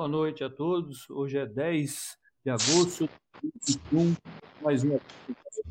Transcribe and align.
Boa 0.00 0.08
noite 0.08 0.42
a 0.42 0.48
todos. 0.48 1.10
Hoje 1.10 1.36
é 1.36 1.44
10 1.44 2.16
de 2.42 2.50
agosto 2.50 3.06
de 3.42 3.52
2021, 3.84 4.16
mais 4.62 4.82
uma 4.82 4.98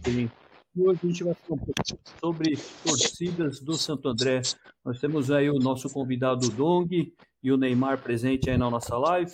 e 0.06 0.30
hoje 0.78 1.00
a 1.04 1.08
gente 1.08 1.24
vai 1.24 1.34
falar 1.34 1.56
um 1.60 1.66
pouco 1.66 1.82
sobre 2.20 2.56
torcidas 2.86 3.60
do 3.60 3.74
Santo 3.74 4.08
André. 4.08 4.44
Nós 4.86 5.00
temos 5.00 5.32
aí 5.32 5.50
o 5.50 5.58
nosso 5.58 5.90
convidado 5.90 6.48
Dong 6.52 7.12
e 7.42 7.52
o 7.52 7.58
Neymar 7.58 8.04
presente 8.04 8.52
aí 8.52 8.58
na 8.60 8.70
nossa 8.70 8.96
live, 9.00 9.34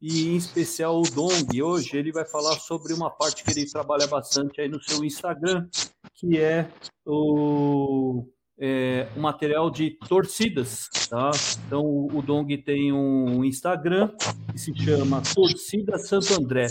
e 0.00 0.28
em 0.28 0.36
especial 0.36 1.00
o 1.00 1.10
Dong. 1.10 1.60
Hoje 1.60 1.96
ele 1.96 2.12
vai 2.12 2.24
falar 2.24 2.54
sobre 2.60 2.94
uma 2.94 3.10
parte 3.10 3.42
que 3.42 3.50
ele 3.50 3.68
trabalha 3.68 4.06
bastante 4.06 4.60
aí 4.60 4.68
no 4.68 4.80
seu 4.80 5.04
Instagram, 5.04 5.68
que 6.14 6.38
é 6.38 6.70
o 7.04 8.24
é, 8.58 9.06
material 9.16 9.70
de 9.70 9.90
torcidas, 10.08 10.88
tá? 11.08 11.30
Então 11.66 11.82
o, 11.84 12.22
Dong 12.22 12.56
tem 12.58 12.92
um 12.92 13.44
Instagram 13.44 14.10
que 14.50 14.58
se 14.58 14.74
chama 14.74 15.22
Torcida 15.34 15.98
Santo 15.98 16.34
André 16.34 16.68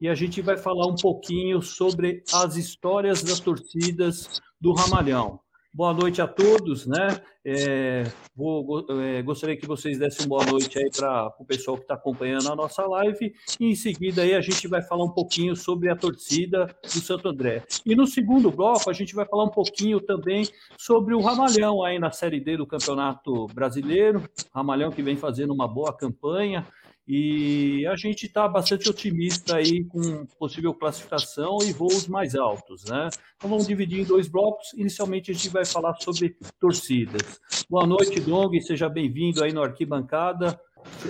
e 0.00 0.08
a 0.08 0.14
gente 0.14 0.42
vai 0.42 0.56
falar 0.56 0.86
um 0.86 0.96
pouquinho 0.96 1.62
sobre 1.62 2.22
as 2.32 2.56
histórias 2.56 3.22
das 3.22 3.40
torcidas 3.40 4.40
do 4.60 4.72
Ramalhão. 4.72 5.38
Boa 5.74 5.94
noite 5.94 6.20
a 6.20 6.28
todos, 6.28 6.86
né? 6.86 7.18
É, 7.42 8.04
vou, 8.36 8.84
é, 9.00 9.22
gostaria 9.22 9.56
que 9.56 9.66
vocês 9.66 9.98
dessem 9.98 10.28
boa 10.28 10.44
noite 10.44 10.78
aí 10.78 10.90
para 10.94 11.34
o 11.38 11.46
pessoal 11.46 11.78
que 11.78 11.84
está 11.84 11.94
acompanhando 11.94 12.52
a 12.52 12.54
nossa 12.54 12.86
live. 12.86 13.32
E 13.58 13.70
em 13.70 13.74
seguida 13.74 14.20
aí 14.20 14.34
a 14.34 14.42
gente 14.42 14.68
vai 14.68 14.82
falar 14.82 15.02
um 15.02 15.10
pouquinho 15.10 15.56
sobre 15.56 15.88
a 15.88 15.96
torcida 15.96 16.66
do 16.82 17.00
Santo 17.00 17.26
André. 17.26 17.62
E 17.86 17.96
no 17.96 18.06
segundo 18.06 18.50
bloco 18.50 18.90
a 18.90 18.92
gente 18.92 19.14
vai 19.14 19.24
falar 19.24 19.44
um 19.44 19.50
pouquinho 19.50 19.98
também 19.98 20.46
sobre 20.76 21.14
o 21.14 21.22
Ramalhão 21.22 21.82
aí 21.82 21.98
na 21.98 22.10
Série 22.10 22.38
D 22.38 22.58
do 22.58 22.66
Campeonato 22.66 23.46
Brasileiro. 23.46 24.28
Ramalhão 24.54 24.92
que 24.92 25.02
vem 25.02 25.16
fazendo 25.16 25.54
uma 25.54 25.66
boa 25.66 25.96
campanha. 25.96 26.66
E 27.14 27.86
a 27.88 27.94
gente 27.94 28.24
está 28.24 28.48
bastante 28.48 28.88
otimista 28.88 29.56
aí 29.56 29.84
com 29.84 30.24
possível 30.38 30.72
classificação 30.72 31.58
e 31.62 31.70
voos 31.70 32.08
mais 32.08 32.34
altos, 32.34 32.86
né? 32.86 33.10
Então 33.36 33.50
vamos 33.50 33.66
dividir 33.66 34.00
em 34.00 34.04
dois 34.04 34.28
blocos. 34.28 34.72
Inicialmente 34.72 35.30
a 35.30 35.34
gente 35.34 35.50
vai 35.50 35.66
falar 35.66 35.94
sobre 36.00 36.34
torcidas. 36.58 37.38
Boa 37.68 37.86
noite, 37.86 38.18
Dong, 38.18 38.58
seja 38.62 38.88
bem-vindo 38.88 39.44
aí 39.44 39.52
no 39.52 39.62
Arquibancada. 39.62 40.58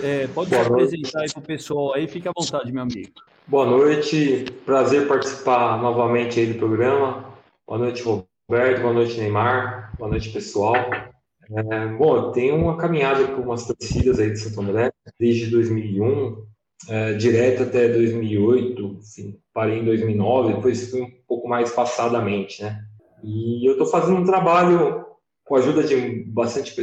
É, 0.03 0.27
pode 0.27 0.49
Boa 0.49 0.65
se 0.65 0.69
noite. 0.69 0.83
apresentar 0.83 1.21
aí 1.21 1.31
para 1.31 1.39
o 1.39 1.45
pessoal 1.45 1.93
aí, 1.93 2.05
fique 2.05 2.27
à 2.27 2.33
vontade, 2.35 2.69
meu 2.69 2.83
amigo. 2.83 3.13
Boa 3.47 3.65
noite, 3.65 4.43
prazer 4.65 5.07
participar 5.07 5.81
novamente 5.81 6.37
aí 6.37 6.47
do 6.47 6.59
programa. 6.59 7.33
Boa 7.65 7.79
noite, 7.79 8.03
Roberto, 8.03 8.81
boa 8.81 8.93
noite, 8.93 9.17
Neymar, 9.17 9.95
boa 9.97 10.09
noite, 10.09 10.29
pessoal. 10.31 10.75
É, 10.75 11.87
bom, 11.97 12.17
eu 12.17 12.31
tenho 12.33 12.57
uma 12.57 12.75
caminhada 12.75 13.25
com 13.27 13.41
umas 13.41 13.65
torcidas 13.65 14.19
aí 14.19 14.31
de 14.31 14.39
Santo 14.39 14.59
André, 14.59 14.91
desde 15.19 15.47
2001, 15.47 16.43
é, 16.89 17.13
direto 17.13 17.63
até 17.63 17.87
2008, 17.87 18.99
enfim, 18.99 19.39
parei 19.53 19.79
em 19.79 19.85
2009, 19.85 20.53
depois 20.53 20.89
fui 20.89 21.01
um 21.01 21.11
pouco 21.27 21.47
mais 21.47 21.71
passadamente, 21.71 22.61
né? 22.61 22.83
E 23.23 23.65
eu 23.67 23.73
estou 23.73 23.87
fazendo 23.87 24.17
um 24.17 24.25
trabalho 24.25 25.05
com 25.45 25.55
a 25.55 25.59
ajuda 25.59 25.83
de 25.83 26.25
bastante, 26.25 26.75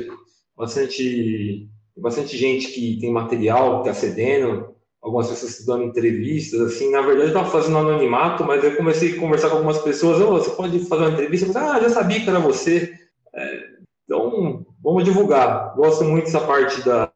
bastante, 0.57 1.69
bastante 1.97 2.37
gente 2.37 2.69
que 2.69 2.99
tem 2.99 3.13
material, 3.13 3.83
que 3.83 3.89
está 3.89 4.01
cedendo, 4.01 4.75
algumas 5.03 5.29
pessoas 5.29 5.65
dando 5.67 5.85
entrevistas, 5.85 6.61
assim, 6.61 6.91
na 6.91 7.01
verdade 7.01 7.25
eu 7.25 7.29
estava 7.29 7.51
fazendo 7.51 7.79
anonimato, 7.79 8.45
mas 8.45 8.63
eu 8.63 8.77
comecei 8.77 9.13
a 9.13 9.21
conversar 9.21 9.49
com 9.49 9.57
algumas 9.57 9.79
pessoas, 9.79 10.21
oh, 10.21 10.31
você 10.31 10.51
pode 10.51 10.79
fazer 10.87 11.03
uma 11.03 11.13
entrevista? 11.13 11.47
Eu 11.47 11.53
falei, 11.53 11.69
ah, 11.69 11.81
já 11.81 11.91
sabia 11.91 12.21
que 12.21 12.29
era 12.29 12.39
você. 12.39 12.93
É, 13.35 13.61
então, 14.05 14.65
vamos 14.83 15.05
divulgar. 15.05 15.75
Gosto 15.75 16.05
muito 16.05 16.25
dessa 16.25 16.41
parte 16.41 16.83
da, 16.85 17.13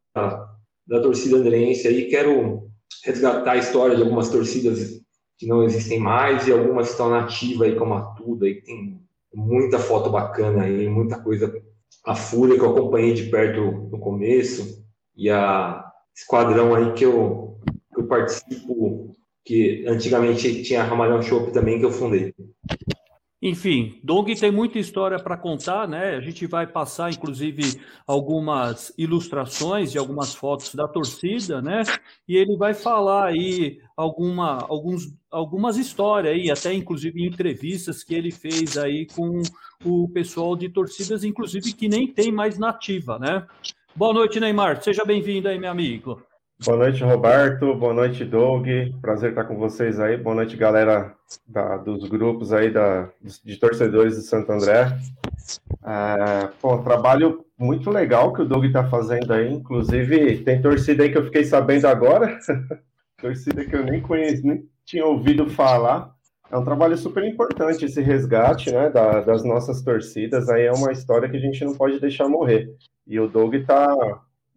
da 0.86 1.00
torcida 1.00 1.36
andrense 1.36 1.88
aí. 1.88 2.08
Quero 2.08 2.68
resgatar 3.04 3.52
a 3.52 3.56
história 3.56 3.96
de 3.96 4.02
algumas 4.02 4.28
torcidas 4.30 5.00
que 5.36 5.46
não 5.46 5.64
existem 5.64 5.98
mais 5.98 6.46
e 6.46 6.52
algumas 6.52 6.86
que 6.86 6.92
estão 6.92 7.10
nativas 7.10 7.68
aí, 7.68 7.76
como 7.76 7.94
a 7.94 8.02
Tuda, 8.14 8.46
aí, 8.46 8.54
que 8.54 8.62
tem 8.62 9.00
muita 9.34 9.78
foto 9.78 10.10
bacana 10.10 10.62
aí, 10.64 10.88
muita 10.88 11.20
coisa. 11.20 11.52
A 12.06 12.14
Fúria, 12.14 12.58
que 12.58 12.64
eu 12.64 12.70
acompanhei 12.70 13.14
de 13.14 13.24
perto 13.24 13.60
no 13.90 13.98
começo, 13.98 14.84
e 15.16 15.30
a 15.30 15.84
Esquadrão 16.14 16.74
aí 16.74 16.92
que 16.92 17.04
eu, 17.04 17.58
que 17.92 18.00
eu 18.00 18.06
participo, 18.06 19.16
que 19.44 19.84
antigamente 19.86 20.62
tinha 20.62 20.82
a 20.82 20.84
Ramalhão 20.84 21.20
Shop 21.22 21.52
também, 21.52 21.78
que 21.78 21.84
eu 21.84 21.90
fundei. 21.90 22.32
Enfim, 23.46 24.00
Dong 24.02 24.34
tem 24.34 24.50
muita 24.50 24.78
história 24.78 25.22
para 25.22 25.36
contar, 25.36 25.86
né? 25.86 26.16
A 26.16 26.20
gente 26.22 26.46
vai 26.46 26.66
passar, 26.66 27.12
inclusive, 27.12 27.78
algumas 28.06 28.90
ilustrações 28.96 29.94
e 29.94 29.98
algumas 29.98 30.34
fotos 30.34 30.74
da 30.74 30.88
torcida, 30.88 31.60
né? 31.60 31.82
E 32.26 32.36
ele 32.36 32.56
vai 32.56 32.72
falar 32.72 33.26
aí 33.26 33.82
alguma, 33.94 34.64
alguns, 34.66 35.14
algumas 35.30 35.76
histórias 35.76 36.34
aí, 36.34 36.50
até 36.50 36.72
inclusive 36.72 37.22
entrevistas 37.22 38.02
que 38.02 38.14
ele 38.14 38.30
fez 38.30 38.78
aí 38.78 39.06
com 39.14 39.42
o 39.84 40.08
pessoal 40.08 40.56
de 40.56 40.70
torcidas, 40.70 41.22
inclusive 41.22 41.74
que 41.74 41.86
nem 41.86 42.10
tem 42.10 42.32
mais 42.32 42.58
nativa, 42.58 43.18
né? 43.18 43.46
Boa 43.94 44.14
noite, 44.14 44.40
Neymar. 44.40 44.82
Seja 44.82 45.04
bem-vindo 45.04 45.48
aí, 45.48 45.58
meu 45.58 45.70
amigo. 45.70 46.22
Boa 46.64 46.78
noite, 46.78 47.04
Roberto. 47.04 47.74
Boa 47.74 47.92
noite, 47.92 48.24
Doug. 48.24 48.66
Prazer 49.02 49.30
estar 49.30 49.44
com 49.44 49.54
vocês 49.54 50.00
aí. 50.00 50.16
Boa 50.16 50.34
noite, 50.34 50.56
galera 50.56 51.14
da, 51.46 51.76
dos 51.76 52.08
grupos 52.08 52.54
aí 52.54 52.70
da, 52.70 53.10
de 53.44 53.58
torcedores 53.58 54.16
de 54.16 54.22
Santo 54.22 54.50
André. 54.50 54.98
É, 55.84 56.48
pô, 56.62 56.78
trabalho 56.78 57.44
muito 57.58 57.90
legal 57.90 58.32
que 58.32 58.40
o 58.40 58.46
Doug 58.46 58.64
está 58.64 58.88
fazendo 58.88 59.30
aí. 59.34 59.52
Inclusive, 59.52 60.38
tem 60.38 60.62
torcida 60.62 61.02
aí 61.02 61.12
que 61.12 61.18
eu 61.18 61.26
fiquei 61.26 61.44
sabendo 61.44 61.86
agora. 61.86 62.38
torcida 63.20 63.62
que 63.66 63.76
eu 63.76 63.84
nem 63.84 64.00
conheço, 64.00 64.46
nem 64.46 64.66
tinha 64.86 65.04
ouvido 65.04 65.50
falar. 65.50 66.14
É 66.50 66.56
um 66.56 66.64
trabalho 66.64 66.96
super 66.96 67.24
importante 67.24 67.84
esse 67.84 68.00
resgate 68.00 68.72
né, 68.72 68.88
da, 68.88 69.20
das 69.20 69.44
nossas 69.44 69.82
torcidas. 69.82 70.48
Aí 70.48 70.62
é 70.62 70.72
uma 70.72 70.92
história 70.92 71.28
que 71.28 71.36
a 71.36 71.40
gente 71.40 71.62
não 71.62 71.74
pode 71.74 72.00
deixar 72.00 72.26
morrer. 72.26 72.74
E 73.06 73.20
o 73.20 73.28
Doug 73.28 73.52
está 73.54 73.94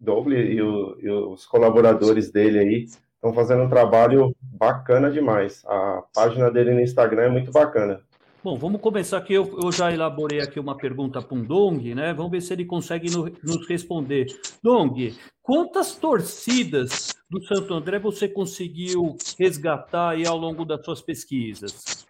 Douglas 0.00 0.38
e, 0.48 0.60
o, 0.60 0.96
e, 1.00 1.10
os 1.10 1.46
colaboradores 1.46 2.30
dele 2.30 2.58
aí 2.58 2.86
estão 3.14 3.32
fazendo 3.32 3.64
um 3.64 3.68
trabalho 3.68 4.34
bacana 4.40 5.10
demais. 5.10 5.64
A 5.66 6.02
página 6.14 6.50
dele 6.50 6.74
no 6.74 6.80
Instagram 6.80 7.22
é 7.22 7.28
muito 7.28 7.50
bacana. 7.50 8.00
Bom, 8.42 8.56
vamos 8.56 8.80
começar 8.80 9.18
aqui. 9.18 9.34
Eu, 9.34 9.58
eu 9.60 9.72
já 9.72 9.92
elaborei 9.92 10.40
aqui 10.40 10.60
uma 10.60 10.76
pergunta 10.76 11.20
para 11.20 11.36
o 11.36 11.42
Dong, 11.42 11.94
né? 11.94 12.14
Vamos 12.14 12.30
ver 12.30 12.40
se 12.40 12.52
ele 12.52 12.64
consegue 12.64 13.10
no, 13.10 13.30
nos 13.42 13.68
responder. 13.68 14.26
Dong, 14.62 15.14
quantas 15.42 15.96
torcidas 15.96 17.14
do 17.28 17.42
Santo 17.42 17.74
André 17.74 17.98
você 17.98 18.28
conseguiu 18.28 19.16
resgatar 19.38 20.10
aí 20.10 20.26
ao 20.26 20.36
longo 20.36 20.64
das 20.64 20.84
suas 20.84 21.02
pesquisas? 21.02 22.06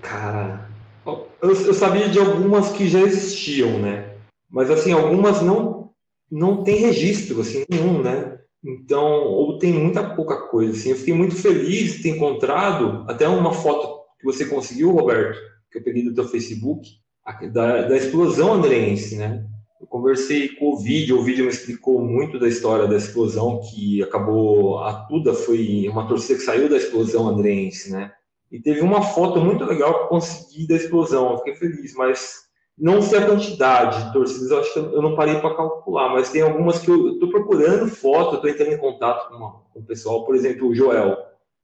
Cara, 0.00 0.66
eu, 1.06 1.28
eu 1.42 1.74
sabia 1.74 2.08
de 2.08 2.18
algumas 2.18 2.72
que 2.72 2.88
já 2.88 3.00
existiam, 3.00 3.78
né? 3.78 4.14
Mas 4.50 4.70
assim, 4.70 4.92
algumas 4.92 5.42
não 5.42 5.77
não 6.30 6.62
tem 6.62 6.76
registro, 6.76 7.40
assim, 7.40 7.64
nenhum, 7.68 8.02
né? 8.02 8.38
Então, 8.64 9.24
ou 9.24 9.58
tem 9.58 9.72
muita 9.72 10.14
pouca 10.14 10.48
coisa, 10.48 10.72
assim. 10.72 10.90
Eu 10.90 10.96
fiquei 10.96 11.14
muito 11.14 11.36
feliz 11.36 11.94
de 11.94 12.02
ter 12.02 12.10
encontrado 12.10 13.04
até 13.08 13.28
uma 13.28 13.52
foto 13.52 13.98
que 14.18 14.24
você 14.24 14.44
conseguiu, 14.44 14.90
Roberto, 14.90 15.38
que 15.70 15.78
eu 15.78 15.82
peguei 15.82 16.02
do 16.02 16.14
teu 16.14 16.26
Facebook, 16.28 16.88
da, 17.52 17.82
da 17.82 17.96
explosão 17.96 18.54
andrense, 18.54 19.16
né? 19.16 19.44
Eu 19.80 19.86
conversei 19.86 20.48
com 20.56 20.70
o 20.72 20.78
vídeo, 20.78 21.18
o 21.18 21.22
vídeo 21.22 21.44
me 21.44 21.50
explicou 21.50 22.00
muito 22.00 22.38
da 22.38 22.48
história 22.48 22.88
da 22.88 22.96
explosão, 22.96 23.60
que 23.60 24.02
acabou, 24.02 24.78
a 24.78 25.06
Tuda 25.06 25.32
foi 25.32 25.88
uma 25.88 26.08
torcida 26.08 26.38
que 26.38 26.44
saiu 26.44 26.68
da 26.68 26.76
explosão 26.76 27.28
andrense, 27.28 27.92
né? 27.92 28.12
E 28.50 28.58
teve 28.58 28.80
uma 28.80 29.02
foto 29.02 29.40
muito 29.40 29.64
legal 29.64 29.94
que 29.94 30.04
eu 30.04 30.08
consegui 30.08 30.66
da 30.66 30.74
explosão, 30.74 31.30
eu 31.30 31.38
fiquei 31.38 31.54
feliz, 31.54 31.94
mas 31.94 32.47
não 32.80 33.02
sei 33.02 33.18
a 33.18 33.26
quantidade 33.26 34.04
de 34.04 34.12
torcidas, 34.12 34.50
eu 34.50 34.58
acho 34.60 34.72
que 34.72 34.78
eu 34.78 35.02
não 35.02 35.16
parei 35.16 35.40
para 35.40 35.56
calcular, 35.56 36.10
mas 36.10 36.30
tem 36.30 36.42
algumas 36.42 36.78
que 36.78 36.90
eu 36.90 37.14
estou 37.14 37.28
procurando 37.28 37.88
foto, 37.88 38.36
estou 38.36 38.48
entrando 38.48 38.72
em 38.72 38.78
contato 38.78 39.28
com, 39.28 39.36
uma, 39.36 39.52
com, 39.72 39.80
o 39.80 39.84
pessoal, 39.84 40.24
por 40.24 40.36
exemplo, 40.36 40.68
o 40.68 40.74
Joel, 40.74 41.16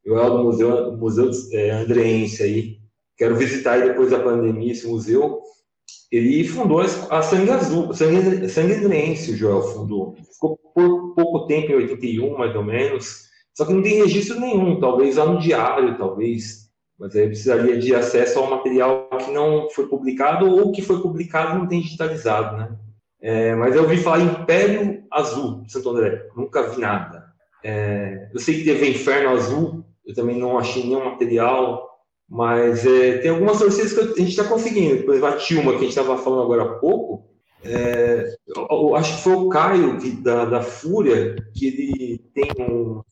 Joel 0.04 0.30
do 0.30 0.44
Museu, 0.44 0.96
museu 0.96 1.30
é, 1.52 1.70
Andreense 1.70 2.42
aí, 2.42 2.78
quero 3.16 3.36
visitar 3.36 3.80
depois 3.80 4.10
da 4.10 4.18
pandemia 4.18 4.72
esse 4.72 4.86
museu. 4.86 5.40
Ele 6.10 6.44
fundou 6.46 6.80
a 6.80 7.22
Sangue 7.22 7.50
Azul, 7.50 7.92
Sangue, 7.94 8.48
Sangue 8.48 8.74
Andreense, 8.74 9.32
o 9.32 9.36
Joel 9.36 9.62
fundou. 9.62 10.16
Ficou 10.32 10.58
por 10.74 11.14
pouco 11.14 11.46
tempo, 11.46 11.72
em 11.72 11.76
81 11.76 12.36
mais 12.36 12.54
ou 12.56 12.64
menos, 12.64 13.24
só 13.54 13.64
que 13.64 13.72
não 13.72 13.82
tem 13.82 14.02
registro 14.02 14.40
nenhum, 14.40 14.80
talvez 14.80 15.16
lá 15.16 15.26
no 15.26 15.38
diário, 15.38 15.96
talvez 15.96 16.63
mas 17.04 17.14
aí 17.14 17.26
precisaria 17.26 17.78
de 17.78 17.94
acesso 17.94 18.38
ao 18.38 18.48
material 18.48 19.10
que 19.22 19.30
não 19.30 19.68
foi 19.68 19.86
publicado 19.86 20.50
ou 20.50 20.72
que 20.72 20.80
foi 20.80 21.02
publicado 21.02 21.54
e 21.54 21.58
não 21.58 21.68
tem 21.68 21.82
digitalizado, 21.82 22.56
né? 22.56 22.74
É, 23.20 23.54
mas 23.54 23.76
eu 23.76 23.82
ouvi 23.82 23.98
falar 23.98 24.22
Império 24.22 25.04
Azul 25.10 25.64
Santo 25.68 25.90
André, 25.90 26.26
nunca 26.34 26.62
vi 26.62 26.80
nada. 26.80 27.26
É, 27.62 28.30
eu 28.32 28.40
sei 28.40 28.56
que 28.56 28.64
teve 28.64 28.88
Inferno 28.88 29.36
Azul, 29.36 29.84
eu 30.06 30.14
também 30.14 30.38
não 30.38 30.58
achei 30.58 30.82
nenhum 30.82 31.04
material, 31.04 31.90
mas 32.26 32.86
é, 32.86 33.18
tem 33.18 33.30
algumas 33.30 33.58
torcidas 33.58 33.92
que 33.92 34.00
a 34.00 34.06
gente 34.06 34.30
está 34.30 34.44
conseguindo. 34.44 35.04
Por 35.04 35.14
exemplo, 35.14 35.34
a 35.34 35.36
Tilma, 35.36 35.72
que 35.72 35.76
a 35.76 35.80
gente 35.80 35.90
estava 35.90 36.16
falando 36.16 36.42
agora 36.42 36.62
há 36.62 36.74
pouco, 36.78 37.28
É, 37.66 38.34
eu 38.46 38.94
acho 38.94 39.16
que 39.16 39.22
foi 39.22 39.32
o 39.34 39.48
Caio 39.50 39.98
que, 39.98 40.10
da, 40.10 40.44
da 40.46 40.62
Fúria, 40.62 41.34
que 41.54 41.66
ele 41.66 42.18
tem 42.34 42.50
um, 42.58 43.02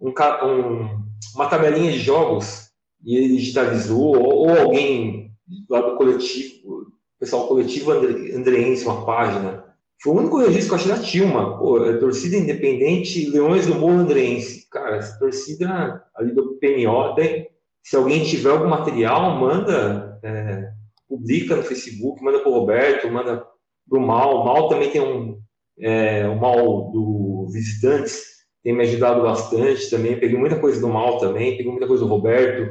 um, 0.00 0.10
um, 0.10 1.02
uma 1.34 1.46
tabelinha 1.48 1.90
de 1.90 1.98
jogos 1.98 2.65
e 3.06 3.16
ele 3.16 3.36
digitalizou, 3.36 4.16
ou, 4.16 4.48
ou 4.48 4.58
alguém 4.58 5.30
do 5.46 5.96
coletivo, 5.96 6.86
pessoal 7.20 7.46
coletivo 7.46 7.92
andreense, 7.92 8.84
uma 8.84 9.06
página. 9.06 9.64
Foi 10.02 10.12
o 10.12 10.16
único 10.18 10.38
registro 10.38 10.68
que 10.68 10.74
eu 10.74 10.92
achei 10.92 10.92
da 10.92 11.10
Tilma. 11.10 11.58
Pô, 11.58 11.84
é 11.84 11.96
torcida 11.98 12.36
independente 12.36 13.30
Leões 13.30 13.66
do 13.66 13.76
Morro 13.76 14.00
Andreense. 14.00 14.68
Cara, 14.70 14.96
essa 14.96 15.18
torcida 15.18 16.04
ali 16.16 16.34
do 16.34 16.58
PNO 16.58 17.14
tem. 17.14 17.48
Se 17.82 17.96
alguém 17.96 18.24
tiver 18.24 18.50
algum 18.50 18.68
material, 18.68 19.38
manda, 19.38 20.18
é, 20.22 20.68
publica 21.08 21.54
no 21.54 21.62
Facebook, 21.62 22.22
manda 22.22 22.40
pro 22.40 22.52
Roberto, 22.52 23.08
manda 23.10 23.46
pro 23.88 24.00
Mal. 24.00 24.42
O 24.42 24.44
Mal 24.44 24.68
também 24.68 24.90
tem 24.90 25.00
um. 25.00 25.40
É, 25.78 26.28
o 26.28 26.36
Mal 26.36 26.90
do 26.90 27.48
Visitantes 27.52 28.24
tem 28.62 28.74
me 28.74 28.82
ajudado 28.82 29.22
bastante 29.22 29.88
também. 29.88 30.18
Peguei 30.18 30.36
muita 30.36 30.58
coisa 30.58 30.80
do 30.80 30.88
Mal 30.88 31.18
também, 31.18 31.56
peguei 31.56 31.70
muita 31.70 31.86
coisa 31.86 32.04
do 32.04 32.10
Roberto, 32.10 32.68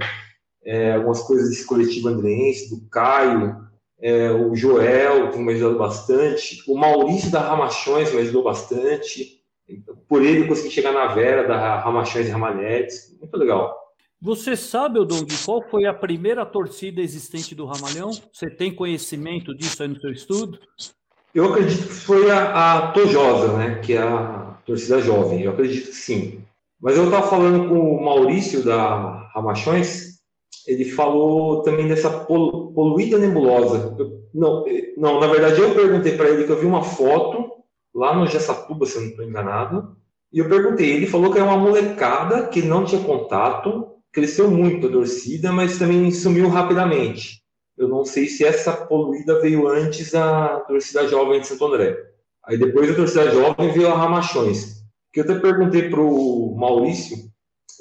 é, 0.66 0.94
algumas 0.94 1.22
coisas 1.22 1.50
desse 1.50 1.66
coletivo 1.66 2.10
andreense, 2.10 2.70
do 2.70 2.82
Caio, 2.90 3.66
é, 4.02 4.32
o 4.32 4.56
Joel 4.56 5.30
tem 5.30 5.44
me 5.44 5.54
ajudado 5.54 5.78
bastante, 5.78 6.62
o 6.68 6.78
Maurício 6.78 7.32
da 7.32 7.40
Ramachões 7.40 8.12
me 8.14 8.22
ajudou 8.22 8.44
bastante. 8.44 9.42
Por 10.08 10.24
ele 10.24 10.42
eu 10.42 10.48
consegui 10.48 10.72
chegar 10.72 10.92
na 10.92 11.08
Vera 11.08 11.48
da 11.48 11.80
Ramachões 11.80 12.28
e 12.28 12.30
Ramalhetes. 12.30 13.16
Muito 13.20 13.36
legal. 13.38 13.76
Você 14.22 14.56
sabe, 14.56 15.00
Odong, 15.00 15.28
qual 15.44 15.62
foi 15.70 15.86
a 15.86 15.94
primeira 15.94 16.46
torcida 16.46 17.02
existente 17.02 17.54
do 17.54 17.66
Ramalhão? 17.66 18.12
Você 18.32 18.50
tem 18.50 18.74
conhecimento 18.74 19.56
disso 19.56 19.82
aí 19.82 19.90
no 19.90 20.00
seu 20.00 20.12
estudo? 20.12 20.60
Eu 21.34 21.52
acredito 21.52 21.88
que 21.88 21.94
foi 21.94 22.32
a, 22.32 22.78
a 22.78 22.92
Tojosa, 22.92 23.58
né? 23.58 23.80
Que 23.84 23.94
é 23.94 24.02
a 24.02 24.58
torcida 24.66 25.02
jovem. 25.02 25.42
Eu 25.42 25.52
acredito 25.52 25.88
que 25.88 25.96
sim. 25.96 26.44
Mas 26.80 26.98
eu 26.98 27.06
estava 27.06 27.28
falando 27.28 27.68
com 27.68 27.80
o 27.80 28.04
Maurício 28.04 28.64
da 28.64 29.30
Ramachões 29.34 30.05
ele 30.68 30.86
falou 30.86 31.62
também 31.62 31.88
dessa 31.88 32.10
poluída 32.10 33.18
nebulosa. 33.18 33.96
Eu, 33.98 34.24
não, 34.34 34.66
não, 34.98 35.20
na 35.20 35.28
verdade 35.28 35.60
eu 35.60 35.74
perguntei 35.74 36.18
para 36.18 36.30
ele 36.30 36.44
que 36.44 36.52
eu 36.52 36.60
vi 36.60 36.66
uma 36.66 36.84
foto 36.84 37.52
lá 37.94 38.16
no 38.16 38.28
Jessatuba, 38.28 38.86
se 38.86 38.98
eu 38.98 39.02
não 39.02 39.10
estou 39.10 39.26
enganado, 39.26 39.96
e 40.34 40.40
eu 40.40 40.50
perguntei, 40.50 40.92
ele 40.92 41.08
falou 41.08 41.32
que 41.32 41.40
é 41.40 41.44
uma 41.44 41.58
molecada 41.58 42.48
que 42.48 42.62
não 42.62 42.84
tinha 42.84 43.02
contato, 43.02 43.88
cresceu 44.12 44.52
muito 44.52 44.88
a 44.88 44.92
torcida, 44.92 45.52
mas 45.52 45.78
também 45.78 46.12
sumiu 46.12 46.50
rapidamente. 46.50 47.42
Eu 47.78 47.88
não 47.88 48.04
sei 48.04 48.28
se 48.28 48.44
essa 48.44 48.74
poluída 48.74 49.40
veio 49.40 49.68
antes 49.68 50.12
da 50.12 50.60
torcida 50.62 51.08
jovem 51.08 51.42
de 51.42 51.48
Santo 51.48 51.66
André. 51.66 51.98
Aí 52.44 52.58
depois 52.58 52.90
da 52.90 52.96
torcida 52.96 53.32
jovem 53.32 53.72
veio 53.72 53.88
a 53.88 53.98
Ramachões. 53.98 54.84
Que 55.12 55.22
eu 55.22 55.24
até 55.24 55.40
perguntei 55.40 55.90
para 55.90 56.02
o 56.02 56.56
Maurício 56.58 57.18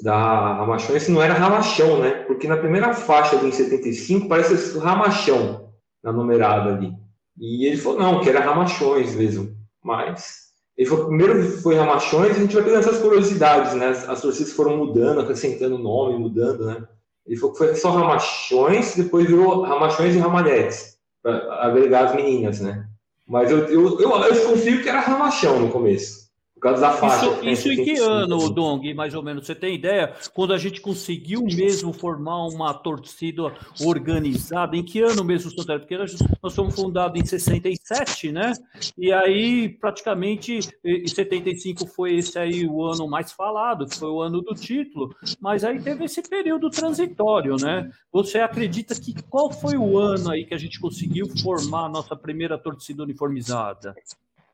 da 0.01 0.53
Ramachão, 0.55 0.95
não 1.09 1.21
era 1.21 1.33
Ramachão, 1.33 1.99
né? 1.99 2.11
Porque 2.27 2.47
na 2.47 2.57
primeira 2.57 2.93
faixa 2.93 3.37
do 3.37 3.51
75 3.51 4.27
parece 4.27 4.77
Ramachão 4.77 5.71
na 6.03 6.11
numerada 6.11 6.71
ali. 6.71 6.93
E 7.37 7.65
ele 7.65 7.77
falou, 7.77 7.99
não, 7.99 8.21
que 8.21 8.29
era 8.29 8.39
Ramachões 8.39 9.15
mesmo. 9.15 9.55
Mas 9.83 10.45
ele 10.77 10.89
falou, 10.89 11.07
primeiro 11.07 11.43
foi 11.61 11.75
Ramachões, 11.75 12.35
a 12.35 12.39
gente 12.39 12.53
vai 12.53 12.63
pegando 12.63 12.81
essas 12.81 13.01
curiosidades, 13.01 13.73
né? 13.73 13.89
As 14.07 14.21
torcidas 14.21 14.53
foram 14.53 14.77
mudando, 14.77 15.21
acrescentando 15.21 15.77
nome, 15.77 16.17
mudando, 16.17 16.65
né? 16.65 16.83
Ele 17.25 17.37
falou 17.37 17.53
que 17.53 17.59
foi 17.59 17.75
só 17.75 17.91
Ramachões, 17.91 18.95
depois 18.95 19.25
virou 19.25 19.63
Ramachões 19.63 20.15
e 20.15 20.19
Ramalhetes, 20.19 20.97
para 21.23 21.65
agregar 21.65 22.05
as 22.05 22.15
meninas, 22.15 22.59
né? 22.59 22.87
Mas 23.27 23.49
eu, 23.49 23.59
eu, 23.65 23.99
eu, 23.99 24.11
eu 24.11 24.33
desconfio 24.33 24.83
que 24.83 24.89
era 24.89 24.99
Ramachão 24.99 25.59
no 25.59 25.71
começo 25.71 26.24
causa 26.65 26.81
da 26.81 26.91
faixa. 26.91 27.27
Isso, 27.43 27.69
isso 27.69 27.71
em 27.71 27.83
que 27.83 27.97
ano, 27.99 28.49
Dong, 28.49 28.93
mais 28.93 29.13
ou 29.13 29.21
menos? 29.21 29.45
Você 29.45 29.53
tem 29.53 29.75
ideia? 29.75 30.13
Quando 30.33 30.53
a 30.53 30.57
gente 30.57 30.81
conseguiu 30.81 31.43
mesmo 31.43 31.93
formar 31.93 32.47
uma 32.47 32.73
torcida 32.73 33.53
organizada, 33.81 34.75
em 34.75 34.83
que 34.83 35.01
ano 35.01 35.23
mesmo, 35.23 35.51
Santana? 35.51 35.79
Porque 35.79 35.97
nós, 35.97 36.15
somos 36.51 36.75
fundados 36.75 37.21
em 37.21 37.25
67, 37.25 38.31
né? 38.31 38.53
E 38.97 39.13
aí, 39.13 39.69
praticamente, 39.69 40.59
em 40.83 41.07
75 41.07 41.85
foi 41.85 42.15
esse 42.15 42.37
aí 42.39 42.65
o 42.67 42.83
ano 42.83 43.07
mais 43.07 43.31
falado, 43.31 43.85
que 43.85 43.97
foi 43.97 44.09
o 44.09 44.21
ano 44.21 44.41
do 44.41 44.55
título, 44.55 45.15
mas 45.39 45.63
aí 45.63 45.79
teve 45.79 46.05
esse 46.05 46.21
período 46.21 46.69
transitório, 46.69 47.57
né? 47.57 47.89
Você 48.11 48.39
acredita 48.39 48.95
que 48.95 49.13
qual 49.29 49.51
foi 49.51 49.77
o 49.77 49.99
ano 49.99 50.31
aí 50.31 50.45
que 50.45 50.53
a 50.53 50.57
gente 50.57 50.79
conseguiu 50.79 51.27
formar 51.41 51.85
a 51.85 51.89
nossa 51.89 52.15
primeira 52.15 52.57
torcida 52.57 53.03
uniformizada? 53.03 53.95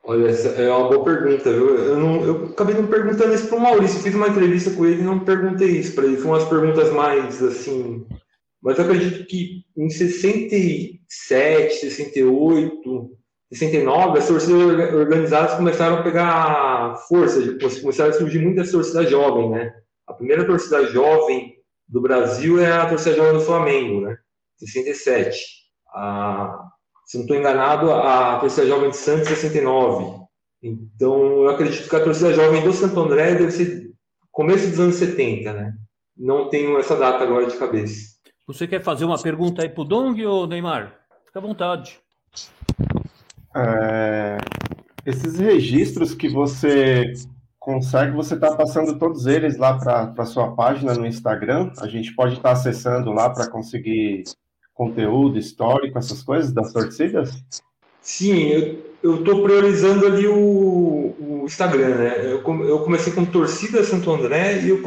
Olha, 0.04 0.28
essa 0.28 0.48
é 0.48 0.68
uma 0.68 0.88
boa 0.88 1.04
pergunta, 1.04 1.52
viu? 1.52 1.76
Eu, 1.76 1.96
não, 1.96 2.24
eu 2.24 2.44
acabei 2.46 2.74
não 2.74 2.88
perguntando 2.88 3.32
isso 3.32 3.48
para 3.48 3.58
o 3.58 3.60
Maurício. 3.60 4.00
fiz 4.00 4.14
uma 4.14 4.28
entrevista 4.28 4.70
com 4.72 4.84
ele 4.84 5.00
e 5.00 5.04
não 5.04 5.20
perguntei 5.20 5.68
isso 5.78 5.94
para 5.94 6.04
ele. 6.04 6.16
Foram 6.16 6.30
umas 6.30 6.48
perguntas 6.48 6.92
mais 6.92 7.40
assim. 7.40 8.04
Mas 8.60 8.78
eu 8.78 8.84
acredito 8.84 9.26
que 9.26 9.64
em 9.76 9.88
67, 9.88 11.74
68, 11.74 13.10
69, 13.52 14.18
as 14.18 14.26
torcidas 14.26 14.94
organizadas 14.94 15.54
começaram 15.54 15.98
a 15.98 16.02
pegar 16.02 16.96
força, 17.08 17.40
começaram 17.80 18.10
a 18.10 18.14
surgir 18.14 18.40
muitas 18.40 18.72
torcidas 18.72 19.08
jovens, 19.08 19.50
né? 19.50 19.72
A 20.06 20.14
primeira 20.14 20.44
torcida 20.44 20.86
jovem 20.86 21.54
do 21.88 22.00
Brasil 22.00 22.60
é 22.60 22.72
a 22.72 22.88
torcida 22.88 23.14
jovem 23.14 23.34
do 23.34 23.40
Flamengo, 23.40 24.00
né? 24.00 24.16
67. 24.58 25.38
A, 25.94 26.71
se 27.12 27.18
não 27.18 27.24
estou 27.24 27.36
enganado, 27.36 27.92
a 27.92 28.38
torcida 28.38 28.66
jovem 28.66 28.88
de 28.88 28.96
Santos 28.96 29.28
69. 29.28 30.22
Então, 30.62 31.42
eu 31.42 31.50
acredito 31.50 31.86
que 31.86 31.94
a 31.94 32.02
torcida 32.02 32.32
jovem 32.32 32.64
do 32.64 32.72
Santo 32.72 32.98
André 33.00 33.34
deve 33.34 33.50
ser 33.50 33.90
começo 34.30 34.70
dos 34.70 34.80
anos 34.80 34.94
70, 34.94 35.52
né? 35.52 35.74
Não 36.16 36.48
tenho 36.48 36.78
essa 36.78 36.96
data 36.96 37.22
agora 37.22 37.46
de 37.46 37.58
cabeça. 37.58 38.16
Você 38.46 38.66
quer 38.66 38.82
fazer 38.82 39.04
uma 39.04 39.20
pergunta 39.20 39.60
aí 39.60 39.68
para 39.68 39.82
o 39.82 39.84
Dong 39.84 40.24
ou 40.24 40.46
Neymar? 40.46 41.00
Fica 41.26 41.38
à 41.38 41.42
vontade. 41.42 42.00
É, 43.54 44.38
esses 45.04 45.38
registros 45.38 46.14
que 46.14 46.30
você 46.30 47.12
consegue, 47.58 48.16
você 48.16 48.36
está 48.36 48.56
passando 48.56 48.98
todos 48.98 49.26
eles 49.26 49.58
lá 49.58 49.76
para 49.76 50.14
a 50.16 50.24
sua 50.24 50.56
página 50.56 50.94
no 50.94 51.06
Instagram. 51.06 51.72
A 51.78 51.88
gente 51.88 52.14
pode 52.14 52.36
estar 52.36 52.48
tá 52.48 52.52
acessando 52.52 53.12
lá 53.12 53.28
para 53.28 53.50
conseguir 53.50 54.24
conteúdo 54.74 55.38
histórico, 55.38 55.98
essas 55.98 56.22
coisas 56.22 56.52
das 56.52 56.72
torcidas? 56.72 57.42
Sim, 58.00 58.78
eu 59.02 59.16
estou 59.16 59.42
priorizando 59.42 60.06
ali 60.06 60.26
o, 60.26 61.14
o 61.18 61.42
Instagram, 61.44 61.96
né? 61.96 62.32
Eu, 62.32 62.42
eu, 62.64 62.78
comecei 62.80 63.12
com 63.12 63.24
torcida 63.24 63.84
Santo 63.84 64.10
André 64.10 64.62
e 64.62 64.70
eu 64.70 64.82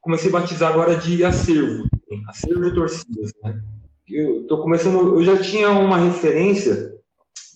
comecei 0.00 0.28
a 0.30 0.32
batizar 0.32 0.72
agora 0.72 0.96
de 0.96 1.24
acervo, 1.24 1.84
acervo 2.28 2.62
de 2.62 2.74
torcidas, 2.74 3.32
né? 3.42 3.60
Eu 4.08 4.46
tô 4.46 4.62
começando, 4.62 5.16
eu 5.16 5.22
já 5.24 5.36
tinha 5.36 5.68
uma 5.70 5.98
referência 5.98 6.92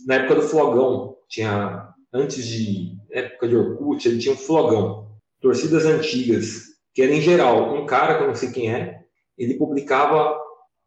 na 0.04 0.16
época 0.16 0.36
do 0.36 0.42
Flogão, 0.42 1.16
tinha 1.28 1.88
antes 2.12 2.44
de 2.44 2.96
época 3.10 3.46
de 3.46 3.56
Orkut, 3.56 4.08
ele 4.08 4.18
tinha 4.18 4.34
um 4.34 4.38
Flogão, 4.38 5.08
torcidas 5.40 5.86
antigas, 5.86 6.62
que 6.92 7.02
era 7.02 7.12
em 7.12 7.20
geral 7.20 7.74
um 7.74 7.86
cara 7.86 8.16
que 8.16 8.24
eu 8.24 8.28
não 8.28 8.34
sei 8.34 8.50
quem 8.50 8.72
é, 8.72 9.00
ele 9.38 9.54
publicava 9.54 10.36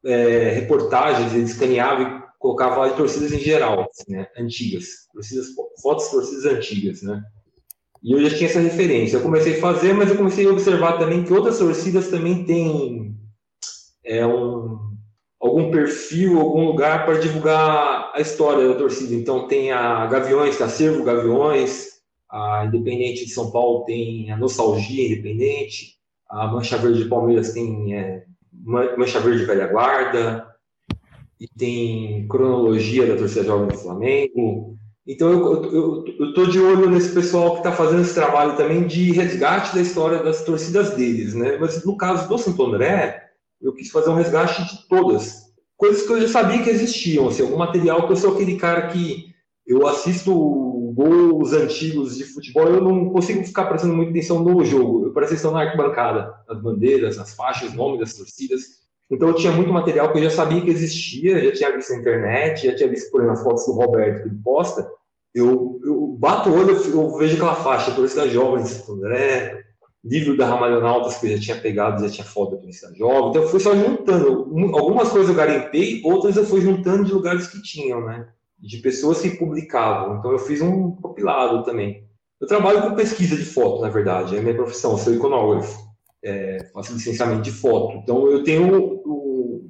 é, 0.05 0.51
reportagens, 0.51 1.33
ele 1.33 1.43
escaneava 1.43 2.01
e 2.01 2.23
colocava 2.39 2.89
de 2.89 2.95
torcidas 2.95 3.31
em 3.31 3.39
geral, 3.39 3.89
assim, 3.89 4.11
né, 4.11 4.27
antigas, 4.37 5.07
torcidas, 5.13 5.47
fotos 5.81 6.05
de 6.05 6.11
torcidas 6.11 6.45
antigas, 6.45 7.01
né. 7.01 7.23
E 8.03 8.11
eu 8.11 8.21
já 8.21 8.35
tinha 8.35 8.49
essa 8.49 8.59
referência. 8.59 9.15
Eu 9.15 9.21
comecei 9.21 9.57
a 9.57 9.61
fazer, 9.61 9.93
mas 9.93 10.09
eu 10.09 10.17
comecei 10.17 10.45
a 10.45 10.51
observar 10.51 10.99
também 10.99 11.23
que 11.23 11.31
outras 11.31 11.57
torcidas 11.57 12.09
também 12.09 12.43
têm 12.43 13.15
é, 14.03 14.27
um, 14.27 14.77
algum 15.39 15.71
perfil, 15.71 16.37
algum 16.37 16.65
lugar 16.65 17.05
para 17.05 17.17
divulgar 17.19 18.11
a 18.13 18.19
história 18.19 18.67
da 18.67 18.75
torcida. 18.75 19.13
Então 19.13 19.47
tem 19.47 19.71
a 19.71 20.05
Gaviões, 20.07 20.57
que 20.57 20.63
é 20.63 20.65
Acervo 20.65 21.05
Gaviões, 21.05 21.93
a 22.29 22.65
Independente 22.65 23.25
de 23.25 23.31
São 23.31 23.51
Paulo 23.51 23.85
tem 23.85 24.29
a 24.31 24.37
Nostalgia 24.37 25.07
Independente, 25.07 25.97
a 26.29 26.47
Mancha 26.47 26.77
Verde 26.77 27.03
de 27.03 27.09
Palmeiras 27.09 27.53
tem 27.53 27.95
é, 27.95 28.25
Mancha 28.61 29.19
Verde 29.19 29.45
Velha 29.45 29.67
Guarda, 29.67 30.47
e 31.39 31.47
tem 31.47 32.27
cronologia 32.27 33.05
da 33.05 33.17
torcida 33.17 33.43
jovem 33.43 33.67
do 33.67 33.77
Flamengo. 33.77 34.77
Então 35.05 35.29
eu 35.29 36.05
estou 36.27 36.47
de 36.47 36.59
olho 36.59 36.89
nesse 36.89 37.13
pessoal 37.13 37.51
que 37.51 37.57
está 37.57 37.73
fazendo 37.73 38.01
esse 38.01 38.13
trabalho 38.13 38.55
também 38.55 38.87
de 38.87 39.11
resgate 39.11 39.75
da 39.75 39.81
história 39.81 40.23
das 40.23 40.45
torcidas 40.45 40.91
deles, 40.91 41.33
né? 41.33 41.57
Mas 41.59 41.83
no 41.83 41.97
caso 41.97 42.29
do 42.29 42.37
Santo 42.37 42.63
André, 42.63 43.21
eu 43.61 43.73
quis 43.73 43.89
fazer 43.89 44.09
um 44.09 44.15
resgate 44.15 44.63
de 44.63 44.87
todas. 44.87 45.43
Coisas 45.75 46.03
que 46.07 46.13
eu 46.13 46.21
já 46.21 46.29
sabia 46.29 46.63
que 46.63 46.69
existiam, 46.69 47.27
assim, 47.27 47.41
algum 47.41 47.57
material 47.57 48.07
que 48.07 48.13
eu 48.13 48.17
sou 48.17 48.33
aquele 48.33 48.55
cara 48.55 48.87
que 48.87 49.25
eu 49.67 49.85
assisto 49.85 50.31
gols 50.93 51.53
antigos 51.53 52.17
de 52.17 52.23
futebol, 52.23 52.67
eu 52.67 52.81
não 52.81 53.09
consigo 53.09 53.43
ficar 53.43 53.65
prestando 53.65 53.93
muita 53.93 54.11
atenção 54.11 54.43
no 54.43 54.63
jogo. 54.63 55.05
Eu 55.05 55.13
presto 55.13 55.33
atenção 55.33 55.51
na 55.51 55.61
arquibancada, 55.61 56.33
nas 56.47 56.61
bandeiras, 56.61 57.17
nas 57.17 57.33
faixas, 57.33 57.73
nome 57.73 57.99
das 57.99 58.13
torcidas. 58.13 58.83
Então 59.09 59.29
eu 59.29 59.35
tinha 59.35 59.51
muito 59.51 59.71
material 59.71 60.11
que 60.11 60.19
eu 60.19 60.23
já 60.23 60.29
sabia 60.29 60.61
que 60.61 60.69
existia, 60.69 61.43
já 61.43 61.51
tinha 61.51 61.75
visto 61.75 61.91
na 61.91 61.99
internet, 61.99 62.67
já 62.67 62.75
tinha 62.75 62.89
visto, 62.89 63.11
por 63.11 63.21
exemplo, 63.21 63.37
as 63.37 63.43
fotos 63.43 63.65
do 63.65 63.73
Roberto 63.73 64.23
que 64.23 64.29
ele 64.29 64.39
posta. 64.43 64.89
Eu, 65.33 65.79
eu 65.83 66.15
bato 66.19 66.49
o 66.49 66.57
olho, 66.57 66.75
eu 66.75 67.17
vejo 67.17 67.35
aquela 67.35 67.55
faixa, 67.55 67.91
Torcida 67.91 68.29
Jovem 68.29 68.65
Santo 68.65 68.93
André, 68.93 69.63
livro 70.03 70.37
da 70.37 70.45
Ramalhonautas 70.47 71.17
que 71.17 71.27
eu 71.27 71.37
já 71.37 71.39
tinha 71.39 71.57
pegado, 71.57 72.03
já 72.03 72.09
tinha 72.09 72.25
foto 72.25 72.55
da 72.55 72.61
Torcida 72.61 72.93
Jovem. 72.95 73.29
Então 73.29 73.41
eu 73.41 73.49
fui 73.49 73.59
só 73.59 73.75
juntando. 73.75 74.51
Algumas 74.75 75.09
coisas 75.09 75.29
eu 75.29 75.35
garimpei, 75.35 76.01
outras 76.03 76.35
eu 76.35 76.45
fui 76.45 76.61
juntando 76.61 77.05
de 77.05 77.13
lugares 77.13 77.47
que 77.47 77.61
tinham, 77.61 78.05
né? 78.05 78.27
De 78.65 78.77
pessoas 78.77 79.21
que 79.21 79.31
publicavam. 79.31 80.17
Então 80.17 80.31
eu 80.31 80.39
fiz 80.39 80.61
um 80.61 80.91
compilado 80.95 81.63
também. 81.63 82.07
Eu 82.39 82.47
trabalho 82.47 82.81
com 82.81 82.95
pesquisa 82.95 83.35
de 83.35 83.45
foto, 83.45 83.81
na 83.81 83.89
verdade, 83.89 84.35
é 84.35 84.41
minha 84.41 84.55
profissão, 84.55 84.97
sou 84.97 85.13
iconógrafo 85.13 85.93
é, 86.23 86.69
faço 86.73 86.93
licenciamento 86.93 87.41
de 87.41 87.51
foto. 87.51 87.97
Então, 87.97 88.27
eu 88.27 88.43
tenho. 88.43 89.01
O, 89.05 89.69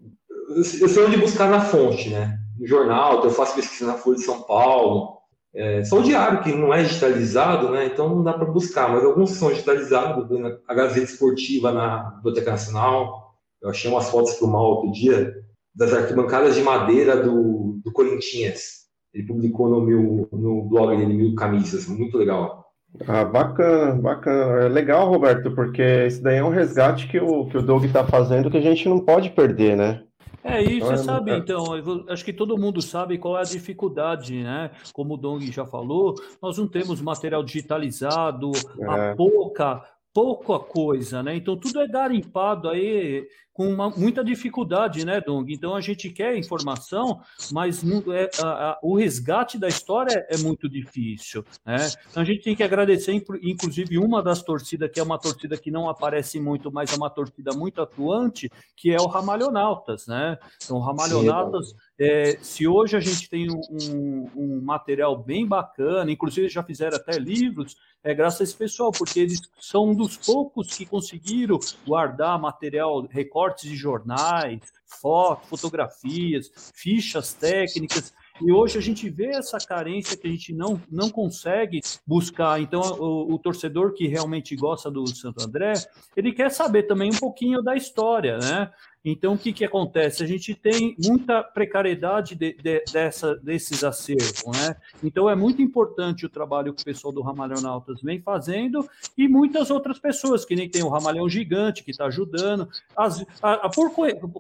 eu 0.50 0.64
sei 0.64 1.04
onde 1.04 1.18
buscar 1.18 1.50
na 1.50 1.62
fonte, 1.62 2.10
né? 2.10 2.38
No 2.60 2.68
jornal, 2.68 3.14
então 3.14 3.26
eu 3.26 3.36
faço 3.36 3.56
pesquisa 3.56 3.88
na 3.88 3.98
Folha 3.98 4.18
de 4.18 4.24
São 4.24 4.44
Paulo. 4.44 5.18
É, 5.56 5.84
só 5.84 6.00
o 6.00 6.04
diário, 6.04 6.42
que 6.42 6.54
não 6.54 6.74
é 6.74 6.84
digitalizado, 6.84 7.70
né? 7.72 7.88
Então 7.88 8.10
não 8.10 8.24
dá 8.24 8.34
para 8.34 8.46
buscar, 8.46 8.90
mas 8.90 9.04
alguns 9.04 9.32
são 9.32 9.50
digitalizados. 9.50 10.28
A 10.68 10.74
Gazeta 10.74 11.12
Esportiva 11.12 11.72
na 11.72 12.12
Biblioteca 12.18 12.52
Nacional. 12.52 13.34
Eu 13.62 13.70
achei 13.70 13.90
umas 13.90 14.10
fotos 14.10 14.34
para 14.34 14.48
o 14.48 14.52
mal 14.52 14.66
outro 14.66 14.92
dia, 14.92 15.34
das 15.74 15.94
arquibancadas 15.94 16.54
de 16.56 16.62
madeira 16.62 17.16
do, 17.16 17.80
do 17.84 17.92
Corinthians. 17.92 18.83
Ele 19.14 19.28
publicou 19.28 19.70
no 19.70 19.82
meu 19.82 20.28
no 20.32 20.64
blog 20.64 20.98
dele, 20.98 21.14
Mil 21.14 21.36
Camisas, 21.36 21.88
muito 21.88 22.18
legal. 22.18 22.64
Ah, 23.08 23.24
bacana, 23.26 24.02
bacana. 24.02 24.66
É 24.66 24.70
legal, 24.70 25.10
Roberto, 25.10 25.52
porque 25.52 26.06
isso 26.08 26.22
daí 26.22 26.38
é 26.38 26.44
um 26.44 26.50
resgate 26.50 27.08
que 27.08 27.20
o, 27.20 27.46
que 27.48 27.58
o 27.58 27.62
Doug 27.62 27.84
está 27.86 28.06
fazendo 28.06 28.52
que 28.52 28.58
a 28.58 28.62
gente 28.62 28.88
não 28.88 29.00
pode 29.00 29.32
perder, 29.32 29.76
né? 29.76 30.04
É 30.44 30.62
isso, 30.62 30.74
então, 30.74 30.88
você 30.88 30.94
é... 30.94 30.98
sabe, 30.98 31.38
então, 31.38 31.64
acho 32.10 32.26
que 32.26 32.34
todo 32.34 32.58
mundo 32.58 32.82
sabe 32.82 33.18
qual 33.18 33.38
é 33.38 33.42
a 33.42 33.46
dificuldade, 33.46 34.44
né? 34.44 34.72
Como 34.92 35.14
o 35.14 35.18
Dong 35.18 35.50
já 35.50 35.66
falou, 35.66 36.16
nós 36.42 36.58
não 36.58 36.68
temos 36.68 37.02
material 37.02 37.42
digitalizado, 37.44 38.52
é. 38.78 38.86
a 38.86 39.16
pouca, 39.16 39.82
pouca 40.14 40.60
coisa, 40.60 41.24
né? 41.24 41.36
Então 41.36 41.58
tudo 41.58 41.82
é 41.82 41.88
garimpado 41.88 42.70
aí 42.70 43.28
com 43.52 43.68
uma, 43.68 43.90
muita 43.90 44.24
dificuldade, 44.24 45.06
né, 45.06 45.22
Dong? 45.22 45.52
Então 45.54 45.76
a 45.76 45.82
gente 45.82 46.10
quer 46.10 46.36
informação, 46.36 47.22
mas 47.52 47.84
é, 47.84 48.30
a, 48.42 48.48
a, 48.48 48.80
o 48.82 48.96
resgate 48.96 49.60
da 49.60 49.68
história 49.68 50.26
é 50.30 50.38
muito 50.38 50.68
difícil, 50.68 51.46
né? 51.66 51.78
Então 52.10 52.22
a 52.22 52.26
gente 52.26 52.44
tem 52.44 52.56
que 52.56 52.64
agradecer, 52.64 53.14
inclusive, 53.42 53.98
uma 53.98 54.24
das 54.24 54.42
torcidas, 54.42 54.92
que 54.92 55.00
é 55.00 55.04
uma 55.04 55.20
torcida 55.20 55.56
que 55.56 55.70
não 55.70 55.88
aparece 55.88 56.40
muito, 56.40 56.72
mas 56.72 56.92
é 56.92 56.96
uma 56.96 57.10
torcida 57.10 57.52
muito 57.54 57.82
atuante, 57.82 58.50
que 58.76 58.92
é 58.92 58.98
o 59.00 59.08
Ramalhonautas, 59.08 60.08
né? 60.08 60.38
Então, 60.64 60.78
o 60.78 60.82
Ramalhonautas. 60.82 61.70
Sim, 61.70 61.76
é, 62.00 62.38
se 62.42 62.68
hoje 62.68 62.98
a 62.98 63.00
gente 63.00 63.30
tem 63.30 63.48
um, 63.52 64.30
um, 64.36 64.62
material 64.62 65.16
bem 65.22 65.48
bacana, 65.48 66.12
inclusive 66.12 66.50
já 66.50 66.64
fizeram 66.64 66.98
até 66.98 67.20
livros, 67.20 67.76
é 68.04 68.14
graças 68.14 68.42
a 68.42 68.44
esse 68.44 68.56
pessoal, 68.56 68.92
porque 68.92 69.20
eles 69.20 69.40
são 69.60 69.90
um 69.90 69.96
dos 69.96 70.18
poucos 70.18 70.76
que 70.76 70.86
conseguiram 70.86 71.60
guardar 71.86 72.40
material, 72.40 73.06
recortes 73.10 73.70
de 73.70 73.76
jornais, 73.76 74.60
fotos, 75.02 75.48
fotografias, 75.48 76.52
fichas 76.74 77.34
técnicas. 77.34 78.14
E 78.42 78.52
hoje 78.52 78.78
a 78.78 78.82
gente 78.82 79.10
vê 79.10 79.28
essa 79.28 79.58
carência 79.58 80.18
que 80.18 80.28
a 80.28 80.30
gente 80.30 80.54
não, 80.54 80.82
não 80.92 81.10
consegue 81.10 81.82
buscar. 82.06 82.60
Então, 82.60 82.82
o, 82.82 83.34
o, 83.34 83.40
torcedor 83.40 83.94
que 83.94 84.08
realmente 84.08 84.56
gosta 84.56 84.90
do 84.90 85.06
Santo 85.08 85.44
André, 85.44 85.74
ele 86.18 86.32
quer 86.32 86.50
saber 86.50 86.84
também 86.84 87.12
um 87.12 87.18
pouquinho 87.18 87.62
da 87.62 87.76
história, 87.76 88.38
né? 88.40 88.72
Então, 89.06 89.34
o 89.34 89.38
que, 89.38 89.52
que 89.52 89.66
acontece? 89.66 90.24
A 90.24 90.26
gente 90.26 90.56
tem 90.56 90.96
muita 90.98 91.44
precariedade 91.44 92.36
de, 92.36 92.54
de, 92.54 92.84
dessa, 92.92 93.36
desses 93.36 93.84
acervos, 93.84 94.44
né? 94.46 94.78
Então, 95.04 95.30
é 95.30 95.36
muito 95.36 95.62
importante 95.62 96.26
o 96.26 96.30
trabalho 96.30 96.74
que 96.74 96.82
o 96.82 96.86
pessoal 96.86 97.14
do 97.14 97.22
Ramalhonautas 97.22 98.02
vem 98.02 98.22
fazendo 98.22 98.88
e 99.18 99.28
muitas 99.28 99.70
outras 99.70 100.00
pessoas, 100.00 100.46
que 100.46 100.56
nem 100.56 100.70
tem 100.70 100.84
o 100.84 100.90
Ramalhão 100.90 101.28
Gigante, 101.28 101.84
que 101.84 101.92
está 101.92 102.06
ajudando. 102.06 102.68
As, 102.96 103.26
a, 103.42 103.54
a, 103.66 103.70
por, 103.70 103.92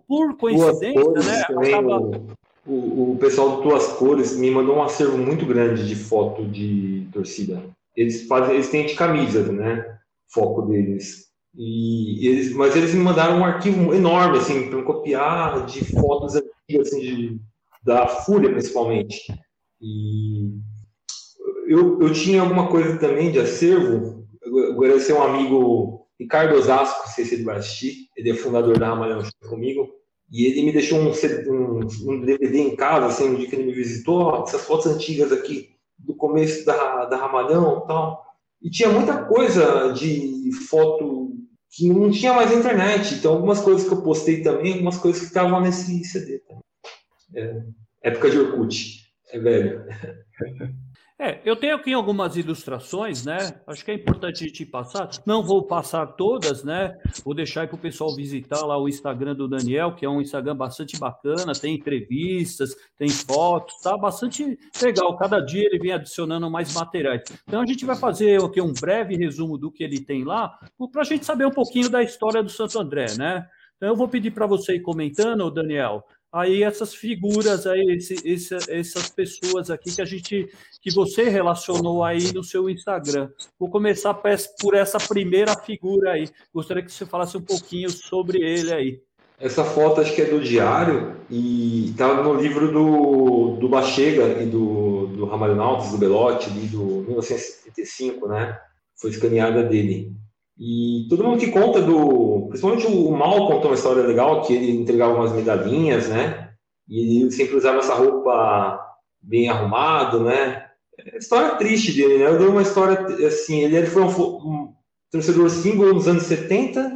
por 0.08 0.38
coincidência, 0.38 1.12
né? 1.12 1.42
Acaba... 1.42 2.22
O, 2.65 3.13
o 3.13 3.17
pessoal 3.17 3.58
do 3.58 3.62
Tuas 3.63 3.88
Cores 3.93 4.38
me 4.38 4.50
mandou 4.50 4.77
um 4.77 4.84
acervo 4.84 5.17
muito 5.17 5.46
grande 5.46 5.88
de 5.88 5.96
foto 5.96 6.46
de 6.46 7.08
torcida. 7.12 7.62
Eles 7.96 8.25
fazem, 8.27 8.55
eles 8.55 8.70
têm 8.70 8.86
de 8.86 8.96
camisas, 8.96 9.50
né? 9.50 9.98
Foco 10.32 10.63
deles. 10.63 11.27
E 11.55 12.27
eles, 12.27 12.53
mas 12.53 12.75
eles 12.75 12.93
me 12.93 13.03
mandaram 13.03 13.39
um 13.39 13.46
arquivo 13.46 13.93
enorme, 13.93 14.39
assim, 14.39 14.70
para 14.70 14.82
copiar 14.82 15.65
de 15.65 15.86
fotos 15.86 16.36
antigas, 16.36 16.88
assim, 16.88 17.00
de, 17.00 17.41
da 17.84 18.08
Fúria, 18.08 18.51
principalmente. 18.51 19.22
E 19.79 20.50
eu, 21.67 22.01
eu 22.01 22.13
tinha 22.13 22.41
alguma 22.41 22.67
coisa 22.67 22.98
também 22.98 23.32
de 23.32 23.39
acervo. 23.39 24.25
Agradecer 24.75 25.13
um 25.13 25.22
amigo, 25.22 26.08
Ricardo 26.20 26.55
Osasco, 26.55 27.10
CC 27.10 27.38
do 27.38 27.43
Basti, 27.43 28.10
ele 28.15 28.32
é 28.32 28.36
fundador 28.36 28.79
da 28.79 28.88
Ramalhão 28.88 29.22
comigo. 29.48 29.88
E 30.32 30.46
ele 30.46 30.63
me 30.63 30.72
deixou 30.72 31.00
um, 31.00 31.12
um, 31.12 31.80
um, 32.08 32.25
DVD 32.25 32.60
em 32.60 32.75
casa, 32.75 33.08
assim, 33.08 33.30
no 33.30 33.38
dia 33.38 33.48
que 33.48 33.56
ele 33.56 33.65
me 33.65 33.74
visitou, 33.74 34.44
essas 34.44 34.65
fotos 34.65 34.88
antigas 34.88 35.32
aqui, 35.32 35.70
do 35.98 36.15
começo 36.15 36.65
da, 36.65 37.06
da 37.06 37.18
Ramalhão 37.18 37.84
e 37.84 37.88
tal. 37.88 38.25
E 38.62 38.70
tinha 38.70 38.89
muita 38.89 39.25
coisa 39.25 39.92
de 39.92 40.51
foto 40.68 41.34
que 41.70 41.89
não 41.89 42.10
tinha 42.10 42.34
mais 42.34 42.51
internet. 42.51 43.15
Então, 43.15 43.34
algumas 43.34 43.60
coisas 43.60 43.88
que 43.88 43.94
eu 43.94 44.01
postei 44.01 44.42
também, 44.42 44.74
algumas 44.74 44.98
coisas 44.98 45.22
que 45.22 45.27
estavam 45.27 45.62
nesse 45.62 46.03
CD. 46.03 46.42
É, 47.36 47.63
época 48.03 48.30
de 48.30 48.39
Orkut. 48.39 49.03
É 49.32 49.39
velho. 49.39 49.84
É, 51.20 51.39
eu 51.46 51.55
tenho 51.55 51.75
aqui 51.75 51.93
algumas 51.93 52.36
ilustrações, 52.36 53.24
né? 53.24 53.38
Acho 53.67 53.86
que 53.86 53.91
é 53.91 53.93
importante 53.93 54.51
te 54.51 54.65
passar. 54.65 55.10
Não 55.25 55.43
vou 55.43 55.65
passar 55.65 56.08
todas, 56.08 56.63
né? 56.63 56.98
Vou 57.24 57.36
deixar 57.36 57.67
para 57.67 57.75
o 57.75 57.79
pessoal 57.79 58.15
visitar 58.15 58.65
lá 58.65 58.77
o 58.82 58.89
Instagram 58.89 59.36
do 59.36 59.48
Daniel, 59.48 59.96
que 59.96 60.05
é 60.05 60.10
um 60.10 60.22
Instagram 60.22 60.55
bastante 60.55 60.98
bacana, 60.98 61.53
tem 61.53 61.75
entrevistas, 61.75 62.75
tem 62.98 63.10
fotos, 63.10 63.79
tá 63.82 63.96
bastante 63.96 64.58
legal. 64.82 65.15
Cada 65.15 65.39
dia 65.39 65.65
ele 65.65 65.79
vem 65.79 65.91
adicionando 65.91 66.50
mais 66.50 66.74
materiais. 66.74 67.22
Então 67.48 67.62
a 67.62 67.65
gente 67.65 67.86
vai 67.86 67.96
fazer 67.96 68.43
aqui 68.43 68.60
um 68.60 68.74
breve 68.74 69.15
resumo 69.15 69.58
do 69.58 69.72
que 69.72 69.84
ele 69.84 70.03
tem 70.03 70.24
lá, 70.24 70.58
para 70.91 71.01
a 71.01 71.05
gente 71.05 71.25
saber 71.25 71.46
um 71.46 71.51
pouquinho 71.51 71.89
da 71.89 72.01
história 72.01 72.41
do 72.41 72.50
Santo 72.50 72.79
André, 72.79 73.05
né? 73.17 73.46
Então 73.77 73.89
eu 73.89 73.96
vou 73.96 74.08
pedir 74.08 74.32
para 74.32 74.48
você 74.48 74.75
ir 74.75 74.82
comentando, 74.82 75.51
Daniel, 75.51 76.03
aí 76.34 76.63
essas 76.63 76.96
figuras 76.96 77.68
aí, 77.68 77.96
esse, 77.96 78.16
esse, 78.28 78.56
essas 78.72 79.08
pessoas 79.10 79.70
aqui 79.70 79.96
que 79.96 80.02
a 80.02 80.06
gente, 80.06 80.50
que 80.82 80.92
você 80.92 81.30
relacionou 81.30 82.04
aí 82.04 82.34
no 82.34 82.44
seu 82.44 82.68
Instagram. 82.68 83.30
Vou 83.60 83.70
começar 83.70 84.16
por 84.60 84.74
essa 84.74 84.98
primeira 84.98 85.56
figura 85.56 86.13
aí. 86.13 86.28
Gostaria 86.52 86.82
que 86.82 86.92
você 86.92 87.06
falasse 87.06 87.38
um 87.38 87.42
pouquinho 87.42 87.92
sobre 87.92 88.40
ele 88.40 88.74
aí. 88.74 89.02
Essa 89.40 89.63
foto 89.63 90.02
acho 90.02 90.16
que 90.16 90.22
é 90.22 90.25
do 90.25 90.40
diário 90.40 91.18
e 91.30 91.90
está 91.90 92.22
no 92.24 92.34
livro 92.34 92.72
do, 92.72 93.58
do 93.58 93.70
Bachega 93.70 94.42
e 94.42 94.46
do, 94.46 95.08
do 95.08 95.25
Ramalho 95.25 95.56
Nautas, 95.56 95.92
do 95.92 95.98
Belotti, 95.98 96.50
do 96.50 97.04
1975, 97.08 98.28
né? 98.28 98.58
Foi 98.96 99.10
escaneada 99.12 99.63
dele. 99.63 100.16
E 100.58 101.08
todo 101.10 101.24
mundo 101.24 101.40
que 101.40 101.52
conta 101.52 101.82
do. 101.82 102.48
Principalmente 102.48 102.86
o 102.88 103.12
Mal 103.12 103.48
contou 103.48 103.72
uma 103.72 103.76
história 103.76 104.04
legal, 104.04 104.44
que 104.44 104.54
ele 104.54 104.72
entregava 104.72 105.16
umas 105.16 105.34
medalhinhas, 105.34 106.10
né? 106.10 106.52
E 106.88 107.24
ele 107.24 107.32
sempre 107.32 107.56
usava 107.56 107.80
essa 107.80 107.96
roupa 107.96 108.80
bem 109.22 109.50
arrumado, 109.50 110.20
né? 110.24 110.68
É 111.00 111.18
história 111.18 111.56
triste 111.56 111.94
dele, 111.94 112.20
né? 112.20 112.26
Eu 112.26 112.52
uma 112.52 112.62
história 112.62 113.00
assim, 113.26 113.62
ele 113.62 113.88
foi 113.88 114.04
um, 114.04 114.08
um 114.08 114.74
torcedor 115.12 115.50
símbolo 115.50 115.94
nos 115.94 116.08
anos 116.08 116.24
70, 116.24 116.94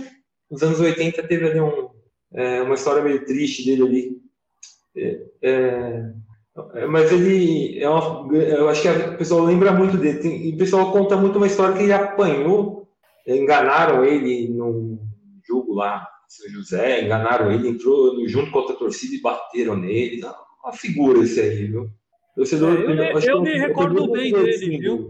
nos 0.52 0.62
anos 0.62 0.80
80 0.80 1.24
teve 1.24 1.50
ali 1.50 1.60
um, 1.60 1.90
é, 2.34 2.62
uma 2.62 2.76
história 2.76 3.04
meio 3.04 3.26
triste 3.26 3.66
dele 3.66 3.84
ali. 3.84 4.22
É, 4.96 5.22
é, 5.42 6.86
mas 6.88 7.12
ele 7.12 7.80
é 7.80 7.90
uma, 7.90 8.34
eu 8.36 8.70
acho 8.70 8.82
que 8.82 8.88
a 8.88 9.14
pessoa 9.16 9.48
lembra 9.48 9.72
muito 9.72 9.98
dele. 9.98 10.20
Tem, 10.20 10.48
e 10.48 10.54
o 10.54 10.58
pessoal 10.58 10.92
conta 10.92 11.16
muito 11.16 11.38
uma 11.38 11.48
história 11.48 11.76
que 11.76 11.84
ele 11.84 11.94
apanhou 11.94 12.77
enganaram 13.28 14.06
ele 14.06 14.48
num 14.50 15.00
jogo 15.46 15.74
lá, 15.74 16.08
São 16.28 16.50
José, 16.50 17.04
enganaram 17.04 17.52
ele, 17.52 17.68
entrou 17.68 18.28
junto 18.28 18.52
com 18.52 18.60
a 18.60 18.74
torcida 18.74 19.16
e 19.16 19.22
bateram 19.22 19.76
nele. 19.76 20.22
Uma 20.64 20.74
figura 20.74 21.20
esse 21.20 21.40
aí, 21.40 21.66
viu? 21.66 21.90
é, 22.38 22.42
eu, 22.42 23.20
eu, 23.20 23.20
eu 23.20 23.42
me 23.42 23.58
recordo 23.58 24.12
bem 24.12 24.32
dele, 24.32 24.78
viu? 24.78 25.08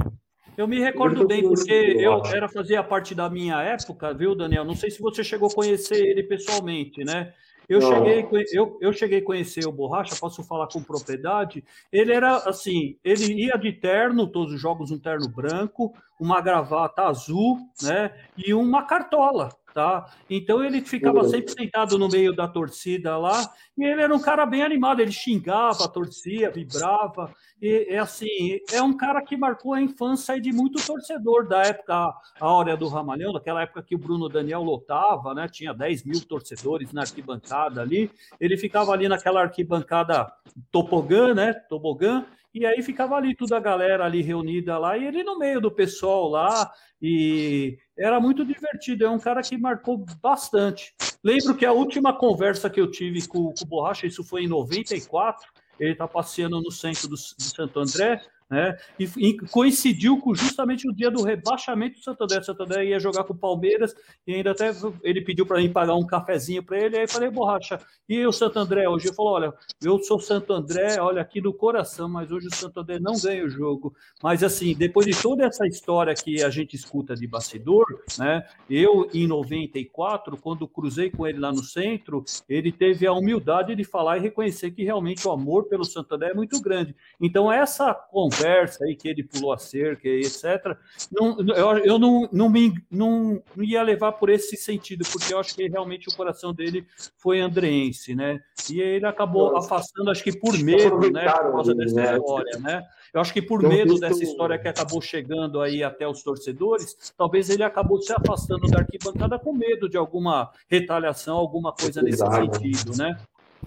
Eu 0.57 0.67
me 0.67 0.79
recordo 0.79 1.27
bem, 1.27 1.43
porque 1.43 1.71
eu 1.71 2.19
era 2.25 2.49
fazia 2.49 2.81
parte 2.83 3.13
da 3.13 3.29
minha 3.29 3.61
época, 3.61 4.11
viu, 4.11 4.33
Daniel? 4.33 4.65
Não 4.65 4.73
sei 4.73 4.89
se 4.89 4.99
você 4.99 5.23
chegou 5.23 5.49
a 5.49 5.53
conhecer 5.53 6.03
ele 6.03 6.23
pessoalmente, 6.23 7.03
né? 7.03 7.31
Eu 7.67 7.81
cheguei, 7.81 8.25
eu, 8.53 8.77
eu 8.79 8.93
cheguei 8.93 9.19
a 9.19 9.23
conhecer 9.23 9.67
o 9.67 9.71
Borracha, 9.71 10.15
posso 10.15 10.41
falar 10.43 10.67
com 10.67 10.81
propriedade. 10.81 11.63
Ele 11.91 12.13
era 12.13 12.37
assim, 12.37 12.97
ele 13.03 13.33
ia 13.33 13.57
de 13.57 13.73
terno, 13.73 14.25
todos 14.25 14.53
os 14.53 14.61
jogos 14.61 14.89
um 14.89 14.97
terno 14.97 15.27
branco, 15.27 15.93
uma 16.19 16.39
gravata 16.39 17.03
azul, 17.03 17.59
né? 17.81 18.13
E 18.37 18.53
uma 18.53 18.83
cartola 18.83 19.49
tá? 19.77 20.07
Então 20.27 20.63
ele 20.63 20.81
ficava 20.81 21.23
sempre 21.29 21.51
sentado 21.51 21.99
no 21.99 22.09
meio 22.09 22.35
da 22.35 22.47
torcida 22.47 23.15
lá, 23.15 23.47
e 23.77 23.83
ele 23.83 24.01
era 24.01 24.15
um 24.15 24.19
cara 24.19 24.43
bem 24.43 24.63
animado, 24.63 25.01
ele 25.01 25.11
xingava, 25.11 25.87
torcia, 25.87 26.49
vibrava, 26.49 27.31
e 27.61 27.85
é 27.87 27.99
assim, 27.99 28.59
é 28.71 28.81
um 28.81 28.97
cara 28.97 29.21
que 29.21 29.37
marcou 29.37 29.75
a 29.75 29.81
infância 29.81 30.41
de 30.41 30.51
muito 30.51 30.83
torcedor 30.83 31.47
da 31.47 31.61
época 31.61 32.11
áurea 32.39 32.75
do 32.75 32.87
Ramalhão, 32.87 33.31
daquela 33.31 33.61
época 33.61 33.83
que 33.83 33.93
o 33.93 33.99
Bruno 33.99 34.27
Daniel 34.27 34.63
lotava, 34.63 35.35
né? 35.35 35.47
Tinha 35.47 35.75
10 35.75 36.05
mil 36.05 36.21
torcedores 36.25 36.91
na 36.91 37.01
arquibancada 37.01 37.79
ali, 37.79 38.09
ele 38.39 38.57
ficava 38.57 38.93
ali 38.93 39.07
naquela 39.07 39.43
arquibancada 39.43 40.27
topogã, 40.71 41.35
né? 41.35 41.53
Tobogã, 41.53 42.25
e 42.53 42.65
aí 42.65 42.81
ficava 42.81 43.15
ali 43.15 43.35
toda 43.35 43.57
a 43.57 43.59
galera 43.59 44.05
ali 44.05 44.21
reunida 44.21 44.77
lá, 44.77 44.97
e 44.97 45.05
ele 45.05 45.23
no 45.23 45.37
meio 45.37 45.61
do 45.61 45.71
pessoal 45.71 46.27
lá, 46.27 46.71
e 47.01 47.77
era 47.97 48.19
muito 48.19 48.45
divertido. 48.45 49.05
É 49.05 49.09
um 49.09 49.19
cara 49.19 49.41
que 49.41 49.57
marcou 49.57 50.05
bastante. 50.21 50.93
Lembro 51.23 51.55
que 51.55 51.65
a 51.65 51.71
última 51.71 52.17
conversa 52.17 52.69
que 52.69 52.79
eu 52.79 52.89
tive 52.89 53.27
com, 53.27 53.53
com 53.53 53.63
o 53.63 53.67
Borracha, 53.67 54.07
isso 54.07 54.23
foi 54.23 54.43
em 54.43 54.47
94, 54.47 55.47
ele 55.79 55.91
está 55.91 56.07
passeando 56.07 56.61
no 56.61 56.71
centro 56.71 57.07
do, 57.07 57.15
do 57.15 57.43
Santo 57.43 57.79
André, 57.79 58.21
né? 58.49 58.77
E, 58.97 59.09
e, 59.17 59.37
coincidiu 59.37 60.19
com 60.19 60.33
justamente 60.33 60.89
o 60.89 60.93
dia 60.93 61.11
do 61.11 61.23
rebaixamento 61.23 61.99
do 61.99 62.03
Santander. 62.03 62.39
O 62.39 62.43
Santander 62.43 62.83
ia 62.83 62.99
jogar 62.99 63.23
com 63.25 63.33
o 63.33 63.37
Palmeiras 63.37 63.93
e 64.25 64.35
ainda 64.35 64.51
até 64.51 64.71
ele 65.03 65.21
pediu 65.21 65.45
para 65.45 65.57
mim 65.57 65.71
pagar 65.71 65.95
um 65.95 66.05
cafezinho 66.05 66.63
para 66.63 66.77
ele. 66.77 66.95
Aí 66.97 67.03
eu 67.03 67.09
falei, 67.09 67.29
borracha, 67.29 67.79
e 68.07 68.25
o 68.25 68.31
Santo 68.31 68.57
André 68.57 68.87
hoje? 68.87 69.07
Ele 69.07 69.15
falou: 69.15 69.33
olha, 69.33 69.53
eu 69.83 69.99
sou 69.99 70.19
Santo 70.19 70.53
André, 70.53 70.99
olha 70.99 71.21
aqui 71.21 71.41
no 71.41 71.53
coração, 71.53 72.07
mas 72.07 72.31
hoje 72.31 72.47
o 72.47 72.55
Santo 72.55 72.79
André 72.79 72.99
não 72.99 73.13
ganha 73.21 73.43
o 73.43 73.49
jogo. 73.49 73.93
Mas 74.23 74.43
assim, 74.43 74.73
depois 74.73 75.05
de 75.05 75.21
toda 75.21 75.45
essa 75.45 75.67
história 75.67 76.13
que 76.13 76.41
a 76.41 76.49
gente 76.49 76.75
escuta 76.75 77.15
de 77.15 77.27
bastidor, 77.27 77.85
né? 78.17 78.47
Eu, 78.69 79.09
em 79.13 79.27
94, 79.27 80.37
quando 80.37 80.67
cruzei 80.67 81.09
com 81.09 81.27
ele 81.27 81.39
lá 81.39 81.51
no 81.51 81.63
centro, 81.63 82.23
ele 82.47 82.71
teve 82.71 83.05
a 83.05 83.11
humildade 83.11 83.75
de 83.75 83.83
falar 83.83 84.17
e 84.17 84.21
reconhecer 84.21 84.71
que 84.71 84.83
realmente 84.83 85.27
o 85.27 85.31
amor 85.31 85.65
pelo 85.65 85.83
Santo 85.83 86.15
André 86.15 86.29
é 86.29 86.33
muito 86.33 86.61
grande. 86.61 86.95
Então, 87.19 87.51
essa 87.51 87.93
conversa 87.93 88.36
conversa 88.37 88.85
aí 88.85 88.95
que 88.95 89.07
ele 89.07 89.23
pulou 89.23 89.51
a 89.51 89.57
cerca 89.57 90.07
e 90.07 90.21
etc. 90.21 90.77
Não, 91.11 91.39
eu, 91.39 91.77
eu 91.79 91.99
não, 91.99 92.29
não, 92.31 92.49
me, 92.49 92.73
não, 92.89 93.41
não 93.55 93.63
ia 93.63 93.81
levar 93.81 94.13
por 94.13 94.29
esse 94.29 94.55
sentido, 94.55 95.05
porque 95.11 95.33
eu 95.33 95.39
acho 95.39 95.55
que 95.55 95.67
realmente 95.67 96.07
o 96.09 96.15
coração 96.15 96.53
dele 96.53 96.85
foi 97.17 97.39
andreense, 97.39 98.15
né? 98.15 98.39
E 98.69 98.79
ele 98.79 99.05
acabou 99.05 99.51
Nossa. 99.51 99.67
afastando, 99.67 100.09
acho 100.09 100.23
que 100.23 100.37
por 100.37 100.57
medo, 100.57 101.11
né? 101.11 101.31
Por 101.31 101.51
causa 101.51 101.75
dessa 101.75 101.95
né? 101.95 102.17
história, 102.17 102.59
né? 102.59 102.83
Eu 103.13 103.21
acho 103.21 103.33
que 103.33 103.41
por 103.41 103.59
então, 103.59 103.69
medo 103.69 103.99
dessa 103.99 104.23
história 104.23 104.59
que 104.59 104.67
acabou 104.67 105.01
chegando 105.01 105.61
aí 105.61 105.83
até 105.83 106.07
os 106.07 106.21
torcedores, 106.21 107.13
talvez 107.17 107.49
ele 107.49 107.63
acabou 107.63 108.01
se 108.01 108.13
afastando 108.13 108.67
da 108.67 108.79
arquibancada 108.79 109.39
com 109.39 109.53
medo 109.53 109.89
de 109.89 109.97
alguma 109.97 110.51
retaliação, 110.69 111.37
alguma 111.37 111.71
coisa 111.71 112.01
nesse 112.01 112.17
sentido, 112.17 112.97
né? 112.97 113.17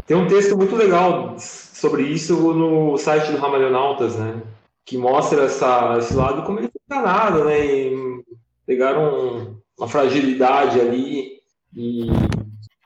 Tem 0.06 0.16
um 0.16 0.26
texto 0.26 0.56
muito 0.56 0.76
legal 0.76 1.36
sobre 1.38 2.02
isso 2.02 2.52
no 2.52 2.96
site 2.96 3.32
do 3.32 3.38
Ramalhonautas, 3.38 4.16
né? 4.16 4.40
Que 4.84 4.96
mostra 4.96 5.44
essa, 5.44 5.96
esse 5.98 6.14
lado 6.14 6.42
como 6.44 6.58
ele 6.58 6.68
foi 6.68 6.80
enganado, 6.86 7.44
né? 7.44 7.64
E 7.64 8.24
pegaram 8.66 9.60
uma 9.78 9.88
fragilidade 9.88 10.80
ali 10.80 11.40
e 11.76 12.06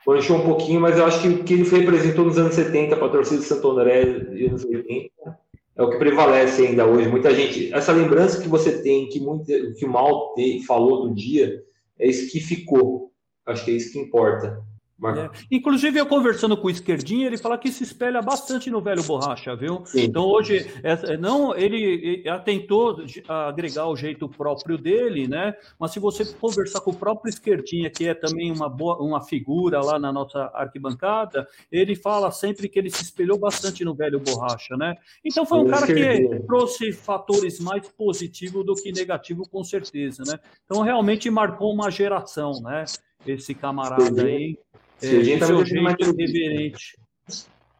manchou 0.05 0.37
um 0.37 0.45
pouquinho, 0.45 0.79
mas 0.79 0.97
eu 0.97 1.05
acho 1.05 1.21
que 1.21 1.27
o 1.27 1.43
que 1.43 1.53
ele 1.53 1.69
representou 1.69 2.25
nos 2.25 2.37
anos 2.37 2.53
70 2.53 2.95
para 2.95 3.07
a 3.07 3.11
torcida 3.11 3.39
de 3.39 3.45
Santo 3.45 3.71
André 3.71 4.03
e 4.33 4.45
anos 4.45 4.63
80 4.63 5.09
é 5.77 5.83
o 5.83 5.89
que 5.89 5.97
prevalece 5.97 6.65
ainda 6.65 6.85
hoje. 6.85 7.09
Muita 7.09 7.33
gente, 7.33 7.73
essa 7.73 7.91
lembrança 7.91 8.41
que 8.41 8.47
você 8.47 8.81
tem, 8.81 9.09
que, 9.09 9.19
muito, 9.19 9.45
que 9.45 9.85
o 9.85 9.89
Mal 9.89 10.33
falou 10.65 11.07
do 11.07 11.13
dia, 11.13 11.61
é 11.99 12.07
isso 12.07 12.31
que 12.31 12.39
ficou. 12.39 13.11
Acho 13.45 13.65
que 13.65 13.71
é 13.71 13.73
isso 13.73 13.91
que 13.91 13.99
importa. 13.99 14.63
É. 15.03 15.29
Inclusive, 15.51 15.99
eu 15.99 16.05
conversando 16.05 16.55
com 16.55 16.67
o 16.67 16.69
Esquerdinha, 16.69 17.27
ele 17.27 17.37
fala 17.37 17.57
que 17.57 17.69
se 17.69 17.83
espelha 17.83 18.21
bastante 18.21 18.71
no 18.71 18.81
velho 18.81 19.03
Borracha, 19.03 19.53
viu? 19.53 19.85
Sim. 19.85 20.05
Então, 20.05 20.23
hoje, 20.23 20.71
é, 20.81 21.17
não, 21.17 21.55
ele, 21.55 21.83
ele 22.23 22.39
tentou 22.39 23.03
agregar 23.27 23.87
o 23.87 23.95
jeito 23.95 24.29
próprio 24.29 24.77
dele, 24.77 25.27
né? 25.27 25.53
Mas 25.77 25.91
se 25.91 25.99
você 25.99 26.25
conversar 26.25 26.79
com 26.79 26.91
o 26.91 26.95
próprio 26.95 27.29
Esquerdinha, 27.29 27.89
que 27.89 28.07
é 28.07 28.13
também 28.13 28.51
uma, 28.51 28.69
boa, 28.69 28.97
uma 29.01 29.21
figura 29.21 29.81
lá 29.81 29.99
na 29.99 30.13
nossa 30.13 30.49
arquibancada, 30.53 31.45
ele 31.69 31.95
fala 31.95 32.31
sempre 32.31 32.69
que 32.69 32.79
ele 32.79 32.89
se 32.89 33.03
espelhou 33.03 33.37
bastante 33.37 33.83
no 33.83 33.93
velho 33.93 34.21
Borracha, 34.21 34.77
né? 34.77 34.95
Então, 35.25 35.45
foi 35.45 35.59
um 35.59 35.67
cara 35.67 35.87
que 35.87 36.39
trouxe 36.47 36.93
fatores 36.93 37.59
mais 37.59 37.85
positivos 37.89 38.65
do 38.65 38.73
que 38.73 38.93
negativos, 38.93 39.49
com 39.49 39.63
certeza, 39.63 40.23
né? 40.25 40.39
Então, 40.63 40.81
realmente 40.81 41.29
marcou 41.29 41.73
uma 41.73 41.91
geração, 41.91 42.61
né? 42.61 42.85
Esse 43.27 43.55
camarada 43.55 44.23
aí 44.23 44.57
é, 45.01 45.07
seu 45.07 45.23
jeito 45.23 45.45
reverente. 46.17 46.97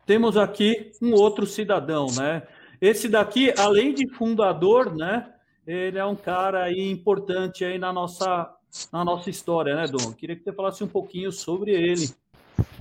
Temos 0.06 0.38
aqui 0.38 0.92
um 1.02 1.14
outro 1.14 1.46
cidadão, 1.46 2.08
né? 2.16 2.44
Esse 2.80 3.08
daqui, 3.08 3.54
além 3.58 3.94
de 3.94 4.08
fundador, 4.08 4.96
né? 4.96 5.28
Ele 5.66 5.98
é 5.98 6.06
um 6.06 6.16
cara 6.16 6.64
aí 6.64 6.92
importante 6.92 7.66
aí 7.66 7.80
na 7.80 7.92
nossa, 7.92 8.52
na 8.94 9.04
nossa 9.04 9.30
história, 9.30 9.76
né, 9.76 9.88
Dom? 9.88 10.14
Queria 10.14 10.36
que 10.36 10.44
você 10.44 10.54
falasse 10.54 10.84
um 10.84 10.88
pouquinho 10.88 11.32
sobre 11.32 11.72
ele. 11.72 12.10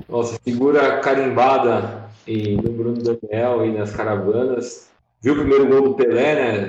Nossa, 0.08 0.38
figura 0.40 1.00
carimbada 1.00 2.10
e 2.26 2.56
do 2.56 2.70
Bruno 2.70 3.02
Daniel 3.02 3.64
e 3.64 3.72
nas 3.72 3.94
caravanas. 3.94 4.90
Viu 5.22 5.32
o 5.32 5.38
primeiro 5.38 5.66
gol 5.66 5.82
do 5.82 5.94
Pelé, 5.94 6.34
né? 6.34 6.68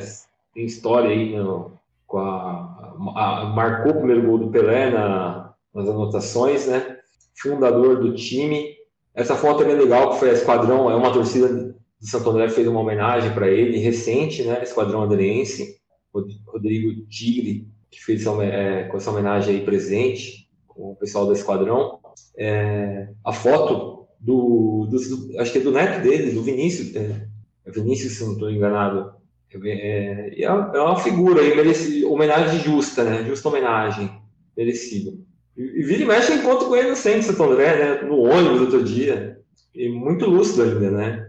Tem 0.53 0.65
história 0.65 1.09
aí 1.09 1.35
no, 1.35 1.73
com 2.07 2.19
a, 2.19 2.95
a, 3.15 3.45
marcou 3.53 3.91
o 3.91 3.97
primeiro 3.97 4.25
gol 4.25 4.37
do 4.37 4.47
Pelé 4.49 4.89
na, 4.89 5.53
nas 5.73 5.89
anotações, 5.89 6.67
né? 6.67 6.94
Fundador 7.41 7.99
do 7.99 8.13
time. 8.13 8.75
Essa 9.13 9.35
foto 9.35 9.63
é 9.63 9.65
bem 9.65 9.77
legal, 9.77 10.11
que 10.11 10.19
foi 10.19 10.29
a 10.29 10.33
Esquadrão, 10.33 10.89
é 10.89 10.95
uma 10.95 11.13
torcida 11.13 11.75
de 11.99 12.09
Santo 12.09 12.29
André 12.29 12.49
fez 12.49 12.67
uma 12.67 12.81
homenagem 12.81 13.33
para 13.33 13.49
ele, 13.49 13.77
recente, 13.77 14.43
né? 14.43 14.61
Esquadrão 14.61 15.03
Andrense, 15.03 15.77
Rodrigo 16.13 17.05
Tigre, 17.07 17.67
que 17.89 18.03
fez 18.03 18.21
essa, 18.21 18.43
é, 18.43 18.83
com 18.83 18.97
essa 18.97 19.11
homenagem 19.11 19.55
aí 19.55 19.65
presente, 19.65 20.49
com 20.67 20.91
o 20.91 20.95
pessoal 20.95 21.25
da 21.25 21.33
Esquadrão. 21.33 21.99
É, 22.37 23.09
a 23.23 23.33
foto 23.33 24.07
do, 24.19 24.87
do, 24.89 24.97
do, 24.97 25.39
acho 25.39 25.51
que 25.51 25.57
é 25.57 25.61
do 25.61 25.71
neto 25.71 26.03
dele, 26.03 26.31
do 26.31 26.43
Vinícius, 26.43 26.95
é, 26.95 27.27
é 27.65 27.71
Vinícius, 27.71 28.13
se 28.13 28.23
não 28.23 28.33
estou 28.33 28.51
enganado. 28.51 29.15
É, 29.63 30.33
é, 30.41 30.43
é, 30.43 30.51
uma 30.51 30.99
figura 30.99 31.41
aí, 31.41 31.55
merece, 31.55 32.03
homenagem 32.05 32.59
justa, 32.59 33.03
né? 33.03 33.23
Justa 33.23 33.49
homenagem, 33.49 34.11
merecido. 34.55 35.25
E, 35.57 35.83
vira 35.83 36.03
e 36.03 36.05
mexe 36.05 36.33
encontro 36.33 36.67
com 36.67 36.75
ele 36.75 36.89
no 36.89 36.95
centro 36.95 37.19
de 37.21 37.25
Santo 37.25 37.43
André, 37.43 37.77
né? 37.77 38.01
No 38.03 38.19
ônibus 38.19 38.61
outro 38.61 38.83
dia. 38.83 39.37
E 39.73 39.89
muito 39.89 40.25
lúcido 40.25 40.63
ainda, 40.63 40.91
né? 40.91 41.27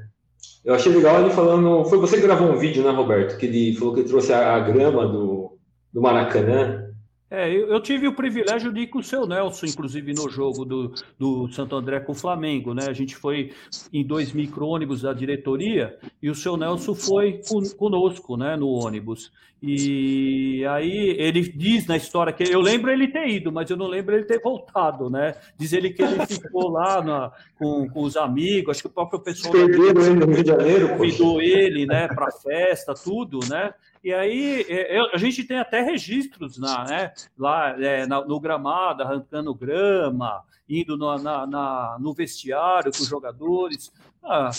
Eu 0.64 0.74
achei 0.74 0.92
legal 0.92 1.20
ele 1.20 1.30
falando. 1.30 1.84
Foi 1.84 1.98
você 1.98 2.16
que 2.16 2.22
gravou 2.22 2.50
um 2.50 2.58
vídeo, 2.58 2.82
né, 2.82 2.90
Roberto? 2.90 3.36
Que 3.36 3.46
ele 3.46 3.76
falou 3.76 3.94
que 3.94 4.00
ele 4.00 4.08
trouxe 4.08 4.32
a, 4.32 4.56
a 4.56 4.60
grama 4.60 5.06
do, 5.06 5.56
do 5.92 6.02
Maracanã 6.02 6.85
é, 7.28 7.50
eu, 7.50 7.68
eu, 7.72 7.80
tive 7.80 8.06
o 8.06 8.14
privilégio 8.14 8.72
de 8.72 8.82
ir 8.82 8.86
com 8.86 9.00
o 9.00 9.02
seu 9.02 9.26
Nelson, 9.26 9.66
inclusive, 9.66 10.14
no 10.14 10.30
jogo 10.30 10.64
do, 10.64 10.94
do 11.18 11.48
Santo 11.52 11.74
André 11.74 11.98
com 11.98 12.12
o 12.12 12.14
Flamengo, 12.14 12.72
né? 12.72 12.84
A 12.88 12.92
gente 12.92 13.16
foi 13.16 13.52
em 13.92 14.04
dois 14.04 14.32
micro-ônibus 14.32 15.02
da 15.02 15.12
diretoria 15.12 15.98
e 16.22 16.30
o 16.30 16.34
seu 16.36 16.56
Nelson 16.56 16.94
foi 16.94 17.40
conosco, 17.76 18.36
né, 18.36 18.56
no 18.56 18.68
ônibus. 18.68 19.32
E 19.60 20.64
aí 20.66 21.16
ele 21.18 21.40
diz 21.40 21.86
na 21.86 21.96
história 21.96 22.32
que 22.32 22.44
eu 22.44 22.60
lembro 22.60 22.92
ele 22.92 23.08
ter 23.08 23.26
ido, 23.26 23.50
mas 23.50 23.70
eu 23.70 23.76
não 23.76 23.88
lembro 23.88 24.14
ele 24.14 24.24
ter 24.24 24.40
voltado, 24.40 25.10
né? 25.10 25.34
Diz 25.58 25.72
ele 25.72 25.90
que 25.90 26.02
ele 26.02 26.26
ficou 26.26 26.68
lá 26.68 27.02
na, 27.02 27.32
com, 27.58 27.88
com 27.88 28.02
os 28.02 28.16
amigos, 28.16 28.70
acho 28.70 28.82
que 28.82 28.86
o 28.86 28.90
próprio 28.90 29.18
pessoal 29.18 29.52
Perderam 29.52 30.02
ele 30.02 30.14
no 30.14 30.26
Rio 30.26 30.44
de 30.44 30.50
Janeiro, 30.50 30.88
convidou 30.90 31.42
ele, 31.42 31.86
né, 31.86 32.06
para 32.06 32.30
festa, 32.30 32.94
tudo, 32.94 33.40
né? 33.48 33.72
E 34.06 34.14
aí 34.14 34.64
é, 34.68 35.00
a 35.12 35.18
gente 35.18 35.42
tem 35.42 35.58
até 35.58 35.82
registros 35.82 36.58
na, 36.58 36.84
né, 36.84 37.12
lá 37.36 37.74
é, 37.76 38.06
no 38.06 38.38
gramado, 38.38 39.02
arrancando 39.02 39.52
grama, 39.52 40.44
indo 40.68 40.96
no, 40.96 41.18
na, 41.18 41.44
na, 41.44 41.96
no 41.98 42.14
vestiário 42.14 42.92
com 42.92 43.02
os 43.02 43.08
jogadores. 43.08 43.90
Ah, 44.22 44.52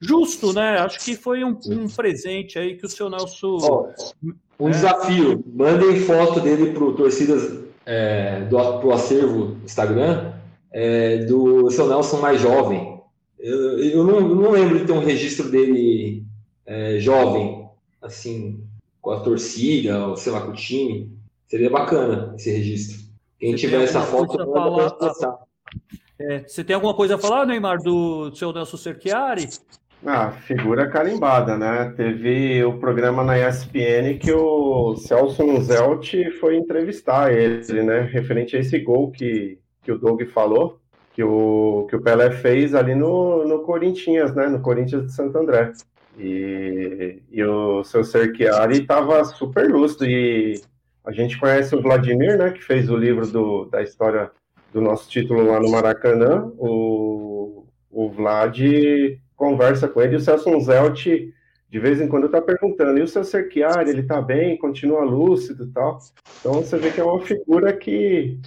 justo, 0.00 0.54
né? 0.54 0.78
Acho 0.78 0.98
que 1.04 1.14
foi 1.14 1.44
um, 1.44 1.58
um, 1.66 1.90
presente 1.90 2.58
aí 2.58 2.74
que 2.74 2.86
o 2.86 2.88
seu 2.88 3.10
Nelson. 3.10 3.58
Oh, 3.60 3.92
um 4.58 4.68
é... 4.68 4.70
desafio: 4.70 5.44
mandem 5.52 6.00
foto 6.00 6.40
dele 6.40 6.72
para 6.72 6.92
torcidas 6.92 7.62
é, 7.84 8.46
do 8.46 8.78
pro 8.78 8.92
acervo 8.92 9.58
Instagram 9.62 10.32
é, 10.72 11.18
do 11.26 11.70
seu 11.70 11.86
Nelson 11.86 12.18
mais 12.18 12.40
jovem. 12.40 12.98
Eu, 13.38 13.78
eu 13.78 14.04
não, 14.04 14.20
não, 14.22 14.52
lembro 14.52 14.78
de 14.78 14.86
ter 14.86 14.92
um 14.92 15.04
registro 15.04 15.50
dele 15.50 16.24
é, 16.64 16.98
jovem, 16.98 17.68
assim, 18.00 18.69
com 19.00 19.10
a 19.10 19.20
torcida, 19.20 20.06
ou 20.06 20.16
sei 20.16 20.32
lá, 20.32 20.40
com 20.42 20.50
o 20.50 20.54
time. 20.54 21.10
Seria 21.48 21.70
bacana 21.70 22.34
esse 22.36 22.50
registro. 22.50 23.10
Quem 23.38 23.52
você 23.52 23.58
tiver 23.58 23.82
essa 23.82 24.02
foto, 24.02 24.36
falar... 24.36 25.38
é, 26.18 26.40
você 26.40 26.62
tem 26.62 26.74
alguma 26.74 26.94
coisa 26.94 27.14
a 27.14 27.18
falar, 27.18 27.46
Neymar, 27.46 27.78
do 27.78 28.34
seu 28.34 28.52
Nelson 28.52 28.76
Cerchiari? 28.76 29.48
Ah, 30.04 30.30
figura 30.30 30.88
carimbada, 30.88 31.58
né? 31.58 31.92
Teve 31.94 32.64
o 32.64 32.78
programa 32.78 33.22
na 33.22 33.38
ESPN 33.38 34.18
que 34.18 34.32
o 34.32 34.96
Celso 34.96 35.60
Zelt 35.60 36.14
foi 36.40 36.56
entrevistar 36.56 37.32
ele, 37.32 37.82
né? 37.82 38.00
Referente 38.00 38.56
a 38.56 38.60
esse 38.60 38.78
gol 38.78 39.10
que, 39.10 39.58
que 39.82 39.92
o 39.92 39.98
Doug 39.98 40.22
falou, 40.32 40.78
que 41.12 41.22
o, 41.22 41.86
que 41.88 41.96
o 41.96 42.00
Pelé 42.00 42.30
fez 42.30 42.74
ali 42.74 42.94
no, 42.94 43.46
no 43.46 43.60
Corinthians, 43.62 44.34
né? 44.34 44.48
No 44.48 44.60
Corinthians 44.60 45.06
de 45.06 45.12
Santo 45.12 45.36
André. 45.36 45.72
E, 46.18 47.22
e 47.30 47.42
o 47.44 47.82
seu 47.84 48.04
Cerchiari 48.04 48.82
estava 48.82 49.24
super 49.24 49.70
lúcido. 49.70 50.06
E 50.06 50.60
a 51.04 51.12
gente 51.12 51.38
conhece 51.38 51.74
o 51.74 51.82
Vladimir, 51.82 52.38
né? 52.38 52.50
Que 52.50 52.62
fez 52.62 52.90
o 52.90 52.96
livro 52.96 53.26
do, 53.26 53.64
da 53.66 53.82
história 53.82 54.30
do 54.72 54.80
nosso 54.80 55.08
título 55.08 55.46
lá 55.46 55.60
no 55.60 55.70
Maracanã. 55.70 56.50
O, 56.58 57.64
o 57.90 58.08
Vlad 58.10 58.58
conversa 59.36 59.88
com 59.88 60.02
ele, 60.02 60.14
e 60.14 60.16
o 60.16 60.20
Celso 60.20 60.60
Zelt, 60.60 61.06
de 61.06 61.78
vez 61.78 62.00
em 62.00 62.06
quando, 62.06 62.26
está 62.26 62.42
perguntando, 62.42 62.98
e 62.98 63.02
o 63.02 63.08
seu 63.08 63.24
Cerchiari, 63.24 63.88
ele 63.88 64.02
está 64.02 64.20
bem, 64.20 64.58
continua 64.58 65.02
lúcido 65.02 65.64
e 65.64 65.68
tal? 65.68 65.98
Então, 66.38 66.54
você 66.54 66.76
vê 66.76 66.90
que 66.90 67.00
é 67.00 67.04
uma 67.04 67.20
figura 67.20 67.72
que 67.72 68.38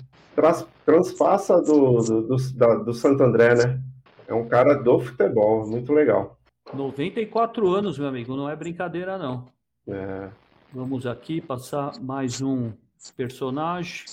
transpassa 0.85 1.59
do, 1.61 1.97
do, 1.97 2.21
do, 2.21 2.35
da, 2.53 2.75
do 2.75 2.93
Santo 2.93 3.23
André, 3.23 3.55
né? 3.55 3.79
É 4.27 4.33
um 4.33 4.47
cara 4.47 4.75
do 4.75 4.99
futebol, 4.99 5.67
muito 5.67 5.91
legal. 5.91 6.37
94 6.73 7.69
anos, 7.69 7.97
meu 7.97 8.07
amigo, 8.07 8.35
não 8.35 8.49
é 8.49 8.55
brincadeira, 8.55 9.17
não. 9.17 9.47
É. 9.87 10.29
Vamos 10.71 11.05
aqui 11.05 11.39
passar 11.39 11.93
mais 12.01 12.41
um 12.41 12.71
personagem. 13.15 14.05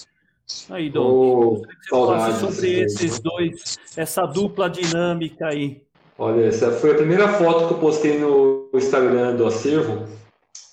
Aí, 0.69 0.91
Dom, 0.91 1.09
oh, 1.09 1.63
falasse 1.89 2.41
sobre 2.41 2.81
esses 2.81 3.21
dois, 3.21 3.79
essa 3.97 4.27
dupla 4.27 4.69
dinâmica 4.69 5.47
aí. 5.47 5.83
Olha, 6.19 6.45
essa 6.45 6.73
foi 6.73 6.93
a 6.93 6.97
primeira 6.97 7.29
foto 7.29 7.69
que 7.69 7.75
eu 7.75 7.79
postei 7.79 8.19
no 8.19 8.69
Instagram 8.75 9.37
do 9.37 9.47
acervo, 9.47 10.07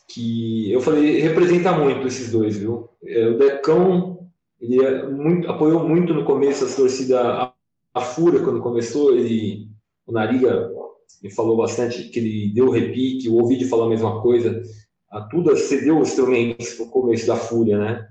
que 0.09 0.71
eu 0.71 0.81
falei, 0.81 1.21
representa 1.21 1.71
muito 1.71 2.07
esses 2.07 2.31
dois, 2.31 2.57
viu? 2.57 2.89
É, 3.05 3.27
o 3.27 3.37
Decão, 3.37 4.27
ele 4.59 4.83
é 4.83 5.07
muito, 5.07 5.49
apoiou 5.49 5.87
muito 5.87 6.13
no 6.13 6.25
começo 6.25 6.65
a 6.65 6.75
torcida, 6.75 7.21
a, 7.21 7.53
a 7.93 8.01
Fúria, 8.01 8.41
quando 8.41 8.59
começou, 8.61 9.13
ele, 9.13 9.69
o 10.05 10.11
Nariga 10.11 10.71
me 11.21 11.31
falou 11.31 11.57
bastante 11.57 12.09
que 12.09 12.19
ele 12.19 12.53
deu 12.53 12.69
repique, 12.69 13.29
o 13.29 13.41
Ovidio 13.41 13.67
falou 13.67 13.85
a 13.85 13.89
mesma 13.89 14.21
coisa, 14.21 14.61
a 15.09 15.21
Tuda 15.21 15.55
cedeu 15.55 15.99
os 15.99 16.09
instrumentos 16.09 16.77
no 16.77 16.87
começo 16.87 17.25
da 17.25 17.35
Fúria, 17.35 17.77
né? 17.77 18.07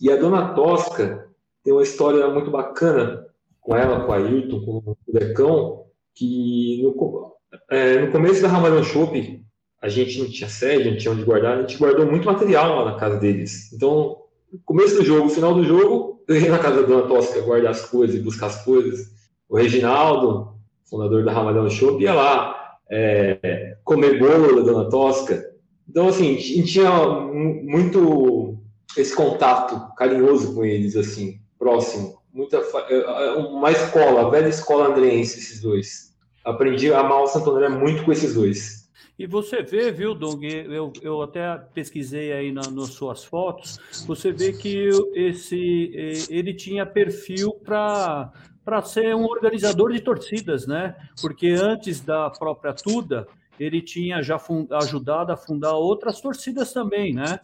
E 0.00 0.10
a 0.10 0.16
Dona 0.16 0.54
Tosca 0.54 1.28
tem 1.64 1.72
uma 1.72 1.82
história 1.82 2.28
muito 2.28 2.50
bacana 2.50 3.26
com 3.60 3.74
ela, 3.74 4.04
com 4.04 4.12
a 4.12 4.16
Ayrton, 4.16 4.60
com 4.64 4.82
o 4.84 5.12
Decão, 5.12 5.86
que 6.14 6.82
no, 6.82 7.34
é, 7.70 7.98
no 7.98 8.12
começo 8.12 8.42
da 8.42 8.48
Ramadão 8.48 8.84
Shop, 8.84 9.42
a 9.82 9.88
gente 9.88 10.18
não 10.18 10.30
tinha 10.30 10.48
sede, 10.48 10.90
não 10.90 10.96
tinha 10.96 11.12
onde 11.12 11.24
guardar, 11.24 11.58
a 11.58 11.60
gente 11.62 11.78
guardou 11.78 12.06
muito 12.06 12.26
material 12.26 12.76
lá 12.76 12.92
na 12.92 12.98
casa 12.98 13.18
deles. 13.18 13.72
Então, 13.72 14.18
começo 14.64 14.96
do 14.96 15.04
jogo, 15.04 15.28
final 15.28 15.54
do 15.54 15.64
jogo, 15.64 16.22
eu 16.28 16.36
ia 16.36 16.50
na 16.50 16.58
casa 16.58 16.82
da 16.82 16.86
Dona 16.86 17.08
Tosca 17.08 17.40
guardar 17.40 17.70
as 17.70 17.88
coisas, 17.88 18.20
buscar 18.20 18.46
as 18.46 18.64
coisas. 18.64 19.10
O 19.48 19.56
Reginaldo, 19.56 20.55
fundador 20.88 21.24
da 21.24 21.32
Ramadão 21.32 21.68
Shop, 21.68 22.02
ia 22.02 22.14
lá 22.14 22.78
é, 22.90 23.76
comer 23.84 24.18
bolo 24.18 24.62
da 24.62 24.72
Dona 24.72 24.88
Tosca. 24.88 25.52
Então, 25.88 26.08
assim, 26.08 26.36
a 26.36 26.40
gente 26.40 26.64
tinha 26.64 26.90
muito 27.10 28.58
esse 28.96 29.14
contato 29.14 29.94
carinhoso 29.96 30.54
com 30.54 30.64
eles, 30.64 30.96
assim, 30.96 31.40
próximo. 31.58 32.18
Muita, 32.32 32.58
é, 32.88 32.94
é, 32.94 33.32
uma 33.32 33.70
escola, 33.70 34.26
a 34.26 34.30
velha 34.30 34.48
escola 34.48 34.88
andrense, 34.88 35.38
esses 35.38 35.60
dois 35.60 36.06
aprendi 36.46 36.92
a 36.92 37.00
amar 37.00 37.22
o 37.22 37.26
Santo 37.26 37.50
André 37.50 37.68
muito 37.68 38.04
com 38.04 38.12
esses 38.12 38.34
dois. 38.34 38.86
E 39.18 39.26
você 39.26 39.62
vê, 39.62 39.90
viu, 39.90 40.14
Doug, 40.14 40.44
eu, 40.44 40.92
eu 41.02 41.22
até 41.22 41.56
pesquisei 41.74 42.32
aí 42.32 42.52
na, 42.52 42.70
nas 42.70 42.90
suas 42.90 43.24
fotos, 43.24 43.80
você 44.06 44.30
vê 44.30 44.52
que 44.52 44.90
esse 45.14 46.26
ele 46.30 46.54
tinha 46.54 46.84
perfil 46.84 47.52
para 47.64 48.30
para 48.66 48.82
ser 48.82 49.14
um 49.14 49.24
organizador 49.26 49.92
de 49.92 50.00
torcidas, 50.00 50.66
né? 50.66 50.96
Porque 51.22 51.50
antes 51.50 52.00
da 52.00 52.28
própria 52.30 52.74
Tuda, 52.74 53.28
ele 53.60 53.80
tinha 53.80 54.20
já 54.20 54.40
ajudado 54.72 55.30
a 55.30 55.36
fundar 55.36 55.74
outras 55.74 56.20
torcidas 56.20 56.72
também, 56.72 57.14
né? 57.14 57.38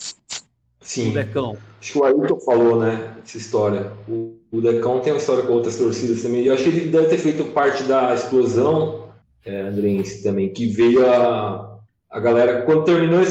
Sim. 0.80 1.10
O 1.10 1.14
Decão. 1.14 1.56
Acho 1.80 1.92
que 1.92 1.98
o 2.00 2.04
Ailton 2.04 2.40
falou, 2.40 2.80
né? 2.80 3.14
Essa 3.24 3.38
história. 3.38 3.92
O, 4.08 4.36
o 4.50 4.60
Decão 4.60 4.98
tem 4.98 5.12
uma 5.12 5.20
história 5.20 5.44
com 5.44 5.52
outras 5.52 5.76
torcidas 5.76 6.22
também. 6.22 6.44
Eu 6.44 6.54
acho 6.54 6.64
que 6.64 6.70
ele 6.70 6.90
deve 6.90 7.06
ter 7.06 7.18
feito 7.18 7.44
parte 7.52 7.84
da 7.84 8.12
explosão 8.12 9.08
é, 9.46 9.60
andrense 9.60 10.24
também, 10.24 10.52
que 10.52 10.66
veio 10.66 11.06
a, 11.08 11.78
a 12.10 12.18
galera. 12.18 12.62
Quando 12.62 12.82
terminou 12.82 13.22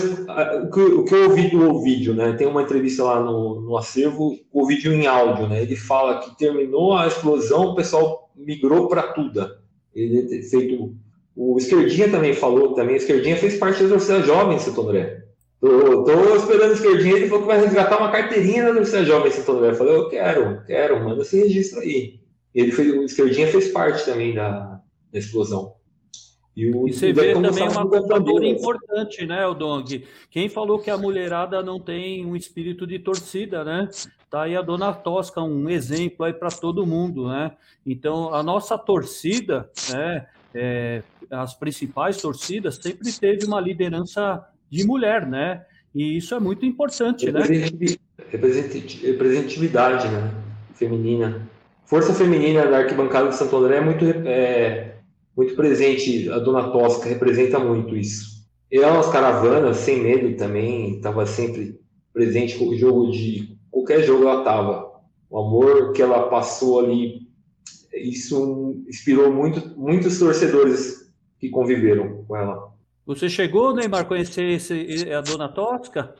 o, 0.64 0.70
que, 0.72 0.80
o 0.80 1.06
que 1.06 1.16
eu 1.16 1.30
ouvi 1.30 1.50
do 1.50 1.82
vídeo, 1.82 2.14
né? 2.14 2.34
Tem 2.34 2.48
uma 2.48 2.62
entrevista 2.62 3.04
lá 3.04 3.20
no, 3.22 3.62
no 3.62 3.78
acervo, 3.78 4.38
o 4.52 4.66
vídeo 4.66 4.94
em 4.94 5.08
áudio, 5.08 5.48
né? 5.48 5.62
Ele 5.62 5.76
fala 5.76 6.20
que 6.20 6.38
terminou 6.38 6.94
a 6.94 7.08
explosão, 7.08 7.68
o 7.68 7.76
pessoal 7.76 8.32
migrou 8.36 8.88
para 8.88 9.04
tudo. 9.14 9.48
Ele 9.94 10.42
feito. 10.44 10.96
O 11.36 11.58
Esquerdinha 11.58 12.10
também 12.10 12.34
falou, 12.34 12.74
também. 12.74 12.96
O 12.96 12.98
Esquerdinha 12.98 13.38
fez 13.38 13.58
parte 13.58 13.84
da 13.84 13.90
torcida 13.90 14.22
jovem 14.22 14.58
em 14.58 14.60
Santo 14.60 14.82
André. 14.82 15.22
Tô, 15.62 16.04
tô 16.04 16.36
esperando 16.36 16.72
o 16.72 16.74
esquerdinho, 16.74 17.18
ele 17.18 17.28
falou 17.28 17.44
que 17.44 17.48
vai 17.48 17.62
resgatar 17.62 18.00
uma 18.00 18.12
carteirinha 18.12 18.64
da 18.64 18.72
Universidade 18.72 19.06
Jovem 19.06 19.32
Santo 19.32 19.52
André. 19.52 19.70
Eu 19.70 19.76
falei, 19.76 19.96
eu 19.96 20.10
quero, 20.10 20.66
quero, 20.66 21.04
manda 21.04 21.22
esse 21.22 21.40
registro 21.40 21.82
aí. 21.82 22.20
Ele 22.54 22.72
fez, 22.72 22.92
o 22.92 23.04
esquerdinha 23.04 23.48
fez 23.48 23.68
parte 23.68 24.04
também 24.04 24.34
da, 24.34 24.82
da 25.14 25.20
explosão. 25.20 25.76
E, 26.62 26.70
o, 26.70 26.88
e 26.88 26.94
você 26.94 27.12
vê 27.12 27.34
também 27.34 27.68
uma 27.68 27.90
contadora 27.90 28.46
importante, 28.46 29.26
né, 29.26 29.48
o 29.48 29.56
Dong? 29.56 30.06
Quem 30.30 30.48
falou 30.48 30.78
que 30.78 30.92
a 30.92 30.98
mulherada 30.98 31.64
não 31.64 31.80
tem 31.80 32.24
um 32.24 32.36
espírito 32.36 32.86
de 32.86 33.00
torcida, 33.00 33.64
né? 33.64 33.90
Tá 34.30 34.44
aí 34.44 34.56
a 34.56 34.62
dona 34.62 34.94
Tosca, 34.94 35.42
um 35.42 35.68
exemplo 35.70 36.24
aí 36.24 36.34
para 36.34 36.50
todo 36.50 36.86
mundo, 36.86 37.28
né? 37.28 37.52
Então, 37.86 38.32
a 38.34 38.44
nossa 38.44 38.78
torcida, 38.78 39.72
né, 39.92 40.28
é, 40.54 41.02
as 41.32 41.56
principais 41.56 42.22
torcidas, 42.22 42.76
sempre 42.76 43.12
teve 43.12 43.46
uma 43.46 43.60
liderança 43.60 44.46
de 44.70 44.86
mulher, 44.86 45.26
né? 45.26 45.66
E 45.96 46.16
isso 46.16 46.36
é 46.36 46.40
muito 46.40 46.64
importante, 46.64 47.32
né? 47.32 47.42
Representatividade, 48.30 50.08
né? 50.08 50.32
Feminina. 50.76 51.42
Força 51.86 52.14
feminina 52.14 52.68
da 52.68 52.78
arquibancada 52.78 53.30
de 53.30 53.36
Santo 53.36 53.58
André 53.58 53.78
é 53.78 53.82
muito, 53.82 54.06
é, 54.26 54.92
muito 55.36 55.56
presente. 55.56 56.30
A 56.30 56.40
Dona 56.40 56.72
Tosca 56.72 57.10
representa 57.10 57.60
muito 57.60 57.96
isso. 57.96 58.42
Ela 58.72 58.94
nas 58.94 59.12
caravanas, 59.12 59.78
sem 59.78 60.02
medo 60.02 60.38
também, 60.38 60.96
estava 60.96 61.26
sempre 61.26 61.80
presente 62.14 62.58
com 62.58 62.70
o 62.70 62.78
jogo 62.78 63.12
de 63.12 63.58
qualquer 63.70 64.04
jogo 64.04 64.24
ela 64.24 64.40
estava. 64.40 64.92
O 65.30 65.40
amor 65.40 65.94
que 65.94 66.02
ela 66.02 66.30
passou 66.30 66.80
ali, 66.80 67.28
isso 67.94 68.84
inspirou 68.88 69.32
muito, 69.32 69.78
muitos 69.78 70.20
torcedores 70.20 71.12
que 71.40 71.50
conviveram 71.50 72.24
com 72.28 72.36
ela. 72.36 72.72
Você 73.06 73.28
chegou, 73.28 73.74
Neymar, 73.74 74.06
conhecer 74.08 74.52
esse, 74.52 75.12
a 75.12 75.22
Dona 75.22 75.50
Tosca? 75.50 76.14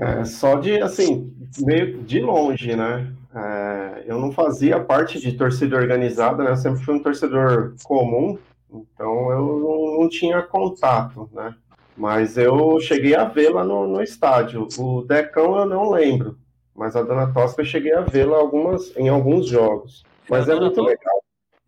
É, 0.00 0.24
só 0.24 0.56
de, 0.56 0.80
assim, 0.80 1.32
meio 1.60 2.02
de 2.02 2.20
longe, 2.20 2.74
né? 2.74 3.12
É, 3.34 4.04
eu 4.06 4.18
não 4.18 4.30
fazia 4.32 4.78
parte 4.80 5.18
de 5.18 5.32
torcida 5.32 5.76
organizada, 5.76 6.42
né? 6.44 6.50
Eu 6.50 6.56
sempre 6.56 6.84
fui 6.84 6.94
um 6.94 7.02
torcedor 7.02 7.74
comum, 7.82 8.38
então 8.70 9.30
eu 9.30 9.40
não, 9.40 10.00
não 10.00 10.08
tinha 10.08 10.42
contato, 10.42 11.28
né? 11.32 11.54
Mas 11.96 12.36
eu 12.36 12.80
cheguei 12.80 13.14
a 13.14 13.24
vê-la 13.24 13.64
no, 13.64 13.86
no 13.86 14.02
estádio. 14.02 14.66
O 14.78 15.02
Decão 15.02 15.58
eu 15.58 15.66
não 15.66 15.90
lembro, 15.90 16.38
mas 16.74 16.96
a 16.96 17.02
Dona 17.02 17.32
Tosca 17.32 17.62
eu 17.62 17.66
cheguei 17.66 17.92
a 17.92 18.00
vê-la 18.00 18.36
algumas, 18.36 18.96
em 18.96 19.08
alguns 19.08 19.46
jogos. 19.46 20.02
Mas 20.28 20.48
é 20.48 20.54
muito 20.54 20.80
legal. 20.80 21.11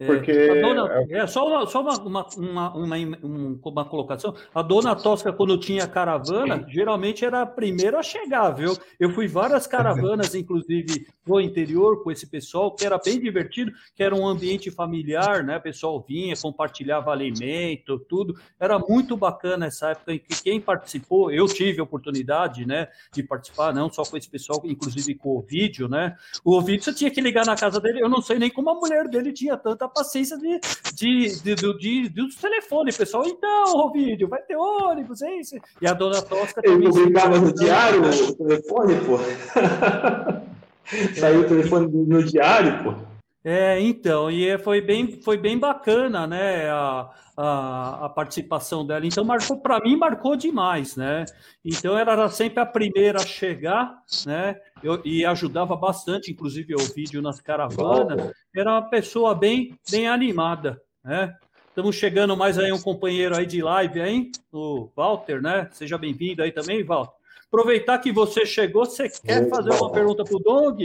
É, 0.04 0.06
Porque. 0.06 0.30
É, 0.30 0.60
dona, 0.60 1.06
é 1.08 1.26
só, 1.26 1.46
uma, 1.46 1.66
só 1.66 1.80
uma, 1.80 1.98
uma, 1.98 2.28
uma, 2.36 2.74
uma, 2.74 3.58
uma, 3.62 3.84
colocação. 3.84 4.34
A 4.54 4.62
dona 4.62 4.94
Tosca, 4.94 5.32
quando 5.32 5.58
tinha 5.58 5.86
caravana, 5.86 6.64
geralmente 6.68 7.24
era 7.24 7.42
a 7.42 7.46
primeira 7.46 7.98
a 7.98 8.02
chegar, 8.02 8.50
viu? 8.50 8.76
Eu 9.00 9.10
fui 9.10 9.26
várias 9.26 9.66
caravanas, 9.66 10.34
inclusive 10.36 11.06
pro 11.24 11.40
interior, 11.40 12.02
com 12.02 12.10
esse 12.10 12.26
pessoal, 12.26 12.74
que 12.74 12.84
era 12.84 12.98
bem 12.98 13.18
divertido, 13.18 13.72
que 13.96 14.02
era 14.02 14.14
um 14.14 14.26
ambiente 14.26 14.70
familiar, 14.70 15.42
né? 15.42 15.56
O 15.56 15.62
pessoal 15.62 16.04
vinha, 16.06 16.34
compartilhava 16.36 17.10
alimento, 17.10 17.98
tudo. 17.98 18.34
Era 18.60 18.78
muito 18.78 19.16
bacana 19.16 19.66
essa 19.66 19.90
época 19.90 20.12
em 20.12 20.18
que 20.18 20.42
quem 20.42 20.60
participou, 20.60 21.30
eu 21.30 21.46
tive 21.46 21.80
a 21.80 21.84
oportunidade, 21.84 22.66
né, 22.66 22.88
de 23.12 23.22
participar, 23.22 23.72
não 23.72 23.90
só 23.90 24.02
com 24.04 24.16
esse 24.16 24.28
pessoal, 24.28 24.60
inclusive 24.64 25.14
com 25.14 25.38
o 25.38 25.40
vídeo, 25.40 25.88
né? 25.88 26.16
O 26.44 26.60
vídeo 26.60 26.84
você 26.84 26.92
tinha 26.92 27.10
que 27.10 27.20
ligar 27.20 27.46
na 27.46 27.56
casa 27.56 27.80
dele, 27.80 28.02
eu 28.02 28.08
não 28.08 28.20
sei 28.20 28.38
nem 28.38 28.50
como 28.50 28.70
a 28.70 28.74
mulher 28.74 29.08
dele 29.08 29.32
tinha 29.32 29.56
tanta 29.56 29.88
paciência 29.94 30.36
de, 30.36 30.60
de, 30.94 31.40
de, 31.40 31.54
de, 31.54 31.78
de, 31.78 32.08
dos 32.08 32.34
telefones, 32.36 32.96
pessoal. 32.96 33.24
Então, 33.26 33.92
vídeo, 33.92 34.28
vai 34.28 34.42
ter 34.42 34.56
ônibus, 34.56 35.22
é 35.22 35.36
isso. 35.36 35.56
E 35.80 35.86
a 35.86 35.92
dona 35.92 36.20
Tosca 36.20 36.60
também. 36.60 36.78
Ele 36.78 36.90
publicava 36.90 37.38
no 37.38 37.54
diário 37.54 38.02
o 38.02 38.34
telefone, 38.34 38.94
pô. 39.00 39.18
Saiu 41.18 41.40
o 41.40 41.48
telefone 41.48 41.86
no 41.86 42.22
diário, 42.22 42.84
pô. 42.84 43.13
É, 43.46 43.78
então, 43.78 44.30
e 44.30 44.48
é, 44.48 44.56
foi 44.56 44.80
bem, 44.80 45.20
foi 45.20 45.36
bem 45.36 45.58
bacana, 45.58 46.26
né, 46.26 46.70
a, 46.70 47.10
a, 47.36 48.06
a 48.06 48.08
participação 48.08 48.86
dela. 48.86 49.04
Então, 49.04 49.22
marcou, 49.22 49.60
para 49.60 49.78
mim, 49.80 49.96
marcou 49.96 50.34
demais, 50.34 50.96
né? 50.96 51.26
Então, 51.62 51.98
ela 51.98 52.12
era 52.12 52.30
sempre 52.30 52.60
a 52.60 52.64
primeira 52.64 53.20
a 53.20 53.26
chegar, 53.26 54.02
né, 54.24 54.58
eu, 54.82 54.98
e 55.04 55.26
ajudava 55.26 55.76
bastante, 55.76 56.32
inclusive, 56.32 56.74
o 56.74 56.94
vídeo 56.94 57.20
nas 57.20 57.38
caravanas. 57.38 58.32
Era 58.56 58.70
uma 58.70 58.88
pessoa 58.88 59.34
bem, 59.34 59.78
bem 59.90 60.08
animada, 60.08 60.80
né? 61.04 61.36
Estamos 61.68 61.96
chegando 61.96 62.36
mais 62.36 62.56
aí 62.58 62.72
um 62.72 62.80
companheiro 62.80 63.36
aí 63.36 63.44
de 63.44 63.60
live 63.60 64.00
aí, 64.00 64.30
o 64.52 64.88
Walter, 64.96 65.42
né? 65.42 65.68
Seja 65.72 65.98
bem-vindo 65.98 66.42
aí 66.42 66.52
também, 66.52 66.82
Walter. 66.82 67.12
Aproveitar 67.48 67.98
que 67.98 68.10
você 68.10 68.46
chegou, 68.46 68.86
você 68.86 69.08
quer 69.08 69.48
fazer 69.50 69.70
uma 69.70 69.92
pergunta 69.92 70.24
para 70.24 70.36
o 70.36 70.40
Doug? 70.40 70.80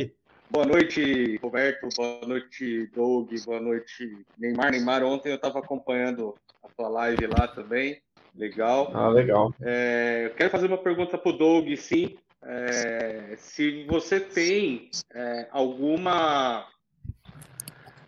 Boa 0.51 0.65
noite, 0.65 1.37
Roberto. 1.37 1.87
Boa 1.95 2.25
noite, 2.25 2.87
Doug. 2.87 3.29
Boa 3.45 3.59
noite, 3.59 4.17
Neymar. 4.37 4.71
Neymar, 4.71 5.03
ontem 5.03 5.29
eu 5.29 5.35
estava 5.35 5.59
acompanhando 5.59 6.35
a 6.63 6.67
tua 6.69 6.89
live 6.89 7.27
lá 7.27 7.47
também. 7.47 8.01
Legal. 8.35 8.91
Ah, 8.93 9.09
legal. 9.09 9.53
É, 9.61 10.23
eu 10.25 10.35
quero 10.35 10.49
fazer 10.49 10.65
uma 10.65 10.77
pergunta 10.77 11.17
para 11.19 11.29
o 11.29 11.37
Doug, 11.37 11.67
sim. 11.75 12.17
É, 12.43 13.35
se 13.37 13.83
você 13.83 14.19
tem 14.19 14.89
é, 15.13 15.47
alguma 15.51 16.67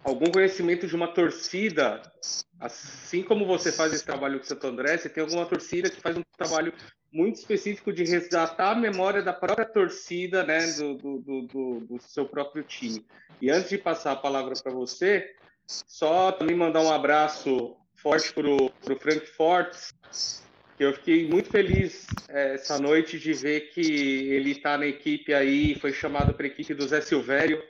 algum 0.04 0.32
conhecimento 0.32 0.88
de 0.88 0.96
uma 0.96 1.10
torcida, 1.10 2.02
assim 2.60 3.22
como 3.22 3.46
você 3.46 3.72
faz 3.72 3.94
esse 3.94 4.04
trabalho 4.04 4.40
com 4.40 4.46
o 4.46 4.48
Santo 4.48 4.66
André, 4.66 4.98
você 4.98 5.10
tem 5.10 5.22
alguma 5.24 5.46
torcida 5.46 5.92
que 5.92 6.02
faz 6.02 6.18
um 6.18 6.24
trabalho 6.36 6.74
muito 7.12 7.38
específico 7.38 7.92
de 7.92 8.04
resgatar 8.04 8.72
a 8.72 8.76
memória 8.76 9.22
da 9.22 9.34
própria 9.34 9.66
torcida, 9.66 10.44
né, 10.44 10.66
do, 10.74 10.96
do, 10.96 11.42
do, 11.42 11.80
do 11.82 12.02
seu 12.02 12.26
próprio 12.26 12.64
time. 12.64 13.06
E 13.42 13.50
antes 13.50 13.70
de 13.70 13.78
passar 13.78 14.14
a 14.14 14.16
palavra 14.16 14.54
para 14.62 14.72
você, 14.72 15.36
só 15.68 16.32
também 16.32 16.56
mandar 16.56 16.82
um 16.82 16.92
abraço 16.92 17.76
forte 17.96 18.34
para 18.34 18.48
o 18.48 19.00
Frank 19.00 19.26
Fortes, 19.28 19.94
que 20.78 20.84
eu 20.84 20.94
fiquei 20.94 21.28
muito 21.28 21.50
feliz 21.50 22.08
é, 22.30 22.56
essa 22.56 22.80
noite 22.80 23.20
de 23.20 23.34
ver 23.34 23.72
que 23.72 23.82
ele 23.82 24.52
está 24.52 24.78
na 24.78 24.88
equipe 24.88 25.34
aí, 25.34 25.76
foi 25.76 25.94
chamado 25.94 26.34
para 26.34 26.46
a 26.46 26.48
equipe 26.48 26.74
do 26.74 26.88
Zé 26.88 27.02
Silvério, 27.02 27.62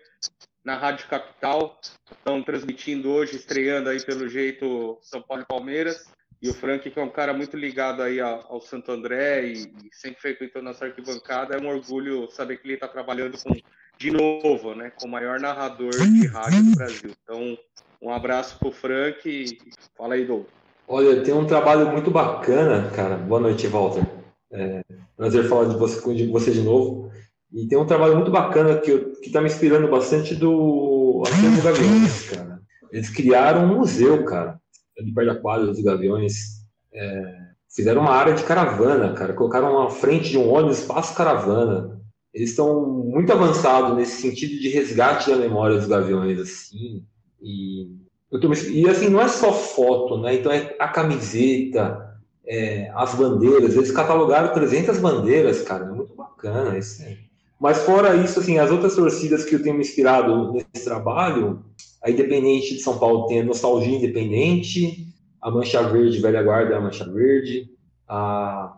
na 0.63 0.77
Rádio 0.77 1.07
Capital. 1.07 1.79
Estão 2.11 2.41
transmitindo 2.43 3.09
hoje, 3.09 3.35
estreando 3.35 3.89
aí 3.89 4.03
pelo 4.05 4.29
jeito 4.29 4.97
São 5.01 5.21
Paulo 5.21 5.43
e 5.43 5.45
Palmeiras. 5.45 6.09
E 6.41 6.49
o 6.49 6.53
Frank, 6.55 6.89
que 6.89 6.99
é 6.99 7.03
um 7.03 7.09
cara 7.09 7.33
muito 7.33 7.55
ligado 7.55 8.01
aí 8.01 8.19
ao, 8.19 8.59
Santo 8.59 8.91
André 8.91 9.45
e, 9.45 9.71
sempre 9.91 10.19
frequentou 10.19 10.63
nossa 10.63 10.85
arquibancada, 10.85 11.55
é 11.55 11.61
um 11.61 11.69
orgulho 11.69 12.27
saber 12.31 12.57
que 12.57 12.65
ele 12.65 12.73
está 12.73 12.87
trabalhando 12.87 13.37
com, 13.37 13.55
de 13.99 14.09
novo, 14.09 14.73
né, 14.73 14.91
com 14.99 15.05
o 15.05 15.11
maior 15.11 15.39
narrador 15.39 15.91
de 15.91 16.25
rádio 16.25 16.63
do 16.63 16.75
Brasil. 16.75 17.11
Então, 17.23 17.55
um 18.01 18.11
abraço 18.11 18.57
para 18.57 18.69
o 18.69 18.71
Frank 18.71 19.29
e 19.29 19.59
fala 19.95 20.15
aí, 20.15 20.25
Douglas. 20.25 20.49
Olha, 20.87 21.21
tem 21.21 21.33
um 21.33 21.45
trabalho 21.45 21.91
muito 21.91 22.09
bacana, 22.09 22.89
cara. 22.89 23.17
Boa 23.17 23.39
noite, 23.39 23.67
Walter. 23.67 24.03
É, 24.51 24.83
prazer 25.15 25.47
falar 25.47 25.69
de 25.69 25.77
você, 25.77 26.13
de 26.15 26.25
você 26.25 26.51
de 26.51 26.61
novo. 26.61 27.11
E 27.53 27.67
tem 27.67 27.77
um 27.77 27.85
trabalho 27.85 28.15
muito 28.15 28.31
bacana 28.31 28.79
que 28.79 28.91
está 29.21 29.41
me 29.41 29.47
inspirando 29.47 29.87
bastante 29.87 30.33
do 30.33 31.21
Arquivo 31.25 31.61
Gaviões, 31.61 32.29
cara. 32.31 32.59
Eles 32.91 33.09
criaram 33.09 33.65
um 33.65 33.77
museu, 33.77 34.25
cara 34.25 34.60
de 34.97 35.11
perto 35.13 35.33
da 35.33 35.39
quadra 35.39 35.67
dos 35.67 35.81
Gaviões, 35.81 36.61
é, 36.93 37.41
fizeram 37.73 38.01
uma 38.01 38.11
área 38.11 38.33
de 38.33 38.43
caravana, 38.43 39.13
cara. 39.13 39.33
Colocaram 39.33 39.71
uma 39.71 39.89
frente 39.89 40.29
de 40.29 40.37
um 40.37 40.49
ônibus 40.49 40.79
espaço 40.79 41.15
caravana. 41.15 41.99
Eles 42.33 42.51
estão 42.51 42.85
muito 42.85 43.31
avançados 43.31 43.95
nesse 43.95 44.21
sentido 44.21 44.59
de 44.59 44.69
resgate 44.69 45.29
da 45.29 45.37
memória 45.37 45.77
dos 45.77 45.87
Gaviões, 45.87 46.39
assim. 46.39 47.03
E, 47.41 47.89
tô, 48.29 48.53
e 48.53 48.89
assim, 48.89 49.09
não 49.09 49.21
é 49.21 49.27
só 49.27 49.51
foto, 49.51 50.17
né? 50.17 50.35
Então 50.35 50.51
é 50.51 50.75
a 50.79 50.87
camiseta, 50.87 52.19
é, 52.45 52.91
as 52.95 53.15
bandeiras. 53.15 53.75
Eles 53.75 53.91
catalogaram 53.91 54.53
300 54.53 54.99
bandeiras, 54.99 55.61
cara. 55.61 55.85
É 55.85 55.89
muito 55.89 56.15
bacana 56.15 56.77
isso 56.77 57.03
aí. 57.03 57.17
Mas 57.59 57.83
fora 57.83 58.15
isso, 58.15 58.39
assim, 58.39 58.57
as 58.57 58.71
outras 58.71 58.95
torcidas 58.95 59.45
que 59.45 59.53
eu 59.53 59.61
tenho 59.61 59.75
me 59.75 59.81
inspirado 59.81 60.51
nesse 60.51 60.83
trabalho, 60.83 61.63
a 62.03 62.09
Independente 62.09 62.75
de 62.75 62.81
São 62.81 62.97
Paulo 62.97 63.27
tem 63.27 63.41
a 63.41 63.45
Nostalgia 63.45 63.97
Independente, 63.97 65.07
a 65.41 65.51
Mancha 65.51 65.81
Verde, 65.83 66.19
Velha 66.19 66.41
Guarda, 66.41 66.77
a 66.77 66.81
Mancha 66.81 67.05
Verde, 67.11 67.69
a 68.07 68.77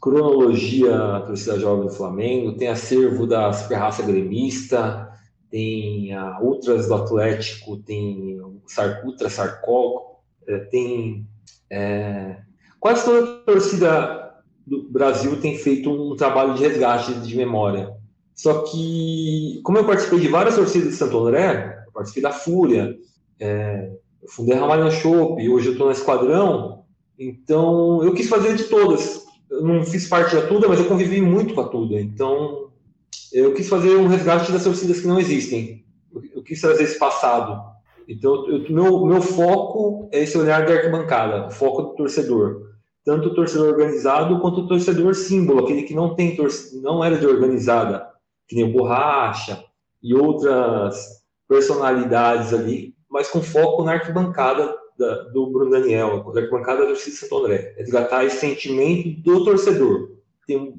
Cronologia, 0.00 1.22
Torcida 1.26 1.58
Jovem 1.58 1.86
do 1.86 1.92
Flamengo, 1.92 2.56
tem 2.56 2.68
acervo 2.68 3.26
da 3.26 3.52
Super 3.52 3.76
Raça 3.76 4.02
Gremista, 4.02 5.08
tem 5.50 6.14
a 6.14 6.40
Ultras 6.40 6.88
do 6.88 6.94
Atlético, 6.94 7.76
tem 7.76 8.40
o 8.40 8.62
Sar, 8.66 9.02
Sarcó, 9.28 10.20
é, 10.46 10.58
tem... 10.58 11.26
É, 11.70 12.36
quase 12.80 13.04
toda 13.04 13.32
a 13.32 13.36
torcida 13.44 14.34
do 14.66 14.90
Brasil 14.90 15.40
tem 15.40 15.56
feito 15.56 15.90
um 15.90 16.16
trabalho 16.16 16.54
de 16.54 16.62
resgate 16.62 17.14
de 17.14 17.36
memória. 17.36 17.90
Só 18.34 18.62
que, 18.62 19.60
como 19.62 19.78
eu 19.78 19.86
participei 19.86 20.20
de 20.20 20.28
várias 20.28 20.56
torcidas 20.56 20.88
de 20.88 20.94
Santo 20.96 21.18
André, 21.18 21.81
eu 21.92 21.94
participei 21.94 22.22
da 22.22 22.32
Fúria, 22.32 22.96
é, 23.38 23.92
eu 24.22 24.28
fundei 24.28 24.56
a 24.56 24.60
Ramalho 24.60 24.90
Chopp, 24.90 25.48
hoje 25.48 25.66
eu 25.66 25.72
estou 25.72 25.86
no 25.86 25.92
Esquadrão, 25.92 26.84
então 27.18 28.02
eu 28.02 28.14
quis 28.14 28.28
fazer 28.28 28.56
de 28.56 28.64
todas. 28.64 29.22
Eu 29.50 29.62
não 29.62 29.84
fiz 29.84 30.08
parte 30.08 30.34
da 30.34 30.46
Tuda, 30.46 30.66
mas 30.66 30.80
eu 30.80 30.86
convivi 30.86 31.20
muito 31.20 31.54
com 31.54 31.60
a 31.60 31.68
Tuda, 31.68 32.00
então 32.00 32.70
eu 33.32 33.52
quis 33.52 33.68
fazer 33.68 33.96
um 33.96 34.08
resgate 34.08 34.50
das 34.50 34.64
torcidas 34.64 35.00
que 35.00 35.06
não 35.06 35.20
existem. 35.20 35.84
Eu 36.34 36.42
quis 36.42 36.60
trazer 36.60 36.84
esse 36.84 36.98
passado. 36.98 37.62
Então, 38.08 38.48
eu, 38.48 38.70
meu, 38.70 39.04
meu 39.06 39.22
foco 39.22 40.08
é 40.12 40.22
esse 40.22 40.36
olhar 40.36 40.66
da 40.66 40.74
arquibancada, 40.74 41.46
o 41.46 41.50
foco 41.50 41.82
do 41.82 41.94
torcedor. 41.94 42.72
Tanto 43.04 43.28
o 43.28 43.34
torcedor 43.34 43.68
organizado 43.68 44.40
quanto 44.40 44.60
o 44.60 44.68
torcedor 44.68 45.14
símbolo, 45.14 45.64
aquele 45.64 45.82
que 45.82 45.94
não 45.94 46.14
tem 46.14 46.36
não 46.82 47.04
era 47.04 47.18
de 47.18 47.26
organizada, 47.26 48.06
que 48.46 48.54
nem 48.54 48.64
o 48.64 48.72
Borracha 48.72 49.62
e 50.02 50.14
outras 50.14 51.21
personalidades 51.52 52.54
ali, 52.54 52.94
mas 53.10 53.28
com 53.28 53.42
foco 53.42 53.84
na 53.84 53.92
arquibancada 53.92 54.74
da, 54.98 55.24
do 55.24 55.50
Bruno 55.50 55.70
Daniel, 55.70 56.24
na 56.32 56.40
arquibancada 56.40 56.86
do 56.86 56.96
Cícero 56.96 57.28
Santo 57.28 57.44
André. 57.44 57.74
Resgatar 57.76 58.24
esse 58.24 58.38
sentimento 58.38 59.20
do 59.20 59.44
torcedor. 59.44 60.12
Tem, 60.46 60.74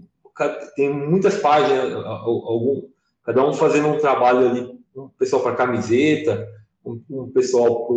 tem 0.76 0.92
muitas 0.92 1.38
páginas, 1.38 1.94
algum, 1.94 2.88
cada 3.24 3.48
um 3.48 3.54
fazendo 3.54 3.88
um 3.90 4.00
trabalho 4.00 4.50
ali, 4.50 4.80
um 4.96 5.10
pessoal 5.10 5.44
para 5.44 5.56
camiseta, 5.56 6.48
um, 6.84 7.00
um 7.08 7.30
pessoal 7.30 7.88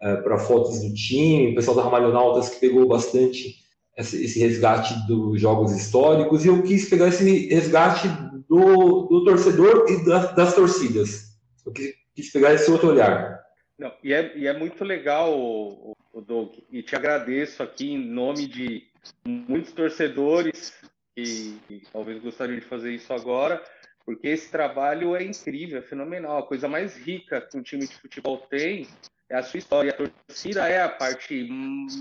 para 0.00 0.34
é, 0.34 0.38
fotos 0.40 0.80
do 0.80 0.92
time, 0.92 1.52
o 1.52 1.54
pessoal 1.54 1.76
da 1.76 1.84
Ramalhonautas 1.84 2.48
que 2.48 2.60
pegou 2.60 2.88
bastante 2.88 3.62
esse, 3.96 4.36
resgate 4.40 4.94
dos 5.06 5.40
jogos 5.40 5.70
históricos, 5.70 6.44
e 6.44 6.48
eu 6.48 6.60
quis 6.64 6.88
pegar 6.88 7.06
esse 7.06 7.46
resgate 7.46 8.08
do, 8.48 9.02
do 9.02 9.24
torcedor 9.24 9.86
e 9.88 10.04
das 10.04 10.54
torcidas. 10.54 11.33
Eu 11.64 11.72
quis, 11.72 11.94
quis 12.14 12.32
pegar 12.32 12.52
esse 12.54 12.70
outro 12.70 12.88
olhar. 12.88 13.42
Não, 13.78 13.92
e, 14.02 14.12
é, 14.12 14.36
e 14.36 14.46
é 14.46 14.52
muito 14.52 14.84
legal, 14.84 15.36
o, 15.38 15.96
o 16.12 16.20
Doug, 16.20 16.54
e 16.70 16.82
te 16.82 16.94
agradeço 16.94 17.62
aqui 17.62 17.92
em 17.92 17.98
nome 17.98 18.46
de 18.46 18.86
muitos 19.26 19.72
torcedores 19.72 20.72
que, 21.14 21.58
que 21.66 21.82
talvez 21.92 22.22
gostariam 22.22 22.58
de 22.58 22.64
fazer 22.64 22.92
isso 22.92 23.12
agora, 23.12 23.62
porque 24.04 24.28
esse 24.28 24.50
trabalho 24.50 25.16
é 25.16 25.22
incrível, 25.22 25.78
é 25.78 25.82
fenomenal. 25.82 26.38
A 26.38 26.46
coisa 26.46 26.68
mais 26.68 26.96
rica 26.96 27.40
que 27.40 27.56
um 27.56 27.62
time 27.62 27.86
de 27.86 27.96
futebol 27.96 28.38
tem 28.38 28.86
é 29.30 29.36
a 29.36 29.42
sua 29.42 29.58
história. 29.58 29.90
A 29.90 29.94
torcida 29.94 30.68
é 30.68 30.82
a 30.82 30.88
parte, 30.88 31.48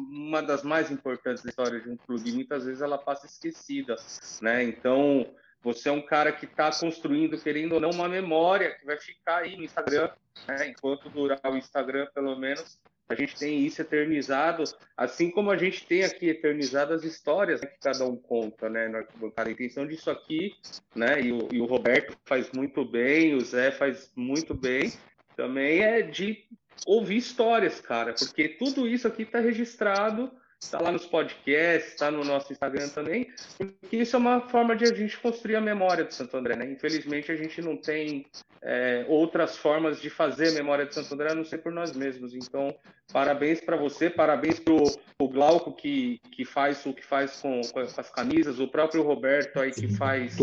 uma 0.10 0.42
das 0.42 0.64
mais 0.64 0.92
importantes 0.92 1.44
da 1.44 1.50
história 1.50 1.80
de 1.80 1.90
um 1.90 1.96
clube. 1.96 2.34
Muitas 2.34 2.66
vezes 2.66 2.82
ela 2.82 2.98
passa 2.98 3.26
esquecida, 3.26 3.96
né? 4.42 4.64
Então, 4.64 5.34
você 5.64 5.88
é 5.90 5.92
um 5.92 6.02
cara 6.02 6.32
que 6.32 6.46
está 6.46 6.70
construindo, 6.72 7.42
querendo 7.42 7.74
ou 7.74 7.80
não, 7.80 7.92
uma 7.92 8.10
memória 8.10 8.76
que 8.78 8.86
vai 8.86 8.98
ficar 8.98 9.38
aí 9.38 9.56
no 9.56 9.64
Instagram, 9.64 10.10
né? 10.48 10.68
enquanto 10.68 11.10
durar 11.10 11.40
o 11.46 11.58
Instagram, 11.58 12.08
pelo 12.14 12.36
menos, 12.36 12.78
a 13.08 13.16
gente 13.16 13.36
tem 13.38 13.66
isso 13.66 13.82
eternizado, 13.82 14.64
assim 14.98 15.30
como 15.30 15.52
a 15.52 15.58
gente 15.58 15.86
tem 15.86 16.04
aqui 16.04 16.30
eternizado 16.30 16.94
as 16.94 17.04
histórias 17.04 17.62
que 17.62 17.80
cada 17.82 18.06
um 18.06 18.16
conta, 18.16 18.70
né, 18.70 18.88
no 18.88 18.98
arquibancada. 18.98 19.50
A 19.50 19.52
intenção 19.52 19.86
disso 19.86 20.10
aqui, 20.10 20.56
né, 20.96 21.22
e 21.22 21.32
o, 21.32 21.48
e 21.52 21.62
o 21.62 21.66
Roberto 21.66 22.18
faz 22.26 22.52
muito 22.52 22.84
bem, 22.84 23.36
o 23.36 23.42
Zé 23.42 23.72
faz 23.72 24.12
muito 24.16 24.54
bem, 24.54 24.92
também 25.36 25.82
é 25.82 26.02
de 26.02 26.46
ouvir 26.86 27.18
histórias, 27.18 27.80
cara, 27.80 28.14
porque 28.14 28.50
tudo 28.50 28.88
isso 28.88 29.08
aqui 29.08 29.24
está 29.24 29.40
registrado 29.40 30.32
está 30.64 30.80
lá 30.82 30.92
nos 30.92 31.06
podcasts, 31.06 31.94
está 31.94 32.10
no 32.10 32.24
nosso 32.24 32.52
Instagram 32.52 32.90
também, 32.90 33.28
porque 33.58 33.98
isso 33.98 34.16
é 34.16 34.20
uma 34.20 34.42
forma 34.42 34.76
de 34.76 34.86
a 34.86 34.94
gente 34.94 35.18
construir 35.20 35.56
a 35.56 35.62
memória 35.62 36.04
do 36.04 36.14
Santo 36.14 36.36
André, 36.38 36.56
né? 36.56 36.72
Infelizmente 36.72 37.32
a 37.32 37.36
gente 37.36 37.62
não 37.62 37.78
tem 37.78 38.26
é, 38.62 39.06
outras 39.08 39.58
formas 39.58 40.02
de 40.02 40.10
fazer 40.10 40.50
a 40.50 40.52
memória 40.52 40.86
do 40.86 40.94
Santo 40.94 41.14
André 41.14 41.32
a 41.32 41.36
não 41.36 41.46
ser 41.46 41.60
por 41.60 41.72
nós 41.72 41.96
mesmos. 41.96 42.34
Então 42.34 42.76
Parabéns 43.12 43.62
para 43.62 43.76
você, 43.76 44.10
parabéns 44.10 44.60
para 44.60 44.74
o 44.74 45.30
Glauco 45.30 45.72
que, 45.74 46.20
que 46.32 46.44
faz 46.44 46.84
o 46.86 46.94
que 46.94 47.06
faz 47.06 47.42
com, 47.42 47.62
com, 47.72 47.80
as 47.80 48.10
camisas, 48.10 48.60
o 48.60 48.68
próprio 48.68 49.04
Roberto 49.04 49.60
aí 49.60 49.72
que 49.72 49.88
faz 49.88 50.36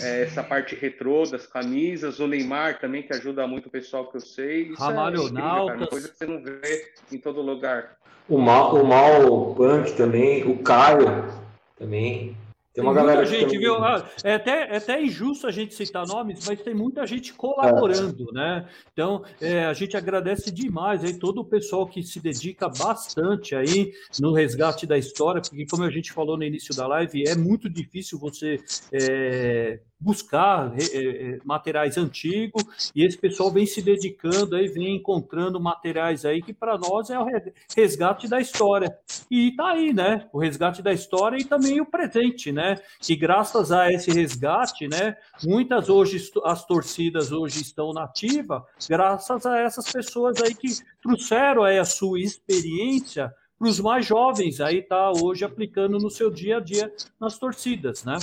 é, 0.00 0.22
essa 0.22 0.42
parte 0.42 0.74
retrô 0.74 1.24
das 1.24 1.46
camisas, 1.46 2.18
o 2.18 2.26
Neymar 2.26 2.80
também 2.80 3.02
que 3.02 3.12
ajuda 3.12 3.46
muito 3.46 3.66
o 3.66 3.70
pessoal 3.70 4.10
que 4.10 4.16
eu 4.16 4.20
sei. 4.20 4.70
Isso 4.70 4.82
Ramalho 4.82 5.20
é 5.20 5.24
incrível, 5.24 5.66
uma 5.66 5.86
coisa 5.86 6.08
que 6.08 6.16
você 6.16 6.26
não 6.26 6.42
vê 6.42 6.92
em 7.12 7.18
todo 7.18 7.40
lugar. 7.40 7.96
O 8.28 8.38
Mal, 8.38 8.74
o 8.74 8.86
Mal 8.86 9.54
Punk 9.54 9.92
também, 9.92 10.44
o 10.44 10.58
Caio 10.62 11.24
também. 11.76 12.36
Tem 12.74 12.82
uma 12.82 12.92
tem 12.92 13.02
galera 13.02 13.24
gente, 13.24 13.56
viu? 13.56 13.76
Ah, 13.76 14.04
é 14.24 14.34
até, 14.34 14.74
é 14.74 14.76
até 14.78 15.00
injusto 15.00 15.46
a 15.46 15.52
gente 15.52 15.72
citar 15.74 16.04
nomes, 16.04 16.44
mas 16.44 16.60
tem 16.60 16.74
muita 16.74 17.06
gente 17.06 17.32
colaborando, 17.32 18.30
é. 18.30 18.32
né? 18.32 18.68
Então, 18.92 19.22
é, 19.40 19.64
a 19.64 19.72
gente 19.72 19.96
agradece 19.96 20.50
demais 20.50 21.04
aí 21.04 21.16
todo 21.16 21.42
o 21.42 21.44
pessoal 21.44 21.86
que 21.86 22.02
se 22.02 22.18
dedica 22.18 22.68
bastante 22.68 23.54
aí 23.54 23.92
no 24.18 24.32
resgate 24.32 24.88
da 24.88 24.98
história, 24.98 25.40
porque 25.40 25.66
como 25.66 25.84
a 25.84 25.90
gente 25.90 26.12
falou 26.12 26.36
no 26.36 26.42
início 26.42 26.74
da 26.74 26.84
live, 26.88 27.28
é 27.28 27.36
muito 27.36 27.70
difícil 27.70 28.18
você 28.18 28.58
é, 28.92 29.78
buscar 30.04 30.72
é, 30.78 31.38
materiais 31.44 31.96
antigos 31.96 32.92
e 32.94 33.04
esse 33.04 33.16
pessoal 33.16 33.50
vem 33.50 33.64
se 33.64 33.80
dedicando 33.80 34.54
aí, 34.54 34.68
vem 34.68 34.96
encontrando 34.96 35.58
materiais 35.58 36.26
aí 36.26 36.42
que 36.42 36.52
para 36.52 36.76
nós 36.76 37.08
é 37.08 37.18
o 37.18 37.26
resgate 37.74 38.28
da 38.28 38.38
história. 38.40 38.96
E 39.30 39.56
tá 39.56 39.70
aí, 39.70 39.94
né? 39.94 40.28
O 40.32 40.38
resgate 40.38 40.82
da 40.82 40.92
história 40.92 41.38
e 41.38 41.44
também 41.44 41.80
o 41.80 41.86
presente, 41.86 42.52
né? 42.52 42.76
Que 43.00 43.16
graças 43.16 43.72
a 43.72 43.90
esse 43.90 44.10
resgate, 44.12 44.86
né? 44.86 45.16
Muitas 45.42 45.88
hoje 45.88 46.30
as 46.44 46.66
torcidas 46.66 47.32
hoje 47.32 47.62
estão 47.62 47.92
nativa, 47.92 48.64
graças 48.88 49.46
a 49.46 49.58
essas 49.58 49.90
pessoas 49.90 50.40
aí 50.42 50.54
que 50.54 50.68
trouxeram 51.02 51.64
aí 51.64 51.78
a 51.78 51.84
sua 51.84 52.20
experiência 52.20 53.32
para 53.58 53.68
os 53.68 53.80
mais 53.80 54.04
jovens 54.04 54.60
aí 54.60 54.82
tá 54.82 55.12
hoje 55.12 55.44
aplicando 55.44 55.98
no 55.98 56.10
seu 56.10 56.30
dia 56.30 56.58
a 56.58 56.60
dia 56.60 56.92
nas 57.18 57.38
torcidas, 57.38 58.04
né? 58.04 58.18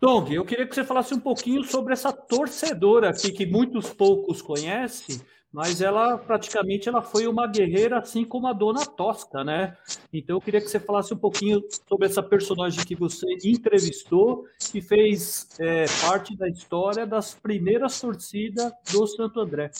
Dong, 0.00 0.34
eu 0.34 0.44
queria 0.44 0.66
que 0.66 0.74
você 0.74 0.84
falasse 0.84 1.14
um 1.14 1.20
pouquinho 1.20 1.64
sobre 1.64 1.92
essa 1.92 2.12
torcedora 2.12 3.10
aqui 3.10 3.32
que 3.32 3.46
muitos 3.46 3.90
poucos 3.90 4.42
conhecem, 4.42 5.20
mas 5.52 5.80
ela 5.80 6.18
praticamente 6.18 6.88
ela 6.88 7.00
foi 7.00 7.26
uma 7.26 7.46
guerreira 7.46 7.98
assim 7.98 8.24
como 8.24 8.46
a 8.48 8.52
Dona 8.52 8.84
Tosca, 8.84 9.44
né? 9.44 9.76
Então 10.12 10.36
eu 10.36 10.40
queria 10.40 10.60
que 10.60 10.68
você 10.68 10.80
falasse 10.80 11.14
um 11.14 11.16
pouquinho 11.16 11.62
sobre 11.88 12.06
essa 12.06 12.22
personagem 12.22 12.84
que 12.84 12.96
você 12.96 13.26
entrevistou 13.44 14.44
e 14.74 14.82
fez 14.82 15.48
é, 15.60 15.86
parte 16.02 16.36
da 16.36 16.48
história 16.48 17.06
das 17.06 17.34
primeiras 17.34 18.00
torcidas 18.00 18.72
do 18.92 19.06
Santo 19.06 19.40
André. 19.40 19.70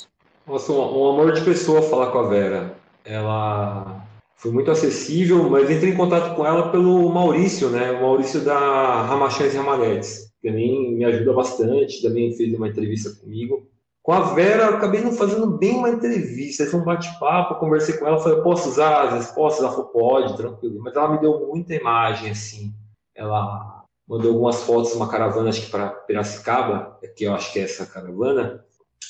Nossa, 0.47 0.73
um, 0.73 0.77
um 0.77 1.11
amor 1.11 1.33
de 1.33 1.45
pessoa 1.45 1.83
falar 1.83 2.13
com 2.13 2.19
a 2.19 2.29
Vera. 2.29 2.77
Ela 3.05 4.07
foi 4.45 4.53
muito 4.53 4.71
acessível, 4.71 5.49
mas 5.49 5.71
entrei 5.71 5.95
em 5.95 5.97
contato 5.97 6.37
com 6.37 6.45
ela 6.45 6.71
pelo 6.71 7.09
Maurício, 7.09 7.71
né? 7.71 7.93
O 7.93 8.03
Maurício 8.03 8.43
da 8.43 9.01
Ramachães 9.05 9.55
e 9.55 9.59
que 9.59 10.49
também 10.51 10.95
me 10.95 11.03
ajuda 11.03 11.33
bastante, 11.33 12.03
também 12.03 12.37
fez 12.37 12.53
uma 12.53 12.69
entrevista 12.69 13.09
comigo. 13.19 13.67
Com 14.03 14.13
a 14.13 14.35
Vera, 14.35 14.65
eu 14.65 14.75
acabei 14.75 15.01
não 15.01 15.13
fazendo 15.13 15.47
bem 15.47 15.77
uma 15.77 15.89
entrevista, 15.89 16.67
foi 16.67 16.79
um 16.79 16.85
bate-papo, 16.85 17.55
conversei 17.55 17.97
com 17.97 18.07
ela, 18.07 18.19
falei, 18.19 18.43
posso 18.43 18.69
usar 18.69 19.05
as 19.05 19.15
respostas? 19.15 19.65
Ela 19.65 19.73
falou, 19.73 19.87
pode, 19.87 20.37
tranquilo. 20.37 20.79
Mas 20.83 20.95
ela 20.95 21.13
me 21.13 21.21
deu 21.23 21.47
muita 21.47 21.75
imagem, 21.75 22.31
assim. 22.31 22.75
Ela 23.15 23.83
mandou 24.07 24.33
algumas 24.33 24.63
fotos 24.63 24.91
de 24.91 24.97
uma 24.99 25.09
caravana, 25.09 25.49
acho 25.49 25.63
que 25.63 25.71
para 25.71 25.89
Piracicaba, 25.89 26.99
que 27.17 27.25
eu 27.25 27.33
acho 27.33 27.51
que 27.51 27.61
é 27.61 27.63
essa 27.63 27.87
caravana, 27.87 28.63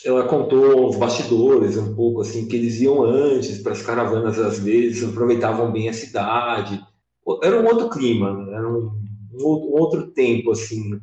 ela 0.05 0.29
contou 0.29 0.89
os 0.89 0.97
bastidores 0.97 1.79
um 1.79 1.95
pouco 1.95 2.21
assim 2.21 2.47
que 2.47 2.57
eles 2.57 2.81
iam 2.81 3.03
antes 3.03 3.59
para 3.59 3.73
as 3.73 3.83
caravanas 3.83 4.39
às 4.39 4.59
vezes 4.59 5.09
aproveitavam 5.09 5.73
bem 5.73 5.89
a 5.89 5.95
cidade. 5.95 6.81
Era 7.43 7.61
um 7.61 7.67
outro 7.67 7.89
clima 7.89 8.33
né? 8.33 8.53
era 8.55 8.69
um, 8.69 8.91
um, 9.33 9.73
outro 9.73 10.09
tempo 10.09 10.53
assim. 10.53 11.01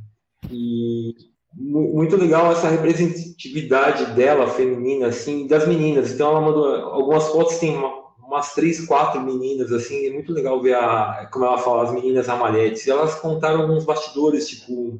E 0.49 1.15
muito 1.53 2.15
legal 2.15 2.51
essa 2.51 2.69
representatividade 2.69 4.13
dela 4.13 4.47
feminina 4.47 5.07
assim 5.07 5.47
das 5.47 5.67
meninas. 5.67 6.11
Então 6.11 6.29
ela 6.29 6.41
mandou 6.41 6.67
algumas 6.67 7.27
fotos 7.27 7.57
tem 7.57 7.75
uma, 7.75 7.91
umas 8.19 8.53
três 8.53 8.85
quatro 8.85 9.19
meninas 9.19 9.71
assim 9.71 10.05
é 10.05 10.13
muito 10.13 10.31
legal 10.31 10.61
ver 10.61 10.75
a 10.75 11.27
como 11.33 11.45
ela 11.45 11.57
fala 11.57 11.83
as 11.83 11.91
meninas 11.91 12.29
amalhetes 12.29 12.87
elas 12.87 13.15
contaram 13.15 13.63
alguns 13.63 13.83
bastidores 13.83 14.47
tipo 14.47 14.99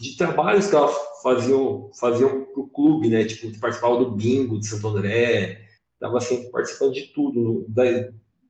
de 0.00 0.16
trabalhos 0.16 0.68
que 0.68 0.76
elas 0.76 1.09
faziam 1.22 1.90
faziam 1.98 2.44
para 2.46 2.60
o 2.62 2.68
clube, 2.68 3.08
né? 3.08 3.24
Tipo, 3.24 3.58
participava 3.60 3.98
do 3.98 4.12
bingo 4.12 4.58
de 4.58 4.66
Santo 4.66 4.88
André, 4.88 5.60
estava 5.94 6.20
sempre 6.20 6.50
participando 6.50 6.92
de 6.92 7.12
tudo. 7.12 7.64
Da, 7.68 7.84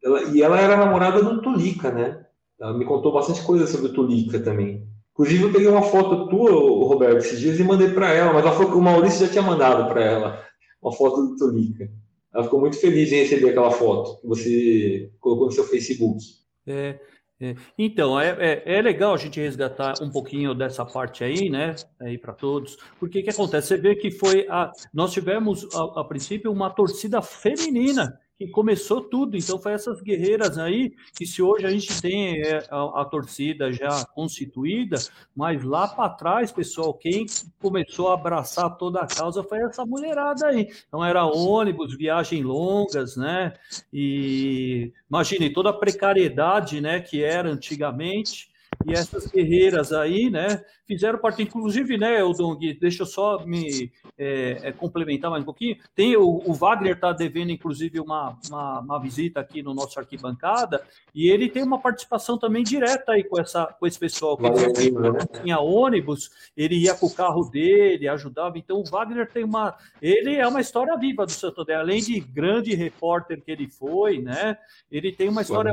ela, 0.03 0.23
e 0.35 0.43
ela 0.43 0.61
era 0.61 0.77
namorada 0.77 1.23
do 1.23 1.43
Tulica, 1.43 1.91
né? 1.91 2.25
Ela 2.61 2.77
me 2.77 2.85
contou 2.85 3.13
bastante 3.13 3.43
coisa 3.43 3.67
sobre 3.67 3.89
o 3.89 3.93
Tulica 3.93 4.39
também. 4.41 4.87
Inclusive, 5.13 5.45
eu 5.45 5.53
peguei 5.53 5.69
uma 5.69 5.83
foto 5.83 6.29
tua, 6.29 6.51
Roberto, 6.51 7.19
esses 7.19 7.39
dias 7.39 7.59
e 7.59 7.65
mandei 7.65 7.91
para 7.91 8.13
ela, 8.13 8.33
mas 8.33 8.45
ela 8.45 8.55
falou 8.55 8.71
que 8.71 8.79
o 8.79 8.83
Maurício 8.83 9.27
já 9.27 9.31
tinha 9.31 9.43
mandado 9.43 9.89
para 9.89 10.03
ela 10.03 10.45
uma 10.81 10.93
foto 10.93 11.27
do 11.27 11.37
Tulica. 11.37 11.91
Ela 12.33 12.45
ficou 12.45 12.61
muito 12.61 12.77
feliz 12.79 13.11
em 13.13 13.17
receber 13.17 13.51
aquela 13.51 13.71
foto 13.71 14.21
que 14.21 14.27
você 14.27 15.11
colocou 15.21 15.47
no 15.47 15.53
seu 15.53 15.65
Facebook. 15.65 16.23
É, 16.67 16.99
é, 17.41 17.55
então, 17.79 18.21
é, 18.21 18.37
é, 18.39 18.63
é, 18.79 18.83
legal 18.83 19.15
a 19.15 19.17
gente 19.17 19.41
resgatar 19.41 19.95
um 20.03 20.11
pouquinho 20.11 20.55
dessa 20.55 20.85
parte 20.85 21.25
aí, 21.25 21.49
né? 21.49 21.75
Aí 21.99 22.19
para 22.19 22.35
todos. 22.35 22.77
Porque 22.99 23.21
o 23.21 23.25
que 23.25 23.31
acontece? 23.31 23.69
Você 23.69 23.77
vê 23.79 23.97
que 23.97 24.11
foi. 24.11 24.47
A, 24.51 24.71
nós 24.93 25.11
tivemos, 25.13 25.67
a, 25.75 26.01
a 26.01 26.05
princípio, 26.05 26.53
uma 26.53 26.69
torcida 26.69 27.23
feminina 27.23 28.21
que 28.41 28.49
começou 28.49 29.03
tudo. 29.03 29.37
Então, 29.37 29.59
foi 29.59 29.75
essas 29.75 30.01
guerreiras 30.01 30.57
aí, 30.57 30.95
que 31.15 31.27
se 31.27 31.43
hoje 31.43 31.67
a 31.67 31.71
gente 31.71 32.01
tem 32.01 32.41
é, 32.41 32.67
a, 32.71 33.03
a 33.03 33.05
torcida 33.05 33.71
já 33.71 34.03
constituída, 34.15 34.97
mas 35.37 35.63
lá 35.63 35.87
para 35.87 36.09
trás, 36.09 36.51
pessoal, 36.51 36.95
quem 36.95 37.27
começou 37.61 38.09
a 38.09 38.15
abraçar 38.15 38.79
toda 38.79 39.01
a 39.01 39.07
causa 39.07 39.45
foi 39.45 39.59
essa 39.59 39.85
mulherada 39.85 40.47
aí. 40.47 40.69
Então, 40.89 41.05
era 41.05 41.27
ônibus, 41.27 41.95
viagens 41.95 42.43
longas, 42.43 43.15
né? 43.15 43.53
E 43.93 44.91
imagine 45.11 45.51
toda 45.51 45.69
a 45.69 45.75
precariedade, 45.75 46.81
né, 46.81 46.99
que 46.99 47.23
era 47.23 47.51
antigamente. 47.51 48.49
E 48.87 48.95
essas 48.95 49.27
guerreiras 49.27 49.93
aí, 49.93 50.31
né, 50.31 50.65
fizeram 50.87 51.19
parte, 51.19 51.43
inclusive, 51.43 51.99
né, 51.99 52.25
o 52.25 52.33
Dong, 52.33 52.73
deixa 52.81 53.03
eu 53.03 53.07
só 53.07 53.45
me 53.45 53.93
é, 54.21 54.59
é, 54.65 54.73
complementar 54.73 55.31
mais 55.31 55.43
um 55.43 55.47
pouquinho. 55.47 55.79
Tem 55.95 56.15
o, 56.15 56.43
o 56.45 56.53
Wagner 56.53 56.93
está 56.93 57.11
devendo, 57.11 57.51
inclusive, 57.51 57.99
uma, 57.99 58.37
uma, 58.51 58.81
uma, 58.81 59.01
visita 59.01 59.41
aqui 59.41 59.63
no 59.63 59.73
nosso 59.73 59.99
arquibancada, 59.99 60.85
e 61.15 61.31
ele 61.31 61.49
tem 61.49 61.63
uma 61.63 61.79
participação 61.79 62.37
também 62.37 62.63
direta 62.63 63.13
aí 63.13 63.25
com, 63.25 63.41
essa, 63.41 63.65
com 63.65 63.87
esse 63.87 63.99
pessoal. 63.99 64.37
Que 64.37 64.45
ele 64.45 64.91
né? 64.91 65.21
tinha 65.41 65.59
ônibus, 65.59 66.31
ele 66.55 66.77
ia 66.77 66.95
com 66.95 67.07
o 67.07 67.15
carro 67.15 67.49
dele, 67.49 68.09
ajudava. 68.09 68.59
Então, 68.59 68.81
o 68.81 68.85
Wagner 68.85 69.31
tem 69.33 69.43
uma. 69.43 69.75
Ele 70.03 70.37
é 70.37 70.47
uma 70.47 70.61
história 70.61 70.95
viva 70.99 71.25
do 71.25 71.33
Santo 71.33 71.63
André, 71.63 71.77
além 71.77 72.03
de 72.03 72.21
grande 72.21 72.75
repórter 72.75 73.43
que 73.43 73.51
ele 73.51 73.69
foi, 73.71 74.19
né? 74.19 74.59
Ele 74.93 75.13
tem 75.13 75.31
uma 75.31 75.41
história. 75.41 75.73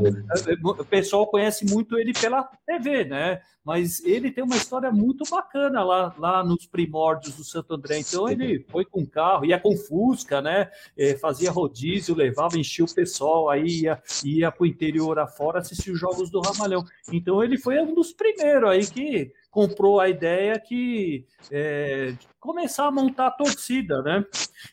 O 0.63 0.85
pessoal 0.85 1.27
conhece 1.27 1.65
muito 1.65 1.99
ele 1.99 2.13
pela 2.13 2.49
TV, 2.65 3.03
né? 3.03 3.41
Mas 3.67 4.01
ele 4.05 4.31
tem 4.31 4.45
uma 4.45 4.55
história 4.55 4.89
muito 4.89 5.29
bacana 5.29 5.83
lá, 5.83 6.15
lá 6.17 6.41
nos 6.41 6.65
primórdios 6.65 7.35
do 7.35 7.43
Santo 7.43 7.73
André. 7.73 7.99
Então 7.99 8.29
ele 8.29 8.65
foi 8.69 8.85
com 8.85 9.05
carro, 9.05 9.43
ia 9.43 9.59
com 9.59 9.75
Fusca, 9.75 10.41
né? 10.41 10.71
É, 10.97 11.17
fazia 11.17 11.51
rodízio, 11.51 12.15
levava, 12.15 12.57
enchia 12.57 12.85
o 12.85 12.95
pessoal, 12.95 13.49
aí 13.49 13.81
ia, 13.81 14.01
ia 14.23 14.49
para 14.49 14.63
o 14.63 14.65
interior 14.65 15.19
afora 15.19 15.59
assistir 15.59 15.91
os 15.91 15.99
jogos 15.99 16.29
do 16.29 16.39
Ramalhão. 16.39 16.85
Então 17.11 17.43
ele 17.43 17.57
foi 17.57 17.77
um 17.77 17.93
dos 17.93 18.13
primeiros 18.13 18.69
aí 18.69 18.87
que 18.87 19.33
comprou 19.49 19.99
a 19.99 20.09
ideia 20.09 20.59
que 20.59 21.25
é, 21.51 22.13
começar 22.39 22.87
a 22.87 22.91
montar 22.91 23.27
a 23.27 23.31
torcida, 23.31 24.01
né? 24.01 24.23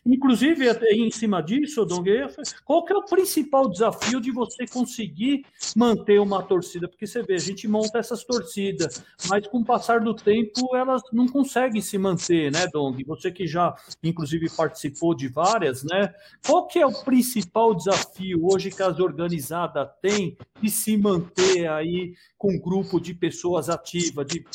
Inclusive, 0.05 0.65
em 0.91 1.11
cima 1.11 1.41
disso, 1.41 1.85
Dongueira, 1.85 2.31
qual 2.63 2.85
que 2.85 2.93
é 2.93 2.95
o 2.95 3.05
principal 3.05 3.67
desafio 3.69 4.21
de 4.21 4.31
você 4.31 4.65
conseguir 4.67 5.45
manter 5.75 6.19
uma 6.19 6.41
torcida? 6.41 6.87
Porque 6.87 7.05
você 7.05 7.21
vê, 7.21 7.35
a 7.35 7.39
gente 7.39 7.67
monta 7.67 7.99
essas 7.99 8.23
torcidas, 8.23 9.03
mas 9.27 9.45
com 9.47 9.59
o 9.59 9.65
passar 9.65 9.99
do 9.99 10.13
tempo 10.13 10.75
elas 10.75 11.01
não 11.11 11.27
conseguem 11.27 11.81
se 11.81 11.97
manter, 11.97 12.51
né, 12.51 12.67
Dong? 12.71 13.03
Você 13.05 13.31
que 13.31 13.45
já, 13.45 13.75
inclusive, 14.03 14.49
participou 14.55 15.15
de 15.15 15.27
várias, 15.27 15.83
né? 15.83 16.13
Qual 16.45 16.67
que 16.67 16.79
é 16.79 16.85
o 16.85 17.03
principal 17.03 17.75
desafio 17.75 18.45
hoje 18.45 18.71
que 18.71 18.83
as 18.83 18.99
organizadas 18.99 19.89
têm 20.01 20.37
de 20.61 20.69
se 20.69 20.95
manter 20.97 21.67
aí 21.67 22.13
com 22.45 22.53
um 22.53 22.59
grupo 22.59 22.99
de 22.99 23.13
pessoas 23.13 23.69
ativas, 23.69 24.27
de 24.27 24.45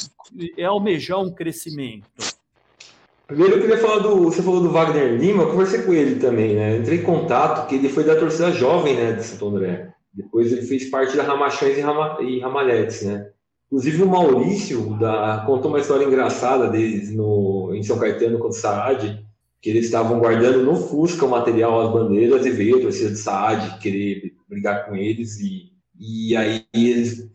é 0.56 0.64
almejar 0.64 1.20
um 1.20 1.32
crescimento? 1.32 2.06
Primeiro 3.26 3.56
eu 3.56 3.60
queria 3.60 3.78
falar 3.78 3.98
do. 3.98 4.24
Você 4.24 4.42
falou 4.42 4.62
do 4.62 4.70
Wagner 4.70 5.16
Lima, 5.16 5.42
eu 5.42 5.50
conversei 5.50 5.82
com 5.82 5.92
ele 5.92 6.20
também, 6.20 6.54
né? 6.54 6.76
Entrei 6.76 6.98
em 6.98 7.02
contato, 7.02 7.68
que 7.68 7.74
ele 7.74 7.88
foi 7.88 8.04
da 8.04 8.16
torcida 8.16 8.52
jovem, 8.52 8.94
né, 8.94 9.12
de 9.12 9.24
Santo 9.24 9.48
André. 9.48 9.92
Depois 10.12 10.52
ele 10.52 10.62
fez 10.62 10.88
parte 10.88 11.16
da 11.16 11.22
Ramachões 11.22 11.76
e, 11.76 11.80
Rama, 11.80 12.18
e 12.20 12.40
Ramalhetes, 12.40 13.02
né? 13.02 13.30
Inclusive 13.66 14.02
o 14.02 14.08
Maurício 14.08 14.98
da, 14.98 15.44
contou 15.46 15.70
uma 15.70 15.78
história 15.78 16.04
engraçada 16.04 16.68
deles 16.68 17.12
no, 17.14 17.72
em 17.72 17.82
São 17.82 17.98
Caetano 17.98 18.38
com 18.38 18.48
o 18.48 18.52
Saad. 18.52 19.24
que 19.60 19.70
eles 19.70 19.84
estavam 19.84 20.18
guardando 20.18 20.64
no 20.64 20.74
Fusca 20.74 21.24
o 21.24 21.30
material, 21.30 21.80
as 21.80 21.92
bandeiras, 21.92 22.44
e 22.46 22.50
veio 22.50 22.78
a 22.78 22.80
torcida 22.80 23.10
de 23.10 23.16
Saad 23.16 23.78
querer 23.78 24.32
brigar 24.48 24.86
com 24.86 24.96
eles, 24.96 25.38
e, 25.38 25.70
e 25.96 26.34
aí 26.36 26.66
eles 26.74 27.30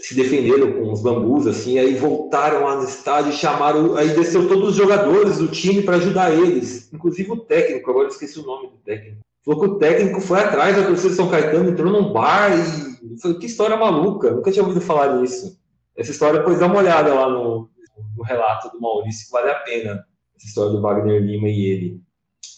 se 0.00 0.14
defenderam 0.14 0.72
com 0.72 0.92
os 0.92 1.02
bambus, 1.02 1.46
assim, 1.46 1.78
aí 1.78 1.94
voltaram 1.94 2.64
lá 2.64 2.76
no 2.76 2.84
estádio 2.84 3.32
chamaram, 3.32 3.94
aí 3.96 4.08
desceu 4.10 4.48
todos 4.48 4.70
os 4.70 4.74
jogadores 4.74 5.38
do 5.38 5.48
time 5.48 5.82
para 5.82 5.96
ajudar 5.96 6.32
eles, 6.32 6.92
inclusive 6.92 7.30
o 7.30 7.36
técnico, 7.36 7.90
agora 7.90 8.08
esqueci 8.08 8.38
o 8.38 8.44
nome 8.46 8.68
do 8.68 8.76
técnico. 8.78 9.20
Falou 9.44 9.60
que 9.60 9.66
o 9.66 9.78
técnico 9.78 10.20
foi 10.20 10.40
atrás 10.40 10.76
da 10.76 10.86
torcida 10.86 11.10
de 11.10 11.16
São 11.16 11.28
Caetano, 11.28 11.70
entrou 11.70 11.92
num 11.92 12.12
bar 12.12 12.52
e 12.52 13.18
falei, 13.18 13.38
que 13.38 13.46
história 13.46 13.76
maluca, 13.76 14.30
nunca 14.30 14.50
tinha 14.50 14.64
ouvido 14.64 14.80
falar 14.80 15.16
nisso. 15.16 15.60
Essa 15.96 16.12
história, 16.12 16.38
depois 16.38 16.58
dá 16.58 16.66
uma 16.66 16.78
olhada 16.78 17.12
lá 17.12 17.28
no, 17.28 17.68
no 18.16 18.22
relato 18.22 18.70
do 18.70 18.80
Maurício, 18.80 19.28
vale 19.30 19.50
a 19.50 19.56
pena, 19.56 20.06
essa 20.36 20.46
história 20.46 20.72
do 20.72 20.80
Wagner 20.80 21.20
Lima 21.20 21.48
e 21.48 21.66
ele. 21.66 22.00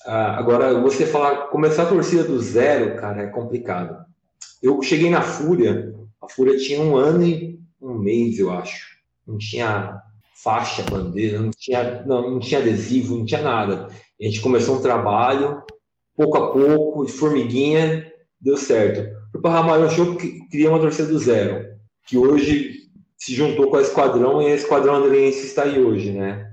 Ah, 0.07 0.39
agora, 0.39 0.79
você 0.81 1.07
falar, 1.07 1.49
começar 1.49 1.85
a 1.85 1.89
torcida 1.89 2.23
do 2.23 2.39
zero, 2.39 2.97
cara, 2.97 3.23
é 3.23 3.27
complicado. 3.27 4.05
Eu 4.63 4.81
cheguei 4.83 5.11
na 5.11 5.23
Fúria, 5.23 5.95
a 6.25 6.29
Fúria 6.29 6.59
tinha 6.59 6.81
um 6.81 6.97
ano 6.97 7.27
e 7.27 7.61
um 7.81 7.95
mês, 7.95 8.39
eu 8.39 8.51
acho. 8.51 8.95
Não 9.27 9.39
tinha 9.39 10.01
faixa, 10.43 10.83
bandeira, 10.83 11.39
não 11.39 11.51
tinha, 11.57 12.03
não, 12.05 12.33
não 12.33 12.41
tinha 12.41 12.61
adesivo, 12.61 13.17
não 13.17 13.25
tinha 13.25 13.43
nada. 13.43 13.89
A 14.21 14.25
gente 14.25 14.41
começou 14.41 14.77
um 14.77 14.83
trabalho, 14.83 15.63
pouco 16.17 16.37
a 16.37 16.53
pouco, 16.53 17.07
de 17.07 17.13
formiguinha, 17.13 18.11
deu 18.41 18.57
certo. 18.57 19.11
O 19.35 19.41
Parramalho 19.41 19.85
achou 19.85 20.17
que 20.17 20.47
queria 20.49 20.71
uma 20.71 20.81
torcida 20.81 21.09
do 21.09 21.19
zero, 21.19 21.67
que 22.07 22.17
hoje 22.17 22.75
se 23.17 23.35
juntou 23.35 23.71
com 23.71 23.77
a 23.77 23.83
Esquadrão 23.83 24.43
e 24.43 24.47
a 24.47 24.55
Esquadrão 24.55 24.97
Andrense 24.97 25.47
está 25.47 25.63
aí 25.63 25.83
hoje, 25.83 26.13
né? 26.13 26.47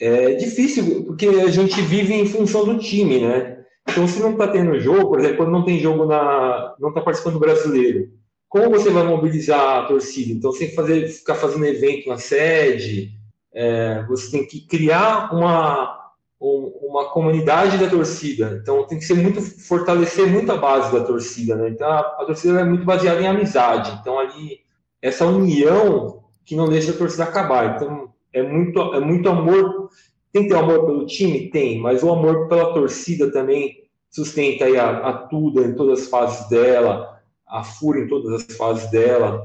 É 0.00 0.34
difícil, 0.34 1.04
porque 1.04 1.26
a 1.26 1.50
gente 1.50 1.80
vive 1.82 2.14
em 2.14 2.26
função 2.26 2.64
do 2.64 2.78
time, 2.78 3.20
né? 3.20 3.58
Então, 3.88 4.06
se 4.06 4.20
não 4.20 4.32
está 4.32 4.48
tendo 4.48 4.78
jogo, 4.78 5.08
por 5.08 5.20
exemplo, 5.20 5.38
quando 5.38 5.52
não 5.52 5.64
tem 5.64 5.78
jogo 5.78 6.06
na. 6.06 6.74
não 6.78 6.90
está 6.90 7.00
participando 7.00 7.34
do 7.34 7.40
brasileiro, 7.40 8.08
como 8.50 8.68
você 8.68 8.90
vai 8.90 9.04
mobilizar 9.04 9.78
a 9.78 9.86
torcida? 9.86 10.32
Então, 10.32 10.50
você 10.50 10.58
tem 10.58 10.70
que 10.70 10.74
fazer, 10.74 11.08
ficar 11.08 11.36
fazendo 11.36 11.64
evento 11.64 12.08
na 12.08 12.18
sede, 12.18 13.12
é, 13.54 14.04
você 14.08 14.28
tem 14.28 14.44
que 14.44 14.66
criar 14.66 15.32
uma, 15.32 16.10
uma 16.40 17.10
comunidade 17.10 17.78
da 17.78 17.88
torcida. 17.88 18.58
Então, 18.60 18.84
tem 18.88 18.98
que 18.98 19.04
ser 19.04 19.14
muito, 19.14 19.40
fortalecer 19.40 20.26
muito 20.26 20.50
a 20.50 20.56
base 20.56 20.92
da 20.92 21.04
torcida, 21.04 21.54
né? 21.54 21.68
Então, 21.68 21.88
a, 21.88 22.00
a 22.00 22.24
torcida 22.26 22.60
é 22.60 22.64
muito 22.64 22.84
baseada 22.84 23.22
em 23.22 23.28
amizade. 23.28 23.96
Então, 24.00 24.18
ali, 24.18 24.58
essa 25.00 25.24
união 25.24 26.24
que 26.44 26.56
não 26.56 26.68
deixa 26.68 26.90
a 26.90 26.96
torcida 26.96 27.22
acabar. 27.22 27.76
Então, 27.76 28.12
é 28.32 28.42
muito, 28.42 28.80
é 28.80 28.98
muito 28.98 29.28
amor. 29.28 29.90
Tem 30.32 30.42
que 30.42 30.48
ter 30.48 30.56
amor 30.56 30.86
pelo 30.86 31.06
time? 31.06 31.50
Tem, 31.50 31.78
mas 31.78 32.02
o 32.02 32.10
amor 32.10 32.48
pela 32.48 32.74
torcida 32.74 33.30
também 33.30 33.76
sustenta 34.10 34.64
aí 34.64 34.76
a, 34.76 34.90
a 34.90 35.28
em 35.32 35.74
todas 35.76 36.02
as 36.02 36.08
fases 36.08 36.48
dela, 36.48 37.09
a 37.50 37.62
Fúria 37.64 38.04
em 38.04 38.08
todas 38.08 38.32
as 38.48 38.56
fases 38.56 38.90
dela, 38.90 39.44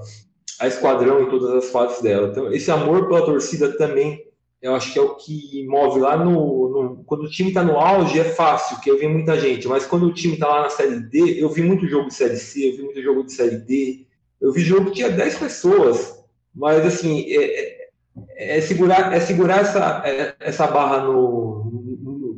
a 0.60 0.68
Esquadrão 0.68 1.24
em 1.24 1.30
todas 1.30 1.52
as 1.52 1.70
fases 1.72 2.02
dela. 2.02 2.30
Então, 2.30 2.52
esse 2.52 2.72
amor 2.72 3.08
pela 3.08 3.26
torcida 3.26 3.78
também, 3.78 4.24
eu 4.62 4.74
acho 4.74 4.94
que 4.94 5.00
é 5.00 5.02
o 5.02 5.16
que 5.16 5.66
move 5.68 6.00
lá 6.00 6.18
no. 6.18 6.70
no 6.70 7.04
quando 7.06 7.24
o 7.24 7.30
time 7.30 7.50
está 7.50 7.64
no 7.64 7.78
auge, 7.78 8.20
é 8.20 8.24
fácil, 8.24 8.80
que 8.80 8.90
eu 8.90 8.98
vi 8.98 9.08
muita 9.08 9.40
gente, 9.40 9.68
mas 9.68 9.86
quando 9.86 10.08
o 10.08 10.14
time 10.14 10.36
está 10.36 10.48
lá 10.48 10.64
na 10.64 10.70
Série 10.70 11.00
D, 11.00 11.44
eu 11.44 11.50
vi 11.50 11.62
muito 11.62 11.88
jogo 11.88 12.08
de 12.08 12.14
Série 12.14 12.38
C, 12.38 12.70
eu 12.70 12.78
vi 12.78 12.84
muito 12.84 13.02
jogo 13.02 13.24
de 13.24 13.34
Série 13.34 13.58
D, 13.58 14.06
eu 14.42 14.52
vi 14.52 14.62
jogo 14.62 14.88
que 14.88 14.98
tinha 14.98 15.10
10 15.10 15.38
pessoas, 15.38 16.24
mas 16.54 16.86
assim, 16.86 17.26
é, 17.28 17.90
é, 18.38 18.58
é 18.58 18.62
segurar, 18.62 19.14
é 19.14 19.20
segurar 19.20 19.62
essa, 19.62 20.02
é, 20.06 20.36
essa 20.40 20.68
barra 20.68 21.04
no, 21.04 21.95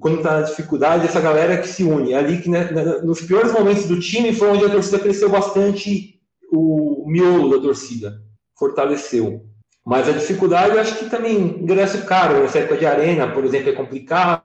quando 0.07 0.17
está 0.19 0.39
na 0.39 0.41
dificuldade, 0.41 1.05
essa 1.05 1.19
galera 1.19 1.57
que 1.57 1.67
se 1.67 1.83
une. 1.83 2.13
Ali 2.13 2.41
que 2.41 2.49
né, 2.49 2.69
nos 3.03 3.21
piores 3.21 3.51
momentos 3.51 3.85
do 3.85 3.99
time 3.99 4.33
foi 4.33 4.47
onde 4.49 4.63
a 4.63 4.69
torcida 4.69 4.99
cresceu 4.99 5.29
bastante 5.29 6.17
o 6.51 7.03
miolo 7.07 7.49
da 7.49 7.61
torcida, 7.61 8.21
fortaleceu. 8.57 9.41
Mas 9.85 10.07
a 10.07 10.13
dificuldade, 10.13 10.75
eu 10.75 10.81
acho 10.81 10.97
que 10.97 11.09
também 11.09 11.37
ingresso 11.37 12.05
caro. 12.05 12.39
Nessa 12.39 12.59
época 12.59 12.77
de 12.77 12.85
arena, 12.85 13.27
por 13.27 13.43
exemplo, 13.43 13.69
é 13.69 13.73
complicado 13.73 14.43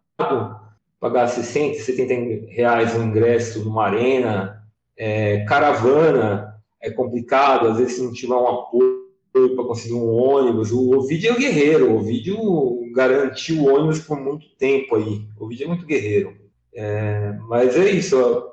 pagar 0.99 1.29
60, 1.29 1.81
70 1.81 2.53
reais 2.53 2.95
no 2.95 3.05
ingresso 3.05 3.65
numa 3.65 3.87
arena. 3.87 4.61
É, 4.97 5.45
caravana 5.45 6.55
é 6.81 6.91
complicado, 6.91 7.69
às 7.69 7.79
vezes 7.79 7.95
se 7.95 8.03
não 8.03 8.13
tiver 8.13 8.35
um 8.35 8.49
apoio 8.49 9.01
para 9.55 9.65
conseguir 9.65 9.95
um 9.95 10.11
ônibus. 10.11 10.73
O 10.73 10.97
Ovidio 10.97 11.31
é 11.31 11.33
o 11.33 11.39
guerreiro, 11.39 11.91
o 11.91 11.97
Ovidio 11.97 12.82
garantiu 12.93 13.63
o 13.63 13.75
ônibus 13.75 14.01
por 14.01 14.21
muito 14.21 14.49
tempo 14.57 14.97
aí. 14.97 15.27
O 15.39 15.45
Ovidio 15.45 15.65
é 15.65 15.69
muito 15.69 15.87
guerreiro. 15.87 16.37
É, 16.75 17.33
mas 17.49 17.77
é 17.77 17.91
isso, 17.91 18.51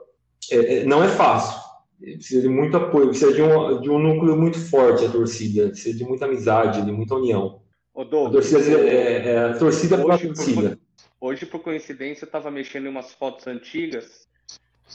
é, 0.51 0.79
é, 0.79 0.83
não 0.85 1.03
é 1.03 1.07
fácil. 1.07 1.59
Precisa 1.99 2.41
de 2.41 2.49
muito 2.49 2.77
apoio, 2.77 3.09
precisa 3.09 3.33
de 3.33 3.41
um, 3.41 3.81
de 3.81 3.89
um 3.89 3.99
núcleo 3.99 4.37
muito 4.37 4.57
forte 4.57 5.05
a 5.05 5.11
torcida, 5.11 5.67
precisa 5.69 5.97
de 5.97 6.03
muita 6.05 6.25
amizade, 6.25 6.83
de 6.83 6.91
muita 6.91 7.15
união. 7.15 7.61
Ô, 7.93 8.01
a 8.01 8.05
torcida 8.05 8.59
é, 8.61 9.27
é 9.27 9.39
a 9.39 9.57
torcida 9.57 9.97
pela 9.97 10.17
torcida. 10.17 10.79
Por, 11.19 11.29
hoje, 11.29 11.45
por 11.45 11.59
coincidência, 11.59 12.23
eu 12.23 12.27
estava 12.27 12.49
mexendo 12.49 12.85
em 12.85 12.89
umas 12.89 13.13
fotos 13.13 13.47
antigas 13.47 14.27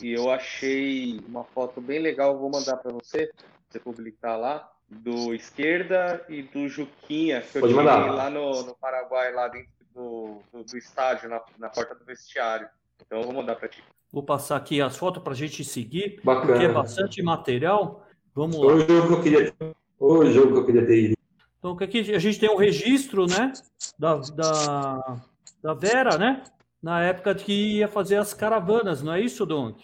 e 0.03 0.13
eu 0.13 0.31
achei 0.31 1.21
uma 1.29 1.45
foto 1.45 1.81
bem 1.81 2.01
legal, 2.01 2.39
vou 2.39 2.51
mandar 2.51 2.79
para 2.79 2.93
você, 2.93 3.31
você 3.69 3.79
publicar 3.79 4.37
lá 4.37 4.74
do 4.95 5.35
Esquerda 5.35 6.25
e 6.29 6.43
do 6.43 6.69
Juquinha, 6.69 7.41
que 7.41 7.61
Pode 7.61 7.73
eu 7.73 7.79
tirei 7.79 8.11
lá 8.11 8.31
no, 8.31 8.63
no 8.63 8.75
Paraguai, 8.75 9.33
lá 9.33 9.49
dentro 9.49 9.69
do, 9.95 10.39
do, 10.53 10.65
do 10.65 10.77
estádio, 10.77 11.29
na, 11.29 11.41
na 11.59 11.69
porta 11.69 11.95
do 11.95 12.05
vestiário. 12.05 12.69
Então 13.05 13.19
eu 13.21 13.25
vou 13.25 13.35
mandar 13.35 13.57
para 13.57 13.69
ti. 13.69 13.83
Vou 14.13 14.23
passar 14.23 14.57
aqui 14.57 14.81
as 14.81 14.97
fotos 14.97 15.23
para 15.23 15.33
a 15.33 15.37
gente 15.37 15.65
seguir, 15.65 16.21
Bacana. 16.23 16.47
porque 16.47 16.65
é 16.65 16.73
bastante 16.73 17.23
material. 17.23 18.07
Vamos 18.35 18.57
lá. 18.57 18.67
O 18.67 18.81
jogo 18.81 19.09
que 19.09 19.13
eu 19.13 19.23
queria, 19.23 19.55
o 19.99 20.25
jogo 20.27 20.53
que 20.53 20.59
eu 20.59 20.67
queria 20.67 20.87
ter 20.87 21.05
ido. 21.05 21.15
Então 21.59 21.77
aqui 21.81 22.15
a 22.15 22.19
gente 22.19 22.39
tem 22.39 22.51
um 22.51 22.57
registro, 22.57 23.27
né, 23.27 23.53
da, 23.99 24.17
da, 24.17 25.21
da 25.63 25.75
Vera, 25.75 26.19
né, 26.19 26.45
na 26.83 27.03
época 27.03 27.35
que 27.35 27.79
ia 27.79 27.89
fazer 27.89 28.17
as 28.17 28.35
caravanas, 28.35 29.03
não 29.03 29.15
é 29.15 29.21
isso, 29.21 29.47
Don? 29.47 29.75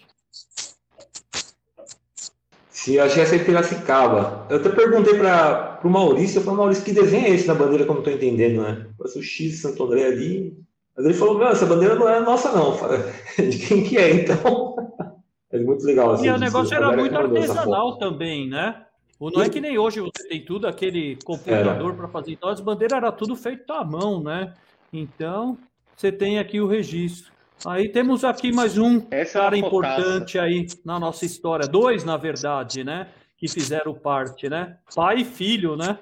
Sim, 2.81 2.93
eu 2.93 3.03
acho 3.03 3.13
que 3.13 3.21
essa 3.21 3.35
é 3.35 3.43
Piracicaba. 3.43 4.47
Eu 4.49 4.57
até 4.57 4.69
perguntei 4.69 5.13
para 5.13 5.79
o 5.83 5.87
Maurício, 5.87 6.39
eu 6.39 6.43
falei, 6.43 6.57
Maurício, 6.57 6.83
que 6.83 6.91
desenho 6.91 7.27
é 7.27 7.29
esse 7.29 7.47
na 7.47 7.53
bandeira 7.53 7.83
que 7.83 7.91
eu 7.91 7.93
não 7.93 8.01
entendendo, 8.01 8.63
né? 8.63 8.87
Parece 8.97 9.19
o 9.19 9.21
X 9.21 9.51
de 9.51 9.57
Santo 9.57 9.83
André 9.83 10.07
ali. 10.07 10.57
Mas 10.97 11.05
ele 11.05 11.13
falou, 11.13 11.45
essa 11.45 11.67
bandeira 11.67 11.93
não 11.93 12.09
é 12.09 12.19
nossa, 12.21 12.51
não. 12.51 12.75
De 13.37 13.67
quem 13.67 13.83
que 13.83 13.99
é, 13.99 14.11
então? 14.15 14.75
É 15.53 15.59
muito 15.59 15.85
legal. 15.85 16.13
Assim, 16.13 16.27
e 16.27 16.31
o 16.31 16.39
negócio 16.39 16.73
era 16.73 16.95
muito 16.95 17.13
artesanal 17.13 17.97
também, 17.97 18.47
né? 18.47 18.85
Não 19.19 19.43
é 19.43 19.49
que 19.49 19.59
nem 19.59 19.77
hoje 19.77 19.99
você 19.99 20.25
tem 20.25 20.45
tudo, 20.45 20.65
aquele 20.65 21.17
computador 21.25 21.93
para 21.93 22.07
fazer. 22.07 22.31
Então, 22.31 22.47
as 22.47 22.61
bandeiras 22.61 22.95
era 22.95 23.11
tudo 23.11 23.35
feito 23.35 23.69
à 23.73 23.83
mão, 23.83 24.23
né? 24.23 24.53
Então, 24.93 25.57
você 25.93 26.09
tem 26.09 26.39
aqui 26.39 26.61
o 26.61 26.67
registro. 26.67 27.33
Aí 27.65 27.89
temos 27.89 28.23
aqui 28.23 28.51
mais 28.51 28.77
um 28.77 29.05
Essa 29.11 29.37
é 29.37 29.41
cara 29.41 29.55
é 29.55 29.59
importante 29.59 30.39
aí 30.39 30.65
na 30.83 30.99
nossa 30.99 31.25
história. 31.25 31.67
Dois, 31.67 32.03
na 32.03 32.17
verdade, 32.17 32.83
né? 32.83 33.07
Que 33.37 33.47
fizeram 33.47 33.93
parte, 33.93 34.49
né? 34.49 34.77
Pai 34.95 35.19
e 35.19 35.25
filho, 35.25 35.75
né? 35.75 35.99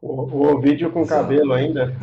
O, 0.00 0.22
o 0.22 0.60
vídeo 0.60 0.90
com 0.92 1.06
cabelo 1.06 1.52
ainda. 1.52 1.92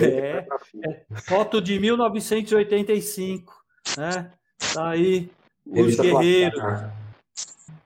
É, 0.00 0.46
é, 0.84 1.02
foto 1.22 1.62
de 1.62 1.80
1985, 1.80 3.54
né? 3.96 4.30
Tá 4.74 4.90
aí 4.90 5.30
os 5.66 5.96
guerreiros. 5.96 6.62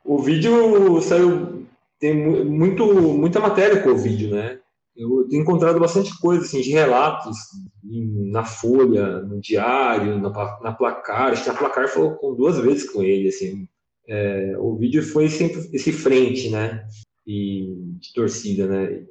O 0.05 0.19
vídeo 0.19 1.01
saiu 1.01 1.65
tem 2.01 2.45
muito 2.45 2.85
muita 2.85 3.39
matéria 3.39 3.81
com 3.81 3.91
o 3.91 3.97
vídeo, 3.97 4.35
né? 4.35 4.59
Eu 4.97 5.27
tenho 5.29 5.43
encontrado 5.43 5.81
bastante 5.81 6.19
coisa 6.21 6.45
assim, 6.45 6.61
de 6.61 6.71
relatos 6.71 7.37
na 7.83 8.45
Folha, 8.45 9.23
no 9.23 9.41
Diário, 9.41 10.19
na, 10.19 10.31
na 10.61 10.73
Placar. 10.73 11.33
Acho 11.33 11.45
que 11.45 11.51
a 11.51 11.55
Placar 11.55 11.89
falou 11.89 12.17
com 12.17 12.35
duas 12.35 12.59
vezes 12.59 12.89
com 12.91 13.03
ele. 13.03 13.29
Assim. 13.29 13.67
É, 14.07 14.55
o 14.59 14.77
vídeo 14.77 15.03
foi 15.03 15.29
sempre 15.29 15.61
esse 15.73 15.93
frente, 15.93 16.51
né? 16.51 16.87
E, 17.27 17.75
de 17.99 18.13
torcida, 18.13 18.67
né? 18.67 19.05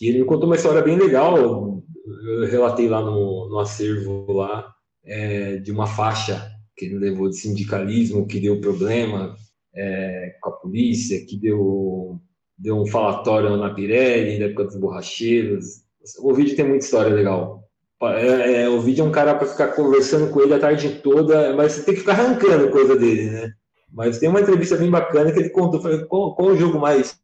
E 0.00 0.08
ele 0.08 0.20
me 0.20 0.24
contou 0.24 0.46
uma 0.46 0.56
história 0.56 0.82
bem 0.82 0.98
legal. 0.98 1.38
Eu 1.38 2.46
relatei 2.46 2.88
lá 2.88 3.00
no, 3.00 3.48
no 3.48 3.58
acervo 3.60 4.32
lá 4.32 4.74
é, 5.04 5.58
de 5.58 5.70
uma 5.70 5.86
faixa 5.86 6.50
que 6.76 6.86
ele 6.86 6.98
levou 6.98 7.28
de 7.28 7.36
sindicalismo, 7.36 8.26
que 8.26 8.40
deu 8.40 8.60
problema 8.60 9.36
é, 9.74 10.34
com 10.40 10.50
a 10.50 10.52
polícia, 10.52 11.24
que 11.24 11.36
deu 11.38 12.18
deu 12.60 12.76
um 12.76 12.86
falatório 12.86 13.56
na 13.56 13.72
Pirelli, 13.72 14.38
na 14.38 14.46
época 14.46 14.64
dos 14.64 14.76
borracheiros. 14.76 15.82
O 16.18 16.34
vídeo 16.34 16.54
tem 16.54 16.66
muita 16.66 16.84
história 16.84 17.12
legal. 17.12 17.64
É, 18.02 18.62
é, 18.62 18.68
o 18.68 18.80
vídeo 18.80 19.04
é 19.04 19.08
um 19.08 19.12
cara 19.12 19.34
para 19.34 19.46
ficar 19.46 19.68
conversando 19.68 20.30
com 20.30 20.40
ele 20.40 20.54
a 20.54 20.58
tarde 20.58 21.00
toda, 21.02 21.54
mas 21.54 21.72
você 21.72 21.82
tem 21.82 21.94
que 21.94 22.00
ficar 22.00 22.12
arrancando 22.12 22.70
coisa 22.70 22.96
dele, 22.96 23.30
né? 23.30 23.52
Mas 23.92 24.18
tem 24.18 24.28
uma 24.28 24.40
entrevista 24.40 24.76
bem 24.76 24.90
bacana 24.90 25.32
que 25.32 25.38
ele 25.38 25.50
contou, 25.50 25.82
falei, 25.82 26.04
qual, 26.04 26.34
qual 26.34 26.50
o 26.50 26.56
jogo 26.56 26.78
mais 26.78 27.18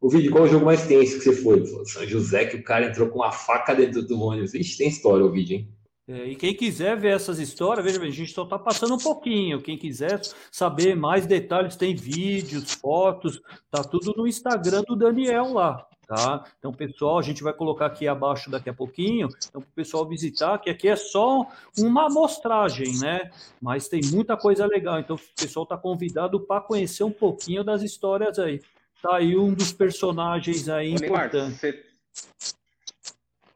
o 0.00 0.08
vídeo, 0.08 0.32
qual 0.32 0.42
o 0.42 0.48
jogo 0.48 0.64
mais 0.64 0.84
tenso 0.84 1.18
que 1.18 1.24
você 1.24 1.32
foi? 1.32 1.64
São 1.86 2.04
José, 2.04 2.44
que 2.44 2.56
o 2.56 2.64
cara 2.64 2.86
entrou 2.86 3.08
com 3.08 3.20
uma 3.20 3.30
faca 3.30 3.72
dentro 3.72 4.02
do 4.02 4.20
ônibus. 4.20 4.52
Ixi, 4.52 4.78
tem 4.78 4.88
história 4.88 5.24
o 5.24 5.30
vídeo, 5.30 5.58
hein? 5.58 5.68
É, 6.08 6.26
e 6.26 6.34
quem 6.34 6.54
quiser 6.54 6.96
ver 6.96 7.14
essas 7.14 7.38
histórias, 7.38 7.84
veja 7.84 8.00
bem, 8.00 8.08
a 8.08 8.12
gente 8.12 8.32
só 8.32 8.42
está 8.42 8.58
passando 8.58 8.94
um 8.94 8.98
pouquinho. 8.98 9.62
Quem 9.62 9.78
quiser 9.78 10.20
saber 10.50 10.96
mais 10.96 11.26
detalhes, 11.26 11.76
tem 11.76 11.94
vídeos, 11.94 12.72
fotos, 12.72 13.40
tá 13.70 13.82
tudo 13.84 14.12
no 14.16 14.26
Instagram 14.26 14.82
do 14.82 14.96
Daniel 14.96 15.52
lá. 15.52 15.86
Tá? 16.06 16.44
Então, 16.58 16.72
pessoal, 16.72 17.18
a 17.18 17.22
gente 17.22 17.42
vai 17.42 17.54
colocar 17.54 17.86
aqui 17.86 18.06
abaixo 18.06 18.50
daqui 18.50 18.68
a 18.68 18.74
pouquinho, 18.74 19.28
então, 19.48 19.62
para 19.62 19.70
o 19.70 19.74
pessoal 19.74 20.06
visitar, 20.06 20.58
que 20.58 20.68
aqui 20.68 20.88
é 20.88 20.96
só 20.96 21.46
uma 21.78 22.06
amostragem, 22.06 22.98
né? 22.98 23.30
Mas 23.60 23.88
tem 23.88 24.02
muita 24.12 24.36
coisa 24.36 24.66
legal, 24.66 24.98
então 24.98 25.16
o 25.16 25.40
pessoal 25.40 25.62
está 25.62 25.76
convidado 25.76 26.38
para 26.40 26.60
conhecer 26.60 27.04
um 27.04 27.12
pouquinho 27.12 27.64
das 27.64 27.82
histórias 27.82 28.38
aí. 28.38 28.60
Tá 29.00 29.16
aí 29.16 29.36
um 29.36 29.54
dos 29.54 29.72
personagens 29.72 30.68
aí 30.68 30.92
importantes. 30.92 31.60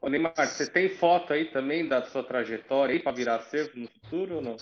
Ô, 0.07 0.09
Neymar, 0.09 0.33
você 0.37 0.65
tem 0.65 0.87
foto 0.87 1.33
aí 1.33 1.51
também 1.51 1.85
da 1.85 2.01
sua 2.01 2.23
trajetória 2.23 2.93
aí 2.93 2.99
para 3.01 3.11
virar 3.11 3.41
cerco 3.41 3.77
no 3.77 3.89
futuro 3.89 4.35
ou 4.35 4.41
não? 4.41 4.55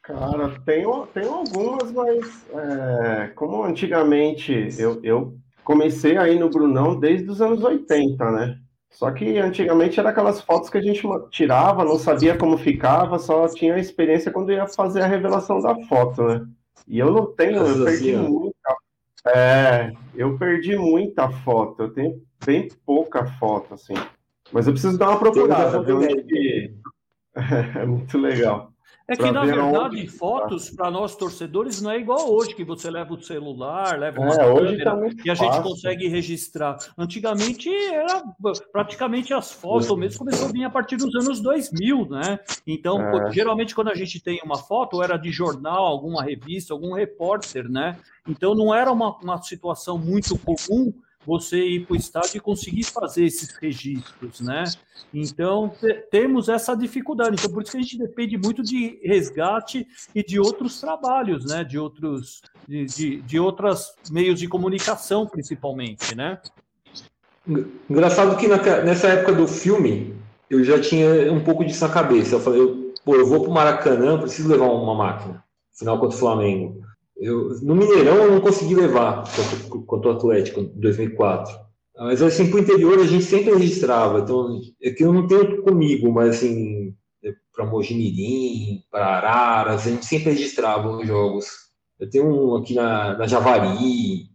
Cara, 0.00 0.60
tenho, 0.64 1.08
tenho 1.08 1.34
algumas, 1.34 1.90
mas 1.90 2.46
é, 2.52 3.32
como 3.34 3.64
antigamente 3.64 4.68
eu, 4.78 5.00
eu 5.02 5.36
comecei 5.64 6.16
aí 6.16 6.38
no 6.38 6.48
Brunão 6.48 7.00
desde 7.00 7.28
os 7.28 7.42
anos 7.42 7.64
80, 7.64 8.30
né? 8.30 8.56
Só 8.92 9.10
que 9.10 9.38
antigamente 9.38 9.98
era 9.98 10.10
aquelas 10.10 10.40
fotos 10.40 10.70
que 10.70 10.78
a 10.78 10.82
gente 10.82 11.02
tirava, 11.32 11.84
não 11.84 11.98
sabia 11.98 12.38
como 12.38 12.56
ficava, 12.56 13.18
só 13.18 13.48
tinha 13.48 13.74
a 13.74 13.80
experiência 13.80 14.30
quando 14.30 14.52
ia 14.52 14.68
fazer 14.68 15.02
a 15.02 15.08
revelação 15.08 15.60
da 15.60 15.74
foto, 15.86 16.22
né? 16.22 16.46
E 16.86 17.00
eu 17.00 17.10
não 17.10 17.26
tenho, 17.26 17.66
eu 17.66 17.84
perdi 17.84 18.14
muita. 18.14 18.76
É, 19.26 19.90
eu 20.14 20.38
perdi 20.38 20.76
muita 20.76 21.28
foto, 21.28 21.82
eu 21.82 21.92
tenho 21.92 22.22
bem 22.46 22.68
pouca 22.86 23.26
foto, 23.26 23.74
assim. 23.74 23.94
Mas 24.52 24.66
eu 24.66 24.72
preciso 24.72 24.98
dar 24.98 25.10
uma 25.10 25.18
procurada? 25.18 25.84
É 27.36 27.84
muito 27.84 28.16
legal. 28.16 28.72
É 29.06 29.14
que, 29.16 29.30
na 29.30 29.44
verdade, 29.44 29.98
onde... 29.98 30.08
fotos 30.08 30.70
para 30.70 30.90
nós 30.90 31.14
torcedores 31.14 31.82
não 31.82 31.90
é 31.90 31.98
igual 31.98 32.32
hoje, 32.32 32.54
que 32.54 32.64
você 32.64 32.90
leva 32.90 33.12
o 33.12 33.20
celular, 33.20 33.98
leva 33.98 34.18
uma 34.18 34.34
é, 34.34 34.46
hoje 34.46 34.82
tá 34.82 34.98
e 35.22 35.30
a 35.30 35.34
gente 35.34 35.60
consegue 35.60 36.08
registrar. 36.08 36.78
Antigamente 36.96 37.68
era 37.68 38.22
praticamente 38.72 39.34
as 39.34 39.52
fotos, 39.52 39.90
é. 39.90 39.96
mesmo 39.96 40.20
começou 40.20 40.48
a 40.48 40.52
vir 40.52 40.64
a 40.64 40.70
partir 40.70 40.96
dos 40.96 41.14
anos 41.16 41.38
2000, 41.42 42.08
né? 42.08 42.38
Então, 42.66 42.98
é. 42.98 43.30
geralmente 43.30 43.74
quando 43.74 43.88
a 43.88 43.94
gente 43.94 44.22
tem 44.22 44.40
uma 44.42 44.56
foto, 44.56 45.02
era 45.02 45.18
de 45.18 45.30
jornal, 45.30 45.84
alguma 45.84 46.22
revista, 46.22 46.72
algum 46.72 46.94
repórter, 46.94 47.68
né? 47.68 47.98
Então 48.26 48.54
não 48.54 48.74
era 48.74 48.90
uma, 48.90 49.18
uma 49.18 49.42
situação 49.42 49.98
muito 49.98 50.38
comum 50.38 50.94
você 51.26 51.64
ir 51.64 51.86
para 51.86 51.94
o 51.94 51.96
estádio 51.96 52.36
e 52.36 52.40
conseguir 52.40 52.84
fazer 52.84 53.24
esses 53.24 53.50
registros, 53.56 54.40
né? 54.40 54.64
Então, 55.12 55.72
temos 56.10 56.48
essa 56.48 56.74
dificuldade. 56.74 57.36
Então, 57.38 57.50
por 57.50 57.62
isso 57.62 57.72
que 57.72 57.78
a 57.78 57.80
gente 57.80 57.98
depende 57.98 58.36
muito 58.36 58.62
de 58.62 59.00
resgate 59.02 59.86
e 60.14 60.22
de 60.22 60.38
outros 60.38 60.80
trabalhos, 60.80 61.44
né? 61.44 61.64
De 61.64 61.78
outros, 61.78 62.42
de, 62.68 62.84
de, 62.84 63.22
de 63.22 63.40
outros 63.40 63.94
meios 64.10 64.38
de 64.38 64.48
comunicação, 64.48 65.26
principalmente, 65.26 66.14
né? 66.14 66.38
Engraçado 67.88 68.36
que 68.36 68.48
na, 68.48 68.56
nessa 68.82 69.08
época 69.08 69.32
do 69.32 69.46
filme, 69.46 70.14
eu 70.48 70.64
já 70.64 70.80
tinha 70.80 71.32
um 71.32 71.42
pouco 71.42 71.64
disso 71.64 71.86
na 71.86 71.92
cabeça. 71.92 72.34
Eu 72.34 72.40
falei, 72.40 72.60
eu, 72.60 72.94
pô, 73.04 73.16
eu 73.16 73.26
vou 73.26 73.40
para 73.40 73.50
o 73.50 73.54
Maracanã, 73.54 74.18
preciso 74.18 74.48
levar 74.48 74.66
uma 74.66 74.94
máquina. 74.94 75.44
Final 75.72 75.98
contra 75.98 76.16
o 76.16 76.20
Flamengo. 76.20 76.82
Eu, 77.16 77.60
no 77.62 77.76
Mineirão 77.76 78.16
eu 78.16 78.32
não 78.32 78.40
consegui 78.40 78.74
levar 78.74 79.24
contra, 79.86 80.10
o 80.10 80.16
Atlético 80.16 80.60
em 80.60 80.72
2004. 80.80 81.54
Mas 81.96 82.20
assim, 82.22 82.50
para 82.50 82.56
o 82.56 82.60
interior 82.60 82.98
a 82.98 83.06
gente 83.06 83.24
sempre 83.24 83.54
registrava. 83.54 84.20
Então, 84.20 84.60
é 84.82 84.90
que 84.90 85.04
eu 85.04 85.12
não 85.12 85.26
tenho 85.26 85.62
comigo, 85.62 86.12
mas 86.12 86.36
assim, 86.36 86.94
para 87.54 87.64
Mojimirim, 87.64 88.82
para 88.90 89.06
Araras, 89.06 89.86
a 89.86 89.90
gente 89.90 90.04
sempre 90.04 90.30
registrava 90.30 90.88
os 90.90 91.06
jogos. 91.06 91.46
Eu 91.98 92.10
tenho 92.10 92.26
um 92.26 92.56
aqui 92.56 92.74
na, 92.74 93.16
na 93.16 93.26
Javari, 93.26 94.28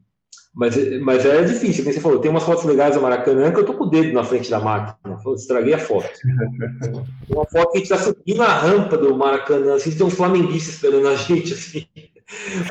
mas, 0.53 0.75
mas 1.01 1.25
é 1.25 1.43
difícil, 1.43 1.83
como 1.83 1.93
você 1.93 2.01
falou, 2.01 2.19
tem 2.19 2.31
umas 2.31 2.43
fotos 2.43 2.63
legais 2.63 2.95
do 2.95 3.01
Maracanã 3.01 3.51
que 3.51 3.59
eu 3.59 3.65
tô 3.65 3.73
com 3.73 3.83
o 3.83 3.89
dedo 3.89 4.13
na 4.13 4.23
frente 4.23 4.49
da 4.49 4.59
máquina. 4.59 5.17
Eu 5.25 5.33
estraguei 5.33 5.73
a 5.73 5.79
foto. 5.79 6.09
uma 7.29 7.45
foto 7.45 7.71
que 7.71 7.77
a 7.77 7.79
gente 7.79 7.89
tá 7.89 7.97
subindo 7.97 8.41
a 8.41 8.57
rampa 8.57 8.97
do 8.97 9.15
Maracanã, 9.15 9.75
assim, 9.75 9.91
tem 9.91 10.05
um 10.05 10.09
flamenguista 10.09 10.71
esperando 10.71 11.07
a 11.07 11.15
gente, 11.15 11.53
assim. 11.53 11.85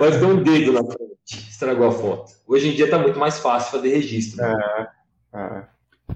Mas 0.01 0.17
deu 0.19 0.29
um 0.29 0.43
dedo 0.43 0.73
na 0.73 0.85
frente, 0.85 1.51
estragou 1.51 1.89
a 1.89 1.93
foto. 1.93 2.33
Hoje 2.47 2.69
em 2.69 2.73
dia 2.73 2.85
está 2.85 2.99
muito 2.99 3.19
mais 3.19 3.39
fácil 3.39 3.73
fazer 3.73 3.89
registro. 3.89 4.45
É, 4.45 4.89
é. 5.35 5.67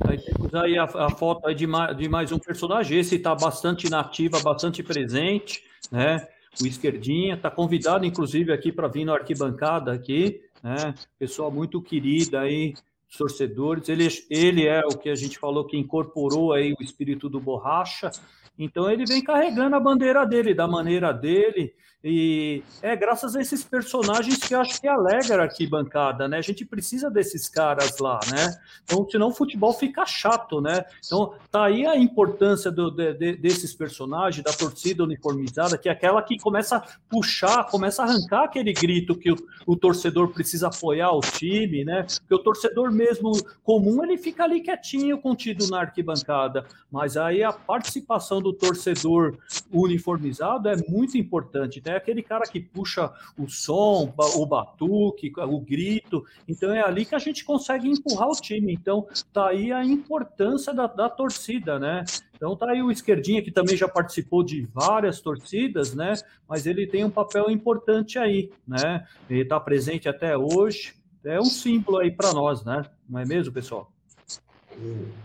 Aí 0.09 0.19
temos 0.19 0.55
aí 0.55 0.79
a, 0.79 0.85
a 0.85 1.11
foto 1.11 1.47
aí 1.47 1.55
de, 1.55 1.67
mais, 1.67 1.97
de 1.97 2.09
mais 2.09 2.33
um 2.33 2.39
personagem. 2.39 2.99
Esse 2.99 3.17
está 3.17 3.35
bastante 3.35 3.91
nativa, 3.91 4.41
bastante 4.41 4.83
presente, 4.83 5.63
né? 5.91 6.27
O 6.61 6.67
esquerdinha 6.67 7.35
está 7.35 7.51
convidado, 7.51 8.05
inclusive, 8.05 8.53
aqui 8.53 8.71
para 8.71 8.89
vir 8.89 9.05
na 9.05 9.15
arquibancada 9.15 9.93
aqui, 9.93 10.41
né? 10.63 10.95
Pessoa 11.19 11.51
muito 11.51 11.81
querida 11.81 12.41
aí, 12.41 12.75
torcedores. 13.17 13.89
Ele, 13.89 14.09
ele 14.31 14.67
é 14.67 14.81
o 14.81 14.97
que 14.97 15.09
a 15.09 15.15
gente 15.15 15.39
falou 15.39 15.67
que 15.67 15.77
incorporou 15.77 16.53
aí 16.53 16.75
o 16.79 16.83
espírito 16.83 17.29
do 17.29 17.41
borracha. 17.41 18.11
Então 18.59 18.91
ele 18.91 19.05
vem 19.05 19.23
carregando 19.23 19.77
a 19.77 19.81
bandeira 19.81 20.27
dele, 20.27 20.55
da 20.55 20.69
maneira 20.69 21.13
dele. 21.13 21.75
E 22.05 22.65
é 22.83 22.97
graças 22.97 23.37
a 23.37 23.41
esses 23.41 23.63
personagens 23.63 24.39
que 24.39 24.55
acho 24.55 24.81
que 24.81 24.89
alegra 24.89 25.45
aqui 25.45 25.69
bancada, 25.69 26.27
né? 26.27 26.39
A 26.39 26.43
gente 26.43 26.65
precisa 26.65 27.09
desses 27.09 27.49
caras 27.49 27.99
lá, 27.99 28.19
né? 28.29 28.57
Então, 28.83 29.09
senão 29.09 29.29
o 29.29 29.33
futebol 29.33 29.73
fica 29.73 30.05
chato, 30.05 30.61
né? 30.61 30.85
Então, 31.07 31.35
tá 31.49 31.67
aí 31.67 31.87
a 31.87 31.97
importância 31.97 32.73
do, 32.73 32.91
de, 32.91 33.37
desses 33.37 33.73
personagens, 33.73 34.43
da 34.43 34.53
torcida 34.53 35.05
uniformizada, 35.05 35.79
que 35.79 35.89
é 35.89 35.93
aquela 35.93 36.21
que 36.23 36.37
começa 36.39 36.79
a 36.79 36.85
puxar, 37.09 37.69
começa 37.71 38.03
a 38.03 38.07
arrancar 38.07 38.45
aquele 38.45 38.73
grito 38.73 39.15
que 39.15 39.31
o, 39.31 39.37
o 39.65 39.77
torcedor 39.77 40.33
precisa 40.33 40.67
apoiar 40.67 41.13
o 41.13 41.21
time, 41.21 41.85
né? 41.85 42.05
Porque 42.19 42.35
o 42.35 42.41
torcedor 42.41 42.91
mesmo 42.91 43.31
comum, 43.63 44.03
ele 44.03 44.19
fica 44.19 44.43
ali 44.43 44.61
quietinho, 44.61 45.21
contido 45.21 45.69
na 45.69 45.83
arquibancada. 45.83 46.67
Mas 46.91 47.17
aí 47.17 47.45
a 47.45 47.53
participação 47.53 48.42
do 48.43 48.53
torcedor 48.53 49.39
uniformizado 49.73 50.69
é 50.69 50.77
muito 50.89 51.17
importante, 51.17 51.83
né? 51.85 51.93
é 51.95 51.97
aquele 51.97 52.23
cara 52.23 52.45
que 52.45 52.61
puxa 52.61 53.13
o 53.39 53.49
som, 53.49 54.13
o 54.37 54.47
batuque, 54.47 55.33
o 55.37 55.61
grito. 55.61 56.25
Então 56.49 56.73
é 56.73 56.81
ali 56.83 57.05
que 57.05 57.15
a 57.15 57.19
gente 57.19 57.45
consegue 57.45 57.89
empurrar 57.89 58.29
o 58.29 58.41
time. 58.41 58.73
Então 58.73 59.07
tá 59.33 59.49
aí 59.49 59.73
a 59.73 59.85
importância 59.85 60.75
da, 60.75 60.87
da 60.87 61.09
torcida, 61.09 61.79
né? 61.79 62.05
Então 62.35 62.57
tá 62.57 62.71
aí 62.71 62.83
o 62.83 62.91
esquerdinha 62.91 63.43
que 63.43 63.51
também 63.51 63.77
já 63.77 63.89
participou 63.89 64.43
de 64.43 64.63
várias 64.63 65.21
torcidas, 65.21 65.95
né? 65.95 66.15
Mas 66.49 66.67
ele 66.67 66.87
tem 66.87 67.05
um 67.05 67.11
papel 67.11 67.51
importante 67.51 68.19
aí, 68.19 68.51
né? 68.67 69.07
Ele 69.31 69.43
está 69.43 69.61
presente 69.61 70.09
até 70.09 70.37
hoje. 70.37 70.95
É 71.25 71.39
um 71.41 71.45
símbolo 71.45 71.99
aí 71.99 72.11
para 72.11 72.33
nós, 72.33 72.65
né? 72.65 72.85
Não 73.09 73.21
é 73.21 73.25
mesmo, 73.25 73.53
pessoal? 73.53 73.93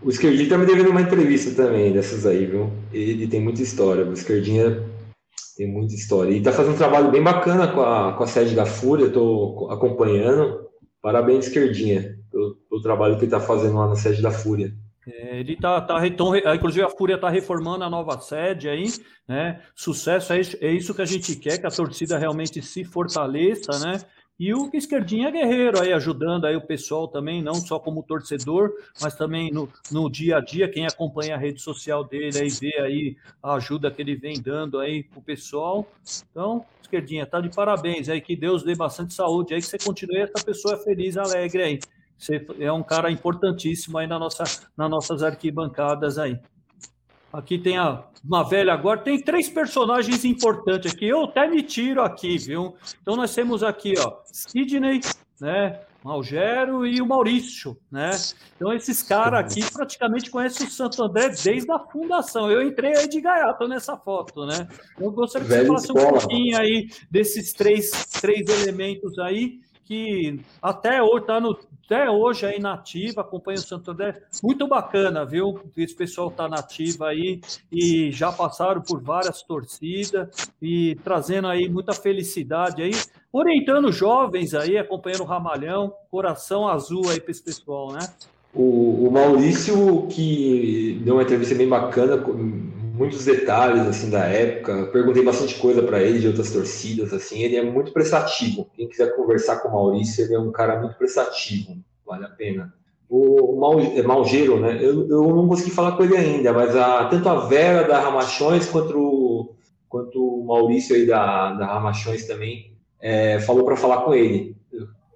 O 0.02 0.10
Esquerdinha 0.10 0.44
está 0.44 0.58
me 0.58 0.66
devendo 0.66 0.90
uma 0.90 1.00
entrevista 1.00 1.54
também 1.54 1.92
dessas 1.92 2.24
aí, 2.26 2.46
viu? 2.46 2.70
Ele 2.92 3.26
tem 3.26 3.40
muita 3.40 3.62
história. 3.62 4.04
O 4.04 4.12
Esquerdinha 4.12 4.82
tem 5.56 5.66
muita 5.66 5.94
história. 5.94 6.30
E 6.30 6.38
está 6.38 6.52
fazendo 6.52 6.74
um 6.74 6.78
trabalho 6.78 7.10
bem 7.10 7.22
bacana 7.22 7.66
com 7.66 7.80
a, 7.80 8.12
com 8.12 8.22
a 8.22 8.26
sede 8.26 8.54
da 8.54 8.64
Fúria, 8.64 9.06
estou 9.06 9.70
acompanhando. 9.70 10.68
Parabéns, 11.02 11.46
Esquerdinha, 11.46 12.16
pelo, 12.30 12.56
pelo 12.68 12.82
trabalho 12.82 13.14
que 13.14 13.24
ele 13.24 13.26
está 13.26 13.40
fazendo 13.40 13.76
lá 13.76 13.88
na 13.88 13.96
sede 13.96 14.22
da 14.22 14.30
Fúria. 14.30 14.72
É, 15.06 15.40
ele 15.40 15.56
tá, 15.56 15.80
tá 15.80 16.06
então, 16.06 16.36
inclusive 16.36 16.84
a 16.84 16.90
Fúria 16.90 17.14
está 17.14 17.30
reformando 17.30 17.82
a 17.82 17.90
nova 17.90 18.20
sede 18.20 18.68
aí, 18.68 18.84
né? 19.26 19.60
Sucesso 19.74 20.32
é 20.32 20.40
isso, 20.40 20.56
é 20.60 20.70
isso 20.70 20.94
que 20.94 21.02
a 21.02 21.06
gente 21.06 21.34
quer, 21.36 21.58
que 21.58 21.66
a 21.66 21.70
torcida 21.70 22.18
realmente 22.18 22.60
se 22.60 22.84
fortaleça, 22.84 23.78
né? 23.80 24.00
E 24.38 24.54
o 24.54 24.70
Esquerdinha 24.72 25.28
é 25.28 25.32
guerreiro 25.32 25.80
aí, 25.80 25.92
ajudando 25.92 26.46
aí 26.46 26.54
o 26.54 26.60
pessoal 26.60 27.08
também, 27.08 27.42
não 27.42 27.54
só 27.54 27.80
como 27.80 28.04
torcedor, 28.04 28.72
mas 29.02 29.16
também 29.16 29.50
no, 29.50 29.68
no 29.90 30.08
dia 30.08 30.36
a 30.36 30.40
dia, 30.40 30.68
quem 30.68 30.86
acompanha 30.86 31.34
a 31.34 31.38
rede 31.38 31.60
social 31.60 32.04
dele 32.04 32.38
aí, 32.38 32.48
vê 32.48 32.80
aí 32.80 33.16
a 33.42 33.54
ajuda 33.54 33.90
que 33.90 34.00
ele 34.00 34.14
vem 34.14 34.40
dando 34.40 34.78
aí 34.78 35.02
pro 35.02 35.20
pessoal. 35.20 35.84
Então, 36.30 36.64
Esquerdinha, 36.80 37.26
tá 37.26 37.40
de 37.40 37.48
parabéns 37.48 38.08
aí, 38.08 38.20
que 38.20 38.36
Deus 38.36 38.62
dê 38.62 38.76
bastante 38.76 39.12
saúde 39.12 39.54
aí, 39.54 39.60
que 39.60 39.66
você 39.66 39.78
continue 39.78 40.20
essa 40.20 40.44
pessoa 40.44 40.76
feliz, 40.78 41.16
alegre 41.16 41.62
aí. 41.62 41.80
Você 42.16 42.46
é 42.60 42.72
um 42.72 42.82
cara 42.82 43.10
importantíssimo 43.10 43.98
aí 43.98 44.06
na 44.06 44.20
nossa, 44.20 44.44
nas 44.76 44.90
nossas 44.90 45.22
arquibancadas 45.22 46.16
aí. 46.16 46.38
Aqui 47.32 47.58
tem 47.58 47.76
a, 47.76 48.04
uma 48.24 48.42
velha 48.42 48.72
agora. 48.72 49.00
Tem 49.00 49.20
três 49.20 49.48
personagens 49.48 50.24
importantes 50.24 50.92
aqui. 50.92 51.06
Eu 51.06 51.24
até 51.24 51.46
me 51.46 51.62
tiro 51.62 52.02
aqui, 52.02 52.38
viu? 52.38 52.74
Então 53.02 53.16
nós 53.16 53.34
temos 53.34 53.62
aqui, 53.62 53.94
ó, 53.98 54.18
Sidney, 54.24 55.00
né? 55.40 55.80
Malgero 56.02 56.86
e 56.86 57.02
o 57.02 57.06
Maurício, 57.06 57.76
né? 57.90 58.10
Então 58.56 58.72
esses 58.72 59.02
caras 59.02 59.40
aqui 59.40 59.70
praticamente 59.72 60.30
conhecem 60.30 60.66
o 60.66 60.70
Santo 60.70 61.02
André 61.02 61.28
desde 61.28 61.70
a 61.70 61.78
fundação. 61.78 62.50
Eu 62.50 62.62
entrei 62.62 62.96
aí 62.96 63.08
de 63.08 63.20
gaiato 63.20 63.66
nessa 63.66 63.96
foto, 63.96 64.46
né? 64.46 64.68
Eu 64.98 65.10
gostaria 65.10 65.46
que 65.46 65.54
você 65.54 65.66
falasse 65.66 65.92
um 65.92 65.94
pouquinho 65.94 66.56
aí 66.56 66.88
desses 67.10 67.52
três, 67.52 67.90
três 68.20 68.48
elementos 68.48 69.18
aí 69.18 69.60
que 69.84 70.38
até 70.60 71.02
hoje 71.02 71.24
tá 71.26 71.40
no 71.40 71.58
até 71.88 72.10
hoje 72.10 72.44
aí 72.44 72.60
na 72.60 72.74
ativa, 72.74 73.22
acompanha 73.22 73.56
o 73.56 73.62
Santo 73.62 73.92
André. 73.92 74.20
Muito 74.42 74.68
bacana, 74.68 75.24
viu? 75.24 75.58
Esse 75.74 75.96
pessoal 75.96 76.28
está 76.28 76.46
na 76.46 76.58
ativa 76.58 77.08
aí 77.08 77.40
e 77.72 78.12
já 78.12 78.30
passaram 78.30 78.82
por 78.82 79.00
várias 79.00 79.42
torcidas 79.42 80.28
e 80.60 80.96
trazendo 81.02 81.48
aí 81.48 81.66
muita 81.66 81.94
felicidade 81.94 82.82
aí, 82.82 82.90
orientando 83.32 83.90
jovens 83.90 84.52
aí, 84.52 84.76
acompanhando 84.76 85.22
o 85.22 85.26
Ramalhão, 85.26 85.94
coração 86.10 86.68
azul 86.68 87.08
aí 87.08 87.20
para 87.20 87.30
esse 87.30 87.42
pessoal, 87.42 87.90
né? 87.90 88.00
O, 88.52 89.06
o 89.06 89.10
Maurício, 89.10 90.06
que 90.08 91.00
deu 91.02 91.14
uma 91.14 91.22
entrevista 91.22 91.54
bem 91.54 91.68
bacana, 91.68 92.22
muitos 92.98 93.24
detalhes 93.24 93.86
assim 93.86 94.10
da 94.10 94.24
época. 94.24 94.86
Perguntei 94.86 95.24
bastante 95.24 95.54
coisa 95.54 95.82
para 95.82 96.02
ele 96.02 96.18
de 96.18 96.26
outras 96.26 96.50
torcidas, 96.50 97.12
assim. 97.12 97.42
Ele 97.42 97.56
é 97.56 97.62
muito 97.62 97.92
prestativo. 97.92 98.68
Quem 98.74 98.88
quiser 98.88 99.14
conversar 99.14 99.58
com 99.58 99.68
o 99.68 99.72
Maurício, 99.72 100.24
ele 100.24 100.34
é 100.34 100.38
um 100.38 100.50
cara 100.50 100.80
muito 100.80 100.96
prestativo. 100.96 101.76
Vale 102.04 102.24
a 102.24 102.28
pena. 102.28 102.74
O 103.08 103.56
Mal, 103.58 103.80
é 103.80 104.02
Malgeiro, 104.02 104.60
né? 104.60 104.78
Eu, 104.82 105.08
eu 105.08 105.22
não 105.34 105.48
consegui 105.48 105.70
falar 105.70 105.92
com 105.92 106.02
ele 106.02 106.16
ainda, 106.16 106.52
mas 106.52 106.76
a, 106.76 107.06
tanto 107.06 107.28
a 107.28 107.46
Vera 107.46 107.86
da 107.86 108.00
Ramachões 108.00 108.68
quanto 108.68 108.98
o, 108.98 109.54
quanto 109.88 110.20
o 110.20 110.44
Maurício 110.44 110.94
aí 110.94 111.06
da, 111.06 111.54
da 111.54 111.66
Ramachões 111.66 112.26
também 112.26 112.72
é, 113.00 113.40
falou 113.40 113.64
para 113.64 113.76
falar 113.76 114.02
com 114.02 114.12
ele. 114.12 114.56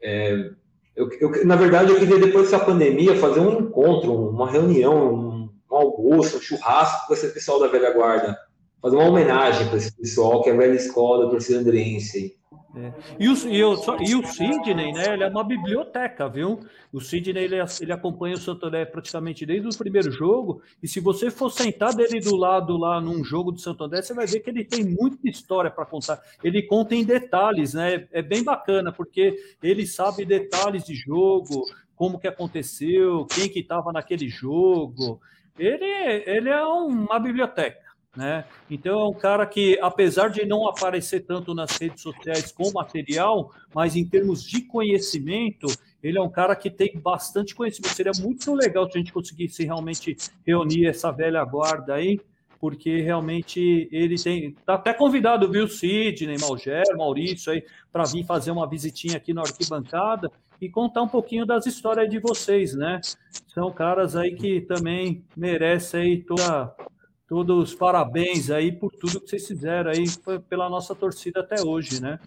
É, 0.03 0.51
eu, 0.97 1.11
eu, 1.21 1.47
na 1.47 1.57
verdade, 1.57 1.91
eu 1.91 1.99
queria 1.99 2.19
depois 2.19 2.51
dessa 2.51 2.65
pandemia 2.65 3.17
fazer 3.17 3.41
um 3.41 3.61
encontro, 3.61 4.31
uma 4.31 4.51
reunião, 4.51 5.32
almoço, 5.83 6.39
um 6.39 6.41
churrasco 6.41 7.07
com 7.07 7.15
esse 7.15 7.29
pessoal 7.29 7.61
da 7.61 7.69
velha 7.69 7.93
guarda. 7.93 8.37
Fazer 8.81 8.97
uma 8.97 9.07
homenagem 9.07 9.69
para 9.69 9.77
esse 9.77 9.95
pessoal 9.97 10.43
que 10.43 10.51
é 10.51 10.53
a 10.53 10.57
velha 10.57 10.75
escola 10.75 11.25
da 11.25 11.31
torcida 11.31 11.61
andrense. 11.61 12.37
É. 12.75 12.93
E, 13.19 13.29
o, 13.29 13.35
e, 13.49 13.63
o, 13.63 13.77
e 14.01 14.15
o 14.15 14.27
Sidney, 14.27 14.93
né? 14.93 15.13
Ele 15.13 15.25
é 15.25 15.29
uma 15.29 15.45
biblioteca, 15.45 16.29
viu? 16.29 16.59
O 16.91 17.01
Sidney 17.01 17.45
ele, 17.45 17.57
ele 17.81 17.93
acompanha 17.93 18.35
o 18.35 18.39
Santander 18.39 18.91
praticamente 18.91 19.45
desde 19.45 19.69
o 19.69 19.79
primeiro 19.79 20.11
jogo. 20.11 20.63
E 20.83 20.89
se 20.89 20.99
você 20.99 21.31
for 21.31 21.51
sentar 21.51 21.95
dele 21.95 22.19
do 22.19 22.35
lado 22.35 22.77
lá 22.79 23.01
num 23.01 23.23
jogo 23.23 23.53
do 23.53 23.61
Santander, 23.61 24.03
você 24.03 24.15
vai 24.15 24.27
ver 24.27 24.41
que 24.41 24.49
ele 24.49 24.65
tem 24.65 24.85
muita 24.85 25.29
história 25.29 25.71
para 25.71 25.85
contar. 25.85 26.21
Ele 26.43 26.63
conta 26.63 26.95
em 26.95 27.05
detalhes, 27.05 27.75
né? 27.75 28.09
É 28.11 28.23
bem 28.23 28.43
bacana, 28.43 28.91
porque 28.91 29.37
ele 29.63 29.87
sabe 29.87 30.25
detalhes 30.25 30.85
de 30.85 30.95
jogo, 30.95 31.67
como 31.95 32.19
que 32.19 32.27
aconteceu, 32.27 33.27
quem 33.27 33.51
que 33.51 33.61
estava 33.61 33.93
naquele 33.93 34.29
jogo 34.29 35.21
ele, 35.59 35.85
ele 36.27 36.49
é 36.49 36.63
uma 36.63 37.19
biblioteca. 37.19 37.93
Né? 38.15 38.45
Então 38.71 39.01
é 39.01 39.09
um 39.09 39.15
cara 39.15 39.47
que, 39.47 39.79
apesar 39.81 40.29
de 40.29 40.45
não 40.45 40.69
aparecer 40.69 41.21
tanto 41.21 41.55
nas 41.55 41.79
redes 41.79 42.03
sociais 42.03 42.53
com 42.53 42.71
material, 42.71 43.51
mas 43.75 43.97
em 43.97 44.07
termos 44.07 44.45
de 44.45 44.61
conhecimento, 44.63 45.67
ele 46.03 46.19
é 46.19 46.23
um 46.23 46.29
cara 46.29 46.55
que 46.55 46.71
tem 46.71 46.99
bastante 47.01 47.55
conhecimento. 47.55 47.95
Seria 47.95 48.13
muito 48.21 48.55
legal 48.55 48.85
se 48.91 48.99
a 48.99 49.01
gente 49.01 49.13
conseguisse 49.13 49.65
realmente 49.65 50.15
reunir 50.47 50.87
essa 50.87 51.11
velha 51.11 51.43
guarda 51.43 51.95
aí, 51.95 52.21
porque 52.61 53.01
realmente 53.01 53.89
ele 53.91 54.17
tem. 54.17 54.49
Está 54.51 54.75
até 54.75 54.93
convidado, 54.93 55.51
viu, 55.51 55.67
Sidney, 55.67 56.37
Malger, 56.39 56.85
Maurício 56.97 57.51
aí, 57.51 57.65
para 57.91 58.05
vir 58.05 58.27
fazer 58.27 58.51
uma 58.51 58.69
visitinha 58.69 59.17
aqui 59.17 59.33
na 59.33 59.41
arquibancada 59.41 60.31
e 60.61 60.69
contar 60.69 61.03
um 61.03 61.09
pouquinho 61.09 61.45
das 61.45 61.67
histórias 61.67 62.09
de 62.09 62.19
vocês, 62.19 62.75
né? 62.75 63.01
São 63.49 63.71
caras 63.73 64.17
aí 64.17 64.35
que 64.35 64.61
também 64.61 65.25
merecem 65.37 66.01
aí 66.01 66.23
toda, 66.23 66.75
todos 67.29 67.71
os 67.71 67.75
parabéns 67.75 68.51
aí 68.51 68.73
por 68.73 68.91
tudo 68.93 69.21
que 69.21 69.29
vocês 69.29 69.47
fizeram 69.47 69.91
aí 69.91 70.05
pela 70.49 70.69
nossa 70.69 70.95
torcida 70.95 71.41
até 71.41 71.63
hoje, 71.63 72.01
né? 72.01 72.19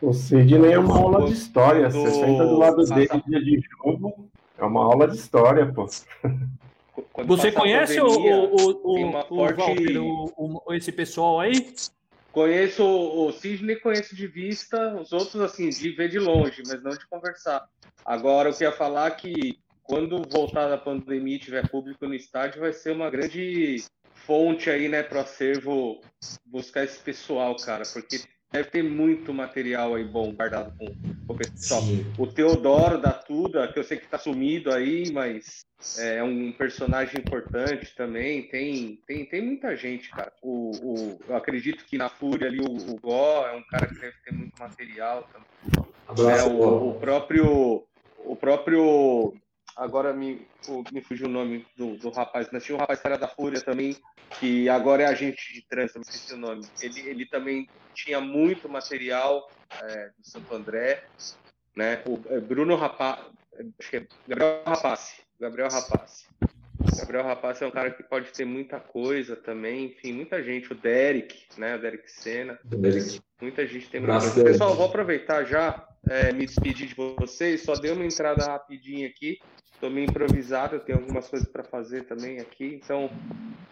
O 0.00 0.12
Sidney 0.12 0.72
é 0.72 0.78
uma 0.78 0.98
aula 0.98 1.26
de 1.26 1.32
história. 1.32 1.88
Você 1.88 2.10
senta 2.10 2.44
do 2.44 2.58
lado 2.58 2.84
dele 2.84 3.22
dia 3.26 3.40
de 3.40 3.62
jogo, 3.78 4.28
é 4.58 4.64
uma 4.64 4.84
aula 4.84 5.06
de 5.06 5.16
história, 5.16 5.72
pô. 5.72 5.86
Quando 7.12 7.28
Você 7.28 7.52
conhece 7.52 8.00
pandemia, 8.00 8.36
o, 8.36 8.44
o, 8.44 8.70
o, 8.82 9.08
o, 9.08 9.12
forte... 9.28 9.56
Walter, 9.56 9.98
o, 10.00 10.74
esse 10.74 10.90
pessoal 10.90 11.40
aí? 11.40 11.72
Conheço 12.32 12.82
o 12.82 13.30
Sidney, 13.30 13.76
conheço 13.76 14.16
de 14.16 14.26
vista, 14.26 14.94
os 14.98 15.12
outros, 15.12 15.40
assim, 15.42 15.68
de 15.68 15.90
ver 15.90 16.08
de 16.08 16.18
longe, 16.18 16.62
mas 16.66 16.82
não 16.82 16.90
de 16.92 17.06
conversar. 17.06 17.68
Agora, 18.04 18.48
eu 18.48 18.52
queria 18.54 18.72
falar 18.72 19.10
que 19.12 19.58
quando 19.82 20.22
voltar 20.30 20.72
a 20.72 20.78
pandemia 20.78 21.36
e 21.36 21.38
tiver 21.38 21.68
público 21.68 22.06
no 22.06 22.14
estádio, 22.14 22.60
vai 22.60 22.72
ser 22.72 22.92
uma 22.92 23.10
grande 23.10 23.84
fonte 24.14 24.70
aí, 24.70 24.88
né, 24.88 25.02
para 25.02 25.18
o 25.18 25.20
acervo 25.20 26.00
buscar 26.46 26.84
esse 26.84 26.98
pessoal, 26.98 27.54
cara, 27.56 27.82
porque 27.92 28.20
deve 28.52 28.68
ter 28.68 28.82
muito 28.82 29.32
material 29.32 29.94
aí 29.94 30.04
bom 30.04 30.32
guardado 30.32 30.72
com, 30.76 30.86
o 31.26 31.34
pessoal. 31.34 31.80
Sim. 31.82 32.06
O 32.18 32.26
Teodoro 32.26 33.00
da 33.00 33.12
Tuda, 33.12 33.66
que 33.68 33.78
eu 33.78 33.84
sei 33.84 33.96
que 33.96 34.04
está 34.04 34.18
sumido 34.18 34.72
aí, 34.72 35.10
mas 35.10 35.64
é 35.98 36.22
um 36.22 36.52
personagem 36.52 37.20
importante 37.20 37.94
também. 37.96 38.42
Tem, 38.42 38.96
tem, 39.06 39.24
tem 39.24 39.42
muita 39.42 39.74
gente, 39.74 40.10
cara. 40.10 40.32
O, 40.42 40.70
o, 40.82 41.20
eu 41.26 41.36
acredito 41.36 41.84
que 41.84 41.96
na 41.96 42.08
Fúria 42.08 42.48
ali 42.48 42.60
o, 42.60 42.92
o 42.92 43.00
Gó 43.00 43.46
é 43.46 43.56
um 43.56 43.62
cara 43.62 43.86
que 43.86 43.94
deve 43.94 44.16
ter 44.24 44.32
muito 44.34 44.58
material 44.58 45.28
também. 45.32 45.86
Abraço, 46.06 46.48
é, 46.48 46.52
o, 46.52 46.90
o, 46.90 46.94
próprio. 47.00 47.84
O 48.24 48.36
próprio. 48.36 49.34
Agora 49.76 50.12
me, 50.12 50.46
me 50.92 51.02
fugiu 51.02 51.26
o 51.26 51.30
nome 51.30 51.66
do, 51.76 51.96
do 51.96 52.10
rapaz, 52.10 52.48
mas 52.52 52.64
tinha 52.64 52.76
um 52.76 52.80
rapaz 52.80 53.00
que 53.00 53.06
era 53.06 53.18
da 53.18 53.28
Fúria 53.28 53.60
também, 53.60 53.96
que 54.38 54.68
agora 54.68 55.02
é 55.02 55.06
agente 55.06 55.52
de 55.52 55.66
trânsito, 55.66 55.98
não 55.98 56.02
esqueci 56.02 56.34
o 56.34 56.36
nome. 56.36 56.62
Ele, 56.80 57.00
ele 57.08 57.26
também 57.26 57.68
tinha 57.94 58.20
muito 58.20 58.68
material 58.68 59.46
é, 59.82 60.08
do 60.16 60.26
Santo 60.26 60.54
André, 60.54 61.02
né? 61.76 62.02
O 62.06 62.22
é, 62.28 62.40
Bruno 62.40 62.76
Rapaz, 62.76 63.26
acho 63.78 63.90
que 63.90 63.96
é 63.98 64.06
Gabriel 64.26 64.62
Rapace 64.66 65.22
Gabriel 65.40 65.68
Rapaz. 65.68 66.28
Gabriel 66.98 67.24
Rapaz 67.24 67.60
é 67.62 67.66
um 67.66 67.70
cara 67.70 67.90
que 67.90 68.02
pode 68.02 68.30
ter 68.32 68.44
muita 68.44 68.80
coisa 68.80 69.36
também, 69.36 69.86
enfim, 69.86 70.12
muita 70.12 70.42
gente. 70.42 70.72
O 70.72 70.74
Derek, 70.74 71.46
né? 71.58 71.76
O 71.76 71.80
Derek 71.80 72.10
Senna. 72.10 72.58
Derek. 72.64 73.20
Muita 73.40 73.66
gente 73.66 73.88
tem 73.90 74.00
muita 74.00 74.18
coisa. 74.18 74.44
Pessoal, 74.44 74.74
vou 74.74 74.86
aproveitar 74.86 75.44
já, 75.44 75.86
é, 76.08 76.32
me 76.32 76.46
despedir 76.46 76.88
de 76.88 76.94
vocês. 76.94 77.62
Só 77.62 77.74
dei 77.74 77.90
uma 77.92 78.04
entrada 78.04 78.46
rapidinha 78.46 79.08
aqui. 79.08 79.38
Estou 79.74 79.90
meio 79.90 80.08
improvisado, 80.08 80.76
eu 80.76 80.80
tenho 80.80 80.98
algumas 80.98 81.26
coisas 81.28 81.48
para 81.48 81.64
fazer 81.64 82.04
também 82.04 82.38
aqui. 82.38 82.80
Então, 82.82 83.10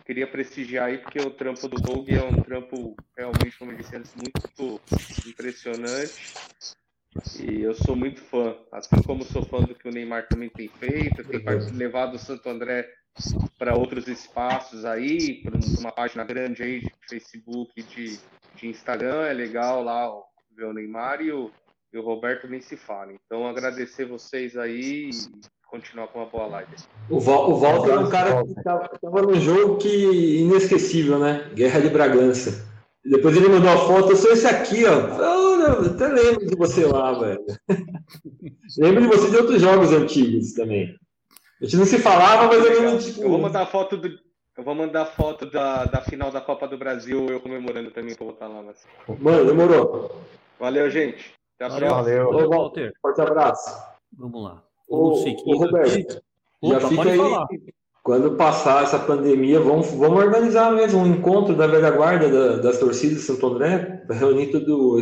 queria 0.05 0.27
prestigiar 0.27 0.87
aí, 0.87 0.99
porque 0.99 1.21
o 1.21 1.31
trampo 1.31 1.69
do 1.69 1.77
Doug 1.77 2.09
é 2.11 2.23
um 2.23 2.43
trampo 2.43 2.97
realmente, 3.17 3.57
como 3.57 3.71
eu 3.71 3.77
disse 3.77 3.95
antes, 3.95 4.13
muito 4.17 4.81
impressionante. 5.25 6.35
E 7.41 7.63
eu 7.63 7.75
sou 7.75 7.97
muito 7.97 8.21
fã, 8.21 8.57
assim 8.73 9.03
como 9.03 9.25
sou 9.25 9.45
fã 9.45 9.61
do 9.61 9.75
que 9.75 9.89
o 9.89 9.93
Neymar 9.93 10.29
também 10.29 10.49
tem 10.49 10.69
feito, 10.69 11.25
tem 11.25 11.41
levado 11.75 12.15
o 12.15 12.19
Santo 12.19 12.49
André 12.49 12.89
para 13.59 13.77
outros 13.77 14.07
espaços 14.09 14.85
aí, 14.85 15.43
para 15.43 15.59
uma 15.79 15.93
página 15.93 16.25
grande 16.25 16.63
aí 16.63 16.81
de 16.81 16.93
Facebook, 17.09 17.83
de, 17.83 18.19
de 18.57 18.69
Instagram, 18.69 19.27
é 19.27 19.33
legal 19.33 19.83
lá 19.83 20.11
ver 20.57 20.67
o 20.67 20.73
Neymar 20.73 21.21
e 21.21 21.33
o, 21.33 21.51
e 21.93 21.99
o 21.99 22.03
Roberto 22.03 22.49
nem 22.49 22.61
se 22.61 22.77
fala. 22.77 23.13
Então 23.13 23.47
agradecer 23.47 24.05
vocês 24.05 24.57
aí 24.57 25.11
e 25.11 25.11
continuar 25.71 26.09
com 26.09 26.19
uma 26.19 26.29
boa 26.29 26.47
live. 26.47 26.73
O, 27.09 27.21
Val, 27.21 27.51
o 27.51 27.57
Walter 27.57 27.91
é 27.91 27.99
um 27.99 28.11
cara 28.11 28.45
que 28.45 28.53
estava 28.53 29.23
num 29.23 29.41
jogo 29.41 29.79
que 29.79 30.41
inesquecível, 30.41 31.19
né? 31.19 31.51
Guerra 31.55 31.81
de 31.81 31.91
Bragança. 31.91 32.69
Depois 33.05 33.37
ele 33.37 33.49
mandou 33.49 33.71
uma 33.71 33.87
foto, 33.87 34.11
eu 34.11 34.17
sou 34.17 34.33
esse 34.33 34.47
aqui, 34.47 34.85
ó. 34.85 34.91
Eu 34.91 35.93
até 35.93 36.09
lembro 36.09 36.47
de 36.47 36.57
você 36.57 36.85
lá, 36.85 37.19
velho. 37.19 37.45
lembro 38.79 39.03
de 39.03 39.09
você 39.09 39.31
de 39.31 39.37
outros 39.37 39.61
jogos 39.61 39.93
antigos 39.93 40.53
também. 40.53 40.95
A 41.61 41.65
gente 41.65 41.77
não 41.77 41.85
se 41.85 41.99
falava, 41.99 42.47
mas 42.47 42.65
eu 42.65 42.83
lembro 42.83 42.99
tipo... 42.99 43.23
Eu 43.23 43.29
vou 43.31 43.39
mandar 43.39 43.67
foto 43.67 43.97
do. 43.97 44.09
Eu 44.57 44.65
vou 44.65 44.75
mandar 44.75 45.07
foto 45.07 45.51
da, 45.51 45.85
da 45.85 46.01
final 46.01 46.31
da 46.31 46.41
Copa 46.41 46.67
do 46.67 46.77
Brasil, 46.77 47.27
eu 47.29 47.41
comemorando 47.41 47.91
também 47.91 48.15
pra 48.15 48.27
botar 48.27 48.49
lá. 48.49 48.63
Mas... 48.63 48.87
Mano, 49.19 49.47
demorou. 49.47 50.11
Valeu, 50.59 50.91
gente. 50.91 51.35
Até 51.59 51.65
a 51.65 51.69
próxima. 51.79 52.03
Valeu. 52.03 52.33
Valeu, 52.33 52.51
Walter. 52.51 52.93
Forte 53.01 53.21
abraço. 53.21 53.83
Vamos 54.13 54.43
lá. 54.43 54.63
O, 54.89 55.13
o 55.13 55.57
Roberto, 55.57 56.23
já 56.63 56.81
fica 56.81 57.11
aí. 57.11 57.17
Falar. 57.17 57.47
Quando 58.03 58.37
passar 58.37 58.83
essa 58.83 58.99
pandemia, 58.99 59.61
vamos, 59.61 59.91
vamos 59.93 60.19
organizar 60.19 60.73
mesmo 60.73 61.01
um 61.01 61.07
encontro 61.07 61.55
da 61.55 61.67
velha 61.67 61.91
guarda 61.91 62.29
da, 62.29 62.63
das 62.63 62.79
torcidas 62.79 63.19
de 63.19 63.23
Santo 63.23 63.47
André, 63.47 64.03
para 64.07 64.17
reunir 64.17 64.51
tudo 64.51 65.01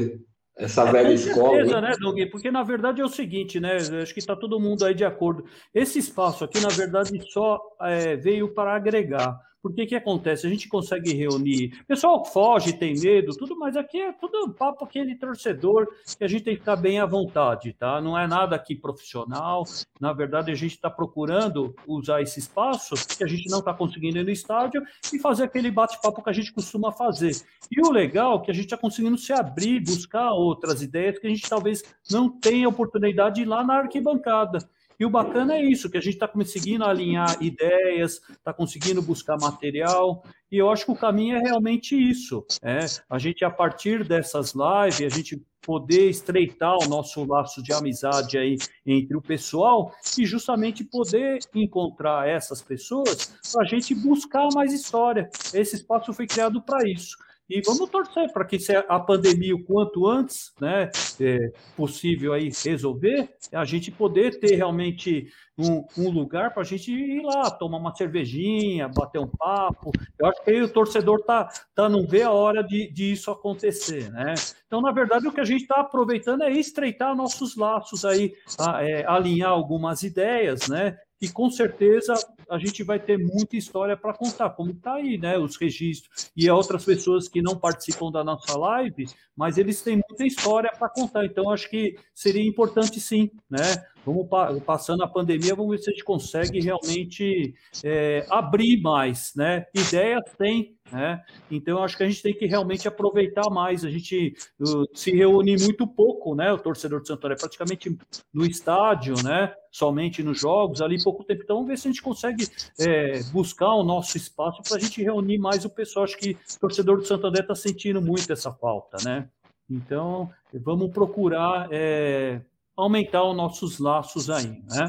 essa 0.58 0.88
é, 0.88 0.92
velha 0.92 1.12
escola. 1.12 1.56
Certeza, 1.56 1.80
né, 1.80 1.94
Doug? 2.00 2.18
Porque 2.30 2.50
na 2.50 2.62
verdade 2.62 3.00
é 3.00 3.04
o 3.04 3.08
seguinte, 3.08 3.60
né? 3.60 3.76
Acho 3.76 4.12
que 4.12 4.18
está 4.18 4.34
todo 4.34 4.58
mundo 4.58 4.84
aí 4.84 4.94
de 4.94 5.04
acordo. 5.04 5.44
Esse 5.72 5.98
espaço 5.98 6.44
aqui, 6.44 6.60
na 6.60 6.68
verdade, 6.68 7.10
só 7.30 7.60
é, 7.82 8.16
veio 8.16 8.52
para 8.52 8.74
agregar. 8.74 9.38
Porque 9.62 9.86
que 9.86 9.94
acontece? 9.94 10.46
A 10.46 10.50
gente 10.50 10.68
consegue 10.68 11.12
reunir. 11.12 11.78
O 11.82 11.86
pessoal 11.86 12.24
foge, 12.24 12.72
tem 12.72 12.98
medo, 12.98 13.36
tudo, 13.36 13.58
mas 13.58 13.76
aqui 13.76 14.00
é 14.00 14.12
tudo 14.12 14.52
papo 14.52 14.84
aquele 14.84 15.14
torcedor 15.16 15.88
que 16.16 16.24
a 16.24 16.28
gente 16.28 16.44
tem 16.44 16.54
que 16.54 16.60
ficar 16.60 16.76
bem 16.76 17.00
à 17.00 17.06
vontade, 17.06 17.72
tá? 17.72 18.00
Não 18.00 18.18
é 18.18 18.26
nada 18.26 18.54
aqui 18.56 18.74
profissional. 18.74 19.64
Na 20.00 20.12
verdade, 20.12 20.50
a 20.50 20.54
gente 20.54 20.74
está 20.74 20.88
procurando 20.88 21.74
usar 21.86 22.22
esse 22.22 22.38
espaço 22.38 22.94
que 23.16 23.24
a 23.24 23.26
gente 23.26 23.48
não 23.50 23.58
está 23.58 23.74
conseguindo 23.74 24.18
ir 24.18 24.24
no 24.24 24.30
estádio 24.30 24.82
e 25.12 25.18
fazer 25.18 25.44
aquele 25.44 25.70
bate-papo 25.70 26.22
que 26.22 26.30
a 26.30 26.32
gente 26.32 26.52
costuma 26.52 26.92
fazer. 26.92 27.36
E 27.70 27.80
o 27.80 27.90
legal 27.90 28.38
é 28.38 28.44
que 28.44 28.50
a 28.50 28.54
gente 28.54 28.64
está 28.64 28.76
conseguindo 28.76 29.18
se 29.18 29.32
abrir, 29.32 29.80
buscar 29.80 30.32
outras 30.32 30.82
ideias 30.82 31.18
que 31.18 31.26
a 31.26 31.30
gente 31.30 31.48
talvez 31.48 31.82
não 32.10 32.28
tenha 32.28 32.68
oportunidade 32.68 33.44
lá 33.44 33.64
na 33.64 33.78
arquibancada. 33.78 34.58
E 34.98 35.06
o 35.06 35.10
bacana 35.10 35.54
é 35.54 35.62
isso, 35.62 35.88
que 35.88 35.96
a 35.96 36.00
gente 36.00 36.14
está 36.14 36.26
conseguindo 36.26 36.84
alinhar 36.84 37.40
ideias, 37.40 38.20
está 38.30 38.52
conseguindo 38.52 39.00
buscar 39.00 39.36
material, 39.40 40.24
e 40.50 40.56
eu 40.58 40.70
acho 40.70 40.84
que 40.84 40.90
o 40.90 40.96
caminho 40.96 41.36
é 41.36 41.40
realmente 41.40 41.94
isso. 41.94 42.44
É, 42.62 42.80
a 43.08 43.18
gente, 43.18 43.44
a 43.44 43.50
partir 43.50 44.02
dessas 44.02 44.54
lives, 44.54 45.12
a 45.12 45.16
gente 45.16 45.40
poder 45.62 46.08
estreitar 46.08 46.74
o 46.78 46.88
nosso 46.88 47.24
laço 47.26 47.62
de 47.62 47.72
amizade 47.72 48.38
aí 48.38 48.56
entre 48.86 49.16
o 49.16 49.20
pessoal 49.20 49.92
e 50.18 50.24
justamente 50.24 50.82
poder 50.82 51.38
encontrar 51.54 52.26
essas 52.26 52.62
pessoas 52.62 53.38
para 53.52 53.62
a 53.62 53.66
gente 53.66 53.94
buscar 53.94 54.48
mais 54.54 54.72
história. 54.72 55.28
Esse 55.52 55.76
espaço 55.76 56.12
foi 56.12 56.26
criado 56.26 56.62
para 56.62 56.88
isso. 56.88 57.16
E 57.48 57.62
vamos 57.62 57.88
torcer 57.88 58.30
para 58.30 58.44
que 58.44 58.58
a 58.88 59.00
pandemia 59.00 59.54
o 59.54 59.64
quanto 59.64 60.06
antes, 60.06 60.52
né, 60.60 60.90
é 61.18 61.50
possível 61.74 62.34
aí 62.34 62.50
resolver, 62.64 63.30
a 63.52 63.64
gente 63.64 63.90
poder 63.90 64.38
ter 64.38 64.54
realmente 64.54 65.32
um, 65.58 65.84
um 65.96 66.10
lugar 66.10 66.52
para 66.52 66.62
a 66.62 66.64
gente 66.64 66.92
ir 66.92 67.22
lá, 67.22 67.50
tomar 67.50 67.78
uma 67.78 67.94
cervejinha, 67.94 68.86
bater 68.86 69.18
um 69.18 69.26
papo. 69.26 69.90
Eu 70.18 70.26
acho 70.26 70.44
que 70.44 70.50
aí 70.50 70.62
o 70.62 70.68
torcedor 70.68 71.22
tá, 71.24 71.48
tá 71.74 71.88
não 71.88 72.06
vê 72.06 72.22
a 72.22 72.30
hora 72.30 72.62
de, 72.62 72.92
de 72.92 73.12
isso 73.12 73.30
acontecer, 73.30 74.10
né? 74.10 74.34
Então, 74.66 74.80
na 74.82 74.92
verdade, 74.92 75.26
o 75.26 75.32
que 75.32 75.40
a 75.40 75.44
gente 75.44 75.62
está 75.62 75.80
aproveitando 75.80 76.42
é 76.42 76.52
estreitar 76.52 77.16
nossos 77.16 77.56
laços 77.56 78.04
aí, 78.04 78.34
a, 78.58 78.84
é, 78.84 79.06
alinhar 79.06 79.50
algumas 79.50 80.02
ideias, 80.02 80.68
né? 80.68 80.96
E 81.20 81.28
com 81.28 81.50
certeza 81.50 82.14
a 82.50 82.58
gente 82.58 82.82
vai 82.82 82.98
ter 82.98 83.18
muita 83.18 83.56
história 83.56 83.96
para 83.96 84.14
contar, 84.14 84.50
como 84.50 84.70
está 84.70 84.94
aí, 84.94 85.18
né? 85.18 85.38
Os 85.38 85.56
registros. 85.56 86.30
E 86.36 86.50
outras 86.50 86.84
pessoas 86.84 87.28
que 87.28 87.42
não 87.42 87.56
participam 87.56 88.10
da 88.10 88.24
nossa 88.24 88.56
live, 88.56 89.06
mas 89.36 89.58
eles 89.58 89.82
têm 89.82 90.00
muita 90.08 90.24
história 90.24 90.70
para 90.78 90.88
contar. 90.88 91.24
Então, 91.24 91.50
acho 91.50 91.68
que 91.68 91.96
seria 92.14 92.46
importante 92.46 93.00
sim, 93.00 93.30
né? 93.50 93.62
Vamos 94.04 94.26
passando 94.64 95.02
a 95.02 95.08
pandemia, 95.08 95.54
vamos 95.54 95.72
ver 95.72 95.78
se 95.82 95.90
a 95.90 95.92
gente 95.92 96.04
consegue 96.04 96.60
realmente 96.60 97.54
é, 97.84 98.26
abrir 98.30 98.80
mais, 98.80 99.32
né? 99.36 99.66
Ideias 99.74 100.22
tem, 100.38 100.76
né? 100.90 101.22
Então, 101.50 101.82
acho 101.82 101.96
que 101.96 102.02
a 102.02 102.08
gente 102.08 102.22
tem 102.22 102.34
que 102.34 102.46
realmente 102.46 102.88
aproveitar 102.88 103.50
mais. 103.50 103.84
A 103.84 103.90
gente 103.90 104.34
uh, 104.60 104.84
se 104.94 105.10
reúne 105.10 105.56
muito 105.58 105.86
pouco, 105.86 106.34
né? 106.34 106.52
O 106.52 106.58
torcedor 106.58 107.02
de 107.02 107.08
Santo 107.08 107.26
André, 107.26 107.36
praticamente 107.38 107.98
no 108.32 108.46
estádio, 108.46 109.14
né? 109.22 109.52
Somente 109.70 110.22
nos 110.22 110.40
jogos, 110.40 110.80
ali 110.80 111.02
pouco 111.02 111.24
tempo. 111.24 111.42
Então, 111.42 111.56
vamos 111.56 111.68
ver 111.68 111.78
se 111.78 111.88
a 111.88 111.90
gente 111.90 112.02
consegue 112.02 112.46
é, 112.80 113.22
buscar 113.32 113.74
o 113.74 113.84
nosso 113.84 114.16
espaço 114.16 114.62
para 114.62 114.76
a 114.76 114.80
gente 114.80 115.02
reunir 115.02 115.38
mais 115.38 115.64
o 115.64 115.70
pessoal. 115.70 116.04
Acho 116.04 116.16
que 116.16 116.30
o 116.56 116.60
torcedor 116.60 116.96
do 116.96 117.04
Santo 117.04 117.26
André 117.26 117.42
está 117.42 117.54
sentindo 117.54 118.00
muito 118.00 118.32
essa 118.32 118.52
falta, 118.52 118.96
né? 119.04 119.28
Então, 119.70 120.30
vamos 120.54 120.90
procurar 120.90 121.68
é, 121.70 122.40
aumentar 122.78 123.24
os 123.24 123.36
nossos 123.36 123.78
laços 123.78 124.30
aí, 124.30 124.62
né? 124.68 124.88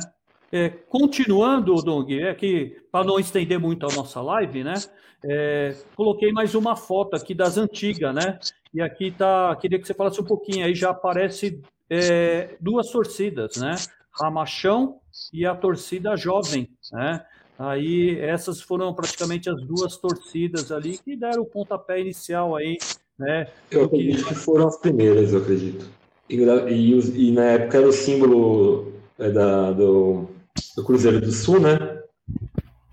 É, 0.51 0.69
continuando, 0.69 1.75
Dong, 1.75 2.21
é 2.21 2.33
que 2.33 2.77
para 2.91 3.05
não 3.05 3.19
estender 3.19 3.59
muito 3.59 3.85
a 3.85 3.93
nossa 3.93 4.21
live, 4.21 4.63
né? 4.63 4.75
É, 5.23 5.75
coloquei 5.95 6.31
mais 6.31 6.55
uma 6.55 6.75
foto 6.75 7.15
aqui 7.15 7.33
das 7.33 7.57
antigas, 7.57 8.13
né? 8.13 8.39
E 8.73 8.81
aqui 8.81 9.11
tá, 9.11 9.55
queria 9.55 9.79
que 9.79 9.85
você 9.85 9.93
falasse 9.93 10.21
um 10.21 10.25
pouquinho. 10.25 10.65
Aí 10.65 10.73
já 10.73 10.91
aparece 10.91 11.61
é, 11.89 12.55
duas 12.59 12.91
torcidas, 12.91 13.57
né? 13.57 13.75
Ramachão 14.11 14.99
e 15.33 15.45
a 15.45 15.55
torcida 15.55 16.15
jovem, 16.15 16.69
né? 16.91 17.25
Aí 17.57 18.17
essas 18.19 18.61
foram 18.61 18.93
praticamente 18.93 19.49
as 19.49 19.61
duas 19.65 19.97
torcidas 19.97 20.71
ali 20.71 20.97
que 20.97 21.15
deram 21.15 21.41
o 21.41 21.45
pontapé 21.45 21.99
inicial 21.99 22.55
aí, 22.55 22.77
né? 23.17 23.47
Eu 23.69 23.85
acredito 23.85 24.25
que 24.25 24.35
foram 24.35 24.67
as 24.67 24.77
primeiras, 24.77 25.33
eu 25.33 25.41
acredito. 25.41 25.98
E, 26.29 26.35
e, 26.35 27.27
e 27.29 27.31
na 27.31 27.43
época 27.43 27.77
era 27.77 27.87
o 27.87 27.93
símbolo 27.93 28.93
é, 29.17 29.31
da, 29.31 29.71
do, 29.71 30.27
do 30.75 30.83
Cruzeiro 30.83 31.19
do 31.19 31.31
Sul, 31.31 31.59
né? 31.59 31.99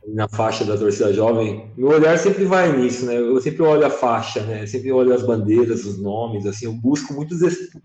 Na 0.09 0.28
faixa 0.28 0.64
da 0.64 0.78
torcida 0.78 1.12
jovem. 1.12 1.70
Meu 1.76 1.89
olhar 1.89 2.16
sempre 2.18 2.45
vai 2.45 2.74
nisso, 2.76 3.05
né? 3.05 3.18
Eu 3.18 3.41
sempre 3.41 3.62
olho 3.62 3.84
a 3.84 3.91
faixa, 3.91 4.41
né? 4.43 4.62
Eu 4.62 4.66
sempre 4.66 4.91
olho 4.91 5.12
as 5.12 5.22
bandeiras, 5.22 5.84
os 5.84 6.01
nomes, 6.01 6.47
assim. 6.47 6.64
Eu 6.64 6.72
busco 6.72 7.12
muitos, 7.12 7.41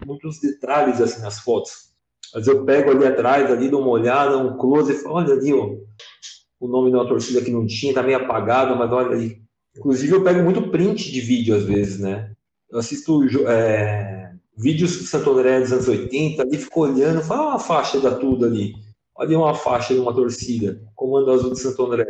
muitos 0.06 0.40
detalhes, 0.40 1.02
assim, 1.02 1.22
nas 1.22 1.40
fotos. 1.40 1.92
Mas 2.34 2.48
eu 2.48 2.64
pego 2.64 2.92
ali 2.92 3.06
atrás, 3.06 3.52
ali, 3.52 3.70
dou 3.70 3.82
uma 3.82 3.90
olhada, 3.90 4.38
um 4.38 4.58
close, 4.58 4.94
e 4.94 4.96
falo, 4.96 5.16
olha 5.16 5.34
ali, 5.34 5.52
ó, 5.52 5.76
o 6.60 6.68
nome 6.68 6.92
de 6.92 6.96
uma 6.96 7.08
torcida 7.08 7.42
que 7.42 7.52
não 7.52 7.66
tinha, 7.66 7.94
tá 7.94 8.04
meio 8.04 8.20
apagado, 8.20 8.76
mas 8.78 8.90
olha 8.92 9.10
ali. 9.10 9.42
Inclusive, 9.76 10.14
eu 10.14 10.24
pego 10.24 10.44
muito 10.44 10.70
print 10.70 11.12
de 11.12 11.20
vídeo, 11.20 11.56
às 11.56 11.64
vezes, 11.64 12.00
né? 12.00 12.32
Eu 12.70 12.80
assisto 12.80 13.22
é, 13.48 14.21
vídeos 14.62 14.98
do 14.98 15.04
Santo 15.04 15.32
André 15.32 15.60
dos 15.60 15.74
anos 15.74 15.88
80, 15.88 16.44
ali 16.44 16.58
fico 16.58 16.82
olhando, 16.82 17.22
fala 17.24 17.50
uma 17.50 17.60
faixa 17.60 18.00
da 18.00 18.16
tudo 18.16 18.46
ali. 18.46 18.74
Olha 19.16 19.38
uma 19.38 19.56
faixa 19.56 19.94
de 19.94 20.00
uma 20.00 20.14
torcida, 20.14 20.82
Comando 20.96 21.32
Azul 21.32 21.52
de 21.52 21.60
Santo 21.60 21.84
André. 21.86 22.06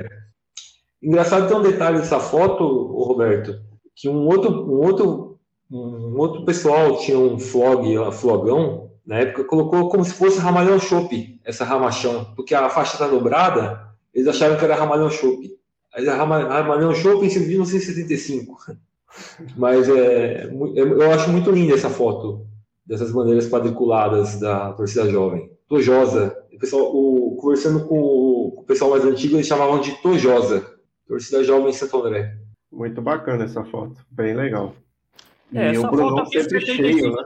Engraçado 1.01 1.47
ter 1.47 1.55
um 1.55 1.61
detalhe 1.61 1.97
dessa 1.97 2.19
foto, 2.19 2.63
Roberto, 2.63 3.59
que 3.95 4.09
um 4.09 4.27
outro, 4.27 4.51
um 4.51 4.85
outro, 4.85 5.39
um 5.71 6.17
outro 6.19 6.45
pessoal 6.45 6.97
tinha 6.99 7.17
um 7.17 7.39
flog, 7.39 7.97
um 7.97 8.11
flogão, 8.11 8.91
na 9.05 9.19
época, 9.19 9.45
colocou 9.45 9.89
como 9.89 10.03
se 10.03 10.13
fosse 10.13 10.39
Ramalhão 10.39 10.79
Chopp, 10.79 11.39
essa 11.43 11.65
ramachão, 11.65 12.33
porque 12.35 12.53
a 12.53 12.69
faixa 12.69 12.93
está 12.93 13.07
dobrada, 13.07 13.89
eles 14.13 14.27
acharam 14.27 14.57
que 14.57 14.63
era 14.63 14.75
Ramalhão 14.75 15.09
Chopp. 15.09 15.49
Aí 15.93 16.05
Ramalhão 16.05 16.93
Chopp 16.93 17.25
em 17.25 17.47
1975. 17.47 18.57
Mas 19.55 19.89
é, 19.89 20.45
eu 20.75 21.11
acho 21.11 21.29
muito 21.29 21.51
linda 21.51 21.73
essa 21.73 21.89
foto 21.89 22.45
dessas 22.85 23.11
bandeiras 23.11 23.49
quadriculadas 23.49 24.39
da 24.39 24.73
torcida 24.73 25.09
jovem. 25.09 25.49
Tojosa. 25.67 26.37
O 26.53 26.59
pessoal, 26.59 26.83
o, 26.93 27.37
conversando 27.37 27.85
com 27.85 27.99
o, 27.99 28.51
com 28.51 28.61
o, 28.61 28.65
pessoal 28.65 28.91
mais 28.91 29.05
antigo, 29.05 29.35
eles 29.35 29.47
chamavam 29.47 29.79
de 29.79 29.91
Tojosa. 30.01 30.65
Torcida 31.07 31.43
jovem 31.43 31.71
Santo 31.71 31.97
André. 31.97 32.35
Muito 32.71 33.01
bacana 33.01 33.45
essa 33.45 33.63
foto. 33.63 33.95
Bem 34.09 34.33
legal. 34.33 34.75
É, 35.53 35.71
essa 35.71 35.89
foto 35.89 36.19
aqui 36.19 36.37
de 36.37 36.43
75, 36.43 36.75
cheio, 36.75 37.11
né? 37.11 37.23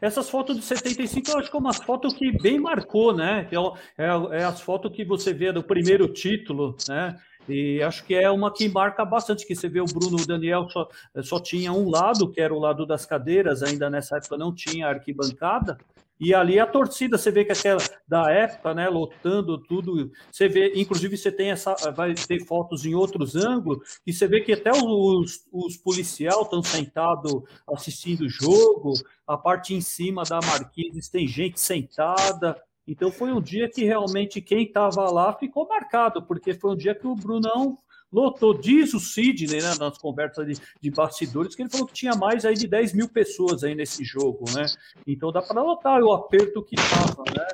essas 0.00 0.28
fotos 0.28 0.56
de 0.56 0.62
75 0.62 1.30
eu 1.30 1.38
acho 1.38 1.50
que 1.50 1.56
é 1.56 1.60
uma 1.60 1.72
foto 1.72 2.08
que 2.08 2.32
bem 2.32 2.58
marcou, 2.58 3.14
né? 3.14 3.48
É, 3.96 4.04
é, 4.04 4.40
é 4.40 4.44
as 4.44 4.60
fotos 4.60 4.90
que 4.90 5.04
você 5.04 5.32
vê 5.32 5.52
do 5.52 5.62
primeiro 5.62 6.08
título, 6.08 6.76
né? 6.88 7.16
E 7.48 7.82
acho 7.82 8.04
que 8.04 8.14
é 8.14 8.30
uma 8.30 8.52
que 8.52 8.68
marca 8.68 9.04
bastante, 9.04 9.46
que 9.46 9.54
você 9.54 9.68
vê 9.68 9.80
o 9.80 9.86
Bruno 9.86 10.16
o 10.20 10.26
Daniel 10.26 10.68
só, 10.70 10.88
só 11.22 11.40
tinha 11.40 11.72
um 11.72 11.88
lado, 11.88 12.30
que 12.30 12.40
era 12.40 12.54
o 12.54 12.58
lado 12.58 12.86
das 12.86 13.06
cadeiras, 13.06 13.62
ainda 13.62 13.88
nessa 13.88 14.16
época 14.16 14.36
não 14.36 14.54
tinha 14.54 14.88
arquibancada, 14.88 15.78
e 16.20 16.34
ali 16.34 16.58
a 16.58 16.66
torcida, 16.66 17.16
você 17.16 17.30
vê 17.30 17.44
que 17.44 17.52
aquela 17.52 17.80
da 18.06 18.30
época, 18.30 18.74
né, 18.74 18.88
lotando 18.88 19.56
tudo, 19.56 20.10
você 20.30 20.48
vê, 20.48 20.72
inclusive 20.74 21.16
você 21.16 21.30
tem 21.30 21.50
essa, 21.50 21.74
vai 21.92 22.12
ter 22.14 22.44
fotos 22.44 22.84
em 22.84 22.94
outros 22.94 23.36
ângulos, 23.36 24.00
e 24.04 24.12
você 24.12 24.26
vê 24.26 24.40
que 24.40 24.52
até 24.52 24.72
os, 24.72 25.46
os 25.52 25.76
policiais 25.76 26.36
estão 26.36 26.62
sentados 26.62 27.32
assistindo 27.72 28.22
o 28.22 28.28
jogo, 28.28 28.94
a 29.26 29.36
parte 29.36 29.74
em 29.74 29.80
cima 29.80 30.24
da 30.24 30.40
marquise 30.40 31.10
tem 31.10 31.28
gente 31.28 31.60
sentada, 31.60 32.60
então 32.88 33.12
foi 33.12 33.30
um 33.30 33.40
dia 33.40 33.68
que 33.68 33.84
realmente 33.84 34.40
quem 34.40 34.64
estava 34.64 35.10
lá 35.10 35.34
ficou 35.34 35.68
marcado, 35.68 36.22
porque 36.22 36.54
foi 36.54 36.72
um 36.72 36.76
dia 36.76 36.94
que 36.94 37.06
o 37.06 37.14
Brunão 37.14 37.76
lotou. 38.10 38.58
Diz 38.58 38.94
o 38.94 38.98
Sidney, 38.98 39.60
né, 39.60 39.74
nas 39.78 39.98
conversas 39.98 40.46
de, 40.46 40.62
de, 40.80 40.90
bastidores, 40.90 41.54
que 41.54 41.60
ele 41.60 41.70
falou 41.70 41.86
que 41.86 41.92
tinha 41.92 42.14
mais 42.14 42.46
aí 42.46 42.54
de 42.54 42.66
10 42.66 42.94
mil 42.94 43.08
pessoas 43.08 43.62
aí 43.62 43.74
nesse 43.74 44.02
jogo, 44.04 44.44
né? 44.54 44.64
Então 45.06 45.30
dá 45.30 45.42
para 45.42 45.62
notar 45.62 46.02
o 46.02 46.12
aperto 46.12 46.64
que 46.64 46.76
estava, 46.76 47.22
né? 47.36 47.46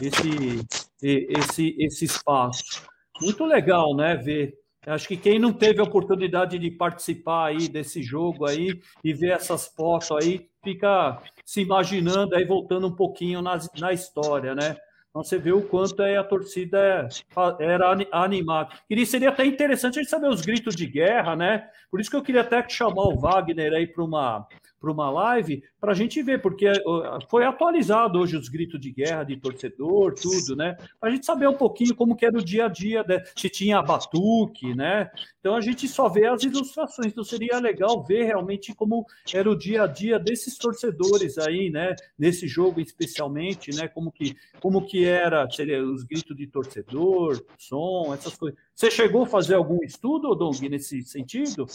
Esse, 0.00 0.64
esse, 1.02 1.76
esse 1.80 2.04
espaço. 2.04 2.82
Muito 3.20 3.44
legal, 3.44 3.96
né? 3.96 4.14
Ver. 4.14 4.54
Acho 4.86 5.08
que 5.08 5.16
quem 5.16 5.38
não 5.38 5.52
teve 5.52 5.80
a 5.80 5.84
oportunidade 5.84 6.58
de 6.58 6.70
participar 6.70 7.46
aí 7.46 7.68
desse 7.68 8.02
jogo 8.02 8.46
aí 8.46 8.80
e 9.02 9.12
ver 9.12 9.32
essas 9.32 9.66
fotos 9.66 10.12
aí, 10.12 10.48
fica 10.62 11.20
se 11.44 11.60
imaginando 11.60 12.36
aí, 12.36 12.44
voltando 12.44 12.86
um 12.86 12.94
pouquinho 12.94 13.42
na, 13.42 13.58
na 13.78 13.92
história, 13.92 14.54
né? 14.54 14.76
Então 15.10 15.24
você 15.24 15.38
vê 15.38 15.50
o 15.50 15.62
quanto 15.62 16.02
é, 16.02 16.18
a 16.18 16.22
torcida 16.22 17.08
era 17.58 17.96
animada. 18.12 18.68
E 18.88 19.06
seria 19.06 19.30
até 19.30 19.46
interessante 19.46 19.98
a 19.98 20.02
gente 20.02 20.10
saber 20.10 20.28
os 20.28 20.42
gritos 20.42 20.76
de 20.76 20.86
guerra, 20.86 21.34
né? 21.34 21.68
Por 21.90 21.98
isso 21.98 22.10
que 22.10 22.16
eu 22.16 22.22
queria 22.22 22.42
até 22.42 22.62
chamar 22.68 23.04
o 23.04 23.18
Wagner 23.18 23.72
aí 23.72 23.86
para 23.86 24.04
uma 24.04 24.46
para 24.80 24.90
uma 24.90 25.10
live 25.10 25.62
para 25.80 25.92
a 25.92 25.94
gente 25.94 26.22
ver, 26.22 26.40
porque 26.40 26.66
foi 27.28 27.44
atualizado 27.44 28.18
hoje 28.18 28.36
os 28.36 28.48
gritos 28.48 28.80
de 28.80 28.90
guerra 28.90 29.24
de 29.24 29.36
torcedor, 29.36 30.14
tudo, 30.14 30.56
né? 30.56 30.76
Para 30.98 31.10
a 31.10 31.12
gente 31.12 31.24
saber 31.24 31.48
um 31.48 31.54
pouquinho 31.54 31.94
como 31.94 32.16
que 32.16 32.26
era 32.26 32.38
o 32.38 32.44
dia 32.44 32.66
a 32.66 32.68
dia, 32.68 33.04
né? 33.06 33.22
se 33.36 33.48
tinha 33.48 33.82
batuque, 33.82 34.74
né? 34.74 35.10
Então 35.40 35.54
a 35.54 35.60
gente 35.60 35.86
só 35.86 36.08
vê 36.08 36.26
as 36.26 36.42
ilustrações, 36.42 37.08
então 37.08 37.24
seria 37.24 37.58
legal 37.58 38.02
ver 38.02 38.24
realmente 38.24 38.74
como 38.74 39.06
era 39.32 39.48
o 39.48 39.56
dia 39.56 39.84
a 39.84 39.86
dia 39.86 40.18
desses 40.18 40.58
torcedores 40.58 41.38
aí, 41.38 41.70
né? 41.70 41.94
Nesse 42.18 42.48
jogo 42.48 42.80
especialmente, 42.80 43.74
né? 43.74 43.88
Como 43.88 44.10
que, 44.10 44.36
como 44.60 44.84
que 44.84 45.04
era 45.04 45.48
seria, 45.50 45.82
os 45.84 46.02
gritos 46.02 46.36
de 46.36 46.46
torcedor, 46.46 47.44
som, 47.58 48.12
essas 48.12 48.36
coisas. 48.36 48.58
Você 48.74 48.90
chegou 48.90 49.22
a 49.22 49.26
fazer 49.26 49.54
algum 49.54 49.82
estudo, 49.82 50.34
Dong, 50.34 50.68
nesse 50.68 51.02
sentido? 51.02 51.66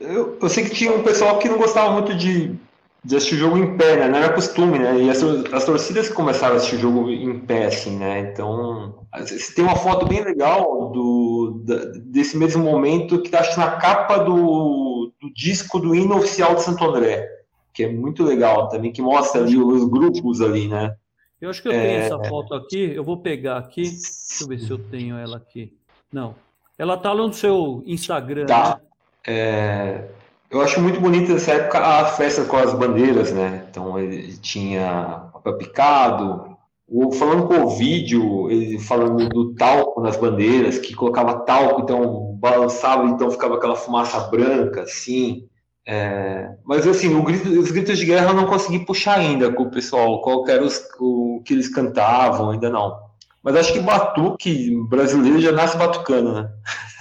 Eu, 0.00 0.38
eu 0.40 0.48
sei 0.48 0.64
que 0.64 0.74
tinha 0.74 0.92
um 0.92 1.02
pessoal 1.02 1.38
que 1.38 1.48
não 1.48 1.58
gostava 1.58 1.92
muito 1.92 2.14
de, 2.14 2.56
de 3.04 3.16
assistir 3.16 3.34
o 3.34 3.38
jogo 3.38 3.58
em 3.58 3.76
pé, 3.76 3.96
né? 3.96 4.08
Não 4.08 4.18
era 4.18 4.32
costume, 4.32 4.78
né? 4.78 4.98
E 4.98 5.10
as, 5.10 5.22
as 5.52 5.64
torcidas 5.66 6.08
começaram 6.08 6.54
a 6.54 6.56
assistir 6.56 6.76
o 6.76 6.80
jogo 6.80 7.10
em 7.10 7.38
pé, 7.40 7.66
assim, 7.66 7.98
né? 7.98 8.20
Então, 8.20 9.06
você 9.18 9.54
tem 9.54 9.62
uma 9.62 9.76
foto 9.76 10.06
bem 10.06 10.24
legal 10.24 10.90
do, 10.90 11.62
da, 11.66 11.76
desse 12.02 12.36
mesmo 12.38 12.64
momento 12.64 13.20
que 13.20 13.28
tá 13.28 13.40
acho, 13.40 13.60
na 13.60 13.72
capa 13.72 14.18
do, 14.18 15.12
do 15.20 15.30
disco 15.34 15.78
do 15.78 15.94
hino 15.94 16.16
oficial 16.16 16.54
de 16.54 16.62
Santo 16.62 16.82
André, 16.82 17.28
que 17.74 17.84
é 17.84 17.92
muito 17.92 18.24
legal 18.24 18.68
também, 18.68 18.92
que 18.92 19.02
mostra 19.02 19.42
ali 19.42 19.58
os 19.58 19.84
grupos 19.84 20.40
ali, 20.40 20.66
né? 20.66 20.96
Eu 21.38 21.50
acho 21.50 21.60
que 21.60 21.68
eu 21.68 21.72
tenho 21.72 21.84
é... 21.84 22.06
essa 22.06 22.18
foto 22.24 22.54
aqui, 22.54 22.92
eu 22.94 23.04
vou 23.04 23.18
pegar 23.18 23.58
aqui, 23.58 23.82
deixa 23.82 24.42
eu 24.42 24.48
ver 24.48 24.60
se 24.60 24.70
eu 24.70 24.78
tenho 24.78 25.16
ela 25.16 25.36
aqui. 25.36 25.74
Não, 26.10 26.34
ela 26.78 26.96
tá 26.96 27.14
no 27.14 27.30
seu 27.32 27.82
Instagram, 27.86 28.46
tá. 28.46 28.80
Né? 28.82 28.89
É... 29.26 30.04
Eu 30.50 30.60
acho 30.60 30.80
muito 30.80 31.00
bonita 31.00 31.34
essa 31.34 31.52
época 31.52 31.78
a 31.78 32.06
festa 32.06 32.44
com 32.44 32.56
as 32.56 32.74
bandeiras, 32.74 33.32
né? 33.32 33.66
Então 33.70 33.98
ele 33.98 34.36
tinha 34.38 35.30
papel 35.32 35.56
picado, 35.56 36.56
o, 36.88 37.12
falando 37.12 37.46
com 37.46 37.62
o 37.62 37.70
vídeo, 37.70 38.50
ele 38.50 38.78
falando 38.80 39.28
do 39.28 39.54
talco 39.54 40.00
nas 40.00 40.16
bandeiras, 40.16 40.78
que 40.78 40.92
colocava 40.92 41.44
talco, 41.44 41.82
então 41.82 42.36
balançava, 42.40 43.06
então 43.06 43.30
ficava 43.30 43.54
aquela 43.54 43.76
fumaça 43.76 44.18
branca, 44.28 44.82
assim. 44.82 45.48
É, 45.86 46.50
mas 46.64 46.86
assim, 46.86 47.22
grito, 47.22 47.48
os 47.48 47.70
gritos 47.70 47.98
de 47.98 48.06
guerra 48.06 48.30
eu 48.30 48.34
não 48.34 48.46
consegui 48.46 48.84
puxar 48.84 49.18
ainda 49.18 49.52
com 49.52 49.64
o 49.64 49.70
pessoal, 49.70 50.20
qual 50.20 50.46
era 50.48 50.64
os, 50.64 50.80
o 50.98 51.40
que 51.44 51.54
eles 51.54 51.68
cantavam, 51.68 52.50
ainda 52.50 52.68
não. 52.68 52.98
Mas 53.42 53.56
acho 53.56 53.72
que 53.72 53.80
batuque 53.80 54.76
brasileiro 54.88 55.40
já 55.40 55.52
nasce 55.52 55.76
batucando, 55.76 56.34
né? 56.34 56.50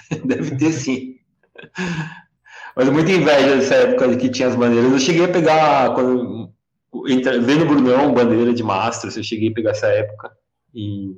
Deve 0.24 0.56
ter 0.56 0.72
sim. 0.72 1.19
Mas 2.76 2.90
muita 2.90 3.12
inveja 3.12 3.58
dessa 3.58 3.76
época 3.76 4.16
que 4.16 4.30
tinha 4.30 4.48
as 4.48 4.56
bandeiras. 4.56 4.92
Eu 4.92 5.00
cheguei 5.00 5.26
a 5.26 5.28
pegar, 5.28 5.94
quando, 5.94 6.52
vendo 7.42 7.64
o 7.64 7.68
Brunão, 7.68 8.14
bandeira 8.14 8.54
de 8.54 8.64
Mastros, 8.64 9.18
eu 9.18 9.24
cheguei 9.24 9.50
a 9.50 9.54
pegar 9.54 9.72
essa 9.72 9.88
época. 9.88 10.32
E 10.74 11.14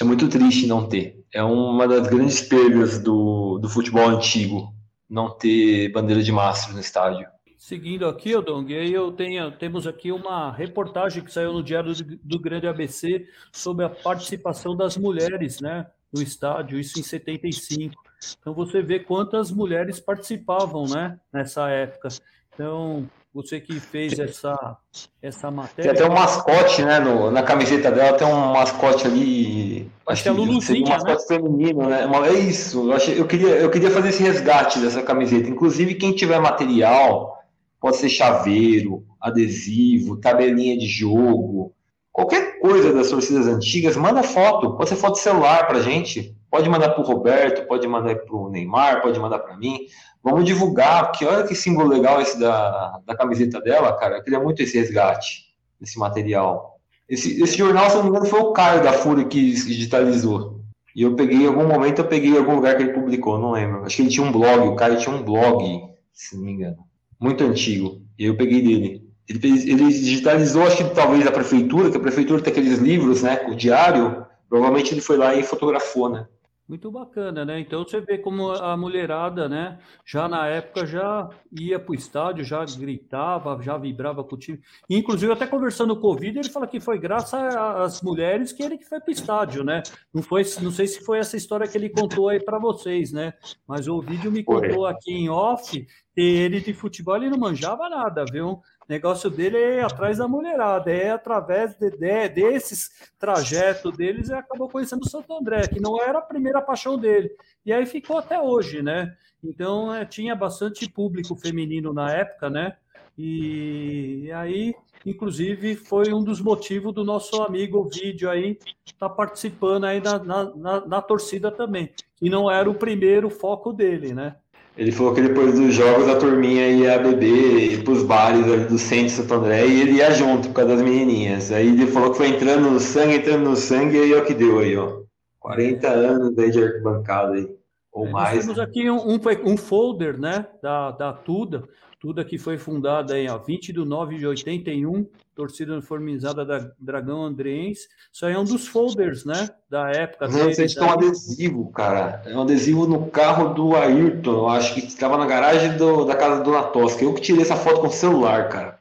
é 0.00 0.04
muito 0.04 0.28
triste 0.28 0.66
não 0.66 0.88
ter. 0.88 1.24
É 1.32 1.42
uma 1.42 1.86
das 1.86 2.08
grandes 2.08 2.40
perdas 2.40 2.98
do, 2.98 3.58
do 3.58 3.68
futebol 3.68 4.08
antigo, 4.08 4.74
não 5.08 5.30
ter 5.30 5.90
bandeira 5.92 6.22
de 6.22 6.32
Mastros 6.32 6.74
no 6.74 6.80
estádio. 6.80 7.26
Seguindo 7.56 8.06
aqui, 8.06 8.30
eu 8.30 9.12
tenho, 9.12 9.50
temos 9.52 9.86
aqui 9.86 10.12
uma 10.12 10.52
reportagem 10.52 11.22
que 11.22 11.32
saiu 11.32 11.52
no 11.52 11.62
Diário 11.62 11.92
do 12.22 12.38
Grande 12.38 12.66
ABC 12.66 13.26
sobre 13.52 13.84
a 13.84 13.90
participação 13.90 14.76
das 14.76 14.96
mulheres 14.96 15.60
né, 15.60 15.86
no 16.12 16.22
estádio, 16.22 16.78
isso 16.78 16.98
em 16.98 17.02
75. 17.02 17.94
Então 18.40 18.52
você 18.52 18.82
vê 18.82 18.98
quantas 18.98 19.50
mulheres 19.50 20.00
participavam, 20.00 20.86
né, 20.86 21.18
nessa 21.32 21.68
época. 21.68 22.08
Então, 22.52 23.08
você 23.32 23.60
que 23.60 23.78
fez 23.78 24.18
essa, 24.18 24.76
essa 25.22 25.48
matéria. 25.48 25.94
Tem 25.94 26.02
até 26.02 26.12
um 26.12 26.14
mascote, 26.14 26.82
né? 26.82 26.98
No, 26.98 27.30
na 27.30 27.42
camiseta 27.42 27.92
dela 27.92 28.18
tem 28.18 28.26
um 28.26 28.52
mascote 28.52 29.06
ali. 29.06 29.88
Acho 30.06 30.24
que 30.24 30.28
é 30.28 30.32
Luluzinha, 30.32 30.84
um 30.84 30.88
mascote 30.88 31.20
né? 31.20 31.36
feminino, 31.36 31.88
né? 31.88 32.08
É 32.26 32.32
isso. 32.32 32.90
Eu, 32.90 32.96
achei, 32.96 33.20
eu, 33.20 33.26
queria, 33.26 33.50
eu 33.50 33.70
queria 33.70 33.92
fazer 33.92 34.08
esse 34.08 34.24
resgate 34.24 34.80
dessa 34.80 35.02
camiseta. 35.02 35.48
Inclusive, 35.48 35.94
quem 35.94 36.12
tiver 36.12 36.40
material, 36.40 37.38
pode 37.80 37.98
ser 37.98 38.08
chaveiro, 38.08 39.04
adesivo, 39.20 40.16
tabelinha 40.16 40.76
de 40.76 40.86
jogo, 40.86 41.72
qualquer 42.10 42.58
coisa 42.58 42.92
das 42.92 43.08
torcidas 43.08 43.46
antigas, 43.46 43.96
manda 43.96 44.22
foto. 44.24 44.76
Pode 44.76 44.88
ser 44.88 44.96
foto 44.96 45.14
de 45.14 45.20
celular 45.20 45.64
pra 45.68 45.80
gente. 45.80 46.34
Pode 46.50 46.68
mandar 46.68 46.90
para 46.90 47.02
o 47.02 47.06
Roberto, 47.06 47.66
pode 47.66 47.86
mandar 47.86 48.16
para 48.16 48.34
o 48.34 48.48
Neymar, 48.48 49.02
pode 49.02 49.18
mandar 49.20 49.38
para 49.38 49.56
mim. 49.56 49.80
Vamos 50.22 50.44
divulgar, 50.44 51.10
porque 51.10 51.24
olha 51.24 51.46
que 51.46 51.54
símbolo 51.54 51.88
legal 51.88 52.20
esse 52.20 52.38
da, 52.40 53.00
da 53.06 53.16
camiseta 53.16 53.60
dela, 53.60 53.96
cara. 53.96 54.16
Eu 54.16 54.22
queria 54.22 54.40
muito 54.40 54.62
esse 54.62 54.78
resgate, 54.78 55.44
esse 55.80 55.98
material. 55.98 56.78
Esse, 57.08 57.42
esse 57.42 57.56
jornal, 57.56 57.88
se 57.88 57.96
não 57.96 58.04
me 58.04 58.10
engano, 58.10 58.26
foi 58.26 58.40
o 58.40 58.52
Caio 58.52 58.82
da 58.82 58.92
Fúria 58.92 59.24
que 59.24 59.52
digitalizou. 59.52 60.58
E 60.94 61.02
eu 61.02 61.14
peguei, 61.14 61.38
em 61.38 61.46
algum 61.46 61.66
momento, 61.66 62.00
eu 62.00 62.06
peguei 62.06 62.30
em 62.30 62.38
algum 62.38 62.56
lugar 62.56 62.76
que 62.76 62.82
ele 62.82 62.92
publicou, 62.92 63.38
não 63.38 63.52
lembro. 63.52 63.84
Acho 63.84 63.96
que 63.96 64.02
ele 64.02 64.10
tinha 64.10 64.26
um 64.26 64.32
blog, 64.32 64.66
o 64.66 64.74
Caio 64.74 64.98
tinha 64.98 65.14
um 65.14 65.22
blog, 65.22 65.80
se 66.12 66.36
não 66.36 66.44
me 66.44 66.52
engano. 66.52 66.78
Muito 67.20 67.44
antigo. 67.44 68.02
E 68.18 68.24
eu 68.24 68.36
peguei 68.36 68.60
dele. 68.60 69.08
Ele, 69.28 69.38
fez, 69.38 69.66
ele 69.66 69.86
digitalizou, 69.86 70.64
acho 70.64 70.78
que 70.78 70.94
talvez 70.94 71.26
a 71.26 71.30
prefeitura, 71.30 71.90
que 71.90 71.96
a 71.96 72.00
prefeitura 72.00 72.42
tem 72.42 72.50
aqueles 72.50 72.78
livros, 72.78 73.22
né, 73.22 73.36
com 73.36 73.52
o 73.52 73.56
diário. 73.56 74.26
Provavelmente 74.48 74.92
ele 74.92 75.00
foi 75.00 75.16
lá 75.16 75.34
e 75.34 75.42
fotografou, 75.42 76.08
né? 76.08 76.26
Muito 76.68 76.90
bacana, 76.90 77.46
né? 77.46 77.58
Então 77.60 77.82
você 77.82 77.98
vê 77.98 78.18
como 78.18 78.50
a 78.50 78.76
mulherada, 78.76 79.48
né? 79.48 79.78
Já 80.04 80.28
na 80.28 80.46
época 80.48 80.84
já 80.84 81.30
ia 81.50 81.80
para 81.80 81.92
o 81.92 81.94
estádio, 81.94 82.44
já 82.44 82.62
gritava, 82.62 83.58
já 83.62 83.78
vibrava 83.78 84.22
com 84.22 84.36
o 84.36 84.38
time. 84.38 84.60
Inclusive, 84.90 85.32
até 85.32 85.46
conversando 85.46 85.94
com 85.94 86.08
o 86.08 86.12
Covid, 86.12 86.38
ele 86.38 86.50
fala 86.50 86.66
que 86.66 86.78
foi 86.78 86.98
graças 86.98 87.56
às 87.56 88.02
mulheres 88.02 88.52
que 88.52 88.62
ele 88.62 88.76
que 88.76 88.84
foi 88.84 89.00
para 89.00 89.08
o 89.08 89.12
estádio, 89.12 89.64
né? 89.64 89.82
Não, 90.12 90.22
foi, 90.22 90.42
não 90.60 90.70
sei 90.70 90.86
se 90.86 91.02
foi 91.02 91.18
essa 91.18 91.38
história 91.38 91.66
que 91.66 91.78
ele 91.78 91.88
contou 91.88 92.28
aí 92.28 92.38
para 92.38 92.58
vocês, 92.58 93.12
né? 93.12 93.32
Mas 93.66 93.88
o 93.88 94.02
vídeo 94.02 94.30
me 94.30 94.44
contou 94.44 94.84
aqui 94.84 95.12
em 95.12 95.30
off 95.30 95.86
que 96.18 96.20
ele 96.20 96.60
de 96.60 96.74
futebol 96.74 97.14
ele 97.14 97.30
não 97.30 97.38
manjava 97.38 97.88
nada, 97.88 98.24
viu? 98.24 98.60
negócio 98.88 99.30
dele 99.30 99.56
é 99.56 99.82
atrás 99.82 100.18
da 100.18 100.26
mulherada, 100.26 100.90
é 100.90 101.10
através 101.10 101.76
de, 101.76 101.90
de, 101.90 102.28
desses 102.30 102.90
trajetos 103.18 103.96
deles, 103.96 104.28
ele 104.28 104.38
acabou 104.38 104.68
conhecendo 104.68 105.02
o 105.02 105.08
Santo 105.08 105.32
André, 105.32 105.68
que 105.68 105.78
não 105.78 106.02
era 106.02 106.18
a 106.18 106.22
primeira 106.22 106.60
paixão 106.60 106.98
dele. 106.98 107.30
E 107.64 107.72
aí 107.72 107.86
ficou 107.86 108.18
até 108.18 108.40
hoje, 108.40 108.82
né? 108.82 109.14
Então 109.44 109.94
é, 109.94 110.04
tinha 110.04 110.34
bastante 110.34 110.90
público 110.90 111.36
feminino 111.36 111.92
na 111.92 112.10
época, 112.10 112.50
né? 112.50 112.76
E, 113.16 114.22
e 114.24 114.32
aí, 114.32 114.74
inclusive, 115.06 115.76
foi 115.76 116.12
um 116.12 116.24
dos 116.24 116.40
motivos 116.40 116.92
do 116.94 117.04
nosso 117.04 117.42
amigo 117.42 117.84
vídeo 117.84 118.28
aí 118.28 118.58
estar 118.86 119.08
tá 119.08 119.14
participando 119.14 119.84
aí 119.84 120.00
na, 120.00 120.18
na, 120.18 120.44
na, 120.56 120.86
na 120.86 121.02
torcida 121.02 121.52
também. 121.52 121.92
E 122.20 122.28
não 122.28 122.50
era 122.50 122.68
o 122.68 122.74
primeiro 122.74 123.30
foco 123.30 123.72
dele, 123.72 124.14
né? 124.14 124.34
Ele 124.78 124.92
falou 124.92 125.12
que 125.12 125.20
depois 125.20 125.58
dos 125.58 125.74
jogos 125.74 126.06
a 126.06 126.16
turminha 126.16 126.68
ia 126.68 127.00
beber, 127.00 127.72
ir 127.72 127.82
pros 127.82 128.04
bares 128.04 128.44
ali 128.44 128.64
do 128.64 128.78
centro 128.78 129.06
de 129.06 129.10
Santo 129.10 129.34
André 129.34 129.66
e 129.66 129.80
ele 129.80 129.92
ia 129.94 130.12
junto 130.12 130.46
por 130.48 130.54
causa 130.54 130.76
das 130.76 130.82
menininhas. 130.82 131.50
Aí 131.50 131.66
ele 131.66 131.88
falou 131.88 132.12
que 132.12 132.18
foi 132.18 132.28
entrando 132.28 132.70
no 132.70 132.78
sangue, 132.78 133.16
entrando 133.16 133.50
no 133.50 133.56
sangue, 133.56 133.96
e 133.96 134.00
aí 134.02 134.12
é 134.12 134.16
o 134.16 134.24
que 134.24 134.32
deu 134.32 134.60
aí, 134.60 134.76
ó. 134.76 135.00
40 135.40 135.88
anos 135.88 136.38
aí 136.38 136.50
de 136.52 136.62
arquibancada 136.62 137.32
aí, 137.34 137.48
ou 137.92 138.06
é, 138.06 138.10
mais. 138.10 138.36
Nós 138.36 138.44
temos 138.44 138.60
aqui 138.60 138.88
um, 138.88 139.14
um, 139.14 139.20
um 139.46 139.56
folder, 139.56 140.16
né, 140.16 140.46
da, 140.62 140.92
da 140.92 141.12
Tuda, 141.12 141.64
tudo 142.00 142.20
aqui 142.20 142.38
foi 142.38 142.56
fundado 142.56 143.12
em 143.14 143.28
ó, 143.28 143.38
20 143.38 143.72
de 143.72 143.84
9 143.84 144.18
de 144.18 144.26
81, 144.26 145.04
torcida 145.34 145.72
uniformizada 145.72 146.44
da 146.44 146.70
Dragão 146.78 147.24
Andreense. 147.24 147.88
Isso 148.12 148.24
aí 148.24 148.34
é 148.34 148.38
um 148.38 148.44
dos 148.44 148.68
folders, 148.68 149.24
né? 149.24 149.48
Da 149.68 149.90
época. 149.90 150.28
Não, 150.28 150.44
vocês 150.44 150.70
estão 150.70 150.86
um 150.86 150.92
adesivo, 150.92 151.70
cara. 151.72 152.22
É 152.24 152.36
um 152.36 152.42
adesivo 152.42 152.86
no 152.86 153.10
carro 153.10 153.52
do 153.52 153.74
Ayrton, 153.74 154.30
eu 154.30 154.48
acho 154.48 154.74
que 154.74 154.80
estava 154.80 155.16
na 155.16 155.26
garagem 155.26 155.76
do, 155.76 156.04
da 156.04 156.14
casa 156.14 156.38
do 156.42 156.50
Dona 156.50 156.62
Tosca. 156.64 157.02
Eu 157.02 157.14
que 157.14 157.20
tirei 157.20 157.42
essa 157.42 157.56
foto 157.56 157.80
com 157.80 157.88
o 157.88 157.92
celular, 157.92 158.48
cara. 158.48 158.78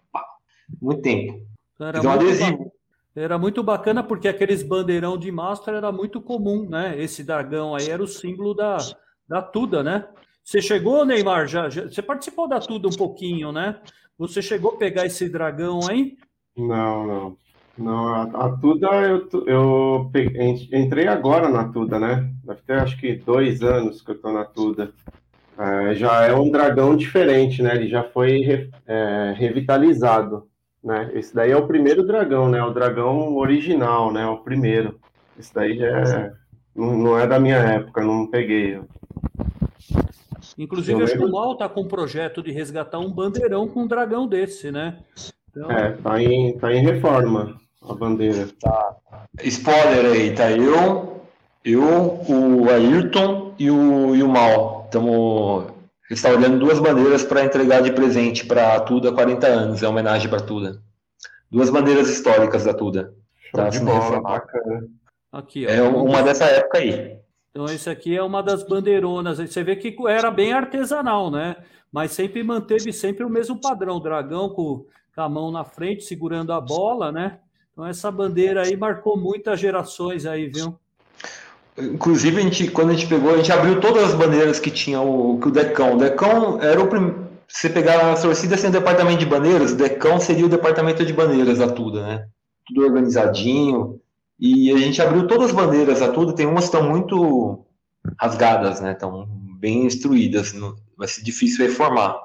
Muito 0.79 1.01
tempo. 1.01 1.41
Era 1.79 1.99
então, 1.99 2.11
muito 2.11 2.25
adesivo. 2.25 2.71
Era 3.15 3.39
muito 3.39 3.63
bacana 3.63 4.03
porque 4.03 4.27
aqueles 4.27 4.61
bandeirão 4.61 5.17
de 5.17 5.31
mastro 5.31 5.75
era 5.75 5.91
muito 5.91 6.21
comum, 6.21 6.69
né? 6.69 6.93
Esse 7.01 7.23
dragão 7.23 7.73
aí 7.73 7.89
era 7.89 8.03
o 8.03 8.07
símbolo 8.07 8.53
da, 8.53 8.77
da 9.27 9.41
Tuda, 9.41 9.81
né? 9.81 10.07
Você 10.47 10.61
chegou, 10.61 11.05
Neymar? 11.05 11.45
Já, 11.45 11.69
já, 11.69 11.89
você 11.89 12.01
participou 12.01 12.47
da 12.47 12.57
Tuda 12.57 12.87
um 12.87 12.95
pouquinho, 12.95 13.51
né? 13.51 13.81
Você 14.17 14.41
chegou 14.41 14.71
a 14.71 14.77
pegar 14.77 15.05
esse 15.05 15.27
dragão 15.27 15.81
aí? 15.89 16.15
Não, 16.55 17.05
não. 17.05 17.37
Não, 17.77 18.07
a, 18.07 18.23
a 18.23 18.57
Tuda 18.57 18.87
eu, 18.87 19.27
eu 19.45 20.09
peguei, 20.09 20.55
entrei 20.71 21.05
agora 21.05 21.49
na 21.49 21.67
Tuda, 21.67 21.99
né? 21.99 22.31
Deve 22.45 22.61
ter 22.61 22.79
acho 22.79 22.97
que 22.97 23.17
dois 23.17 23.61
anos 23.61 24.01
que 24.01 24.11
eu 24.11 24.21
tô 24.21 24.31
na 24.31 24.45
Tuda. 24.45 24.93
É, 25.59 25.95
já 25.95 26.23
é 26.25 26.33
um 26.33 26.49
dragão 26.49 26.95
diferente, 26.95 27.61
né? 27.61 27.75
Ele 27.75 27.89
já 27.89 28.03
foi 28.03 28.37
re, 28.37 28.69
é, 28.87 29.33
revitalizado, 29.35 30.47
né? 30.81 31.11
Esse 31.13 31.35
daí 31.35 31.51
é 31.51 31.57
o 31.57 31.67
primeiro 31.67 32.07
dragão, 32.07 32.47
né? 32.47 32.63
O 32.63 32.71
dragão 32.71 33.35
original, 33.35 34.13
né? 34.13 34.25
O 34.25 34.37
primeiro. 34.37 34.97
Esse 35.37 35.53
daí 35.53 35.77
já 35.77 35.87
é, 35.87 36.33
não, 36.73 36.97
não 36.97 37.19
é 37.19 37.27
da 37.27 37.37
minha 37.37 37.57
época, 37.57 38.01
não 38.01 38.27
peguei. 38.27 38.79
Inclusive, 40.57 41.03
acho 41.03 41.17
que 41.17 41.23
o 41.23 41.31
Mal 41.31 41.53
está 41.53 41.69
com 41.69 41.81
um 41.81 41.87
projeto 41.87 42.41
de 42.41 42.51
resgatar 42.51 42.99
um 42.99 43.11
bandeirão 43.11 43.67
com 43.67 43.83
um 43.83 43.87
dragão 43.87 44.27
desse, 44.27 44.71
né? 44.71 44.97
Então... 45.49 45.71
É, 45.71 45.91
tá 45.91 46.21
em, 46.21 46.57
tá 46.57 46.73
em 46.73 46.81
reforma 46.81 47.59
a 47.87 47.93
bandeira. 47.93 48.47
Tá. 48.59 48.95
Spoiler 49.43 50.11
aí, 50.11 50.33
tá 50.33 50.51
eu, 50.51 51.21
eu, 51.63 52.21
o 52.27 52.69
Ayrton 52.69 53.53
e 53.57 53.69
o, 53.69 54.15
e 54.15 54.23
o 54.23 54.27
Mal. 54.27 54.89
Estamos 56.09 56.37
olhando 56.37 56.59
duas 56.59 56.79
bandeiras 56.79 57.23
para 57.23 57.43
entregar 57.43 57.81
de 57.81 57.91
presente 57.91 58.45
para 58.45 58.75
a 58.75 58.79
Tuda 58.79 59.11
40 59.11 59.47
anos, 59.47 59.83
é 59.83 59.87
homenagem 59.87 60.29
para 60.29 60.39
Tuda. 60.39 60.81
Duas 61.51 61.69
bandeiras 61.69 62.09
históricas 62.09 62.63
da 62.63 62.73
Tuda. 62.73 63.13
Show 63.51 63.63
tá, 63.63 63.69
de 63.69 63.79
bola, 63.79 64.21
bacana. 64.21 64.87
Aqui, 65.31 65.65
ó. 65.65 65.69
É 65.69 65.81
uma 65.81 66.23
dessa 66.23 66.45
época 66.45 66.79
aí. 66.79 67.19
Então, 67.57 67.65
esse 67.73 67.89
aqui 67.89 68.15
é 68.15 68.21
uma 68.21 68.43
das 68.43 68.61
bandeironas. 68.61 69.39
Você 69.39 69.63
vê 69.63 69.75
que 69.75 69.95
era 70.07 70.29
bem 70.29 70.53
artesanal, 70.53 71.31
né? 71.31 71.55
Mas 71.91 72.11
sempre 72.11 72.43
manteve 72.43 72.93
sempre 72.93 73.23
o 73.23 73.29
mesmo 73.29 73.59
padrão. 73.59 73.99
Dragão 73.99 74.49
com, 74.49 74.85
a 75.15 75.27
mão 75.27 75.49
na 75.49 75.63
frente, 75.63 76.03
segurando 76.03 76.53
a 76.53 76.61
bola, 76.61 77.11
né? 77.11 77.39
Então, 77.73 77.87
essa 77.87 78.11
bandeira 78.11 78.61
aí 78.61 78.77
marcou 78.77 79.17
muitas 79.17 79.59
gerações 79.59 80.27
aí, 80.27 80.45
viu? 80.45 80.77
Inclusive, 81.79 82.37
a 82.37 82.43
gente, 82.43 82.69
quando 82.69 82.91
a 82.91 82.93
gente 82.93 83.07
pegou, 83.07 83.33
a 83.33 83.37
gente 83.37 83.51
abriu 83.51 83.81
todas 83.81 84.03
as 84.03 84.13
bandeiras 84.13 84.59
que 84.59 84.69
tinha 84.69 85.01
o, 85.01 85.39
que 85.39 85.47
o 85.47 85.51
Decão. 85.51 85.95
O 85.95 85.97
Decão 85.97 86.61
era 86.61 86.79
o 86.79 86.87
primeiro. 86.87 87.25
Você 87.47 87.71
pegar 87.71 88.11
a 88.11 88.21
torcida 88.21 88.55
sem 88.55 88.69
o 88.69 88.73
departamento 88.73 89.17
de 89.17 89.25
bandeiras, 89.25 89.71
o 89.71 89.77
Decão 89.77 90.19
seria 90.19 90.45
o 90.45 90.49
departamento 90.49 91.03
de 91.03 91.11
bandeiras 91.11 91.57
da 91.57 91.67
Tuda, 91.67 92.05
né? 92.05 92.27
Tudo 92.67 92.85
organizadinho. 92.85 93.99
E 94.39 94.71
a 94.71 94.77
gente 94.77 95.01
abriu 95.01 95.27
todas 95.27 95.49
as 95.49 95.55
bandeiras 95.55 96.01
a 96.01 96.11
Tuda, 96.11 96.33
tem 96.33 96.45
umas 96.45 96.69
que 96.69 96.75
estão 96.75 96.89
muito 96.89 97.65
rasgadas, 98.19 98.79
né? 98.79 98.91
Estão 98.91 99.25
bem 99.59 99.85
instruídas, 99.85 100.53
vai 100.95 101.07
ser 101.07 101.23
difícil 101.23 101.65
reformar. 101.65 102.15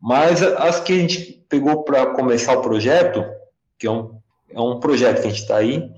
Mas 0.00 0.42
as 0.42 0.80
que 0.80 0.92
a 0.92 0.96
gente 0.96 1.44
pegou 1.48 1.82
para 1.82 2.14
começar 2.14 2.56
o 2.56 2.62
projeto, 2.62 3.24
que 3.78 3.86
é 3.86 3.90
um, 3.90 4.18
é 4.50 4.60
um 4.60 4.78
projeto 4.78 5.20
que 5.20 5.26
a 5.26 5.30
gente 5.30 5.42
está 5.42 5.56
aí, 5.56 5.90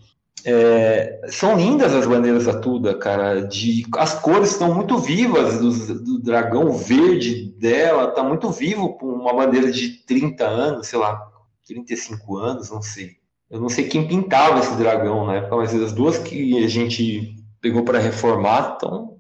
é, 0.45 1.23
são 1.29 1.57
lindas 1.57 1.93
as 1.93 2.07
bandeiras 2.07 2.47
da 2.47 2.59
Tuda, 2.59 2.97
cara. 2.97 3.43
De, 3.43 3.85
as 3.97 4.15
cores 4.15 4.53
estão 4.53 4.73
muito 4.73 4.97
vivas 4.99 5.59
do, 5.59 5.99
do 6.03 6.19
dragão 6.21 6.73
verde 6.73 7.53
dela, 7.59 8.13
tá 8.13 8.23
muito 8.23 8.49
vivo 8.51 8.97
com 8.97 9.07
uma 9.07 9.35
bandeira 9.35 9.73
de 9.73 9.89
30 10.07 10.45
anos, 10.47 10.87
sei 10.87 10.99
lá, 10.99 11.21
35 11.67 12.37
anos, 12.37 12.71
não 12.71 12.81
sei. 12.81 13.17
Eu 13.51 13.61
não 13.61 13.69
sei 13.69 13.89
quem 13.89 14.09
pintava 14.09 14.59
esse 14.59 14.77
dragão 14.77 15.27
na 15.27 15.37
época, 15.37 15.57
mas 15.57 15.75
as 15.75 15.93
duas 15.93 16.19
que 16.19 16.65
a 16.65 16.69
gente 16.69 17.37
pegou 17.61 17.85
para 17.85 17.99
reformar 17.99 18.75
estão 18.75 19.17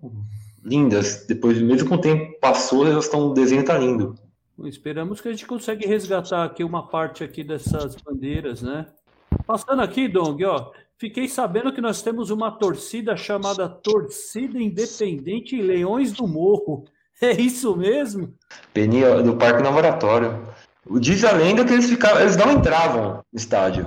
lindas. 0.64 1.24
Depois, 1.29 1.61
mesmo 1.61 1.89
com 1.89 1.95
o 1.95 2.01
tempo 2.01 2.39
passou, 2.41 2.87
elas 2.87 3.05
estão, 3.05 3.29
o 3.29 3.35
desenho 3.35 3.64
tá 3.64 3.79
lindo. 3.79 4.14
Esperamos 4.64 5.20
que 5.20 5.29
a 5.29 5.31
gente 5.31 5.47
consiga 5.47 5.87
resgatar 5.87 6.45
aqui 6.45 6.64
uma 6.64 6.89
parte 6.89 7.22
aqui 7.22 7.45
dessas 7.45 7.95
bandeiras, 7.97 8.62
né? 8.62 8.87
Passando 9.47 9.83
aqui, 9.83 10.09
Dong, 10.09 10.45
ó, 10.45 10.72
Fiquei 10.99 11.29
sabendo 11.29 11.74
que 11.74 11.81
nós 11.81 12.01
temos 12.01 12.31
uma 12.31 12.51
torcida 12.51 13.14
chamada 13.18 13.68
Torcida 13.68 14.59
Independente 14.59 15.61
Leões 15.61 16.12
do 16.12 16.27
Morro. 16.27 16.85
É 17.18 17.33
isso 17.33 17.74
mesmo? 17.74 18.35
Peninha, 18.74 19.22
do 19.22 19.37
Parque 19.37 19.62
Laboratório. 19.62 20.47
Diz 21.01 21.24
a 21.24 21.33
lenda 21.33 21.64
que 21.64 21.72
eles 21.72 21.89
ficavam, 21.89 22.20
eles 22.20 22.37
não 22.37 22.53
entravam 22.53 23.24
no 23.33 23.39
estádio. 23.39 23.87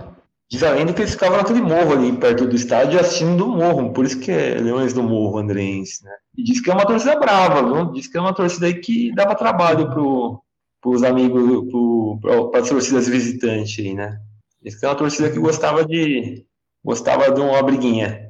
Diz 0.52 0.64
a 0.64 0.72
lenda 0.72 0.94
que 0.94 1.02
eles 1.02 1.12
ficavam 1.12 1.38
naquele 1.38 1.62
morro 1.62 1.94
ali 1.94 2.12
perto 2.12 2.48
do 2.48 2.56
estádio 2.56 3.00
assistindo 3.00 3.38
do 3.38 3.48
morro. 3.48 3.94
Por 3.94 4.04
isso 4.04 4.20
que 4.20 4.32
é 4.32 4.56
Leões 4.56 4.94
do 4.94 5.04
Morro, 5.04 5.38
Andrense, 5.38 6.04
né? 6.04 6.12
E 6.36 6.44
diz 6.44 6.60
que 6.60 6.72
é 6.72 6.74
uma 6.74 6.88
torcida 6.88 7.20
brava, 7.20 7.62
viu? 7.62 7.92
Diz 7.92 8.08
que 8.08 8.18
é 8.18 8.22
uma 8.22 8.34
torcida 8.34 8.66
aí 8.66 8.74
que 8.74 9.14
dava 9.14 9.36
trabalho 9.36 9.92
pro, 9.92 10.42
pros 10.82 11.04
amigos, 11.04 11.70
pro, 11.70 12.20
para 12.52 12.62
as 12.62 12.68
torcidas 12.68 13.08
visitantes 13.08 13.78
aí, 13.78 13.94
né? 13.94 14.20
Diz 14.62 14.76
que 14.76 14.86
é 14.86 14.90
uma 14.90 14.96
torcida 14.96 15.30
que 15.30 15.38
gostava 15.38 15.86
de, 15.86 16.44
gostava 16.84 17.32
de 17.32 17.40
uma 17.40 17.62
briguinha. 17.62 18.30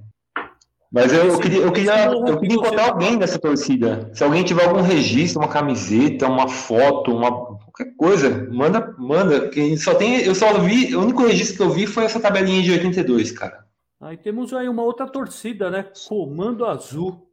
Mas 0.92 1.14
eu, 1.14 1.24
eu, 1.24 1.40
queria, 1.40 1.60
eu, 1.60 1.72
queria, 1.72 2.06
eu 2.06 2.40
queria 2.40 2.58
encontrar 2.58 2.90
alguém 2.90 3.18
dessa 3.18 3.40
torcida. 3.40 4.10
Se 4.14 4.24
alguém 4.24 4.44
tiver 4.44 4.66
algum 4.66 4.82
registro, 4.82 5.40
uma 5.40 5.48
camiseta, 5.48 6.28
uma 6.28 6.48
foto, 6.48 7.16
uma 7.16 7.49
qualquer 7.80 7.96
coisa, 7.96 8.48
manda, 8.52 8.94
manda. 8.98 9.48
Que 9.50 9.78
só 9.78 9.96
tem, 9.96 10.22
eu 10.22 10.36
só 10.36 10.60
vi, 10.60 10.96
o 10.96 11.02
único 11.02 11.26
registro 11.26 11.58
que 11.58 11.64
eu 11.64 11.70
vi 11.70 11.88
foi 11.88 12.04
essa 12.04 12.20
tabelinha 12.20 12.62
de 12.62 12.72
82, 12.72 13.32
cara. 13.32 13.66
Aí 14.02 14.18
temos 14.18 14.54
aí 14.54 14.68
uma 14.68 14.84
outra 14.84 15.08
torcida, 15.08 15.70
né? 15.70 15.86
Comando 16.08 16.66
Azul. 16.66 17.28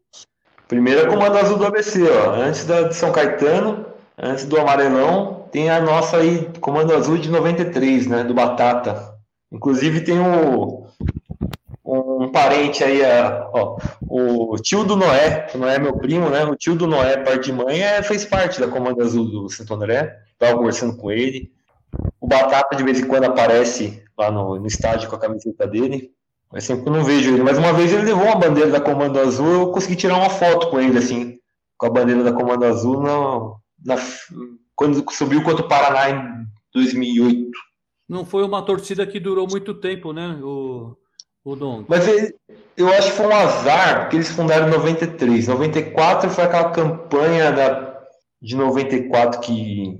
Primeiro 0.68 1.00
é 1.00 1.06
Comando 1.06 1.38
Azul 1.38 1.58
do 1.58 1.66
ABC, 1.66 2.02
ó. 2.02 2.34
Antes 2.34 2.64
da 2.64 2.82
de 2.82 2.94
São 2.94 3.12
Caetano, 3.12 3.86
antes 4.18 4.44
do 4.46 4.58
Amarelão, 4.58 5.48
tem 5.52 5.70
a 5.70 5.80
nossa 5.80 6.16
aí, 6.16 6.48
Comando 6.60 6.94
Azul 6.94 7.18
de 7.18 7.30
93, 7.30 8.06
né? 8.06 8.24
Do 8.24 8.34
Batata. 8.34 9.14
Inclusive 9.52 10.00
tem 10.00 10.18
o 10.18 10.86
um 11.84 12.32
parente 12.32 12.82
aí, 12.82 13.00
ó, 13.52 13.76
o 14.08 14.56
tio 14.56 14.82
do 14.82 14.96
Noé, 14.96 15.42
que 15.42 15.56
não 15.56 15.68
é 15.68 15.78
meu 15.78 15.96
primo, 15.96 16.28
né? 16.28 16.44
O 16.44 16.56
tio 16.56 16.74
do 16.74 16.84
Noé, 16.84 17.16
parte 17.18 17.44
de 17.44 17.52
mãe, 17.52 17.80
é, 17.80 18.02
fez 18.02 18.24
parte 18.24 18.60
da 18.60 18.66
Comando 18.66 19.00
Azul 19.02 19.24
do 19.24 19.48
Santo 19.48 19.72
André. 19.72 20.25
Estava 20.40 20.58
conversando 20.58 20.96
com 20.96 21.10
ele. 21.10 21.52
O 22.20 22.26
Batata 22.26 22.76
de 22.76 22.84
vez 22.84 23.00
em 23.00 23.06
quando 23.06 23.24
aparece 23.24 24.02
lá 24.18 24.30
no, 24.30 24.58
no 24.58 24.66
estádio 24.66 25.08
com 25.08 25.16
a 25.16 25.20
camiseta 25.20 25.66
dele. 25.66 26.12
Mas 26.52 26.64
sempre 26.64 26.88
eu 26.88 26.92
não 26.92 27.04
vejo 27.04 27.32
ele. 27.32 27.42
Mas 27.42 27.58
uma 27.58 27.72
vez 27.72 27.92
ele 27.92 28.04
levou 28.04 28.24
uma 28.24 28.36
bandeira 28.36 28.70
da 28.70 28.80
Comando 28.80 29.18
Azul, 29.18 29.48
eu 29.48 29.72
consegui 29.72 29.96
tirar 29.96 30.16
uma 30.16 30.30
foto 30.30 30.70
com 30.70 30.80
ele, 30.80 30.98
assim, 30.98 31.38
com 31.76 31.86
a 31.86 31.90
bandeira 31.90 32.22
da 32.22 32.32
Comando 32.32 32.64
Azul 32.64 33.00
na, 33.02 33.94
na 33.96 34.02
quando 34.74 35.04
subiu 35.12 35.42
contra 35.42 35.64
o 35.64 35.68
Paraná 35.68 36.10
em 36.10 36.46
2008. 36.72 37.50
Não 38.08 38.24
foi 38.24 38.44
uma 38.44 38.62
torcida 38.62 39.06
que 39.06 39.18
durou 39.18 39.48
muito 39.48 39.74
tempo, 39.74 40.12
né? 40.12 40.38
O 40.42 40.96
o 41.46 41.54
Dom. 41.54 41.84
Mas 41.86 42.08
ele, 42.08 42.34
eu 42.76 42.88
acho 42.88 43.12
que 43.12 43.16
foi 43.16 43.26
um 43.26 43.34
azar, 43.34 44.00
porque 44.00 44.16
eles 44.16 44.28
fundaram 44.30 44.66
em 44.66 44.72
93. 44.72 45.46
94 45.46 46.28
foi 46.28 46.44
aquela 46.44 46.70
campanha 46.70 47.52
da, 47.52 48.02
de 48.42 48.56
94 48.56 49.40
que, 49.40 49.96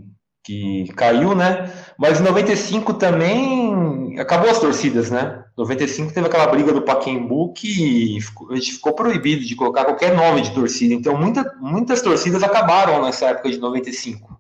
que 0.46 0.86
caiu, 0.94 1.34
né? 1.34 1.72
Mas 1.98 2.20
em 2.20 2.22
95 2.22 2.94
também 2.94 4.16
acabou 4.20 4.48
as 4.48 4.60
torcidas, 4.60 5.10
né? 5.10 5.42
95 5.58 6.12
teve 6.12 6.28
aquela 6.28 6.46
briga 6.46 6.72
do 6.72 6.82
Paquembu 6.82 7.52
que 7.52 8.16
a 8.50 8.54
gente 8.54 8.74
ficou 8.74 8.92
proibido 8.94 9.44
de 9.44 9.56
colocar 9.56 9.84
qualquer 9.84 10.14
nome 10.14 10.42
de 10.42 10.52
torcida. 10.52 10.94
Então 10.94 11.18
muita, 11.18 11.52
muitas 11.60 12.00
torcidas 12.00 12.44
acabaram 12.44 13.04
nessa 13.04 13.26
época 13.26 13.50
de 13.50 13.58
95. 13.58 14.38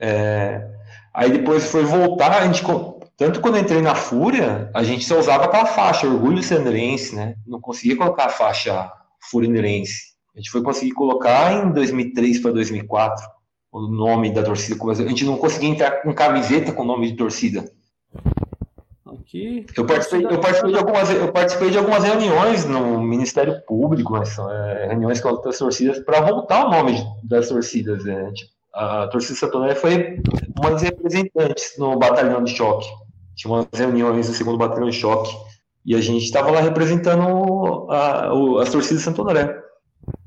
É, 0.00 0.68
aí 1.14 1.30
depois 1.30 1.70
foi 1.70 1.84
voltar, 1.84 2.42
a 2.42 2.44
gente 2.44 2.64
tanto 3.16 3.40
quando 3.40 3.58
entrei 3.58 3.80
na 3.80 3.94
Fúria, 3.94 4.68
a 4.74 4.82
gente 4.82 5.04
só 5.04 5.20
usava 5.20 5.44
aquela 5.44 5.66
faixa, 5.66 6.08
Orgulho 6.08 6.42
Sandrense, 6.42 7.14
né? 7.14 7.36
Não 7.46 7.60
conseguia 7.60 7.96
colocar 7.96 8.26
a 8.26 8.30
faixa 8.30 8.90
Furinerense. 9.30 10.16
A 10.34 10.38
gente 10.40 10.50
foi 10.50 10.64
conseguir 10.64 10.92
colocar 10.92 11.52
em 11.52 11.70
2003 11.70 12.40
para 12.40 12.50
2004 12.50 13.35
o 13.70 13.82
nome 13.82 14.32
da 14.32 14.42
torcida. 14.42 14.78
A 14.90 14.94
gente 14.94 15.24
não 15.24 15.36
conseguia 15.36 15.68
entrar 15.68 16.02
com 16.02 16.14
camiseta 16.14 16.72
com 16.72 16.84
nome 16.84 17.10
de 17.10 17.16
torcida. 17.16 17.70
Aqui, 19.06 19.66
eu, 19.76 19.84
participei, 19.84 20.24
eu, 20.24 20.40
participei 20.40 20.72
de 20.72 20.78
algumas, 20.78 21.10
eu 21.10 21.32
participei 21.32 21.70
de 21.70 21.78
algumas 21.78 22.04
reuniões 22.04 22.64
no 22.64 23.00
Ministério 23.00 23.60
Público, 23.66 24.12
mas, 24.12 24.36
é, 24.38 24.88
reuniões 24.90 25.20
com 25.20 25.28
outras 25.28 25.58
torcidas, 25.58 25.98
para 26.00 26.20
voltar 26.20 26.66
o 26.66 26.70
nome 26.70 27.04
das 27.24 27.48
torcidas. 27.48 28.04
Né? 28.04 28.32
Tipo, 28.32 28.50
a 28.72 29.08
torcida 29.08 29.38
Santoné 29.38 29.74
foi 29.74 30.20
uma 30.58 30.70
das 30.70 30.82
representantes 30.82 31.74
no 31.78 31.98
batalhão 31.98 32.44
de 32.44 32.54
choque 32.54 32.86
tinha 33.36 33.52
umas 33.52 33.66
reuniões 33.72 34.26
do 34.26 34.34
segundo 34.34 34.58
batalhão 34.58 34.88
de 34.88 34.96
choque 34.96 35.36
e 35.84 35.94
a 35.94 36.00
gente 36.00 36.24
estava 36.24 36.50
lá 36.50 36.60
representando 36.60 37.86
a, 37.90 38.28
a, 38.28 38.62
as 38.62 38.72
torcidas 38.72 39.02
Santo 39.04 39.22
André 39.22 39.62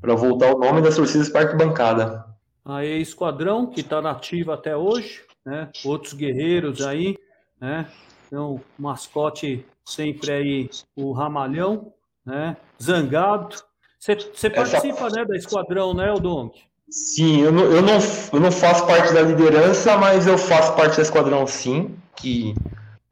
para 0.00 0.14
voltar 0.14 0.54
o 0.54 0.58
nome 0.58 0.80
das 0.80 0.96
torcidas 0.96 1.28
para 1.28 1.54
bancada. 1.56 2.24
Aí 2.64 3.00
Esquadrão 3.00 3.66
que 3.66 3.80
está 3.80 4.00
nativa 4.00 4.54
até 4.54 4.76
hoje, 4.76 5.22
né? 5.44 5.70
Outros 5.84 6.12
guerreiros 6.12 6.82
aí, 6.82 7.16
né? 7.60 7.86
Então 8.26 8.60
mascote 8.78 9.64
sempre 9.84 10.32
aí 10.32 10.70
o 10.96 11.12
Ramalhão, 11.12 11.92
né? 12.24 12.56
Zangado. 12.80 13.56
Você 13.98 14.48
participa, 14.48 15.06
Essa... 15.06 15.16
né, 15.16 15.24
da 15.24 15.36
Esquadrão, 15.36 15.92
né, 15.92 16.10
Odonk? 16.10 16.58
Sim, 16.88 17.42
eu 17.42 17.52
não, 17.52 17.64
eu, 17.64 17.82
não, 17.82 17.98
eu 18.32 18.40
não 18.40 18.50
faço 18.50 18.86
parte 18.86 19.12
da 19.12 19.22
liderança, 19.22 19.96
mas 19.96 20.26
eu 20.26 20.38
faço 20.38 20.74
parte 20.74 20.96
da 20.96 21.02
Esquadrão, 21.02 21.46
sim. 21.46 21.94
Que 22.16 22.54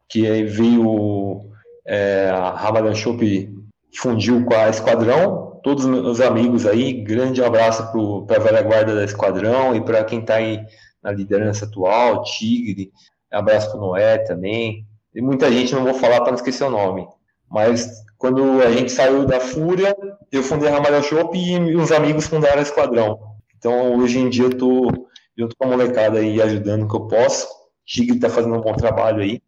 que 0.09 0.27
aí 0.27 0.45
veio 0.45 1.45
é, 1.87 2.31
a 2.31 2.51
Ramadan 2.51 2.95
Shop 2.95 3.51
fundiu 3.95 4.45
com 4.45 4.55
a 4.55 4.69
Esquadrão. 4.69 5.48
Todos 5.63 5.85
os 5.85 5.91
meus 5.91 6.21
amigos 6.21 6.67
aí, 6.67 6.93
grande 6.93 7.43
abraço 7.43 7.91
para 8.27 8.37
a 8.37 8.41
velha 8.41 8.63
guarda 8.63 8.95
da 8.95 9.05
Esquadrão 9.05 9.75
e 9.75 9.81
para 9.81 10.05
quem 10.05 10.21
está 10.21 10.35
aí 10.35 10.65
na 11.03 11.11
liderança 11.11 11.65
atual, 11.65 12.23
Tigre, 12.25 12.93
abraço 13.31 13.71
para 13.71 13.79
o 13.79 13.81
Noé 13.81 14.19
também. 14.19 14.87
E 15.15 15.21
muita 15.21 15.51
gente, 15.51 15.75
não 15.75 15.85
vou 15.85 15.95
falar 15.95 16.21
para 16.21 16.33
não 16.33 16.37
esquecer 16.37 16.65
o 16.65 16.71
nome. 16.71 17.07
Mas 17.51 18.05
quando 18.19 18.61
a 18.63 18.71
gente 18.71 18.93
saiu 18.93 19.25
da 19.25 19.41
Fúria, 19.41 19.97
eu 20.31 20.43
fundei 20.43 20.69
a 20.69 20.73
Ramalhão 20.73 21.03
Shop 21.03 21.37
e 21.37 21.77
uns 21.77 21.93
amigos 21.93 22.27
fundaram 22.27 22.59
a 22.59 22.63
Esquadrão. 22.63 23.19
Então 23.57 23.97
hoje 23.99 24.19
em 24.19 24.29
dia 24.29 24.45
eu 24.45 24.57
tô 24.57 25.09
junto 25.37 25.57
com 25.57 25.65
a 25.65 25.69
molecada 25.69 26.19
aí 26.19 26.41
ajudando 26.43 26.83
o 26.83 26.89
que 26.89 26.97
eu 26.97 27.07
posso. 27.07 27.49
Tigre 27.87 28.17
está 28.17 28.29
fazendo 28.29 28.57
um 28.57 28.61
bom 28.61 28.75
trabalho 28.75 29.23
aí. 29.23 29.41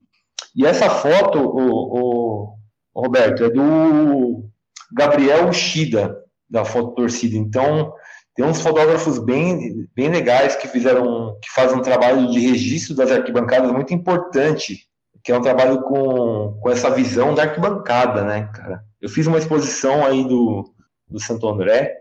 E 0.56 0.64
essa 0.64 0.88
foto, 0.88 1.38
o, 1.38 2.56
o 2.94 3.02
Roberto, 3.02 3.44
é 3.44 3.50
do 3.50 4.44
Gabriel 4.92 5.48
Ushida, 5.48 6.16
da 6.48 6.64
foto 6.64 6.94
torcida. 6.94 7.36
Então, 7.36 7.92
tem 8.34 8.44
uns 8.44 8.60
fotógrafos 8.60 9.18
bem, 9.18 9.86
bem 9.94 10.08
legais 10.08 10.56
que 10.56 10.68
fizeram, 10.68 11.38
que 11.42 11.50
fazem 11.50 11.78
um 11.78 11.82
trabalho 11.82 12.30
de 12.30 12.38
registro 12.40 12.94
das 12.94 13.10
arquibancadas 13.10 13.70
muito 13.72 13.92
importante, 13.94 14.86
que 15.22 15.30
é 15.32 15.36
um 15.36 15.42
trabalho 15.42 15.82
com, 15.82 16.58
com 16.60 16.70
essa 16.70 16.90
visão 16.90 17.34
da 17.34 17.42
arquibancada, 17.42 18.24
né, 18.24 18.50
cara? 18.54 18.82
Eu 19.00 19.08
fiz 19.08 19.26
uma 19.26 19.38
exposição 19.38 20.04
aí 20.04 20.24
do, 20.26 20.72
do 21.08 21.20
Santo 21.20 21.48
André, 21.48 21.94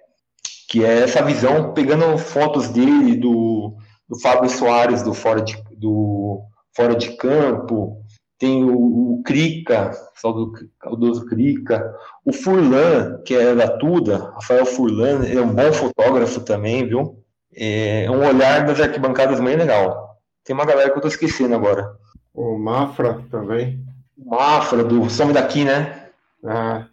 que 0.70 0.86
é 0.86 1.02
essa 1.02 1.24
visão, 1.24 1.74
pegando 1.74 2.18
fotos 2.18 2.70
dele, 2.70 3.16
do, 3.16 3.76
do 4.08 4.20
Fábio 4.20 4.50
Soares, 4.50 5.02
do 5.02 5.14
Fora 5.14 5.42
de, 5.42 5.62
do 5.76 6.42
fora 6.76 6.96
de 6.96 7.18
Campo, 7.18 8.02
tem 8.40 8.64
o, 8.64 9.20
o 9.20 9.24
Crica, 9.24 9.92
saudoso 10.16 11.26
Crica, 11.26 11.94
o 12.26 12.32
Furlan, 12.32 13.22
que 13.26 13.36
é 13.36 13.54
da 13.54 13.68
Tuda, 13.78 14.32
Rafael 14.36 14.66
Furlan, 14.66 15.26
é 15.28 15.42
um 15.42 15.54
bom 15.54 15.74
fotógrafo 15.74 16.40
também, 16.40 16.88
viu? 16.88 17.22
É 17.54 18.10
um 18.10 18.26
olhar 18.26 18.66
das 18.66 18.80
arquibancadas 18.80 19.42
bem 19.42 19.58
legal. 19.58 20.18
Tem 20.46 20.56
uma 20.56 20.66
galera 20.66 20.90
que 20.90 20.98
eu 20.98 21.02
tô 21.02 21.10
esquecendo 21.10 21.54
agora. 21.54 21.94
O 22.34 22.58
Mafra 22.58 23.22
também. 23.30 23.86
O 24.18 24.30
Mafra, 24.30 24.84
do 24.86 25.10
Some 25.10 25.34
Daqui, 25.34 25.66
né? 25.66 26.10
Ah. 26.46 26.88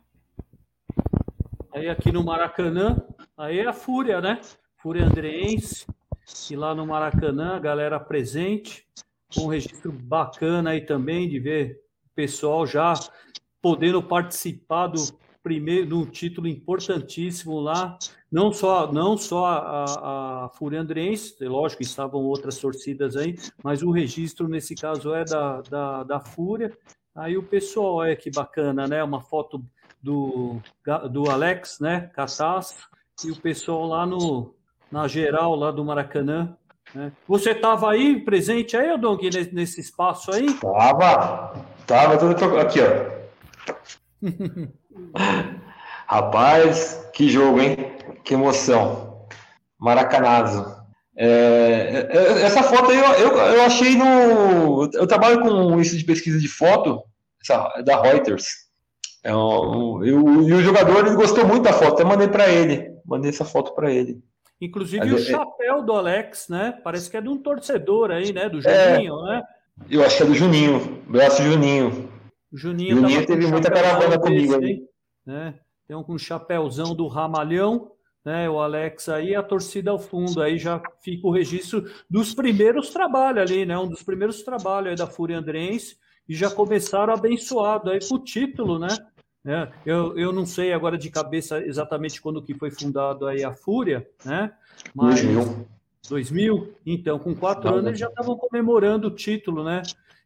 Aí 1.72 1.88
aqui 1.88 2.10
no 2.10 2.24
Maracanã, 2.24 2.96
aí 3.38 3.60
é 3.60 3.66
a 3.68 3.72
Fúria, 3.72 4.20
né? 4.20 4.40
Fúria 4.78 5.04
Andreense, 5.04 5.86
e 6.50 6.56
lá 6.56 6.74
no 6.74 6.86
Maracanã, 6.86 7.54
a 7.54 7.60
galera 7.60 8.00
presente, 8.00 8.84
um 9.36 9.46
registro 9.46 9.92
bacana 9.92 10.70
aí 10.70 10.80
também 10.80 11.28
de 11.28 11.38
ver 11.38 11.80
o 12.06 12.14
pessoal 12.14 12.66
já 12.66 12.94
podendo 13.60 14.02
participar 14.02 14.88
do 14.88 15.00
primeiro, 15.42 15.98
um 15.98 16.04
título 16.06 16.48
importantíssimo 16.48 17.60
lá, 17.60 17.96
não 18.30 18.52
só 18.52 18.92
não 18.92 19.16
só 19.16 19.46
a, 19.46 20.44
a 20.44 20.48
Fúria 20.48 20.80
Andrense, 20.80 21.36
é 21.40 21.48
lógico, 21.48 21.82
estavam 21.82 22.24
outras 22.24 22.58
torcidas 22.58 23.16
aí, 23.16 23.36
mas 23.62 23.82
o 23.82 23.92
registro 23.92 24.48
nesse 24.48 24.74
caso 24.74 25.14
é 25.14 25.24
da, 25.24 25.60
da, 25.62 26.02
da 26.02 26.20
Fúria. 26.20 26.76
Aí 27.14 27.36
o 27.36 27.42
pessoal, 27.42 27.94
olha 27.94 28.16
que 28.16 28.28
bacana, 28.30 28.86
né? 28.86 29.02
Uma 29.02 29.20
foto 29.20 29.64
do, 30.02 30.60
do 31.10 31.30
Alex, 31.30 31.78
né? 31.80 32.10
Catas, 32.12 32.76
e 33.24 33.30
o 33.30 33.40
pessoal 33.40 33.86
lá 33.86 34.04
no, 34.04 34.54
na 34.90 35.08
geral 35.08 35.54
lá 35.54 35.70
do 35.70 35.84
Maracanã. 35.84 36.56
Né? 36.94 37.12
Você 37.26 37.50
estava 37.50 37.90
aí 37.90 38.20
presente 38.20 38.76
aí, 38.76 38.96
Dong, 38.98 39.28
nesse 39.52 39.80
espaço 39.80 40.32
aí? 40.32 40.52
Tava, 40.54 41.54
tava 41.86 42.18
tudo 42.18 42.58
aqui, 42.58 42.80
ó. 42.80 43.16
Rapaz, 46.06 47.08
que 47.12 47.28
jogo, 47.28 47.60
hein? 47.60 47.76
Que 48.24 48.34
emoção. 48.34 49.26
Maracanazo. 49.78 50.76
É, 51.18 52.08
é, 52.10 52.16
é, 52.16 52.42
essa 52.42 52.62
foto 52.62 52.90
aí 52.90 52.98
eu, 52.98 53.04
eu, 53.04 53.36
eu, 53.36 53.62
achei 53.62 53.96
no. 53.96 54.90
Eu 54.92 55.06
trabalho 55.06 55.40
com 55.40 55.80
isso 55.80 55.96
de 55.96 56.04
pesquisa 56.04 56.38
de 56.38 56.48
foto, 56.48 57.02
essa, 57.42 57.82
da 57.82 58.02
Reuters. 58.02 58.46
É, 59.24 59.30
eu, 59.32 60.00
eu, 60.04 60.42
e 60.42 60.52
o 60.52 60.62
jogador 60.62 61.06
ele 61.06 61.16
gostou 61.16 61.46
muito 61.46 61.62
da 61.62 61.72
foto, 61.72 61.94
até 61.94 62.04
mandei 62.04 62.28
para 62.28 62.48
ele. 62.48 62.92
Mandei 63.04 63.30
essa 63.30 63.44
foto 63.44 63.74
para 63.74 63.90
ele. 63.90 64.22
Inclusive 64.60 65.04
Mas, 65.04 65.12
o 65.12 65.16
é, 65.16 65.30
chapéu 65.32 65.82
do 65.82 65.92
Alex, 65.92 66.48
né? 66.48 66.78
Parece 66.82 67.10
que 67.10 67.16
é 67.16 67.20
de 67.20 67.28
um 67.28 67.36
torcedor 67.36 68.10
aí, 68.10 68.32
né? 68.32 68.48
Do 68.48 68.60
Juninho, 68.60 69.26
é, 69.26 69.34
né? 69.34 69.42
Eu 69.90 70.02
acho 70.02 70.16
que 70.16 70.22
é 70.22 70.26
do 70.26 70.34
Juninho, 70.34 71.02
braço 71.06 71.42
Juninho. 71.42 72.08
O 72.50 72.56
Juninho, 72.56 72.96
Juninho 72.96 73.26
teve 73.26 73.46
muita 73.46 73.70
caravana 73.70 74.18
comigo 74.18 74.54
aí. 74.56 74.82
Né? 75.26 75.54
Tem 75.86 75.96
um 75.96 76.02
com 76.02 76.14
um 76.14 76.18
chapéuzão 76.18 76.94
do 76.94 77.06
Ramalhão, 77.06 77.92
né? 78.24 78.48
O 78.48 78.58
Alex 78.58 79.08
aí, 79.08 79.34
a 79.34 79.42
torcida 79.42 79.90
ao 79.90 79.98
fundo, 79.98 80.40
aí 80.40 80.56
já 80.56 80.80
fica 81.02 81.26
o 81.26 81.30
registro 81.30 81.84
dos 82.08 82.34
primeiros 82.34 82.90
trabalhos 82.90 83.42
ali, 83.42 83.66
né? 83.66 83.78
Um 83.78 83.86
dos 83.86 84.02
primeiros 84.02 84.42
trabalhos 84.42 84.90
aí 84.90 84.96
da 84.96 85.06
Fúria 85.06 85.38
Andrense, 85.38 85.98
e 86.28 86.34
já 86.34 86.50
começaram 86.50 87.12
abençoado 87.12 87.90
aí 87.90 88.00
com 88.00 88.14
o 88.16 88.24
título, 88.24 88.78
né? 88.78 88.88
É, 89.46 89.68
eu, 89.86 90.18
eu 90.18 90.32
não 90.32 90.44
sei 90.44 90.72
agora 90.72 90.98
de 90.98 91.08
cabeça 91.08 91.64
exatamente 91.64 92.20
quando 92.20 92.42
que 92.42 92.52
foi 92.52 92.70
fundado 92.70 93.26
aí 93.28 93.44
a 93.44 93.54
Fúria, 93.54 94.04
né? 94.24 94.52
Mas 94.92 95.22
2000. 95.22 95.66
2000, 96.08 96.74
então, 96.84 97.18
com 97.18 97.34
quatro 97.34 97.70
não, 97.70 97.74
anos 97.74 97.88
eles 97.88 98.00
já 98.00 98.08
estavam 98.08 98.36
comemorando 98.36 99.06
o 99.06 99.10
título, 99.10 99.62
né? 99.62 99.82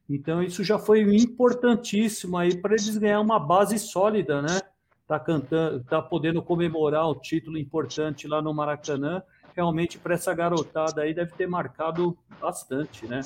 Então 0.09 0.43
isso 0.43 0.65
já 0.65 0.79
foi 0.79 1.03
importantíssimo 1.03 2.37
aí 2.37 2.57
para 2.57 2.73
eles 2.73 2.97
ganhar 2.97 3.21
uma 3.21 3.39
base 3.39 3.79
sólida, 3.79 4.41
né? 4.41 4.61
Tá 5.07 5.21
cantando, 5.21 5.85
tá 5.85 6.01
podendo 6.01 6.43
comemorar 6.43 7.07
o 7.09 7.15
título 7.15 7.59
importante 7.59 8.27
lá 8.27 8.41
no 8.41 8.55
Maracanã. 8.55 9.23
Realmente 9.55 9.99
para 9.99 10.15
essa 10.15 10.33
garotada 10.33 11.03
aí 11.03 11.13
deve 11.13 11.33
ter 11.33 11.47
marcado 11.47 12.17
bastante, 12.41 13.07
né? 13.07 13.21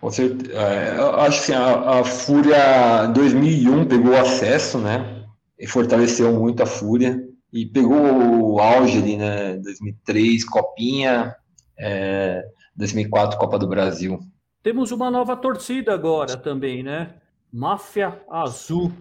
Com 0.00 0.10
certeza. 0.10 0.52
É, 0.52 0.90
acho 1.26 1.46
que 1.46 1.52
assim, 1.52 1.62
a, 1.62 2.00
a 2.00 2.04
Fúria 2.04 3.06
2001 3.06 3.86
pegou 3.86 4.16
acesso, 4.16 4.78
né? 4.78 5.15
E 5.58 5.66
fortaleceu 5.66 6.32
muito 6.32 6.62
a 6.62 6.66
Fúria 6.66 7.22
e 7.52 7.64
pegou 7.64 8.52
o 8.52 8.60
auge 8.60 8.98
ali, 8.98 9.16
né? 9.16 9.56
2003, 9.56 10.44
Copinha, 10.44 11.34
é, 11.78 12.44
2004, 12.74 13.38
Copa 13.38 13.58
do 13.58 13.68
Brasil. 13.68 14.18
Temos 14.62 14.90
uma 14.90 15.10
nova 15.10 15.36
torcida 15.36 15.94
agora 15.94 16.36
também, 16.36 16.82
né? 16.82 17.14
Máfia 17.52 18.20
Azul. 18.28 18.92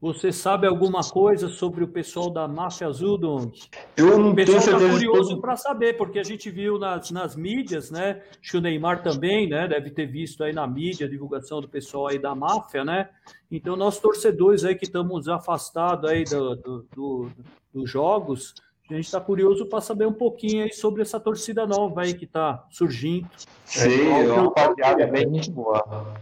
Você 0.00 0.32
sabe 0.32 0.66
alguma 0.66 1.02
coisa 1.02 1.48
sobre 1.48 1.84
o 1.84 1.88
pessoal 1.88 2.30
da 2.30 2.48
Máfia 2.48 2.86
Azul, 2.86 3.18
Dong? 3.18 3.52
Eu 3.94 4.18
não 4.18 4.34
tenho 4.34 4.54
tá 4.54 4.60
certeza. 4.60 4.92
curioso 4.92 5.38
para 5.42 5.56
saber, 5.56 5.98
porque 5.98 6.18
a 6.18 6.22
gente 6.22 6.50
viu 6.50 6.78
nas, 6.78 7.10
nas 7.10 7.36
mídias, 7.36 7.90
né? 7.90 8.22
Acho 8.40 8.52
que 8.52 8.56
o 8.56 8.60
Neymar 8.62 9.02
também, 9.02 9.46
né? 9.46 9.68
Deve 9.68 9.90
ter 9.90 10.06
visto 10.06 10.42
aí 10.42 10.54
na 10.54 10.66
mídia 10.66 11.06
a 11.06 11.10
divulgação 11.10 11.60
do 11.60 11.68
pessoal 11.68 12.06
aí 12.06 12.18
da 12.18 12.34
máfia, 12.34 12.82
né? 12.82 13.10
Então, 13.50 13.76
nós 13.76 13.98
torcedores 13.98 14.64
aí 14.64 14.74
que 14.74 14.86
estamos 14.86 15.28
afastados 15.28 16.10
aí 16.10 16.24
do, 16.24 16.56
do, 16.56 16.86
do, 16.94 17.30
dos 17.74 17.90
jogos, 17.90 18.54
a 18.90 18.94
gente 18.94 19.04
está 19.04 19.20
curioso 19.20 19.66
para 19.66 19.82
saber 19.82 20.06
um 20.06 20.14
pouquinho 20.14 20.64
aí 20.64 20.72
sobre 20.72 21.02
essa 21.02 21.20
torcida 21.20 21.66
nova 21.66 22.02
aí 22.02 22.14
que 22.14 22.24
está 22.24 22.64
surgindo. 22.70 23.28
Sim, 23.66 24.08
é 24.08 24.32
uma 24.32 24.44
rapaziada 24.44 25.06
bem 25.06 25.32
gente 25.34 25.50
boa. 25.50 26.14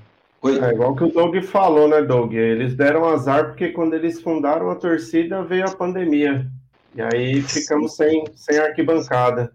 É 0.44 0.72
igual 0.72 0.94
que 0.94 1.04
o 1.04 1.12
Doug 1.12 1.36
falou, 1.42 1.88
né, 1.88 2.00
Doug? 2.00 2.32
Eles 2.32 2.74
deram 2.74 3.04
azar 3.04 3.46
porque 3.46 3.70
quando 3.70 3.94
eles 3.94 4.22
fundaram 4.22 4.70
a 4.70 4.76
torcida 4.76 5.42
veio 5.42 5.66
a 5.66 5.74
pandemia. 5.74 6.46
E 6.94 7.02
aí 7.02 7.40
ficamos 7.42 7.96
sem, 7.96 8.24
sem 8.36 8.58
arquibancada. 8.58 9.52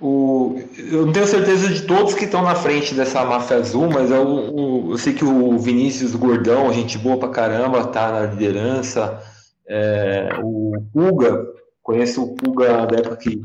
O, 0.00 0.60
eu 0.76 1.06
não 1.06 1.12
tenho 1.12 1.26
certeza 1.28 1.68
de 1.68 1.82
todos 1.82 2.14
que 2.14 2.24
estão 2.24 2.42
na 2.42 2.56
frente 2.56 2.92
dessa 2.92 3.24
máfia 3.24 3.58
azul, 3.58 3.88
mas 3.88 4.10
eu, 4.10 4.90
eu 4.90 4.98
sei 4.98 5.12
que 5.12 5.24
o 5.24 5.56
Vinícius 5.56 6.16
Gordão, 6.16 6.72
gente 6.72 6.98
boa 6.98 7.18
pra 7.18 7.28
caramba, 7.28 7.86
tá 7.86 8.10
na 8.10 8.26
liderança. 8.26 9.22
É, 9.68 10.30
o 10.42 10.72
Puga, 10.92 11.46
conheço 11.80 12.24
o 12.24 12.34
Puga 12.34 12.84
da 12.84 12.98
época 12.98 13.16
que, 13.16 13.40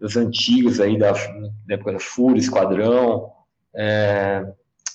das 0.00 0.16
antigas 0.16 0.80
aí, 0.80 0.98
da, 0.98 1.12
da 1.12 1.74
época 1.74 1.92
da 1.92 2.00
Fúria, 2.00 2.40
Esquadrão. 2.40 3.30
É, 3.76 4.46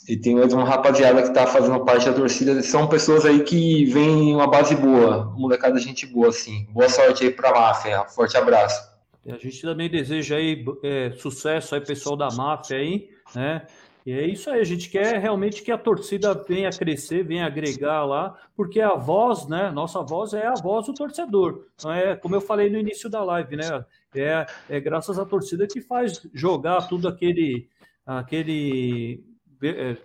e 0.07 0.15
tem 0.15 0.35
mais 0.35 0.53
uma 0.53 0.63
rapaziada 0.63 1.21
que 1.21 1.27
está 1.27 1.45
fazendo 1.45 1.83
parte 1.83 2.05
da 2.05 2.13
torcida. 2.13 2.61
São 2.63 2.87
pessoas 2.87 3.25
aí 3.25 3.43
que 3.43 3.85
vêm 3.85 4.33
uma 4.33 4.47
base 4.47 4.73
boa, 4.75 5.33
molecada 5.37 5.77
gente 5.79 6.05
boa, 6.05 6.29
assim. 6.29 6.65
Boa 6.71 6.87
sorte 6.87 7.25
aí 7.25 7.31
para 7.31 7.49
a 7.49 7.53
máfia. 7.53 8.05
Forte 8.05 8.37
abraço. 8.37 8.81
A 9.27 9.37
gente 9.37 9.61
também 9.61 9.89
deseja 9.89 10.37
aí 10.37 10.63
é, 10.81 11.11
sucesso 11.11 11.75
aí, 11.75 11.81
pessoal 11.81 12.15
da 12.15 12.29
máfia 12.31 12.77
aí, 12.77 13.09
né? 13.35 13.67
E 14.05 14.13
é 14.13 14.25
isso 14.25 14.49
aí, 14.49 14.61
a 14.61 14.63
gente 14.63 14.89
quer 14.89 15.19
realmente 15.19 15.61
que 15.61 15.69
a 15.69 15.77
torcida 15.77 16.33
venha 16.33 16.69
crescer, 16.69 17.25
venha 17.25 17.45
agregar 17.45 18.05
lá, 18.05 18.37
porque 18.55 18.79
a 18.79 18.93
voz, 18.93 19.45
né? 19.49 19.69
Nossa 19.69 20.01
voz 20.01 20.33
é 20.33 20.47
a 20.47 20.53
voz 20.53 20.85
do 20.85 20.93
torcedor. 20.93 21.65
Então 21.75 21.91
é 21.91 22.15
como 22.15 22.33
eu 22.33 22.39
falei 22.39 22.69
no 22.69 22.77
início 22.77 23.09
da 23.09 23.21
live, 23.21 23.57
né? 23.57 23.83
É, 24.15 24.45
é 24.69 24.79
graças 24.79 25.19
à 25.19 25.25
torcida 25.25 25.67
que 25.67 25.81
faz 25.81 26.25
jogar 26.33 26.87
tudo 26.87 27.09
aquele, 27.09 27.67
aquele 28.05 29.26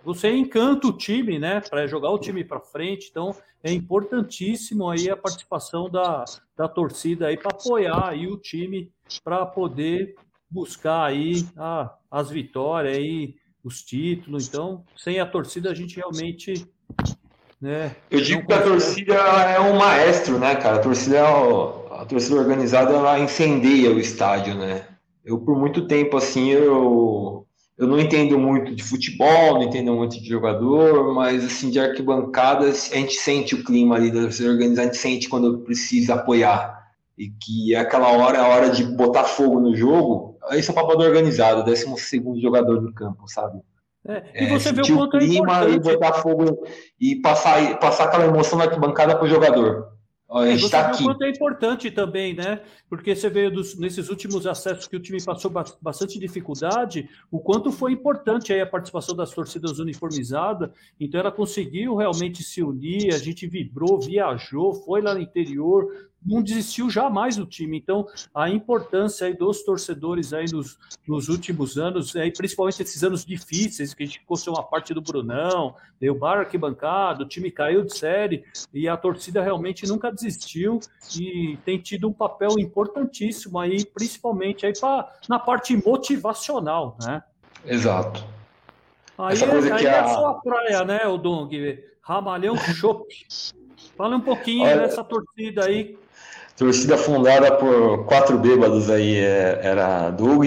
você 0.03 0.31
encanta 0.31 0.87
o 0.87 0.97
time, 0.97 1.37
né, 1.37 1.61
para 1.61 1.85
jogar 1.87 2.09
o 2.09 2.19
time 2.19 2.43
para 2.43 2.59
frente. 2.59 3.07
Então, 3.09 3.35
é 3.63 3.71
importantíssimo 3.71 4.89
aí 4.89 5.09
a 5.09 5.17
participação 5.17 5.89
da, 5.89 6.25
da 6.57 6.67
torcida 6.67 7.27
aí 7.27 7.37
para 7.37 7.51
apoiar 7.51 8.09
aí 8.09 8.27
o 8.27 8.37
time 8.37 8.91
para 9.23 9.45
poder 9.45 10.15
buscar 10.49 11.05
aí 11.05 11.45
a, 11.57 11.93
as 12.09 12.29
vitórias 12.29 12.97
aí, 12.97 13.35
os 13.63 13.81
títulos. 13.81 14.47
Então, 14.47 14.83
sem 14.97 15.19
a 15.19 15.25
torcida 15.25 15.71
a 15.71 15.73
gente 15.73 15.95
realmente 15.95 16.67
né, 17.63 17.95
Eu 18.11 18.19
digo 18.19 18.45
que 18.45 18.53
a 18.53 18.61
torcida 18.61 19.13
é 19.13 19.57
um 19.57 19.77
maestro, 19.77 20.37
né, 20.37 20.53
cara? 20.53 20.75
A 20.75 20.79
torcida, 20.79 21.17
é 21.17 21.21
a 21.21 22.05
torcida 22.05 22.35
organizada 22.35 22.93
ela 22.93 23.17
incendeia 23.17 23.89
o 23.89 23.99
estádio, 23.99 24.55
né? 24.55 24.85
Eu 25.23 25.39
por 25.39 25.57
muito 25.57 25.87
tempo 25.87 26.17
assim 26.17 26.49
eu 26.49 27.47
eu 27.83 27.87
não 27.87 27.99
entendo 27.99 28.39
muito 28.39 28.73
de 28.73 28.81
futebol, 28.81 29.55
não 29.55 29.63
entendo 29.63 29.93
muito 29.93 30.17
de 30.21 30.29
jogador, 30.29 31.13
mas 31.13 31.43
assim, 31.43 31.69
de 31.69 31.79
arquibancadas, 31.79 32.89
a 32.93 32.95
gente 32.95 33.15
sente 33.15 33.55
o 33.55 33.63
clima 33.63 33.95
ali 33.95 34.09
da 34.09 34.31
ser 34.31 34.49
organizada, 34.49 34.83
a 34.83 34.91
gente 34.91 35.01
sente 35.01 35.27
quando 35.27 35.59
precisa 35.59 36.15
apoiar. 36.15 36.81
E 37.17 37.29
que 37.29 37.75
é 37.75 37.79
aquela 37.79 38.09
hora, 38.09 38.39
a 38.39 38.47
hora 38.47 38.69
de 38.69 38.85
botar 38.85 39.25
fogo 39.25 39.59
no 39.59 39.75
jogo, 39.75 40.37
esse 40.51 40.69
é 40.69 40.71
o 40.71 40.75
papel 40.75 40.97
do 40.97 41.03
organizado, 41.03 41.63
décimo 41.63 41.97
segundo 41.97 42.39
jogador 42.39 42.79
do 42.79 42.93
campo, 42.93 43.27
sabe? 43.27 43.59
É, 44.07 44.45
e 44.45 44.47
você 44.47 44.69
é, 44.69 44.73
vê 44.73 44.81
o 44.81 44.95
quanto 44.95 45.17
é 45.17 45.19
clima 45.19 45.65
é 45.65 45.71
e 45.71 45.79
botar 45.79 46.13
fogo 46.13 46.65
e 46.99 47.17
passar, 47.17 47.79
passar 47.79 48.05
aquela 48.05 48.25
emoção 48.25 48.57
na 48.57 48.65
arquibancada 48.65 49.15
para 49.15 49.25
o 49.25 49.29
jogador. 49.29 49.92
A 50.39 50.51
gente 50.51 50.65
está 50.65 50.87
aqui. 50.87 51.03
O 51.03 51.05
quanto 51.05 51.23
é 51.23 51.29
importante 51.29 51.91
também, 51.91 52.33
né? 52.33 52.61
Porque 52.89 53.15
você 53.15 53.29
veio 53.29 53.51
dos, 53.51 53.77
nesses 53.77 54.09
últimos 54.09 54.47
acessos 54.47 54.87
que 54.87 54.95
o 54.95 54.99
time 54.99 55.23
passou 55.23 55.51
bastante 55.81 56.19
dificuldade, 56.19 57.09
o 57.29 57.39
quanto 57.39 57.71
foi 57.71 57.91
importante 57.91 58.51
aí 58.51 58.61
a 58.61 58.65
participação 58.65 59.15
das 59.15 59.31
torcidas 59.31 59.79
uniformizadas. 59.79 60.69
Então 60.99 61.19
ela 61.19 61.31
conseguiu 61.31 61.95
realmente 61.95 62.43
se 62.43 62.63
unir, 62.63 63.13
a 63.13 63.17
gente 63.17 63.47
vibrou, 63.47 63.99
viajou, 63.99 64.73
foi 64.73 65.01
lá 65.01 65.13
no 65.13 65.21
interior, 65.21 65.87
não 66.25 66.41
desistiu 66.41 66.89
jamais 66.89 67.35
do 67.35 67.45
time. 67.45 67.77
Então, 67.77 68.07
a 68.33 68.49
importância 68.49 69.27
aí 69.27 69.35
dos 69.35 69.63
torcedores 69.63 70.33
aí 70.33 70.45
nos, 70.51 70.77
nos 71.07 71.29
últimos 71.29 71.77
anos, 71.77 72.15
aí, 72.15 72.31
principalmente 72.31 72.81
esses 72.81 73.03
anos 73.03 73.25
difíceis, 73.25 73.93
que 73.93 74.03
a 74.03 74.05
gente 74.05 74.19
ficou 74.19 74.37
sem 74.37 74.51
uma 74.51 74.63
parte 74.63 74.93
do 74.93 75.01
Brunão, 75.01 75.75
deu 75.99 76.15
bar 76.15 76.39
arquibancado, 76.39 77.23
o 77.23 77.27
time 77.27 77.51
caiu 77.51 77.83
de 77.83 77.97
série, 77.97 78.43
e 78.73 78.87
a 78.87 78.97
torcida 78.97 79.41
realmente 79.41 79.87
nunca 79.87 80.11
desistiu 80.11 80.79
e 81.17 81.57
tem 81.65 81.79
tido 81.79 82.07
um 82.07 82.13
papel 82.13 82.59
importantíssimo 82.59 83.59
aí, 83.59 83.85
principalmente 83.85 84.65
aí 84.65 84.73
pra, 84.73 85.13
na 85.27 85.39
parte 85.39 85.75
motivacional, 85.75 86.97
né? 87.01 87.23
Exato. 87.65 88.23
Aí, 89.17 89.33
Essa 89.33 89.47
coisa 89.47 89.67
é, 89.67 89.77
que 89.77 89.87
aí 89.87 89.93
é 89.93 89.99
a... 89.99 90.07
é 90.07 90.25
a 90.25 90.33
praia, 90.33 90.83
né, 90.83 91.07
o 91.07 91.17
Dong? 91.17 91.83
Ramalhão 92.01 92.57
Chopp. 92.57 93.07
Fala 93.95 94.17
um 94.17 94.21
pouquinho 94.21 94.63
Olha, 94.63 94.81
dessa 94.81 95.03
torcida 95.03 95.65
aí 95.65 95.97
Torcida 96.57 96.97
fundada 96.97 97.51
por 97.55 98.05
quatro 98.05 98.37
bêbados 98.37 98.89
aí, 98.89 99.15
é, 99.15 99.59
era 99.63 100.09
Doug, 100.11 100.45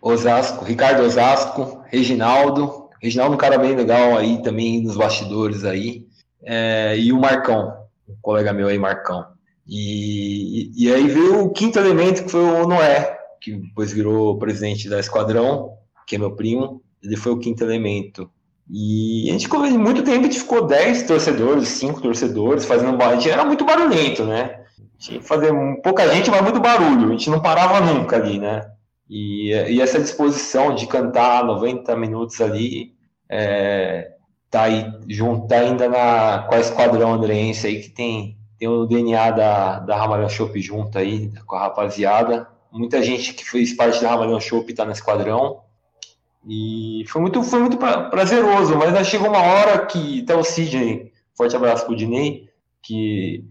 Osasco, 0.00 0.64
Ricardo 0.64 1.02
Osasco, 1.02 1.82
Reginaldo, 1.86 2.88
Reginaldo 3.02 3.34
é 3.34 3.36
um 3.36 3.38
cara 3.38 3.58
bem 3.58 3.74
legal 3.74 4.16
aí 4.16 4.42
também 4.42 4.82
nos 4.82 4.96
bastidores 4.96 5.64
aí, 5.64 6.06
é, 6.44 6.96
e 6.98 7.12
o 7.12 7.20
Marcão, 7.20 7.74
um 8.08 8.14
colega 8.20 8.52
meu 8.52 8.68
aí, 8.68 8.78
Marcão. 8.78 9.24
E, 9.66 10.72
e, 10.74 10.84
e, 10.84 10.94
aí 10.94 11.06
veio 11.08 11.44
o 11.44 11.50
quinto 11.50 11.78
elemento, 11.78 12.24
que 12.24 12.30
foi 12.30 12.40
o 12.40 12.66
Noé, 12.66 13.18
que 13.40 13.52
depois 13.52 13.92
virou 13.92 14.38
presidente 14.38 14.88
da 14.88 14.98
Esquadrão, 14.98 15.74
que 16.06 16.16
é 16.16 16.18
meu 16.18 16.34
primo, 16.34 16.82
ele 17.02 17.16
foi 17.16 17.32
o 17.32 17.38
quinto 17.38 17.62
elemento. 17.62 18.30
E 18.70 19.28
a 19.28 19.32
gente 19.32 19.44
ficou 19.44 19.60
muito 19.60 20.02
tempo, 20.02 20.20
a 20.20 20.22
gente 20.22 20.40
ficou 20.40 20.66
10 20.66 21.04
torcedores, 21.04 21.68
5 21.68 22.00
torcedores, 22.00 22.64
fazendo 22.64 22.98
gente 23.12 23.30
era 23.30 23.44
muito 23.44 23.64
barulhento, 23.64 24.24
né? 24.24 24.58
Tinha 24.98 25.20
que 25.20 25.26
fazer 25.26 25.52
pouca 25.82 26.08
gente, 26.12 26.30
mas 26.30 26.42
muito 26.42 26.60
barulho. 26.60 27.08
A 27.08 27.10
gente 27.12 27.30
não 27.30 27.40
parava 27.40 27.80
nunca 27.80 28.16
ali, 28.16 28.38
né? 28.38 28.68
E, 29.08 29.50
e 29.50 29.80
essa 29.80 30.00
disposição 30.00 30.74
de 30.74 30.86
cantar 30.86 31.44
90 31.44 31.96
minutos 31.96 32.40
ali, 32.40 32.94
é, 33.28 34.12
tá 34.50 34.62
aí 34.62 34.86
junto, 35.08 35.46
tá 35.46 35.56
ainda 35.56 35.88
na, 35.88 36.46
com 36.48 36.54
a 36.54 36.60
Esquadrão 36.60 37.14
Andrense 37.14 37.66
aí, 37.66 37.80
que 37.80 37.90
tem, 37.90 38.36
tem 38.58 38.68
o 38.68 38.86
DNA 38.86 39.30
da, 39.30 39.78
da 39.80 39.96
Ramalhão 39.96 40.28
Shop 40.28 40.60
junto 40.60 40.98
aí, 40.98 41.32
com 41.46 41.56
a 41.56 41.60
rapaziada. 41.60 42.48
Muita 42.70 43.02
gente 43.02 43.32
que 43.32 43.48
fez 43.48 43.72
parte 43.72 44.02
da 44.02 44.10
Ramalhão 44.10 44.40
Shop 44.40 44.72
tá 44.74 44.84
na 44.84 44.92
Esquadrão. 44.92 45.62
E 46.46 47.04
foi 47.08 47.20
muito, 47.20 47.42
foi 47.42 47.60
muito 47.60 47.76
prazeroso, 47.76 48.76
mas 48.76 49.06
chegou 49.06 49.28
uma 49.28 49.42
hora 49.42 49.86
que 49.86 50.22
até 50.22 50.34
o 50.34 50.44
Sidney, 50.44 51.12
forte 51.36 51.56
abraço 51.56 51.84
pro 51.84 51.96
Dinei, 51.96 52.48
que 52.82 53.44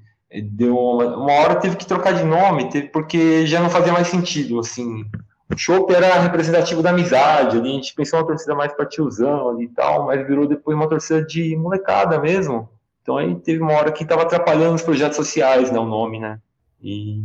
deu 0.44 0.78
uma, 0.78 1.16
uma, 1.18 1.34
hora 1.34 1.56
teve 1.56 1.76
que 1.76 1.86
trocar 1.86 2.14
de 2.14 2.24
nome, 2.24 2.70
teve, 2.70 2.88
porque 2.90 3.45
já 3.45 3.62
não 3.62 3.70
fazia 3.70 3.94
mais 3.94 4.08
sentido, 4.08 4.60
assim. 4.60 5.06
O 5.49 5.58
Chopp 5.58 5.94
era 5.94 6.20
representativo 6.20 6.84
da 6.84 6.90
amizade, 6.90 7.58
ali, 7.58 7.70
a 7.70 7.74
gente 7.74 7.95
pensou 7.95 8.20
uma 8.20 8.28
torcida 8.28 8.54
mais 8.54 8.74
para 8.74 8.86
tiozão 8.86 9.49
ali 9.49 9.66
e 9.66 9.70
tal, 9.70 10.06
mas 10.06 10.28
virou 10.28 10.45
depois 10.45 10.76
uma 10.76 10.90
torcida 10.90 11.24
de 11.24 11.56
molecada 11.56 12.20
mesmo. 12.20 12.70
Então 13.02 13.18
aí 13.18 13.34
teve 13.36 13.62
uma 13.62 13.72
hora 13.74 13.91
que 13.91 14.04
estava 14.04 14.24
atrapalhando 14.24 14.76
os 14.76 14.82
projetos 14.82 15.16
sociais, 15.16 15.72
né, 15.72 15.80
o 15.80 15.86
nome, 15.86 16.20
né? 16.20 16.40
E, 16.84 17.24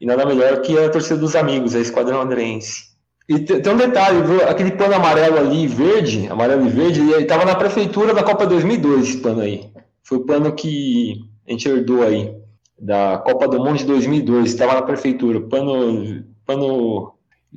e 0.00 0.06
nada 0.06 0.24
melhor 0.24 0.60
que 0.60 0.78
a 0.78 0.88
torcida 0.88 1.18
dos 1.18 1.34
amigos, 1.34 1.74
a 1.74 1.80
Esquadrão 1.80 2.20
Andrense. 2.20 2.94
E 3.28 3.40
tem 3.40 3.72
um 3.72 3.76
detalhe, 3.76 4.18
aquele 4.48 4.70
pano 4.70 4.94
amarelo 4.94 5.38
ali, 5.38 5.66
verde, 5.66 6.28
amarelo 6.28 6.64
e 6.64 6.68
verde, 6.68 7.00
ele 7.00 7.22
estava 7.22 7.44
na 7.44 7.56
prefeitura 7.56 8.14
da 8.14 8.22
Copa 8.22 8.46
2002, 8.46 9.08
esse 9.08 9.18
pano 9.18 9.40
aí. 9.40 9.68
Foi 10.04 10.18
o 10.18 10.24
pano 10.24 10.54
que 10.54 11.24
a 11.46 11.50
gente 11.50 11.68
herdou 11.68 12.04
aí, 12.04 12.35
da 12.78 13.18
Copa 13.18 13.48
do 13.48 13.58
Mundo 13.58 13.78
de 13.78 13.86
2002, 13.86 14.50
estava 14.50 14.74
na 14.74 14.82
prefeitura, 14.82 15.40
pano, 15.40 16.24
pano, 16.44 17.14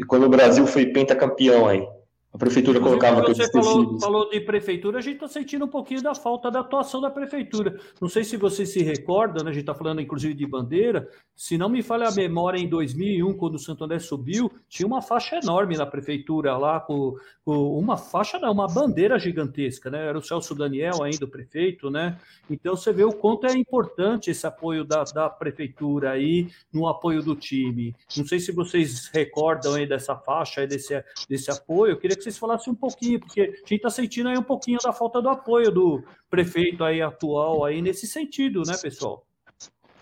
quando 0.07 0.25
o 0.25 0.29
Brasil 0.29 0.65
foi 0.65 0.87
pentacampeão 0.87 1.67
aí. 1.67 1.85
A 2.31 2.37
prefeitura 2.37 2.79
colocava 2.79 3.21
aqueles 3.21 3.37
você 3.37 3.51
falou, 3.51 3.99
falou, 3.99 4.29
de 4.29 4.39
prefeitura, 4.41 4.99
a 4.99 5.01
gente 5.01 5.15
está 5.15 5.27
sentindo 5.27 5.65
um 5.65 5.67
pouquinho 5.67 6.03
da 6.03 6.13
falta 6.13 6.51
da 6.51 6.59
atuação 6.59 7.01
da 7.01 7.09
prefeitura. 7.09 7.79
Não 7.99 8.07
sei 8.07 8.23
se 8.23 8.37
você 8.37 8.67
se 8.67 8.83
recorda, 8.83 9.43
né, 9.43 9.49
a 9.49 9.53
gente 9.53 9.63
está 9.63 9.73
falando 9.73 9.99
inclusive 9.99 10.35
de 10.35 10.45
bandeira, 10.45 11.09
se 11.35 11.57
não 11.57 11.69
me 11.69 11.81
falha 11.81 12.07
a 12.07 12.11
memória, 12.11 12.59
em 12.59 12.67
2001, 12.67 13.33
quando 13.33 13.55
o 13.55 13.59
Santo 13.59 13.85
André 13.85 13.97
subiu, 13.97 14.51
tinha 14.67 14.85
uma 14.85 15.01
faixa 15.01 15.39
enorme 15.41 15.77
na 15.77 15.85
prefeitura 15.85 16.55
lá, 16.57 16.81
com, 16.81 17.15
com 17.45 17.79
uma 17.79 17.95
faixa, 17.95 18.37
não, 18.37 18.51
uma 18.51 18.67
bandeira 18.67 19.17
gigantesca, 19.17 19.89
né? 19.89 20.05
Era 20.05 20.17
o 20.17 20.21
Celso 20.21 20.53
Daniel 20.53 21.01
ainda, 21.01 21.23
o 21.23 21.29
prefeito, 21.29 21.89
né? 21.89 22.19
Então 22.49 22.75
você 22.75 22.91
vê 22.91 23.05
o 23.05 23.13
quanto 23.13 23.47
é 23.47 23.53
importante 23.53 24.29
esse 24.29 24.45
apoio 24.45 24.83
da, 24.83 25.05
da 25.05 25.29
prefeitura 25.29 26.11
aí 26.11 26.49
no 26.73 26.89
apoio 26.89 27.23
do 27.23 27.35
time. 27.37 27.95
Não 28.17 28.27
sei 28.27 28.39
se 28.39 28.51
vocês 28.51 29.07
recordam 29.07 29.75
aí 29.75 29.87
dessa 29.87 30.17
faixa, 30.17 30.59
aí 30.59 30.67
desse, 30.67 31.01
desse 31.29 31.49
apoio, 31.49 31.93
eu 31.93 31.97
queria 31.97 32.18
que 32.19 32.23
vocês 32.23 32.37
falassem 32.37 32.71
um 32.71 32.75
pouquinho, 32.75 33.19
porque 33.19 33.41
a 33.41 33.45
gente 33.45 33.75
está 33.75 33.89
sentindo 33.89 34.29
aí 34.29 34.37
um 34.37 34.43
pouquinho 34.43 34.77
da 34.83 34.93
falta 34.93 35.21
do 35.21 35.29
apoio 35.29 35.71
do 35.71 36.03
prefeito 36.29 36.83
aí 36.83 37.01
atual 37.01 37.65
aí 37.65 37.81
nesse 37.81 38.05
sentido, 38.05 38.61
né, 38.67 38.75
pessoal? 38.79 39.25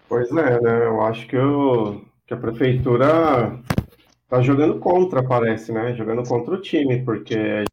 Pois 0.10 0.30
é, 0.32 0.62
né? 0.62 0.86
Eu 0.86 1.02
acho 1.02 1.28
que, 1.28 1.38
o, 1.38 2.02
que 2.26 2.34
a 2.34 2.38
prefeitura 2.38 3.60
está 4.24 4.42
jogando 4.42 4.80
contra, 4.80 5.24
parece, 5.24 5.72
né? 5.72 5.96
Jogando 5.96 6.28
contra 6.28 6.56
o 6.56 6.62
time, 6.62 7.04
porque. 7.04 7.64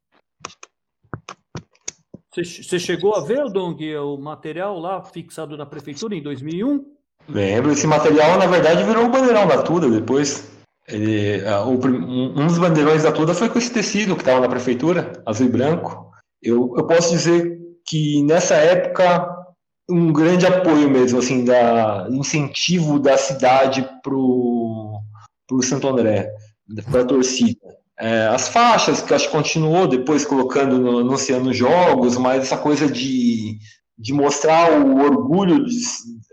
Você 2.33 2.81
chegou 2.81 3.15
a 3.15 3.21
ver, 3.21 3.49
Dong, 3.51 3.97
o 3.97 4.17
material 4.17 4.79
lá 4.81 5.03
fixado 5.05 5.57
na 5.57 5.65
prefeitura 5.65 6.17
em 6.17 6.23
2001? 6.23 6.85
Lembro, 7.29 7.71
esse 7.71 7.87
material, 7.87 8.37
na 8.39 8.47
verdade, 8.47 8.83
virou 8.83 9.05
o 9.05 9.09
bandeirão 9.09 9.47
da 9.47 9.63
Tuda 9.63 9.89
depois. 9.89 10.53
Ele, 10.87 11.43
um 11.67 12.47
dos 12.47 12.59
bandeirões 12.59 13.03
da 13.03 13.13
Tuda 13.13 13.33
foi 13.35 13.49
com 13.49 13.59
esse 13.59 13.71
tecido 13.71 14.15
que 14.15 14.23
estava 14.23 14.41
na 14.41 14.49
prefeitura, 14.49 15.13
azul 15.25 15.47
e 15.47 15.51
branco. 15.51 16.11
Eu, 16.43 16.75
eu 16.77 16.87
posso 16.87 17.11
dizer 17.11 17.59
que 17.87 18.23
nessa 18.23 18.55
época 18.55 19.35
um 19.89 20.13
grande 20.13 20.47
apoio 20.47 20.91
mesmo, 20.91 21.19
assim, 21.19 21.45
da 21.45 22.07
incentivo 22.11 22.99
da 22.99 23.17
cidade 23.17 23.87
pro 24.03 25.01
pro 25.47 25.63
Santo 25.63 25.87
André, 25.89 26.31
para 26.91 27.03
a 27.03 27.07
torcida. 27.07 27.77
É, 27.99 28.27
as 28.29 28.49
faixas 28.49 29.03
que 29.03 29.13
acho 29.13 29.27
que 29.27 29.37
continuou 29.37 29.87
depois 29.87 30.25
colocando 30.25 30.79
no, 30.79 30.99
anunciando 30.99 31.53
jogos, 31.53 32.17
mas 32.17 32.43
essa 32.43 32.57
coisa 32.57 32.91
de, 32.91 33.59
de 33.97 34.13
mostrar 34.13 34.73
o 34.73 35.01
orgulho 35.01 35.65
de 35.65 35.77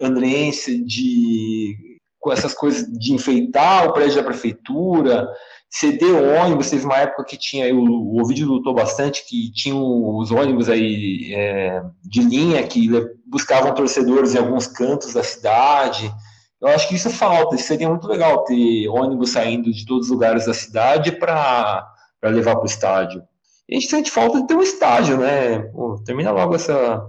andrense 0.02 0.84
de 0.84 1.90
com 2.22 2.31
essas 2.31 2.53
coisas 2.53 2.88
de 2.88 3.14
enfeitar 3.14 3.88
o 3.88 3.93
prédio 3.93 4.18
da 4.18 4.23
prefeitura, 4.23 5.27
ceder 5.69 6.14
ônibus, 6.15 6.69
teve 6.69 6.85
uma 6.85 6.98
época 6.98 7.26
que 7.26 7.35
tinha, 7.35 7.73
o, 7.73 7.80
o 7.80 8.22
Ovidio 8.22 8.48
lutou 8.48 8.73
bastante, 8.76 9.26
que 9.27 9.52
tinha 9.52 9.76
os 9.76 10.30
ônibus 10.30 10.69
aí 10.69 11.34
é, 11.34 11.81
de 12.03 12.22
linha 12.22 12.61
que 12.64 12.88
buscavam 13.26 13.73
torcedores 13.73 14.35
em 14.35 14.38
alguns 14.38 14.68
cantos 14.68 15.14
da 15.14 15.23
cidade. 15.23 16.14
Eu 16.61 16.68
acho 16.68 16.88
que 16.88 16.95
isso 16.95 17.10
falta, 17.10 17.56
isso 17.56 17.65
seria 17.65 17.89
muito 17.89 18.07
legal 18.07 18.43
ter 18.43 18.88
ônibus 18.88 19.31
saindo 19.31 19.72
de 19.72 19.85
todos 19.85 20.06
os 20.06 20.11
lugares 20.11 20.45
da 20.45 20.53
cidade 20.53 21.14
para 21.14 21.89
levar 22.23 22.56
para 22.56 22.64
o 22.64 22.68
estádio. 22.68 23.23
E 23.68 23.77
a 23.77 23.80
gente 23.80 23.89
sente 23.89 24.11
falta 24.11 24.41
de 24.41 24.48
ter 24.48 24.53
um 24.53 24.61
estádio, 24.61 25.18
né? 25.18 25.60
Pô, 25.60 25.99
termina 26.06 26.30
logo 26.30 26.53
essa, 26.53 27.02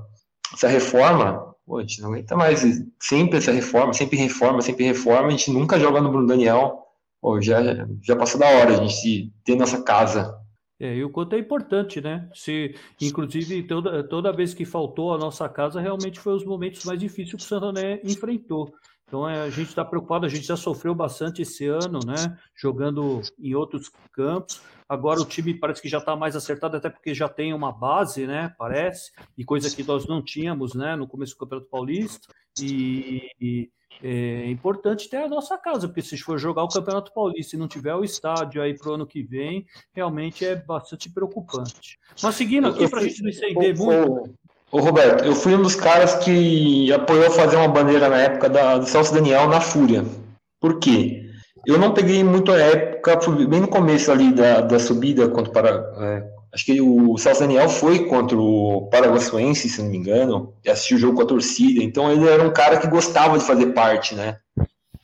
essa 0.55 0.68
reforma, 0.68 1.52
Pô, 1.64 1.78
a 1.78 1.80
gente 1.82 2.01
não 2.01 2.09
aguenta 2.10 2.36
mais 2.36 2.62
sempre 3.01 3.39
essa 3.39 3.52
reforma, 3.52 3.93
sempre 3.93 4.16
reforma, 4.16 4.60
sempre 4.60 4.84
reforma, 4.84 5.28
a 5.28 5.30
gente 5.30 5.51
nunca 5.51 5.78
joga 5.78 6.01
no 6.01 6.10
Bruno 6.10 6.26
Daniel. 6.26 6.82
Pô, 7.20 7.40
já, 7.40 7.60
já 8.02 8.16
passou 8.16 8.40
da 8.40 8.48
hora 8.48 8.72
a 8.72 8.84
gente 8.84 9.32
ter 9.44 9.55
nossa 9.55 9.82
casa. 9.82 10.36
É, 10.80 10.97
e 10.97 11.05
o 11.05 11.10
quanto 11.10 11.36
é 11.36 11.39
importante, 11.39 12.01
né? 12.01 12.28
Se, 12.34 12.74
inclusive, 13.01 13.62
toda, 13.62 14.02
toda 14.09 14.32
vez 14.32 14.52
que 14.52 14.64
faltou 14.64 15.14
a 15.14 15.18
nossa 15.18 15.48
casa, 15.48 15.80
realmente 15.80 16.18
foi 16.18 16.34
os 16.34 16.44
momentos 16.44 16.84
mais 16.84 16.98
difíceis 16.98 17.30
que 17.30 17.36
o 17.36 17.48
Santané 17.48 18.01
enfrentou. 18.02 18.74
Então 19.06 19.28
é, 19.28 19.43
a 19.43 19.51
gente 19.51 19.68
está 19.68 19.84
preocupado, 19.84 20.26
a 20.26 20.28
gente 20.28 20.44
já 20.44 20.56
sofreu 20.56 20.94
bastante 20.94 21.43
esse 21.43 21.66
ano, 21.66 22.01
né? 22.05 22.36
Jogando 22.56 23.20
em 23.39 23.55
outros 23.55 23.89
campos. 24.12 24.60
Agora 24.93 25.23
o 25.23 25.24
time 25.24 25.55
parece 25.55 25.81
que 25.81 25.89
já 25.89 25.97
está 25.97 26.14
mais 26.14 26.36
acertado, 26.36 26.77
até 26.77 26.90
porque 26.90 27.14
já 27.14 27.27
tem 27.27 27.55
uma 27.55 27.73
base, 27.73 28.27
né? 28.27 28.55
Parece, 28.59 29.10
e 29.39 29.43
coisa 29.43 29.74
que 29.74 29.82
nós 29.82 30.06
não 30.06 30.23
tínhamos, 30.23 30.74
né? 30.74 30.94
No 30.94 31.09
começo 31.09 31.32
do 31.32 31.39
Campeonato 31.39 31.70
Paulista. 31.70 32.28
E, 32.60 33.31
e 33.40 33.70
é 34.02 34.51
importante 34.51 35.09
ter 35.09 35.16
a 35.16 35.28
nossa 35.28 35.56
casa, 35.56 35.89
porque 35.89 36.02
se 36.02 36.19
for 36.19 36.36
jogar 36.36 36.64
o 36.64 36.69
Campeonato 36.69 37.10
Paulista 37.14 37.56
e 37.56 37.59
não 37.59 37.66
tiver 37.66 37.94
o 37.94 38.05
estádio 38.05 38.60
aí 38.60 38.77
para 38.77 38.90
o 38.90 38.93
ano 38.93 39.06
que 39.06 39.23
vem, 39.23 39.64
realmente 39.94 40.44
é 40.44 40.55
bastante 40.55 41.09
preocupante. 41.09 41.98
Mas 42.23 42.35
seguindo 42.35 42.69
aqui, 42.69 42.86
para 42.86 43.01
a 43.01 43.02
gente 43.02 43.23
não 43.23 43.31
estender 43.31 43.74
muito. 43.74 44.35
Ô 44.70 44.78
Roberto, 44.78 45.24
eu 45.24 45.35
fui 45.35 45.55
um 45.55 45.62
dos 45.62 45.74
caras 45.74 46.16
que 46.16 46.93
apoiou 46.93 47.31
fazer 47.31 47.56
uma 47.56 47.69
bandeira 47.69 48.10
na 48.10 48.19
época 48.19 48.51
da, 48.51 48.77
do 48.77 48.85
Celso 48.85 49.14
Daniel 49.14 49.48
na 49.48 49.62
Fúria. 49.62 50.05
Por 50.60 50.78
quê? 50.78 51.22
Eu 51.66 51.78
não 51.78 51.94
peguei 51.94 52.24
muito 52.24 52.51
a 52.51 52.59
época, 52.59 53.18
bem 53.47 53.60
no 53.60 53.68
começo 53.68 54.10
ali 54.10 54.32
da, 54.32 54.60
da 54.60 54.78
subida 54.78 55.28
contra 55.28 55.52
para, 55.52 55.68
é, 55.98 56.24
acho 56.52 56.64
que 56.64 56.80
o 56.80 57.16
Celso 57.16 57.40
Daniel 57.40 57.68
foi 57.68 58.06
contra 58.06 58.36
o 58.36 58.89
Paraguaçuense, 58.90 59.68
se 59.68 59.80
não 59.80 59.90
me 59.90 59.97
engano, 59.97 60.55
e 60.64 60.70
assistiu 60.70 60.97
o 60.97 61.01
jogo 61.01 61.16
com 61.16 61.22
a 61.22 61.26
torcida. 61.26 61.82
Então 61.82 62.10
ele 62.10 62.28
era 62.28 62.43
um 62.43 62.52
cara 62.52 62.78
que 62.78 62.89
gostava 62.89 63.39
de 63.39 63.44
fazer 63.44 63.66
parte, 63.66 64.14
né? 64.14 64.39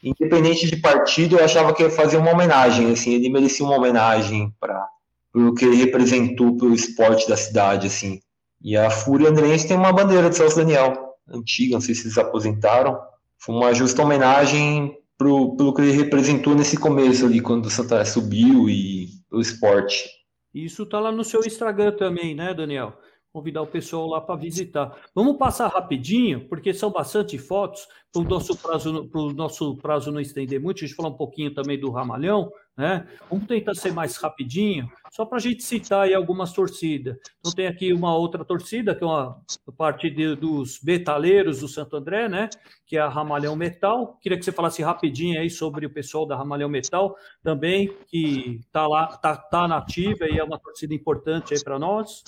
Independente 0.02 0.66
de 0.68 0.76
partido, 0.76 1.36
eu 1.36 1.44
achava 1.44 1.72
que 1.72 1.82
ia 1.82 1.90
fazer 1.90 2.16
uma 2.16 2.32
homenagem, 2.32 2.92
assim, 2.92 3.14
ele 3.14 3.28
merecia 3.28 3.64
uma 3.64 3.76
homenagem 3.76 4.52
para 4.60 4.88
o 5.34 5.54
que 5.54 5.64
ele 5.64 5.76
representou 5.76 6.56
pelo 6.56 6.74
esporte 6.74 7.28
da 7.28 7.36
cidade, 7.36 7.86
assim. 7.86 8.20
E 8.60 8.76
a 8.76 8.90
Fúria 8.90 9.28
Andrense 9.28 9.68
tem 9.68 9.76
uma 9.76 9.92
bandeira 9.92 10.28
de 10.28 10.36
Celso 10.36 10.56
Daniel, 10.56 11.14
antiga, 11.28 11.74
não 11.74 11.80
sei 11.80 11.94
se 11.94 12.04
eles 12.04 12.18
aposentaram. 12.18 12.98
Foi 13.38 13.54
uma 13.54 13.72
justa 13.72 14.02
homenagem 14.02 14.96
pro, 15.18 15.56
pelo 15.56 15.74
que 15.74 15.82
ele 15.82 15.90
representou 15.90 16.54
nesse 16.54 16.78
começo 16.78 17.26
ali, 17.26 17.40
quando 17.40 17.66
o 17.66 17.70
Santa 17.70 18.04
subiu 18.04 18.68
e 18.70 19.08
o 19.30 19.40
esporte. 19.40 20.08
Isso 20.54 20.84
está 20.84 21.00
lá 21.00 21.12
no 21.12 21.24
seu 21.24 21.40
Instagram 21.44 21.92
também, 21.96 22.34
né, 22.34 22.54
Daniel? 22.54 22.96
Convidar 23.38 23.62
o 23.62 23.68
pessoal 23.68 24.08
lá 24.08 24.20
para 24.20 24.34
visitar. 24.34 24.98
Vamos 25.14 25.36
passar 25.36 25.68
rapidinho, 25.68 26.48
porque 26.48 26.74
são 26.74 26.90
bastante 26.90 27.38
fotos, 27.38 27.86
para 28.12 28.22
o 28.22 28.24
nosso 28.24 28.56
prazo, 28.56 29.10
nosso 29.32 29.76
prazo 29.76 30.10
não 30.10 30.20
estender 30.20 30.60
muito, 30.60 30.82
a 30.82 30.86
gente 30.86 30.96
falar 30.96 31.10
um 31.10 31.16
pouquinho 31.16 31.54
também 31.54 31.78
do 31.78 31.90
Ramalhão, 31.90 32.50
né? 32.76 33.06
Vamos 33.30 33.46
tentar 33.46 33.74
ser 33.74 33.92
mais 33.92 34.16
rapidinho, 34.16 34.88
só 35.12 35.24
para 35.24 35.36
a 35.36 35.40
gente 35.40 35.62
citar 35.62 36.06
aí 36.06 36.14
algumas 36.14 36.52
torcidas. 36.52 37.16
Então 37.38 37.52
tem 37.52 37.68
aqui 37.68 37.92
uma 37.92 38.16
outra 38.16 38.44
torcida, 38.44 38.92
que 38.92 39.04
é 39.04 39.06
uma 39.06 39.40
parte 39.76 40.10
de, 40.10 40.34
dos 40.34 40.80
betaleiros 40.82 41.60
do 41.60 41.68
Santo 41.68 41.96
André, 41.96 42.28
né? 42.28 42.48
Que 42.84 42.96
é 42.96 43.00
a 43.00 43.08
Ramalhão 43.08 43.54
Metal. 43.54 44.18
Queria 44.20 44.36
que 44.36 44.44
você 44.44 44.52
falasse 44.52 44.82
rapidinho 44.82 45.38
aí 45.38 45.48
sobre 45.48 45.86
o 45.86 45.90
pessoal 45.90 46.26
da 46.26 46.36
Ramalhão 46.36 46.68
Metal 46.68 47.14
também, 47.42 47.94
que 48.08 48.60
está 48.66 48.88
lá, 48.88 49.06
tá, 49.06 49.36
tá 49.36 49.68
nativa 49.68 50.26
e 50.28 50.38
é 50.38 50.42
uma 50.42 50.58
torcida 50.58 50.92
importante 50.94 51.54
aí 51.54 51.62
para 51.62 51.78
nós. 51.78 52.24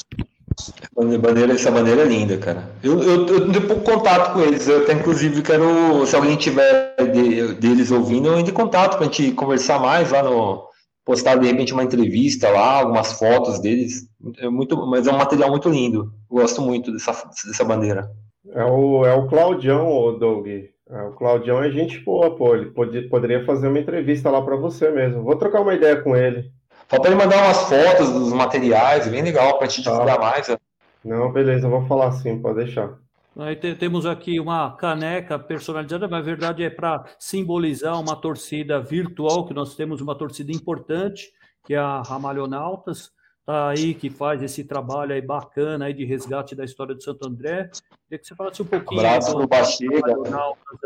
Bandeira, 0.94 1.52
essa 1.52 1.70
bandeira 1.70 2.02
é 2.02 2.04
linda, 2.04 2.36
cara. 2.38 2.70
Eu, 2.82 3.02
eu, 3.02 3.26
eu 3.26 3.52
tenho 3.52 3.66
pouco 3.66 3.82
contato 3.82 4.32
com 4.32 4.40
eles. 4.40 4.68
Eu 4.68 4.82
até, 4.82 4.92
inclusive, 4.92 5.42
quero, 5.42 6.04
se 6.06 6.14
alguém 6.14 6.36
tiver 6.36 6.94
de, 7.12 7.54
deles 7.54 7.90
ouvindo, 7.90 8.28
eu 8.28 8.38
entre 8.38 8.52
em 8.52 8.54
contato 8.54 8.96
para 8.96 9.06
a 9.06 9.10
gente 9.10 9.32
conversar 9.32 9.80
mais 9.80 10.10
lá 10.10 10.22
no. 10.22 10.68
Postar 11.04 11.36
de 11.36 11.46
repente 11.46 11.72
uma 11.72 11.82
entrevista 11.82 12.50
lá, 12.50 12.80
algumas 12.80 13.14
fotos 13.14 13.58
deles. 13.58 14.06
É 14.38 14.48
muito, 14.48 14.76
mas 14.86 15.06
é 15.06 15.12
um 15.12 15.16
material 15.16 15.50
muito 15.50 15.68
lindo. 15.68 16.12
Eu 16.30 16.36
gosto 16.36 16.60
muito 16.60 16.92
dessa, 16.92 17.12
dessa 17.46 17.64
bandeira. 17.64 18.08
É 18.52 18.64
o, 18.64 19.04
é 19.04 19.14
o 19.14 19.26
Claudião, 19.26 20.16
Doug. 20.18 20.46
É, 20.46 21.02
o 21.02 21.12
Claudião 21.12 21.62
é 21.62 21.70
gente 21.70 21.98
boa, 22.00 22.34
pô. 22.36 22.54
Ele 22.54 22.66
pode, 22.66 23.02
poderia 23.08 23.44
fazer 23.44 23.68
uma 23.68 23.78
entrevista 23.78 24.30
lá 24.30 24.42
para 24.42 24.56
você 24.56 24.90
mesmo. 24.90 25.22
Vou 25.22 25.36
trocar 25.36 25.62
uma 25.62 25.74
ideia 25.74 26.00
com 26.00 26.16
ele. 26.16 26.50
Falta 26.90 27.06
ele 27.06 27.14
mandar 27.14 27.44
umas 27.44 27.68
fotos 27.68 28.10
dos 28.10 28.32
materiais, 28.32 29.06
bem 29.06 29.22
legal, 29.22 29.56
para 29.56 29.68
a 29.68 29.70
gente 29.70 29.84
divulgar 29.84 30.18
tá. 30.18 30.20
mais. 30.20 30.56
Não, 31.04 31.30
beleza, 31.30 31.68
eu 31.68 31.70
vou 31.70 31.86
falar 31.86 32.10
sim, 32.10 32.36
pode 32.42 32.64
deixar. 32.64 32.98
Aí 33.38 33.54
temos 33.54 34.04
aqui 34.04 34.40
uma 34.40 34.72
caneca 34.72 35.38
personalizada, 35.38 36.08
mas 36.08 36.18
na 36.18 36.24
verdade 36.24 36.64
é 36.64 36.68
para 36.68 37.04
simbolizar 37.16 37.98
uma 38.00 38.16
torcida 38.16 38.80
virtual, 38.80 39.46
que 39.46 39.54
nós 39.54 39.76
temos 39.76 40.00
uma 40.00 40.16
torcida 40.16 40.50
importante, 40.50 41.30
que 41.64 41.74
é 41.74 41.78
a 41.78 42.02
Ramalhonautas, 42.02 43.12
tá 43.46 43.68
aí 43.68 43.94
que 43.94 44.10
faz 44.10 44.42
esse 44.42 44.64
trabalho 44.64 45.14
aí 45.14 45.22
bacana 45.22 45.84
aí 45.84 45.94
de 45.94 46.04
resgate 46.04 46.56
da 46.56 46.64
história 46.64 46.92
do 46.92 47.02
Santo 47.04 47.28
André. 47.28 47.70
Queria 48.08 48.18
que 48.18 48.26
você 48.26 48.34
falasse 48.34 48.62
um 48.62 48.66
pouquinho. 48.66 49.00
Abraço 49.00 49.32
para 49.32 49.44
o 49.44 49.46
Bachega. 49.46 50.02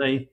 Aí. 0.00 0.28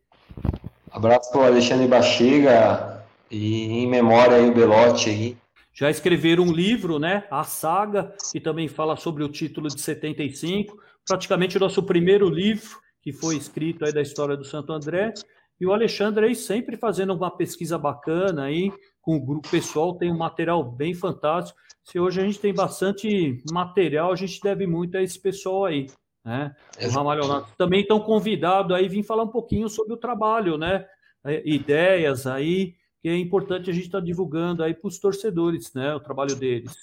Abraço 0.91 1.31
para 1.31 1.41
o 1.41 1.45
Alexandre 1.45 1.87
Bachega 1.87 3.05
e 3.31 3.83
em 3.83 3.87
memória 3.87 4.35
aí 4.35 4.49
o 4.49 4.53
Belote 4.53 5.09
aí. 5.09 5.37
Já 5.73 5.89
escreveram 5.89 6.43
um 6.43 6.51
livro, 6.51 6.99
né? 6.99 7.25
A 7.31 7.43
Saga, 7.43 8.13
que 8.31 8.39
também 8.39 8.67
fala 8.67 8.95
sobre 8.95 9.23
o 9.23 9.29
título 9.29 9.67
de 9.67 9.79
75, 9.79 10.77
praticamente 11.05 11.57
o 11.57 11.59
nosso 11.59 11.81
primeiro 11.83 12.29
livro 12.29 12.81
que 13.01 13.11
foi 13.11 13.35
escrito 13.35 13.83
aí 13.83 13.91
da 13.91 14.01
história 14.01 14.37
do 14.37 14.45
Santo 14.45 14.71
André. 14.71 15.13
E 15.59 15.65
o 15.65 15.73
Alexandre 15.73 16.25
aí 16.25 16.35
sempre 16.35 16.77
fazendo 16.77 17.13
uma 17.13 17.35
pesquisa 17.35 17.77
bacana 17.77 18.45
aí, 18.45 18.71
com 19.01 19.15
o 19.15 19.25
grupo 19.25 19.49
pessoal, 19.49 19.95
tem 19.95 20.11
um 20.11 20.17
material 20.17 20.63
bem 20.63 20.93
fantástico. 20.93 21.59
Se 21.83 21.99
hoje 21.99 22.21
a 22.21 22.23
gente 22.23 22.39
tem 22.39 22.53
bastante 22.53 23.37
material, 23.51 24.11
a 24.11 24.15
gente 24.15 24.39
deve 24.41 24.67
muito 24.67 24.97
a 24.97 25.01
esse 25.01 25.19
pessoal 25.19 25.65
aí. 25.65 25.87
Né? 26.23 26.55
O 26.83 26.89
Ramalhonato 26.89 27.51
também 27.57 27.81
estão 27.81 27.99
convidados 27.99 28.75
aí 28.75 28.87
vir 28.87 29.03
falar 29.03 29.23
um 29.23 29.31
pouquinho 29.31 29.67
sobre 29.67 29.93
o 29.93 29.97
trabalho, 29.97 30.57
né? 30.57 30.85
É, 31.23 31.41
ideias 31.47 32.25
aí, 32.25 32.75
que 33.01 33.09
é 33.09 33.17
importante 33.17 33.69
a 33.69 33.73
gente 33.73 33.87
estar 33.87 33.99
tá 33.99 34.05
divulgando 34.05 34.63
aí 34.63 34.73
para 34.73 34.87
os 34.87 34.99
torcedores, 34.99 35.73
né, 35.73 35.95
o 35.95 35.99
trabalho 35.99 36.35
deles. 36.35 36.75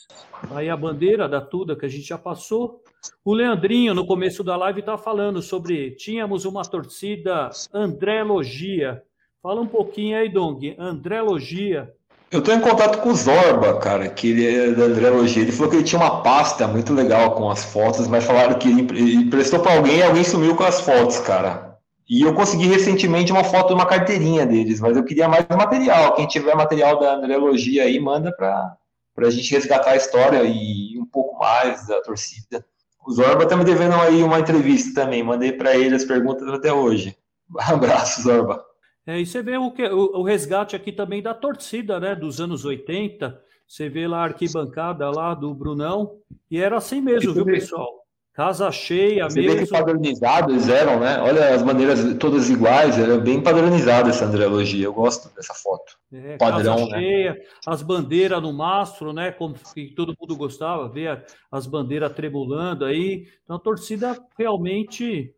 Aí 0.51 0.69
a 0.69 0.77
bandeira 0.77 1.29
da 1.29 1.41
Tuda 1.41 1.77
que 1.77 1.87
a 1.87 1.89
gente 1.89 2.09
já 2.09 2.19
passou. 2.19 2.83
O 3.25 3.33
Leandrinho, 3.33 3.95
no 3.95 4.05
começo 4.05 4.43
da 4.43 4.57
live, 4.57 4.81
estava 4.81 4.99
falando 4.99 5.41
sobre 5.41 5.93
tínhamos 5.93 6.45
uma 6.45 6.63
torcida 6.63 7.51
André 7.73 8.25
Logia. 8.25 9.03
Fala 9.41 9.61
um 9.61 9.67
pouquinho 9.69 10.19
aí, 10.19 10.29
Dong. 10.29 10.75
André 10.77 11.23
Logia. 11.23 11.95
Eu 12.31 12.41
estou 12.41 12.53
em 12.53 12.61
contato 12.61 13.01
com 13.01 13.11
o 13.11 13.15
Zorba, 13.15 13.79
cara, 13.79 14.09
que 14.09 14.29
ele 14.29 14.47
é 14.47 14.73
da 14.73 14.85
André 14.85 15.09
Logia. 15.09 15.43
Ele 15.43 15.53
falou 15.53 15.71
que 15.71 15.77
ele 15.77 15.85
tinha 15.85 16.01
uma 16.01 16.23
pasta 16.23 16.67
muito 16.67 16.93
legal 16.93 17.31
com 17.31 17.49
as 17.49 17.65
fotos, 17.65 18.09
mas 18.09 18.25
falaram 18.25 18.59
que 18.59 18.69
ele 18.69 19.15
emprestou 19.15 19.61
para 19.61 19.77
alguém 19.77 19.99
e 19.99 20.03
alguém 20.03 20.25
sumiu 20.25 20.57
com 20.57 20.65
as 20.65 20.81
fotos, 20.81 21.21
cara. 21.21 21.68
E 22.09 22.23
eu 22.23 22.33
consegui 22.33 22.67
recentemente 22.67 23.31
uma 23.31 23.45
foto 23.45 23.69
de 23.69 23.75
uma 23.75 23.85
carteirinha 23.85 24.47
deles, 24.47 24.81
mas 24.81 24.97
eu 24.97 25.05
queria 25.05 25.29
mais 25.29 25.47
material. 25.49 26.15
Quem 26.15 26.27
tiver 26.27 26.55
material 26.55 26.99
da 26.99 27.15
Andreologia 27.15 27.83
aí, 27.83 28.01
manda 28.01 28.33
para 28.33 28.79
a 29.19 29.31
gente 29.31 29.53
resgatar 29.53 29.91
a 29.91 29.97
história 29.97 30.43
e 30.45 30.99
um 30.99 31.05
pouco 31.05 31.39
mais 31.39 31.87
da 31.87 32.01
torcida. 32.01 32.65
O 33.07 33.13
Zorba 33.13 33.45
está 33.45 33.57
me 33.57 33.65
devendo 33.65 33.95
aí 33.97 34.23
uma 34.23 34.41
entrevista 34.41 35.03
também, 35.03 35.23
mandei 35.23 35.53
para 35.53 35.77
ele 35.77 35.95
as 35.95 36.05
perguntas 36.05 36.49
até 36.49 36.73
hoje. 36.73 37.15
Um 37.55 37.61
abraço, 37.75 38.23
Zorba. 38.23 38.65
É, 39.07 39.19
e 39.21 39.27
você 39.27 39.43
vê 39.43 39.57
o, 39.57 39.71
que, 39.71 39.87
o, 39.87 40.19
o, 40.19 40.23
resgate 40.23 40.77
aqui 40.77 40.93
também 40.93 41.23
da 41.23 41.33
torcida, 41.33 41.99
né, 41.99 42.15
dos 42.15 42.41
anos 42.41 42.65
80. 42.65 43.39
Você 43.67 43.89
vê 43.89 44.07
lá 44.07 44.19
a 44.19 44.25
arquibancada 44.25 45.11
lá 45.11 45.35
do 45.35 45.55
Brunão, 45.55 46.19
e 46.51 46.59
era 46.59 46.77
assim 46.77 47.01
mesmo, 47.01 47.33
viu, 47.33 47.45
pessoal? 47.45 48.07
Casa 48.39 48.71
cheia 48.71 49.25
Você 49.25 49.41
mesmo. 49.41 49.57
Vê 49.57 49.67
que 49.67 49.73
padronizados 49.73 50.69
eram, 50.69 51.01
né? 51.01 51.21
Olha 51.21 51.53
as 51.53 51.61
maneiras 51.61 51.99
todas 52.21 52.49
iguais, 52.49 52.97
era 52.97 53.19
bem 53.19 53.43
padronizada 53.43 54.11
essa 54.11 54.27
andreologia. 54.27 54.85
Eu 54.85 54.93
gosto 54.93 55.29
dessa 55.35 55.53
foto. 55.55 55.99
É, 56.13 56.37
Padrão, 56.37 56.77
casa 56.77 56.93
né? 56.93 57.01
cheia, 57.01 57.43
as 57.67 57.83
bandeiras 57.83 58.41
no 58.41 58.53
mastro, 58.53 59.13
né? 59.13 59.33
Como 59.33 59.57
que 59.75 59.89
todo 59.89 60.15
mundo 60.17 60.37
gostava, 60.37 60.89
ver 60.89 61.25
as 61.51 61.67
bandeiras 61.67 62.13
tremulando 62.13 62.85
aí. 62.85 63.27
Então 63.43 63.57
a 63.57 63.59
torcida 63.59 64.17
realmente. 64.39 65.35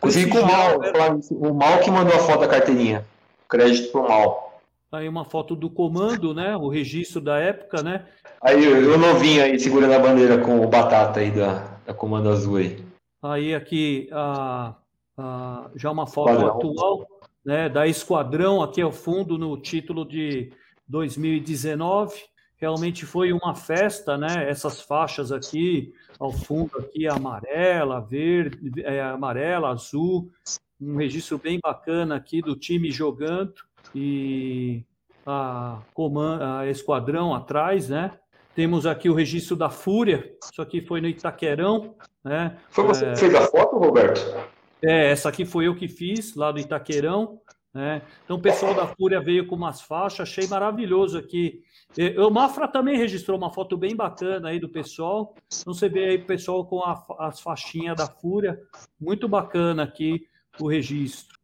Consegui 0.00 0.32
com 0.32 0.40
o 0.40 0.44
mal, 0.44 0.80
né? 0.80 0.90
o 1.30 1.54
mal 1.54 1.78
que 1.78 1.90
mandou 1.92 2.16
a 2.16 2.18
foto 2.18 2.40
da 2.40 2.48
carteirinha. 2.48 3.06
Crédito 3.48 3.92
pro 3.92 4.08
mal. 4.08 4.60
Aí 4.90 5.08
uma 5.08 5.24
foto 5.24 5.54
do 5.54 5.70
comando, 5.70 6.34
né? 6.34 6.56
O 6.56 6.68
registro 6.68 7.20
da 7.20 7.38
época, 7.38 7.80
né? 7.80 8.06
Aí 8.42 8.66
o 8.66 8.98
novinho 8.98 9.44
aí 9.44 9.56
segurando 9.60 9.92
a 9.92 10.00
bandeira 10.00 10.38
com 10.38 10.60
o 10.60 10.66
batata 10.66 11.20
aí 11.20 11.30
da, 11.30 11.77
da 11.88 11.94
Comando 11.94 12.28
Azul 12.28 12.58
aí. 12.58 12.84
Aí 13.22 13.54
aqui 13.54 14.10
a, 14.12 14.74
a, 15.16 15.70
já 15.74 15.90
uma 15.90 16.06
foto 16.06 16.34
Padrão. 16.34 16.48
atual 16.50 17.06
né, 17.42 17.66
da 17.66 17.86
Esquadrão 17.86 18.62
aqui 18.62 18.82
ao 18.82 18.92
fundo 18.92 19.38
no 19.38 19.56
título 19.56 20.04
de 20.04 20.52
2019. 20.86 22.14
Realmente 22.58 23.06
foi 23.06 23.32
uma 23.32 23.54
festa, 23.54 24.18
né? 24.18 24.50
Essas 24.50 24.82
faixas 24.82 25.32
aqui 25.32 25.94
ao 26.20 26.30
fundo 26.30 26.76
aqui 26.78 27.06
amarela, 27.06 28.00
verde, 28.00 28.82
é, 28.82 29.00
amarela, 29.00 29.70
azul, 29.70 30.30
um 30.78 30.96
registro 30.96 31.38
bem 31.38 31.58
bacana 31.62 32.16
aqui 32.16 32.42
do 32.42 32.54
time 32.54 32.90
jogando 32.90 33.54
e 33.94 34.84
a, 35.24 35.80
comando, 35.94 36.42
a 36.42 36.68
esquadrão 36.68 37.34
atrás, 37.34 37.88
né? 37.88 38.18
Temos 38.54 38.86
aqui 38.86 39.08
o 39.08 39.14
registro 39.14 39.54
da 39.54 39.70
Fúria, 39.70 40.32
isso 40.42 40.60
aqui 40.60 40.80
foi 40.80 41.00
no 41.00 41.08
Itaquerão. 41.08 41.94
Né? 42.24 42.56
Foi 42.70 42.84
você 42.84 43.06
é... 43.06 43.12
que 43.12 43.20
fez 43.20 43.34
a 43.34 43.46
foto, 43.46 43.78
Roberto? 43.78 44.20
É, 44.82 45.10
essa 45.10 45.28
aqui 45.28 45.44
foi 45.44 45.66
eu 45.66 45.74
que 45.74 45.88
fiz, 45.88 46.34
lá 46.34 46.50
do 46.50 46.58
Itaquerão. 46.58 47.40
Né? 47.72 48.02
Então 48.24 48.36
o 48.36 48.42
pessoal 48.42 48.74
da 48.74 48.86
Fúria 48.86 49.20
veio 49.20 49.46
com 49.46 49.54
umas 49.54 49.80
faixas, 49.80 50.28
achei 50.28 50.46
maravilhoso 50.46 51.18
aqui. 51.18 51.62
O 52.18 52.30
Mafra 52.30 52.68
também 52.68 52.96
registrou 52.96 53.38
uma 53.38 53.52
foto 53.52 53.76
bem 53.76 53.94
bacana 53.94 54.48
aí 54.48 54.58
do 54.58 54.68
pessoal. 54.68 55.34
Então 55.60 55.72
você 55.72 55.88
vê 55.88 56.06
aí 56.06 56.16
o 56.16 56.26
pessoal 56.26 56.66
com 56.66 56.82
a, 56.82 57.04
as 57.20 57.40
faixinhas 57.40 57.96
da 57.96 58.06
Fúria, 58.06 58.58
muito 59.00 59.28
bacana 59.28 59.84
aqui 59.84 60.26
o 60.60 60.68
registro. 60.68 61.38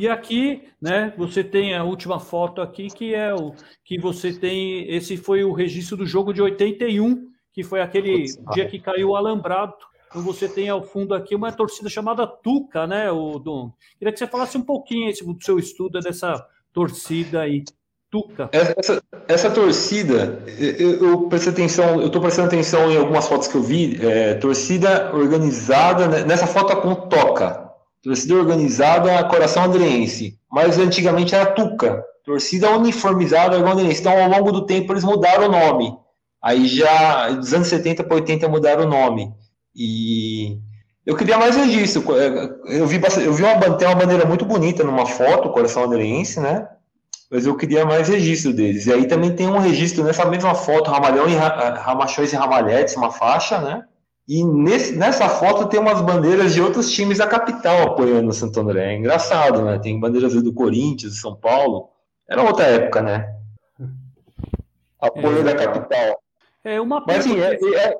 E 0.00 0.08
aqui, 0.08 0.62
né, 0.80 1.12
você 1.14 1.44
tem 1.44 1.76
a 1.76 1.84
última 1.84 2.18
foto 2.18 2.62
aqui, 2.62 2.88
que 2.88 3.14
é 3.14 3.34
o 3.34 3.52
que 3.84 4.00
você 4.00 4.32
tem. 4.32 4.90
Esse 4.90 5.18
foi 5.18 5.44
o 5.44 5.52
registro 5.52 5.94
do 5.94 6.06
jogo 6.06 6.32
de 6.32 6.40
81, 6.40 7.28
que 7.52 7.62
foi 7.62 7.82
aquele 7.82 8.24
dia 8.54 8.66
que 8.66 8.80
caiu 8.80 9.10
o 9.10 9.16
alambrado. 9.16 9.74
Então 10.08 10.22
você 10.22 10.48
tem 10.48 10.70
ao 10.70 10.82
fundo 10.82 11.12
aqui 11.12 11.34
uma 11.34 11.52
torcida 11.52 11.90
chamada 11.90 12.26
Tuca, 12.26 12.86
né, 12.86 13.12
o 13.12 13.38
Dom? 13.38 13.74
Queria 13.98 14.10
que 14.10 14.18
você 14.18 14.26
falasse 14.26 14.56
um 14.56 14.62
pouquinho 14.62 15.12
do 15.12 15.44
seu 15.44 15.58
estudo 15.58 16.00
dessa 16.00 16.46
torcida 16.72 17.42
aí. 17.42 17.62
Tuca. 18.10 18.48
Essa, 18.52 19.02
essa 19.28 19.50
torcida, 19.50 20.42
eu, 20.58 21.10
eu 21.10 21.28
prestei 21.28 21.52
atenção, 21.52 22.00
eu 22.00 22.06
estou 22.06 22.22
prestando 22.22 22.48
atenção 22.48 22.90
em 22.90 22.96
algumas 22.96 23.28
fotos 23.28 23.48
que 23.48 23.54
eu 23.54 23.62
vi, 23.62 24.04
é, 24.04 24.32
torcida 24.34 25.14
organizada, 25.14 26.08
né, 26.08 26.24
nessa 26.24 26.46
foto 26.46 26.74
com 26.80 26.94
Toca, 26.94 27.69
torcida 28.02 28.34
organizada 28.34 29.22
Coração 29.24 29.64
Andreense, 29.64 30.38
mas 30.50 30.78
antigamente 30.78 31.34
era 31.34 31.52
Tuca, 31.52 32.02
torcida 32.24 32.70
uniformizada 32.70 33.56
Andreense, 33.56 34.00
então 34.00 34.22
ao 34.22 34.30
longo 34.30 34.52
do 34.52 34.66
tempo 34.66 34.92
eles 34.92 35.04
mudaram 35.04 35.48
o 35.48 35.50
nome, 35.50 35.94
aí 36.42 36.66
já 36.66 37.30
dos 37.30 37.52
anos 37.52 37.68
70 37.68 38.04
para 38.04 38.14
80 38.16 38.48
mudaram 38.48 38.84
o 38.84 38.88
nome, 38.88 39.32
e 39.74 40.58
eu 41.04 41.16
queria 41.16 41.38
mais 41.38 41.56
registro, 41.56 42.04
eu 42.66 42.86
vi, 42.86 43.00
eu 43.24 43.32
vi 43.32 43.42
uma, 43.42 43.76
tem 43.76 43.88
uma 43.88 43.96
bandeira 43.96 44.24
muito 44.24 44.44
bonita 44.44 44.84
numa 44.84 45.06
foto, 45.06 45.50
Coração 45.50 45.84
Andreense, 45.84 46.40
né, 46.40 46.68
mas 47.30 47.46
eu 47.46 47.56
queria 47.56 47.86
mais 47.86 48.08
registro 48.08 48.52
deles. 48.52 48.86
E 48.86 48.92
aí 48.92 49.06
também 49.06 49.34
tem 49.34 49.46
um 49.46 49.58
registro 49.58 50.02
nessa 50.02 50.24
mesma 50.24 50.52
foto, 50.52 50.90
Ramalhão 50.90 51.28
e 51.28 51.36
Ramachões 51.36 52.32
e 52.32 52.36
Ramalhetes, 52.36 52.96
uma 52.96 53.12
faixa, 53.12 53.60
né? 53.60 53.84
E 54.30 54.44
nesse, 54.44 54.94
nessa 54.94 55.28
foto 55.28 55.68
tem 55.68 55.80
umas 55.80 56.00
bandeiras 56.00 56.54
de 56.54 56.62
outros 56.62 56.88
times 56.88 57.18
da 57.18 57.26
capital 57.26 57.82
apoiando 57.82 58.28
o 58.28 58.32
Santo 58.32 58.60
André. 58.60 58.94
É 58.94 58.96
engraçado, 58.96 59.64
né? 59.64 59.76
Tem 59.80 59.98
bandeiras 59.98 60.40
do 60.40 60.54
Corinthians, 60.54 61.14
de 61.14 61.18
São 61.18 61.34
Paulo. 61.34 61.88
Era 62.28 62.44
outra 62.44 62.64
época, 62.66 63.02
né? 63.02 63.34
Apoio 65.00 65.40
é, 65.40 65.42
da 65.42 65.54
capital. 65.56 66.22
É 66.62 66.80
uma 66.80 67.04
pena. 67.04 67.18
Mas, 67.18 67.26
assim, 67.26 67.40
é, 67.40 67.54
é... 67.54 67.96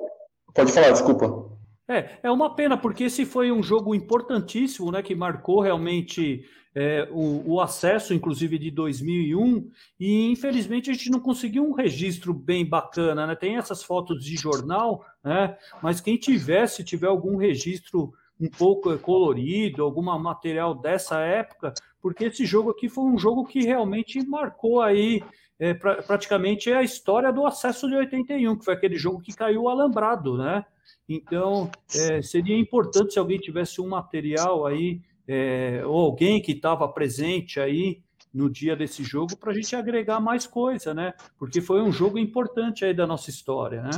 Pode 0.53 0.71
falar, 0.71 0.91
desculpa. 0.91 1.49
É, 1.85 2.11
é 2.23 2.31
uma 2.31 2.55
pena, 2.55 2.77
porque 2.77 3.03
esse 3.03 3.25
foi 3.25 3.51
um 3.51 3.61
jogo 3.61 3.93
importantíssimo, 3.93 4.89
né? 4.89 5.01
Que 5.01 5.13
marcou 5.13 5.59
realmente 5.59 6.45
é, 6.73 7.07
o, 7.11 7.53
o, 7.53 7.61
acesso, 7.61 8.13
inclusive, 8.13 8.57
de 8.57 8.71
2001, 8.71 9.69
e 9.99 10.31
infelizmente 10.31 10.89
a 10.89 10.93
gente 10.93 11.09
não 11.09 11.19
conseguiu 11.19 11.65
um 11.65 11.73
registro 11.73 12.33
bem 12.33 12.65
bacana, 12.65 13.27
né? 13.27 13.35
Tem 13.35 13.57
essas 13.57 13.83
fotos 13.83 14.23
de 14.23 14.35
jornal, 14.37 15.05
né? 15.23 15.57
Mas 15.81 15.99
quem 15.99 16.17
tivesse, 16.17 16.83
tiver 16.83 17.07
algum 17.07 17.35
registro 17.35 18.13
um 18.39 18.49
pouco 18.49 18.97
colorido, 18.99 19.83
algum 19.83 20.01
material 20.01 20.73
dessa 20.73 21.19
época, 21.19 21.73
porque 22.01 22.25
esse 22.25 22.45
jogo 22.45 22.71
aqui 22.71 22.89
foi 22.89 23.03
um 23.03 23.17
jogo 23.17 23.45
que 23.45 23.61
realmente 23.61 24.25
marcou 24.25 24.81
aí 24.81 25.21
é, 25.59 25.73
pra, 25.73 26.01
praticamente 26.01 26.71
a 26.71 26.81
história 26.81 27.31
do 27.31 27.45
acesso 27.45 27.87
de 27.87 27.95
81, 27.95 28.57
que 28.57 28.65
foi 28.65 28.73
aquele 28.73 28.95
jogo 28.95 29.21
que 29.21 29.33
caiu 29.33 29.69
alambrado, 29.69 30.37
né? 30.37 30.65
Então, 31.07 31.69
é, 31.93 32.21
seria 32.21 32.57
importante 32.57 33.13
se 33.13 33.19
alguém 33.19 33.37
tivesse 33.37 33.79
um 33.81 33.87
material 33.87 34.65
aí 34.65 35.01
é, 35.31 35.81
ou 35.85 35.97
alguém 35.97 36.41
que 36.41 36.51
estava 36.51 36.85
presente 36.89 37.57
aí 37.57 38.01
no 38.33 38.49
dia 38.49 38.75
desse 38.75 39.01
jogo 39.01 39.37
para 39.37 39.51
a 39.51 39.53
gente 39.55 39.73
agregar 39.75 40.19
mais 40.19 40.45
coisa, 40.45 40.93
né? 40.93 41.13
Porque 41.39 41.61
foi 41.61 41.81
um 41.81 41.91
jogo 41.91 42.17
importante 42.17 42.83
aí 42.83 42.93
da 42.93 43.07
nossa 43.07 43.29
história, 43.29 43.81
né? 43.81 43.91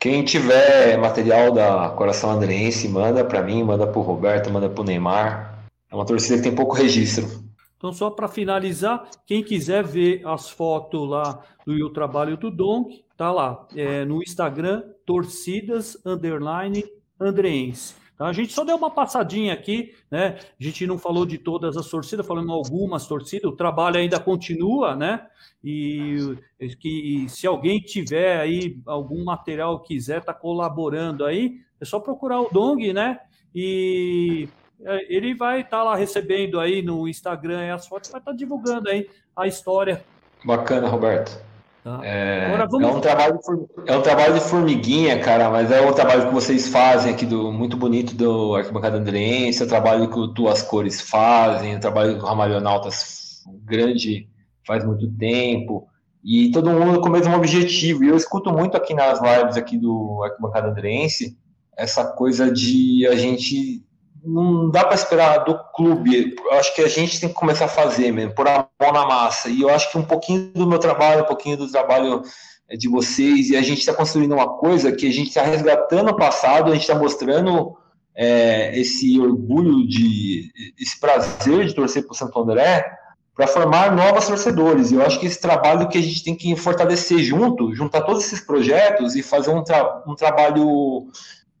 Quem 0.00 0.24
tiver 0.24 0.98
material 0.98 1.52
da 1.52 1.90
Coração 1.90 2.30
Andrense, 2.30 2.88
manda 2.88 3.24
para 3.24 3.40
mim, 3.40 3.62
manda 3.62 3.86
para 3.86 3.98
o 3.98 4.02
Roberto, 4.02 4.50
manda 4.50 4.68
para 4.68 4.82
o 4.82 4.84
Neymar. 4.84 5.64
É 5.90 5.94
uma 5.94 6.04
torcida 6.04 6.36
que 6.36 6.42
tem 6.42 6.54
pouco 6.54 6.74
registro. 6.74 7.44
Então, 7.76 7.92
só 7.92 8.10
para 8.10 8.26
finalizar, 8.26 9.08
quem 9.26 9.42
quiser 9.42 9.84
ver 9.84 10.26
as 10.26 10.50
fotos 10.50 11.08
lá 11.08 11.40
do 11.64 11.90
trabalho 11.90 12.36
do 12.36 12.50
Donk, 12.50 13.04
tá 13.16 13.30
lá 13.30 13.66
é, 13.76 14.04
no 14.04 14.22
Instagram, 14.22 14.82
torcidas 15.06 15.96
underline 16.04 16.84
andreense. 17.20 17.94
A 18.24 18.32
gente 18.32 18.52
só 18.52 18.64
deu 18.64 18.76
uma 18.76 18.90
passadinha 18.90 19.52
aqui, 19.52 19.94
né? 20.10 20.38
A 20.58 20.62
gente 20.62 20.86
não 20.86 20.98
falou 20.98 21.26
de 21.26 21.38
todas 21.38 21.76
as 21.76 21.88
torcidas, 21.88 22.26
falando 22.26 22.52
algumas 22.52 23.06
torcidas, 23.06 23.50
o 23.50 23.56
trabalho 23.56 23.98
ainda 23.98 24.18
continua, 24.18 24.96
né? 24.96 25.26
E 25.62 26.36
que 26.80 27.26
se 27.28 27.46
alguém 27.46 27.80
tiver 27.80 28.40
aí 28.40 28.78
algum 28.86 29.24
material 29.24 29.80
quiser 29.80 30.22
tá 30.24 30.34
colaborando 30.34 31.24
aí, 31.24 31.60
é 31.80 31.84
só 31.84 32.00
procurar 32.00 32.40
o 32.40 32.48
Dong, 32.50 32.92
né? 32.92 33.18
E 33.54 34.48
é, 34.84 35.14
ele 35.14 35.34
vai 35.34 35.60
estar 35.60 35.78
tá 35.78 35.82
lá 35.82 35.96
recebendo 35.96 36.58
aí 36.58 36.82
no 36.82 37.08
Instagram 37.08 37.74
as 37.74 37.86
fotos, 37.86 38.10
vai 38.10 38.20
estar 38.20 38.32
tá 38.32 38.36
divulgando 38.36 38.88
aí 38.88 39.08
a 39.36 39.46
história. 39.46 40.04
Bacana, 40.44 40.88
Roberto. 40.88 41.53
Tá. 41.84 42.00
É, 42.02 42.46
Agora 42.46 42.66
vamos... 42.66 42.88
é, 42.88 42.92
um 42.92 43.00
trabalho, 43.00 43.38
é 43.86 43.96
um 43.98 44.00
trabalho 44.00 44.34
de 44.34 44.40
formiguinha, 44.40 45.20
cara, 45.20 45.50
mas 45.50 45.70
é 45.70 45.86
o 45.86 45.92
trabalho 45.92 46.28
que 46.28 46.32
vocês 46.32 46.66
fazem 46.66 47.12
aqui, 47.12 47.26
do 47.26 47.52
muito 47.52 47.76
bonito 47.76 48.14
do 48.14 48.56
Arquibancada 48.56 48.96
Andrense, 48.96 49.62
é 49.62 49.66
o 49.66 49.68
trabalho 49.68 50.08
que 50.08 50.18
o 50.18 50.26
Duas 50.26 50.62
Cores 50.62 51.02
fazem, 51.02 51.74
é 51.74 51.76
o 51.76 51.80
trabalho 51.80 52.16
que 52.16 52.24
o 52.24 52.26
Ramalhonautas 52.26 53.44
grande 53.64 54.26
faz 54.66 54.82
muito 54.82 55.06
tempo, 55.12 55.86
e 56.24 56.50
todo 56.52 56.70
mundo 56.70 57.02
com 57.02 57.10
o 57.10 57.12
mesmo 57.12 57.36
objetivo. 57.36 58.02
E 58.02 58.08
eu 58.08 58.16
escuto 58.16 58.50
muito 58.50 58.78
aqui 58.78 58.94
nas 58.94 59.20
lives 59.20 59.58
aqui 59.58 59.76
do 59.76 60.22
Arquibancada 60.24 60.68
Andrense 60.68 61.36
essa 61.76 62.02
coisa 62.12 62.50
de 62.50 63.06
a 63.06 63.14
gente 63.14 63.84
não 64.24 64.70
dá 64.70 64.84
para 64.84 64.94
esperar 64.94 65.44
do 65.44 65.58
clube. 65.74 66.34
Acho 66.52 66.74
que 66.74 66.82
a 66.82 66.88
gente 66.88 67.20
tem 67.20 67.28
que 67.28 67.34
começar 67.34 67.66
a 67.66 67.68
fazer 67.68 68.10
mesmo, 68.10 68.34
pôr 68.34 68.48
a 68.48 68.66
mão 68.80 68.92
na 68.92 69.06
massa. 69.06 69.48
E 69.48 69.62
eu 69.62 69.68
acho 69.68 69.90
que 69.90 69.98
um 69.98 70.04
pouquinho 70.04 70.52
do 70.54 70.66
meu 70.66 70.78
trabalho, 70.78 71.22
um 71.22 71.26
pouquinho 71.26 71.56
do 71.56 71.70
trabalho 71.70 72.22
é, 72.68 72.76
de 72.76 72.88
vocês, 72.88 73.50
e 73.50 73.56
a 73.56 73.62
gente 73.62 73.80
está 73.80 73.92
construindo 73.92 74.32
uma 74.32 74.48
coisa 74.58 74.92
que 74.92 75.06
a 75.06 75.12
gente 75.12 75.28
está 75.28 75.42
resgatando 75.42 76.10
o 76.10 76.16
passado, 76.16 76.70
a 76.70 76.74
gente 76.74 76.82
está 76.82 76.94
mostrando 76.94 77.76
é, 78.16 78.78
esse 78.78 79.20
orgulho 79.20 79.86
de 79.86 80.50
esse 80.80 80.98
prazer 80.98 81.66
de 81.66 81.74
torcer 81.74 82.04
para 82.04 82.12
o 82.12 82.16
Santo 82.16 82.38
André 82.38 82.84
para 83.34 83.48
formar 83.48 83.94
novos 83.94 84.26
torcedores. 84.26 84.92
Eu 84.92 85.02
acho 85.02 85.18
que 85.18 85.26
esse 85.26 85.40
trabalho 85.40 85.88
que 85.88 85.98
a 85.98 86.02
gente 86.02 86.22
tem 86.22 86.36
que 86.36 86.54
fortalecer 86.54 87.18
junto, 87.18 87.74
juntar 87.74 88.02
todos 88.02 88.24
esses 88.24 88.40
projetos 88.40 89.16
e 89.16 89.22
fazer 89.22 89.50
um, 89.50 89.62
tra 89.62 90.04
um 90.06 90.14
trabalho 90.14 91.08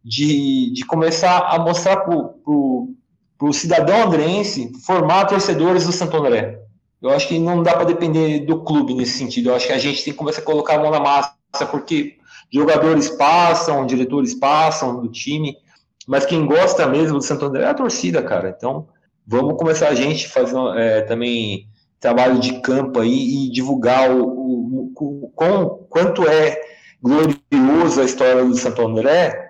de, 0.04 0.70
de 0.72 0.84
começar 0.84 1.38
a 1.38 1.58
mostrar 1.58 1.96
para 1.96 2.14
o 2.14 3.52
cidadão 3.52 4.04
andrense 4.04 4.70
formar 4.84 5.24
torcedores 5.24 5.86
do 5.86 5.92
Santo 5.92 6.16
André. 6.16 6.60
Eu 7.00 7.10
acho 7.10 7.28
que 7.28 7.38
não 7.38 7.62
dá 7.62 7.74
para 7.74 7.84
depender 7.84 8.40
do 8.40 8.62
clube 8.62 8.94
nesse 8.94 9.18
sentido. 9.18 9.48
Eu 9.48 9.54
acho 9.54 9.66
que 9.66 9.72
a 9.72 9.78
gente 9.78 10.04
tem 10.04 10.12
que 10.12 10.18
começar 10.18 10.42
a 10.42 10.44
colocar 10.44 10.74
a 10.74 10.78
mão 10.78 10.90
na 10.90 11.00
massa, 11.00 11.34
porque 11.70 12.16
jogadores 12.52 13.08
passam, 13.10 13.86
diretores 13.86 14.34
passam 14.34 15.00
do 15.00 15.08
time, 15.08 15.56
mas 16.06 16.26
quem 16.26 16.46
gosta 16.46 16.86
mesmo 16.86 17.18
do 17.18 17.24
Santo 17.24 17.46
André 17.46 17.64
é 17.64 17.66
a 17.66 17.74
torcida, 17.74 18.22
cara. 18.22 18.54
Então, 18.56 18.88
vamos 19.26 19.56
começar 19.56 19.88
a 19.88 19.94
gente 19.94 20.28
fazer 20.28 20.56
é, 20.76 21.00
também 21.02 21.66
trabalho 21.98 22.38
de 22.38 22.60
campo 22.60 23.00
aí 23.00 23.46
e 23.46 23.50
divulgar 23.50 24.10
o, 24.10 24.24
o, 24.24 24.92
o, 24.94 25.26
o 25.26 25.86
quanto 25.88 26.28
é 26.28 26.60
glorioso 27.02 28.00
a 28.00 28.04
história 28.04 28.44
do 28.44 28.56
Santo 28.56 28.82
André 28.82 29.43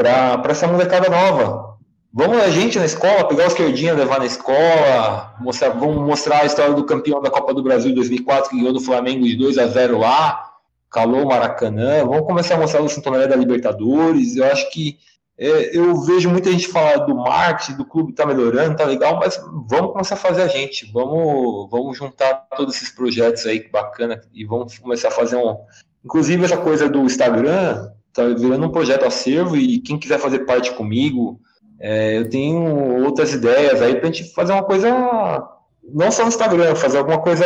para 0.00 0.50
essa 0.50 0.66
molecada 0.66 1.10
nova. 1.10 1.76
Vamos 2.12 2.38
a 2.38 2.48
gente 2.48 2.78
na 2.78 2.86
escola, 2.86 3.28
pegar 3.28 3.44
o 3.44 3.46
esquerdinha, 3.48 3.94
levar 3.94 4.18
na 4.18 4.26
escola, 4.26 5.36
mostrar, 5.38 5.68
vamos 5.68 6.04
mostrar 6.04 6.40
a 6.40 6.46
história 6.46 6.74
do 6.74 6.84
campeão 6.84 7.20
da 7.20 7.30
Copa 7.30 7.52
do 7.52 7.62
Brasil 7.62 7.94
2004, 7.94 8.50
que 8.50 8.56
ganhou 8.56 8.72
do 8.72 8.80
Flamengo 8.80 9.24
de 9.24 9.36
2 9.36 9.58
a 9.58 9.66
0 9.66 9.98
lá, 9.98 10.54
calou 10.90 11.22
o 11.22 11.28
Maracanã, 11.28 12.04
vamos 12.04 12.26
começar 12.26 12.54
a 12.54 12.58
mostrar 12.58 12.80
o 12.80 12.88
Santo 12.88 13.10
da 13.10 13.36
Libertadores, 13.36 14.36
eu 14.36 14.44
acho 14.46 14.70
que 14.72 14.98
é, 15.38 15.76
eu 15.76 15.94
vejo 16.00 16.28
muita 16.30 16.50
gente 16.50 16.66
falar 16.66 16.96
do 16.96 17.14
marketing, 17.14 17.76
do 17.76 17.84
clube 17.84 18.12
tá 18.12 18.26
melhorando, 18.26 18.76
tá 18.76 18.84
legal, 18.84 19.18
mas 19.20 19.40
vamos 19.68 19.92
começar 19.92 20.14
a 20.14 20.18
fazer 20.18 20.42
a 20.42 20.48
gente, 20.48 20.90
vamos, 20.92 21.70
vamos 21.70 21.96
juntar 21.96 22.46
todos 22.56 22.74
esses 22.74 22.90
projetos 22.90 23.46
aí, 23.46 23.60
que 23.60 23.70
bacana, 23.70 24.20
e 24.32 24.44
vamos 24.44 24.78
começar 24.78 25.08
a 25.08 25.12
fazer 25.12 25.36
um... 25.36 25.58
Inclusive 26.04 26.44
essa 26.44 26.56
coisa 26.56 26.88
do 26.88 27.02
Instagram, 27.02 27.90
tá 28.12 28.24
virando 28.26 28.66
um 28.66 28.72
projeto 28.72 29.04
acervo 29.04 29.56
e 29.56 29.78
quem 29.78 29.98
quiser 29.98 30.18
fazer 30.18 30.40
parte 30.40 30.72
comigo, 30.72 31.40
é, 31.78 32.18
eu 32.18 32.28
tenho 32.28 33.04
outras 33.04 33.32
ideias 33.32 33.80
aí 33.80 33.94
para 33.96 34.08
a 34.08 34.12
gente 34.12 34.32
fazer 34.34 34.52
uma 34.52 34.62
coisa, 34.62 34.90
não 35.82 36.10
só 36.12 36.22
no 36.22 36.28
Instagram, 36.28 36.74
fazer 36.74 36.98
alguma 36.98 37.20
coisa 37.20 37.44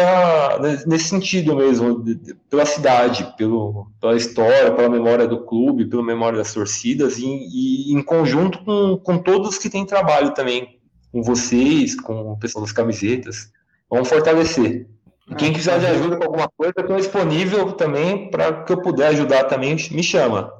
nesse 0.87 1.09
sentido 1.09 1.55
mesmo, 1.55 2.05
pela 2.51 2.67
cidade, 2.67 3.33
pelo, 3.37 3.87
pela 4.01 4.17
história, 4.17 4.73
pela 4.73 4.89
memória 4.89 5.29
do 5.29 5.45
clube, 5.45 5.87
pela 5.87 6.03
memória 6.03 6.39
das 6.39 6.53
torcidas 6.53 7.19
e, 7.19 7.27
e 7.27 7.95
em 7.95 8.03
conjunto 8.03 8.65
com, 8.65 8.99
com 8.99 9.19
todos 9.19 9.57
que 9.57 9.71
têm 9.71 9.87
trabalho 9.87 10.35
também, 10.35 10.81
com 11.13 11.23
vocês, 11.23 11.95
com 11.95 12.33
o 12.33 12.37
pessoal 12.37 12.65
das 12.65 12.73
camisetas. 12.73 13.53
Vamos 13.89 14.09
fortalecer. 14.09 14.89
E 15.29 15.35
quem 15.35 15.53
quiser 15.53 15.79
de 15.81 15.87
ajuda 15.87 16.17
com 16.17 16.25
alguma 16.25 16.49
coisa, 16.57 16.75
estou 16.79 16.97
disponível 16.97 17.73
também 17.73 18.31
para 18.31 18.65
que 18.65 18.73
eu 18.73 18.83
puder 18.83 19.09
ajudar 19.09 19.45
também, 19.45 19.75
me 19.75 20.03
chama. 20.03 20.53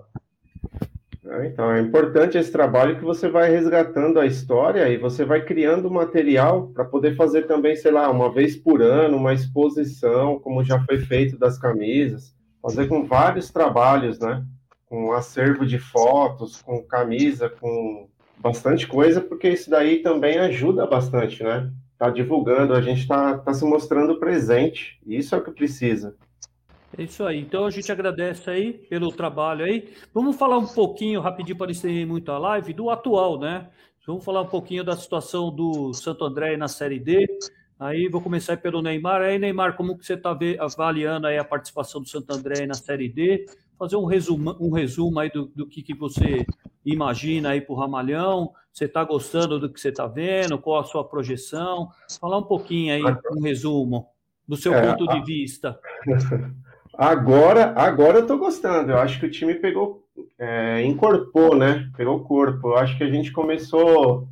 É, 1.27 1.47
então, 1.47 1.71
é 1.71 1.81
importante 1.81 2.39
esse 2.39 2.51
trabalho 2.51 2.97
que 2.97 3.05
você 3.05 3.29
vai 3.29 3.51
resgatando 3.51 4.21
a 4.21 4.27
história 4.27 4.89
e 4.89 4.97
você 4.97 5.25
vai 5.25 5.43
criando 5.43 5.91
material 5.91 6.69
para 6.69 6.85
poder 6.85 7.17
fazer 7.17 7.47
também, 7.47 7.77
sei 7.77 7.91
lá, 7.91 8.11
uma 8.11 8.33
vez 8.33 8.57
por 8.57 8.81
ano, 8.81 9.17
uma 9.17 9.35
exposição, 9.35 10.39
como 10.39 10.65
já 10.65 10.81
foi 10.85 10.99
feito 10.99 11.39
das 11.39 11.59
camisas, 11.59 12.35
fazer 12.63 12.87
com 12.87 13.05
vários 13.05 13.51
trabalhos, 13.51 14.19
né? 14.19 14.45
com 14.95 15.07
um 15.09 15.13
acervo 15.13 15.67
de 15.67 15.79
fotos, 15.79 16.63
com 16.63 16.81
camisa, 16.83 17.49
com 17.49 18.09
bastante 18.39 18.87
coisa, 18.87 19.21
porque 19.21 19.49
isso 19.49 19.69
daí 19.69 20.03
também 20.03 20.39
ajuda 20.39 20.87
bastante, 20.87 21.43
né? 21.43 21.69
Tá 21.99 22.11
divulgando, 22.11 22.75
a 22.75 22.81
gente 22.81 23.01
está 23.03 23.39
tá 23.39 23.55
se 23.55 23.65
mostrando 23.65 24.19
presente, 24.19 24.99
isso 25.07 25.35
é 25.35 25.39
o 25.39 25.45
que 25.45 25.51
precisa. 25.51 26.17
É 26.97 27.03
isso 27.03 27.25
aí. 27.25 27.41
Então 27.41 27.67
a 27.67 27.71
gente 27.71 27.91
agradece 27.91 28.49
aí 28.49 28.73
pelo 28.73 29.11
trabalho 29.11 29.65
aí. 29.65 29.89
Vamos 30.13 30.37
falar 30.37 30.59
um 30.59 30.67
pouquinho, 30.67 31.21
rapidinho, 31.21 31.57
para 31.57 31.67
não 31.67 31.73
estender 31.73 32.07
muito 32.07 32.31
a 32.31 32.39
live, 32.39 32.73
do 32.73 32.91
atual, 32.91 33.39
né? 33.39 33.69
Vamos 34.07 34.25
falar 34.25 34.43
um 34.43 34.47
pouquinho 34.47 34.85
da 34.85 34.97
situação 34.97 35.51
do 35.51 35.93
Santo 35.95 36.25
André 36.25 36.57
na 36.57 36.69
Série 36.69 36.99
D. 36.99 37.27
Aí 37.81 38.09
vou 38.09 38.21
começar 38.21 38.57
pelo 38.59 38.83
Neymar. 38.83 39.23
Aí, 39.23 39.39
Neymar, 39.39 39.77
como 39.77 39.97
que 39.97 40.05
você 40.05 40.15
está 40.15 40.37
avaliando 40.61 41.27
aí 41.27 41.39
a 41.39 41.45
participação 41.45 42.01
do 42.01 42.09
Santo 42.09 42.33
André 42.33 42.67
na 42.67 42.75
Série 42.75 43.09
D? 43.09 43.47
Fazer 43.79 43.97
um 43.97 44.05
resumo, 44.05 44.57
um 44.61 44.71
resumo 44.71 45.19
aí 45.19 45.31
do, 45.31 45.47
do 45.47 45.67
que, 45.67 45.83
que 45.83 45.95
você 45.95 46.47
imagina 46.85 47.51
aí 47.51 47.61
para 47.61 47.73
o 47.73 47.79
Ramalhão. 47.79 48.53
Você 48.73 48.87
está 48.87 49.05
gostando 49.05 49.59
do 49.59 49.73
que 49.73 49.81
você 49.81 49.91
está 49.91 50.07
vendo? 50.07 50.59
Qual 50.59 50.81
a 50.81 50.85
sua 50.85 51.05
projeção? 51.05 51.89
Falar 52.21 52.39
um 52.39 52.43
pouquinho 52.43 52.95
aí, 52.95 53.03
um 53.37 53.43
resumo 53.43 54.09
do 54.47 54.57
seu 54.57 54.75
é, 54.75 54.83
ponto 54.83 55.07
de 55.07 55.25
vista. 55.25 55.79
Agora, 56.97 57.73
agora 57.77 58.19
eu 58.19 58.27
tô 58.27 58.39
gostando. 58.39 58.93
Eu 58.93 58.99
acho 58.99 59.19
que 59.19 59.27
o 59.27 59.31
time 59.31 59.55
pegou, 59.55 60.05
é, 60.39 60.83
incorporou, 60.85 61.57
né? 61.57 61.91
Pegou 61.97 62.25
corpo. 62.25 62.69
Eu 62.69 62.77
acho 62.77 62.97
que 62.97 63.03
a 63.03 63.11
gente 63.11 63.33
começou 63.33 64.29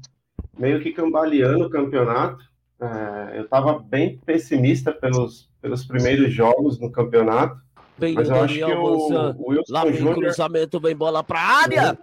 meio 0.56 0.80
que 0.80 0.92
cambaleando 0.92 1.66
o 1.66 1.70
campeonato. 1.70 2.44
É, 2.80 3.38
eu 3.38 3.44
estava 3.44 3.78
bem 3.78 4.18
pessimista 4.24 4.92
pelos, 4.92 5.50
pelos 5.60 5.84
primeiros 5.84 6.32
jogos 6.32 6.78
no 6.78 6.90
campeonato. 6.90 7.60
Bem, 7.98 8.14
mas 8.14 8.28
o 8.28 8.34
Wilson 8.34 9.36
lá 9.68 9.90
Júnior... 9.90 10.16
cruzamento, 10.16 10.80
vem 10.80 10.96
bola 10.96 11.22
para 11.22 11.38
a 11.38 11.62
área! 11.62 11.98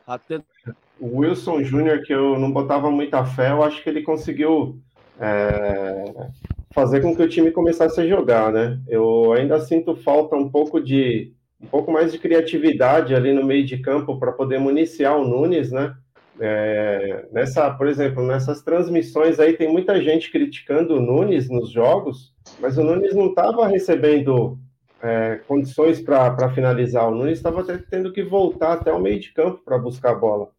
O 0.99 1.19
Wilson 1.19 1.63
Júnior, 1.63 2.03
que 2.03 2.13
eu 2.13 2.37
não 2.37 2.51
botava 2.51 2.91
muita 2.91 3.25
fé, 3.25 3.51
eu 3.51 3.63
acho 3.63 3.81
que 3.81 3.89
ele 3.89 4.01
conseguiu 4.01 4.79
é, 5.19 6.27
fazer 6.71 7.01
com 7.01 7.15
que 7.15 7.21
o 7.23 7.29
time 7.29 7.51
começasse 7.51 7.99
a 7.99 8.07
jogar, 8.07 8.51
né? 8.51 8.79
Eu 8.87 9.33
ainda 9.33 9.59
sinto 9.59 9.95
falta 9.95 10.35
um 10.35 10.49
pouco 10.49 10.79
de 10.79 11.33
um 11.61 11.67
pouco 11.67 11.91
mais 11.91 12.11
de 12.11 12.19
criatividade 12.19 13.13
ali 13.13 13.33
no 13.33 13.45
meio 13.45 13.65
de 13.65 13.77
campo 13.79 14.17
para 14.17 14.31
poder 14.31 14.59
municiar 14.59 15.17
o 15.17 15.27
Nunes, 15.27 15.71
né? 15.71 15.93
É, 16.39 17.25
nessa, 17.33 17.69
por 17.71 17.85
exemplo, 17.85 18.23
nessas 18.23 18.61
transmissões 18.61 19.41
aí 19.41 19.57
tem 19.57 19.69
muita 19.69 20.01
gente 20.01 20.31
criticando 20.31 20.95
o 20.95 21.01
Nunes 21.01 21.49
nos 21.49 21.69
jogos, 21.69 22.33
mas 22.61 22.77
o 22.77 22.83
Nunes 22.83 23.13
não 23.13 23.27
estava 23.27 23.67
recebendo 23.67 24.57
é, 25.01 25.41
condições 25.47 26.01
para 26.01 26.49
finalizar. 26.49 27.07
O 27.07 27.15
Nunes 27.15 27.37
estava 27.37 27.63
tendo 27.63 28.11
que 28.11 28.23
voltar 28.23 28.73
até 28.73 28.91
o 28.91 28.99
meio 28.99 29.19
de 29.19 29.31
campo 29.31 29.61
para 29.63 29.77
buscar 29.77 30.11
a 30.11 30.15
bola. 30.15 30.49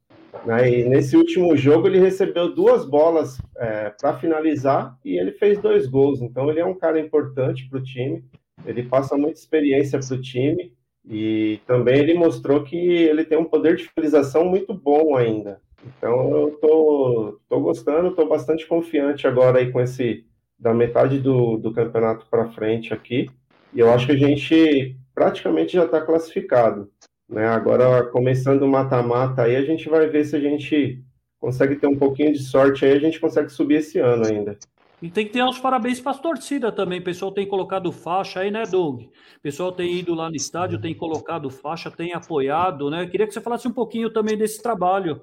Né? 0.44 0.70
E 0.70 0.88
nesse 0.88 1.16
último 1.16 1.56
jogo 1.56 1.86
ele 1.86 1.98
recebeu 1.98 2.54
duas 2.54 2.84
bolas 2.84 3.38
é, 3.56 3.90
para 3.90 4.16
finalizar 4.16 4.96
e 5.04 5.18
ele 5.18 5.32
fez 5.32 5.58
dois 5.58 5.86
gols. 5.86 6.22
Então 6.22 6.48
ele 6.50 6.60
é 6.60 6.64
um 6.64 6.74
cara 6.74 6.98
importante 7.00 7.68
para 7.68 7.78
o 7.78 7.82
time. 7.82 8.24
Ele 8.64 8.82
passa 8.82 9.16
muita 9.16 9.38
experiência 9.38 9.98
para 9.98 10.14
o 10.14 10.20
time 10.20 10.72
e 11.08 11.60
também 11.66 11.98
ele 11.98 12.14
mostrou 12.14 12.62
que 12.62 12.76
ele 12.76 13.24
tem 13.24 13.38
um 13.38 13.44
poder 13.44 13.76
de 13.76 13.88
finalização 13.88 14.44
muito 14.44 14.72
bom 14.72 15.16
ainda. 15.16 15.60
Então 15.84 16.36
eu 16.36 16.50
tô, 16.60 17.40
tô 17.48 17.60
gostando, 17.60 18.14
tô 18.14 18.26
bastante 18.26 18.66
confiante 18.66 19.26
agora 19.26 19.58
aí 19.58 19.72
com 19.72 19.80
esse 19.80 20.24
da 20.58 20.74
metade 20.74 21.18
do, 21.18 21.56
do 21.56 21.72
campeonato 21.72 22.26
para 22.30 22.50
frente 22.52 22.92
aqui. 22.92 23.30
E 23.72 23.80
eu 23.80 23.90
acho 23.90 24.06
que 24.06 24.12
a 24.12 24.18
gente 24.18 24.96
praticamente 25.14 25.74
já 25.74 25.84
está 25.84 26.00
classificado. 26.00 26.90
Né? 27.28 27.46
Agora, 27.46 28.04
começando 28.04 28.62
o 28.62 28.68
mata-mata, 28.68 29.42
aí 29.42 29.54
a 29.54 29.62
gente 29.62 29.88
vai 29.88 30.08
ver 30.08 30.24
se 30.24 30.34
a 30.34 30.40
gente 30.40 31.02
consegue 31.38 31.76
ter 31.76 31.86
um 31.86 31.96
pouquinho 31.96 32.32
de 32.32 32.40
sorte 32.40 32.84
aí, 32.84 32.92
a 32.92 32.98
gente 32.98 33.20
consegue 33.20 33.48
subir 33.50 33.76
esse 33.76 33.98
ano 33.98 34.26
ainda. 34.26 34.58
E 35.02 35.08
tem 35.08 35.24
que 35.24 35.32
ter 35.32 35.42
os 35.42 35.58
parabéns 35.58 35.98
para 35.98 36.12
as 36.12 36.20
torcidas 36.20 36.74
também. 36.74 37.00
O 37.00 37.04
pessoal 37.04 37.32
tem 37.32 37.46
colocado 37.46 37.90
faixa 37.90 38.40
aí, 38.40 38.50
né, 38.50 38.64
Doug? 38.64 39.02
O 39.02 39.40
pessoal 39.42 39.72
tem 39.72 39.96
ido 39.96 40.14
lá 40.14 40.28
no 40.28 40.36
estádio, 40.36 40.80
tem 40.80 40.94
colocado 40.94 41.48
faixa, 41.48 41.90
tem 41.90 42.12
apoiado, 42.12 42.90
né? 42.90 43.04
Eu 43.04 43.08
queria 43.08 43.26
que 43.26 43.32
você 43.32 43.40
falasse 43.40 43.66
um 43.66 43.72
pouquinho 43.72 44.12
também 44.12 44.36
desse 44.36 44.62
trabalho. 44.62 45.22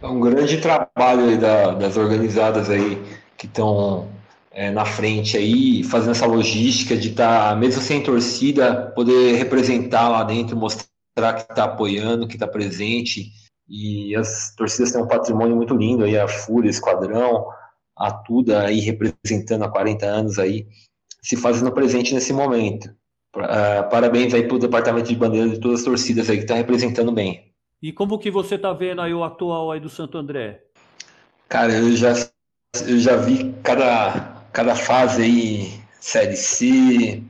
É 0.00 0.06
um 0.06 0.20
grande 0.20 0.60
trabalho 0.60 1.24
aí 1.28 1.36
da, 1.36 1.72
das 1.72 1.96
organizadas 1.96 2.70
aí 2.70 3.02
que 3.36 3.46
estão 3.46 4.08
é, 4.52 4.70
na 4.70 4.84
frente 4.84 5.36
aí, 5.36 5.84
fazendo 5.84 6.10
essa 6.10 6.26
logística 6.26 6.96
de 6.96 7.10
estar, 7.10 7.50
tá, 7.50 7.56
mesmo 7.56 7.80
sem 7.80 8.02
torcida, 8.02 8.90
poder 8.94 9.36
representar 9.36 10.08
lá 10.08 10.24
dentro, 10.24 10.56
mostrar 10.56 11.34
que 11.34 11.42
está 11.42 11.64
apoiando, 11.64 12.26
que 12.26 12.34
está 12.34 12.48
presente. 12.48 13.30
E 13.68 14.16
as 14.16 14.52
torcidas 14.56 14.90
têm 14.90 15.00
um 15.00 15.06
patrimônio 15.06 15.54
muito 15.54 15.76
lindo 15.76 16.04
aí, 16.04 16.18
a 16.18 16.26
Fúria, 16.26 16.68
Esquadrão, 16.68 17.46
a 17.96 18.10
Tuda 18.10 18.66
aí 18.66 18.80
representando 18.80 19.62
há 19.62 19.68
40 19.68 20.06
anos 20.06 20.38
aí, 20.38 20.66
se 21.22 21.36
fazendo 21.36 21.70
presente 21.70 22.12
nesse 22.12 22.32
momento. 22.32 22.86
Uh, 23.36 23.88
parabéns 23.88 24.34
aí 24.34 24.42
para 24.42 24.56
o 24.56 24.58
departamento 24.58 25.08
de 25.08 25.14
bandeira 25.14 25.48
de 25.50 25.60
todas 25.60 25.80
as 25.80 25.84
torcidas 25.84 26.28
aí 26.28 26.38
que 26.38 26.42
está 26.42 26.56
representando 26.56 27.12
bem. 27.12 27.52
E 27.80 27.92
como 27.92 28.18
que 28.18 28.30
você 28.30 28.56
está 28.56 28.72
vendo 28.72 29.00
aí 29.00 29.14
o 29.14 29.22
atual 29.22 29.70
aí 29.70 29.78
do 29.78 29.88
Santo 29.88 30.18
André? 30.18 30.64
Cara, 31.48 31.72
eu 31.72 31.94
já, 31.94 32.12
eu 32.86 32.98
já 32.98 33.16
vi 33.16 33.54
cada, 33.62 34.39
cada 34.52 34.74
fase 34.74 35.22
aí, 35.22 35.80
Série 36.00 36.36
C, 36.36 37.22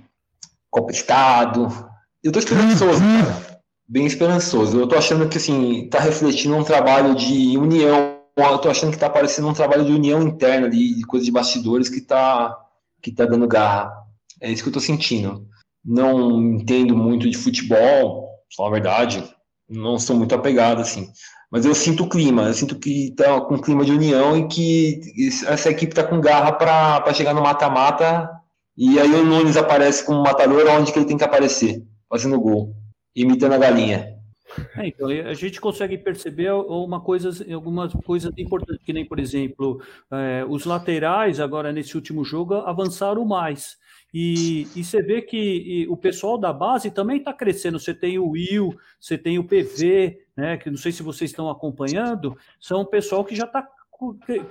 Copa 0.70 0.92
Estado. 0.92 1.88
Eu 2.22 2.32
tô 2.32 2.38
esperançoso, 2.38 3.01
cara 3.01 3.51
bem 3.90 4.06
esperançoso. 4.06 4.78
Eu 4.78 4.86
tô 4.86 4.97
achando 4.97 5.28
que, 5.28 5.36
assim, 5.36 5.88
tá 5.88 5.98
refletindo 5.98 6.55
um 6.55 6.62
trabalho 6.62 7.16
de 7.16 7.59
união. 7.59 8.20
Eu 8.36 8.59
tô 8.59 8.70
achando 8.70 8.92
que 8.92 8.98
tá 8.98 9.10
parecendo 9.10 9.48
um 9.48 9.52
trabalho 9.52 9.84
de 9.84 9.92
união 9.92 10.22
interna, 10.22 10.70
de, 10.70 10.94
de 10.94 11.02
coisa 11.02 11.26
de 11.26 11.32
bastidores 11.32 11.88
que 11.88 12.01
tá, 12.01 12.56
que 13.02 13.10
tá 13.10 13.26
dando 13.26 13.48
garra. 13.48 13.92
É 14.40 14.51
isso 14.51 14.62
que 14.62 14.68
eu 14.68 14.72
tô 14.72 14.80
sentindo. 14.80 15.44
Não 15.84 16.40
entendo 16.40 16.97
muito 16.97 17.28
de 17.28 17.36
futebol, 17.36 18.28
só 18.48 18.66
a 18.66 18.70
verdade. 18.70 19.24
Não 19.68 19.98
sou 19.98 20.16
muito 20.16 20.34
apegado, 20.34 20.80
assim. 20.80 21.10
Mas 21.51 21.64
eu 21.64 21.74
sinto 21.74 22.05
o 22.05 22.09
clima, 22.09 22.44
eu 22.44 22.55
sinto 22.55 22.78
que 22.78 23.12
tá 23.16 23.40
com 23.40 23.55
um 23.55 23.60
clima 23.60 23.85
de 23.85 23.93
união 23.93 24.36
e 24.36 24.47
que 24.47 25.01
essa 25.47 25.70
equipe 25.70 25.94
tá 25.94 26.05
com 26.05 26.20
garra 26.20 26.52
para 26.52 27.12
chegar 27.12 27.35
no 27.35 27.43
mata-mata. 27.43 28.31
E 28.77 28.98
aí 29.01 29.12
o 29.12 29.24
Nunes 29.24 29.56
aparece 29.56 30.05
como 30.06 30.22
matador 30.22 30.64
onde 30.68 30.93
que 30.93 30.98
ele 30.98 31.06
tem 31.06 31.18
que 31.18 31.24
aparecer, 31.24 31.82
fazendo 32.09 32.40
gol 32.40 32.74
imitando 33.14 33.52
a 33.55 33.59
galinha. 33.59 34.16
É, 34.77 34.89
então, 34.89 35.09
a 35.09 35.35
gente 35.35 35.60
consegue 35.60 35.97
perceber 35.97 36.51
uma 36.52 37.01
coisa, 37.01 37.31
algumas 37.52 37.93
coisas 37.93 38.32
importantes, 38.36 38.85
que 38.85 38.93
nem, 38.93 39.05
por 39.05 39.20
exemplo, 39.20 39.81
é, 40.10 40.44
os 40.48 40.64
laterais, 40.64 41.39
agora 41.39 41.72
nesse 41.72 41.94
último 41.94 42.24
jogo, 42.24 42.55
avançaram 42.55 43.24
mais. 43.24 43.77
E, 44.12 44.66
e 44.74 44.85
você 44.85 45.03
vê 45.03 45.23
que 45.23 45.87
o 45.89 45.97
pessoal 45.97 46.37
da 46.37 46.53
base 46.53 46.91
também 46.91 47.19
está 47.19 47.32
crescendo. 47.32 47.78
Você 47.78 47.95
tem 47.95 48.19
o 48.19 48.31
Will, 48.31 48.77
você 48.99 49.16
tem 49.16 49.39
o 49.39 49.45
PV, 49.45 50.20
né, 50.37 50.57
que 50.57 50.70
não 50.70 50.77
sei 50.77 50.93
se 50.93 51.03
vocês 51.03 51.31
estão 51.31 51.49
acompanhando, 51.49 52.37
são 52.59 52.81
o 52.81 52.87
pessoal 52.87 53.24
que 53.24 53.37
já 53.37 53.45
está 53.45 53.66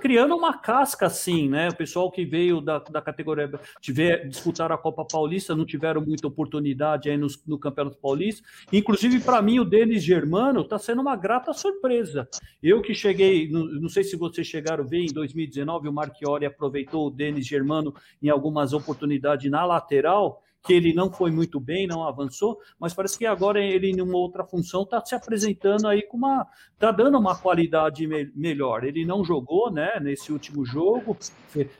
criando 0.00 0.36
uma 0.36 0.56
casca 0.56 1.06
assim, 1.06 1.48
né? 1.48 1.68
O 1.68 1.76
pessoal 1.76 2.10
que 2.10 2.24
veio 2.24 2.60
da, 2.60 2.78
da 2.78 3.02
categoria 3.02 3.50
tiver 3.80 4.28
disputar 4.28 4.70
a 4.70 4.78
Copa 4.78 5.04
Paulista 5.04 5.54
não 5.54 5.64
tiveram 5.64 6.00
muita 6.00 6.26
oportunidade 6.26 7.10
aí 7.10 7.16
no, 7.16 7.26
no 7.46 7.58
Campeonato 7.58 7.98
Paulista. 7.98 8.46
Inclusive, 8.72 9.20
para 9.20 9.42
mim, 9.42 9.58
o 9.58 9.64
Denis 9.64 10.02
Germano 10.02 10.60
está 10.60 10.78
sendo 10.78 11.00
uma 11.00 11.16
grata 11.16 11.52
surpresa. 11.52 12.28
Eu 12.62 12.80
que 12.80 12.94
cheguei, 12.94 13.50
não, 13.50 13.64
não, 13.66 13.88
sei 13.88 14.04
se 14.04 14.16
vocês 14.16 14.46
chegaram 14.46 14.84
a 14.84 14.86
ver, 14.86 15.00
em 15.00 15.12
2019 15.12 15.88
o 15.88 15.92
Marchiori 15.92 16.46
aproveitou 16.46 17.06
o 17.06 17.10
Denis 17.10 17.46
Germano 17.46 17.94
em 18.22 18.28
algumas 18.28 18.72
oportunidades 18.72 19.50
na 19.50 19.64
lateral 19.64 20.42
que 20.62 20.72
ele 20.72 20.92
não 20.92 21.10
foi 21.10 21.30
muito 21.30 21.58
bem, 21.58 21.86
não 21.86 22.06
avançou, 22.06 22.58
mas 22.78 22.92
parece 22.92 23.18
que 23.18 23.24
agora 23.24 23.62
ele, 23.62 23.90
em 23.90 24.00
uma 24.00 24.16
outra 24.16 24.44
função, 24.44 24.82
está 24.82 25.02
se 25.04 25.14
apresentando 25.14 25.88
aí 25.88 26.02
com 26.02 26.16
uma. 26.16 26.46
está 26.74 26.92
dando 26.92 27.18
uma 27.18 27.36
qualidade 27.36 28.06
me 28.06 28.30
melhor. 28.34 28.84
Ele 28.84 29.04
não 29.04 29.24
jogou 29.24 29.70
né, 29.70 29.98
nesse 30.00 30.32
último 30.32 30.64
jogo, 30.64 31.16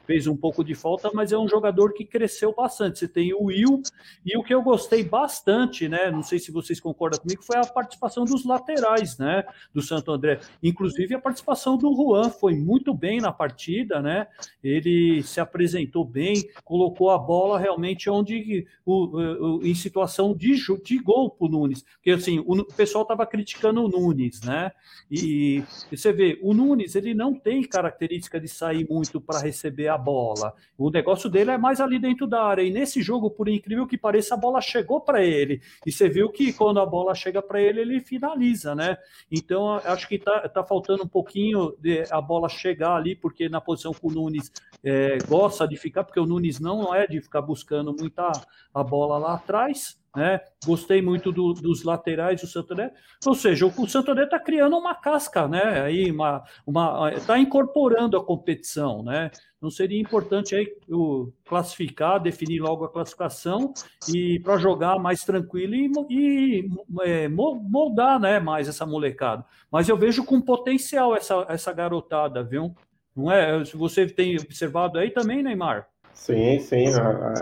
fez 0.06 0.26
um 0.26 0.36
pouco 0.36 0.64
de 0.64 0.74
falta, 0.74 1.10
mas 1.12 1.30
é 1.30 1.38
um 1.38 1.48
jogador 1.48 1.92
que 1.92 2.04
cresceu 2.04 2.54
bastante. 2.54 2.98
Você 2.98 3.08
tem 3.08 3.34
o 3.34 3.44
Will, 3.44 3.82
e 4.24 4.36
o 4.36 4.42
que 4.42 4.54
eu 4.54 4.62
gostei 4.62 5.04
bastante, 5.04 5.88
né? 5.88 6.10
Não 6.10 6.22
sei 6.22 6.38
se 6.38 6.50
vocês 6.50 6.80
concordam 6.80 7.20
comigo, 7.20 7.42
foi 7.42 7.58
a 7.58 7.66
participação 7.66 8.24
dos 8.24 8.44
laterais, 8.44 9.18
né? 9.18 9.44
Do 9.74 9.82
Santo 9.82 10.10
André. 10.10 10.40
Inclusive 10.62 11.14
a 11.14 11.20
participação 11.20 11.76
do 11.76 11.94
Juan 11.94 12.30
foi 12.30 12.54
muito 12.54 12.94
bem 12.94 13.20
na 13.20 13.32
partida, 13.32 14.00
né? 14.00 14.26
Ele 14.64 15.22
se 15.22 15.38
apresentou 15.38 16.04
bem, 16.04 16.48
colocou 16.64 17.10
a 17.10 17.18
bola 17.18 17.58
realmente 17.58 18.08
onde 18.08 18.66
o, 18.84 19.58
o, 19.58 19.66
em 19.66 19.74
situação 19.74 20.34
de, 20.34 20.56
de 20.82 20.98
gol 20.98 21.30
para 21.30 21.46
o 21.46 21.50
Nunes. 21.50 21.82
Porque 21.82 22.10
assim, 22.10 22.38
o, 22.38 22.64
pessoal 22.64 23.02
estava 23.02 23.26
criticando 23.26 23.84
o 23.84 23.88
Nunes, 23.88 24.40
né? 24.42 24.72
E, 25.10 25.62
e, 25.90 25.96
você 25.96 26.12
vê, 26.12 26.38
o 26.42 26.54
Nunes 26.54 26.94
ele 26.94 27.14
não 27.14 27.34
tem 27.34 27.62
característica 27.62 28.40
de 28.40 28.48
sair 28.48 28.86
muito 28.88 29.20
para 29.20 29.40
receber 29.40 29.88
a 29.88 29.98
bola. 29.98 30.54
O 30.78 30.90
negócio 30.90 31.28
dele 31.28 31.50
é 31.50 31.58
mais 31.58 31.80
ali 31.80 31.98
dentro 31.98 32.26
da 32.26 32.42
área. 32.42 32.62
E 32.62 32.70
nesse 32.70 33.02
jogo, 33.02 33.30
por 33.30 33.48
incrível 33.48 33.86
que 33.86 33.98
pareça, 33.98 34.34
a 34.34 34.38
bola 34.38 34.60
chegou 34.60 35.00
para 35.00 35.22
ele. 35.24 35.60
E 35.86 35.92
você 35.92 36.08
viu 36.08 36.30
que 36.30 36.52
quando 36.52 36.80
a 36.80 36.86
bola 36.86 37.14
chega 37.14 37.42
para 37.42 37.60
ele, 37.60 37.80
ele 37.80 38.00
finaliza, 38.00 38.74
né? 38.74 38.96
Então, 39.30 39.74
acho 39.84 40.08
que 40.08 40.16
está 40.16 40.48
tá 40.48 40.64
faltando 40.64 41.04
um 41.04 41.08
pouquinho 41.08 41.74
de 41.78 42.04
a 42.10 42.20
bola 42.20 42.48
chegar 42.48 42.96
ali, 42.96 43.14
porque 43.14 43.48
na 43.48 43.60
posição 43.60 43.92
que 43.92 44.06
o 44.06 44.10
Nunes 44.10 44.50
é, 44.82 45.18
gosta 45.28 45.66
de 45.66 45.76
ficar, 45.76 46.04
porque 46.04 46.20
o 46.20 46.26
Nunes 46.26 46.58
não 46.58 46.94
é 46.94 47.06
de 47.06 47.20
ficar 47.20 47.42
buscando 47.42 47.94
muita 47.98 48.30
a 48.74 48.82
bola 48.82 49.18
lá 49.18 49.34
atrás. 49.34 50.00
Né? 50.14 50.40
Gostei 50.64 51.00
muito 51.00 51.30
do, 51.30 51.52
dos 51.52 51.84
laterais 51.84 52.40
do 52.40 52.46
Santo 52.46 52.72
André. 52.72 52.92
Ou 53.24 53.34
seja, 53.34 53.64
o, 53.64 53.68
o 53.68 53.88
Santo 53.88 54.10
André 54.10 54.24
está 54.24 54.40
criando 54.40 54.76
uma 54.76 54.92
casca, 54.92 55.46
né? 55.46 55.82
Aí 55.82 56.10
uma, 56.10 56.42
uma 56.66 57.12
está 57.12 57.38
incorporando 57.38 58.16
a 58.16 58.24
competição, 58.24 59.04
né? 59.04 59.30
Não 59.62 59.70
seria 59.70 60.00
importante 60.00 60.56
aí 60.56 60.66
o, 60.88 61.32
classificar, 61.46 62.20
definir 62.20 62.60
logo 62.60 62.84
a 62.84 62.92
classificação 62.92 63.72
e 64.12 64.40
para 64.40 64.56
jogar 64.56 64.98
mais 64.98 65.22
tranquilo 65.22 65.74
e, 65.74 65.92
e 66.10 66.68
é, 67.02 67.28
moldar, 67.28 68.18
né? 68.18 68.40
Mais 68.40 68.66
essa 68.66 68.84
molecada. 68.84 69.44
Mas 69.70 69.88
eu 69.88 69.96
vejo 69.96 70.24
com 70.24 70.40
potencial 70.40 71.14
essa, 71.14 71.46
essa 71.48 71.72
garotada, 71.72 72.42
viu? 72.42 72.74
Não 73.14 73.30
é? 73.30 73.64
Se 73.64 73.76
você 73.76 74.06
tem 74.06 74.36
observado 74.36 74.98
aí 74.98 75.10
também, 75.10 75.40
Neymar. 75.40 75.88
Sim, 76.12 76.58
sim. 76.58 76.86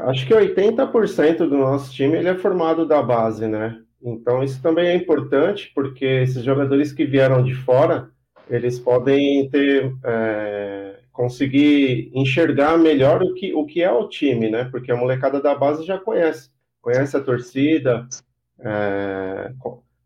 Acho 0.05 0.27
que 0.27 0.35
80% 0.35 1.39
do 1.39 1.59
nosso 1.59 1.93
time 1.93 2.17
ele 2.17 2.29
é 2.29 2.35
formado 2.37 2.87
da 2.87 3.03
base, 3.03 3.47
né? 3.47 3.81
Então 4.03 4.43
isso 4.43 4.63
também 4.63 4.89
é 4.89 4.95
importante, 4.95 5.73
porque 5.75 6.05
esses 6.05 6.45
jogadores 6.45 6.93
que 6.93 7.05
vieram 7.05 7.43
de 7.43 7.55
fora, 7.55 8.11
eles 8.49 8.79
podem 8.79 9.49
ter 9.51 9.93
é, 10.05 11.01
conseguir 11.13 12.11
enxergar 12.15 12.79
melhor 12.79 13.23
o 13.23 13.35
que, 13.35 13.53
o 13.53 13.67
que 13.67 13.83
é 13.83 13.91
o 13.91 14.09
time, 14.09 14.49
né? 14.49 14.65
Porque 14.71 14.93
a 14.93 14.97
molecada 14.97 15.43
da 15.43 15.55
base 15.55 15.85
já 15.85 15.99
conhece, 15.99 16.51
conhece 16.81 17.17
a 17.17 17.21
torcida, 17.21 18.07
é, 18.61 19.53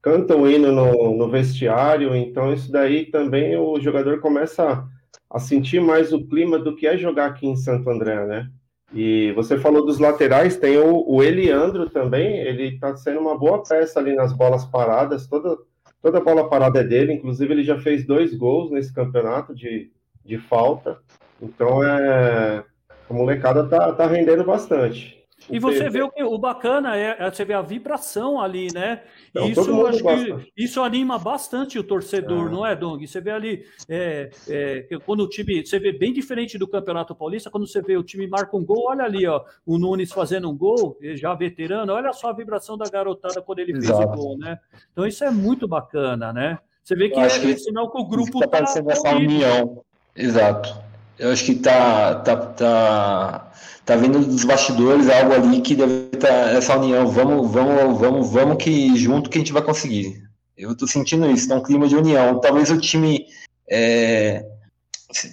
canta 0.00 0.36
o 0.36 0.48
hino 0.50 0.72
no, 0.72 1.16
no 1.16 1.30
vestiário, 1.30 2.16
então 2.16 2.52
isso 2.52 2.72
daí 2.72 3.06
também 3.06 3.56
o 3.56 3.78
jogador 3.78 4.20
começa 4.20 4.68
a, 4.68 4.88
a 5.32 5.38
sentir 5.38 5.80
mais 5.80 6.12
o 6.12 6.26
clima 6.26 6.58
do 6.58 6.76
que 6.76 6.86
é 6.86 6.96
jogar 6.96 7.26
aqui 7.26 7.46
em 7.46 7.56
Santo 7.56 7.88
André, 7.88 8.26
né? 8.26 8.50
E 8.94 9.32
você 9.32 9.58
falou 9.58 9.86
dos 9.86 9.98
laterais, 9.98 10.58
tem 10.58 10.76
o, 10.76 11.02
o 11.08 11.22
Eliandro 11.22 11.88
também, 11.88 12.36
ele 12.36 12.74
está 12.74 12.94
sendo 12.94 13.20
uma 13.20 13.38
boa 13.38 13.62
peça 13.62 13.98
ali 13.98 14.14
nas 14.14 14.34
bolas 14.34 14.66
paradas, 14.66 15.26
toda, 15.26 15.56
toda 16.02 16.20
bola 16.20 16.50
parada 16.50 16.80
é 16.80 16.84
dele, 16.84 17.14
inclusive 17.14 17.54
ele 17.54 17.64
já 17.64 17.80
fez 17.80 18.06
dois 18.06 18.34
gols 18.34 18.70
nesse 18.70 18.92
campeonato 18.92 19.54
de, 19.54 19.90
de 20.22 20.36
falta, 20.36 20.98
então 21.40 21.82
é, 21.82 22.62
a 23.08 23.14
molecada 23.14 23.66
tá, 23.66 23.92
tá 23.94 24.06
rendendo 24.06 24.44
bastante. 24.44 25.21
E 25.50 25.58
você 25.58 25.88
vê 25.88 26.02
o 26.02 26.10
que 26.10 26.22
o 26.22 26.38
bacana 26.38 26.96
é, 26.96 27.16
é, 27.18 27.30
você 27.30 27.44
vê 27.44 27.54
a 27.54 27.62
vibração 27.62 28.40
ali, 28.40 28.68
né? 28.72 29.02
Não, 29.34 29.48
isso 29.48 29.86
acho 29.86 30.02
que 30.02 30.52
isso 30.56 30.82
anima 30.82 31.18
bastante 31.18 31.78
o 31.78 31.84
torcedor, 31.84 32.48
é. 32.48 32.50
não 32.50 32.66
é, 32.66 32.76
Dong? 32.76 33.06
Você 33.06 33.20
vê 33.20 33.30
ali 33.30 33.64
é, 33.88 34.30
é, 34.48 34.86
quando 35.04 35.20
o 35.20 35.28
time, 35.28 35.64
você 35.64 35.78
vê 35.78 35.92
bem 35.92 36.12
diferente 36.12 36.58
do 36.58 36.68
Campeonato 36.68 37.14
Paulista, 37.14 37.50
quando 37.50 37.66
você 37.66 37.80
vê 37.80 37.96
o 37.96 38.02
time 38.02 38.26
marca 38.26 38.56
um 38.56 38.64
gol, 38.64 38.88
olha 38.88 39.04
ali, 39.04 39.26
ó, 39.26 39.42
o 39.66 39.78
Nunes 39.78 40.12
fazendo 40.12 40.50
um 40.50 40.56
gol, 40.56 40.98
já 41.14 41.34
veterano, 41.34 41.92
olha 41.92 42.12
só 42.12 42.30
a 42.30 42.34
vibração 42.34 42.76
da 42.76 42.88
garotada 42.88 43.40
quando 43.42 43.60
ele 43.60 43.72
Exato. 43.72 43.98
fez 43.98 44.10
o 44.10 44.22
gol, 44.22 44.38
né? 44.38 44.58
Então 44.92 45.06
isso 45.06 45.24
é 45.24 45.30
muito 45.30 45.66
bacana, 45.66 46.32
né? 46.32 46.58
Você 46.82 46.96
vê 46.96 47.08
que 47.08 47.18
é, 47.18 47.28
que 47.28 47.56
sinal 47.58 47.90
que 47.90 47.98
o 47.98 48.04
grupo 48.04 48.38
está 48.38 48.48
parecendo 48.48 48.86
tá 48.86 48.92
essa 48.92 49.14
união. 49.14 49.84
Exato. 50.16 50.91
Eu 51.22 51.30
acho 51.30 51.44
que 51.44 51.54
tá, 51.54 52.16
tá, 52.16 52.36
tá, 52.36 53.52
tá 53.84 53.94
vindo 53.94 54.18
dos 54.26 54.42
bastidores 54.42 55.08
algo 55.08 55.32
ali 55.32 55.60
que 55.60 55.76
deve 55.76 56.08
estar 56.12 56.26
tá 56.26 56.50
essa 56.50 56.76
união. 56.76 57.06
Vamos, 57.06 57.48
vamos, 57.48 58.00
vamos, 58.00 58.32
vamos 58.32 58.56
que 58.56 58.96
junto 58.96 59.30
que 59.30 59.38
a 59.38 59.40
gente 59.40 59.52
vai 59.52 59.62
conseguir. 59.62 60.20
Eu 60.58 60.76
tô 60.76 60.84
sentindo 60.84 61.30
isso, 61.30 61.48
tá 61.48 61.54
um 61.54 61.62
clima 61.62 61.86
de 61.86 61.94
união. 61.94 62.40
Talvez 62.40 62.72
o 62.72 62.80
time 62.80 63.24
é, 63.70 64.44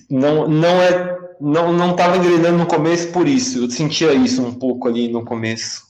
não, 0.07 0.47
não 0.47 0.79
é 0.79 1.17
não 1.41 1.73
não 1.73 1.91
estava 1.91 2.17
engrenando 2.17 2.59
no 2.59 2.67
começo 2.67 3.11
por 3.11 3.27
isso. 3.27 3.57
Eu 3.57 3.71
sentia 3.71 4.13
isso 4.13 4.45
um 4.45 4.53
pouco 4.53 4.87
ali 4.87 5.07
no 5.07 5.25
começo. 5.25 5.88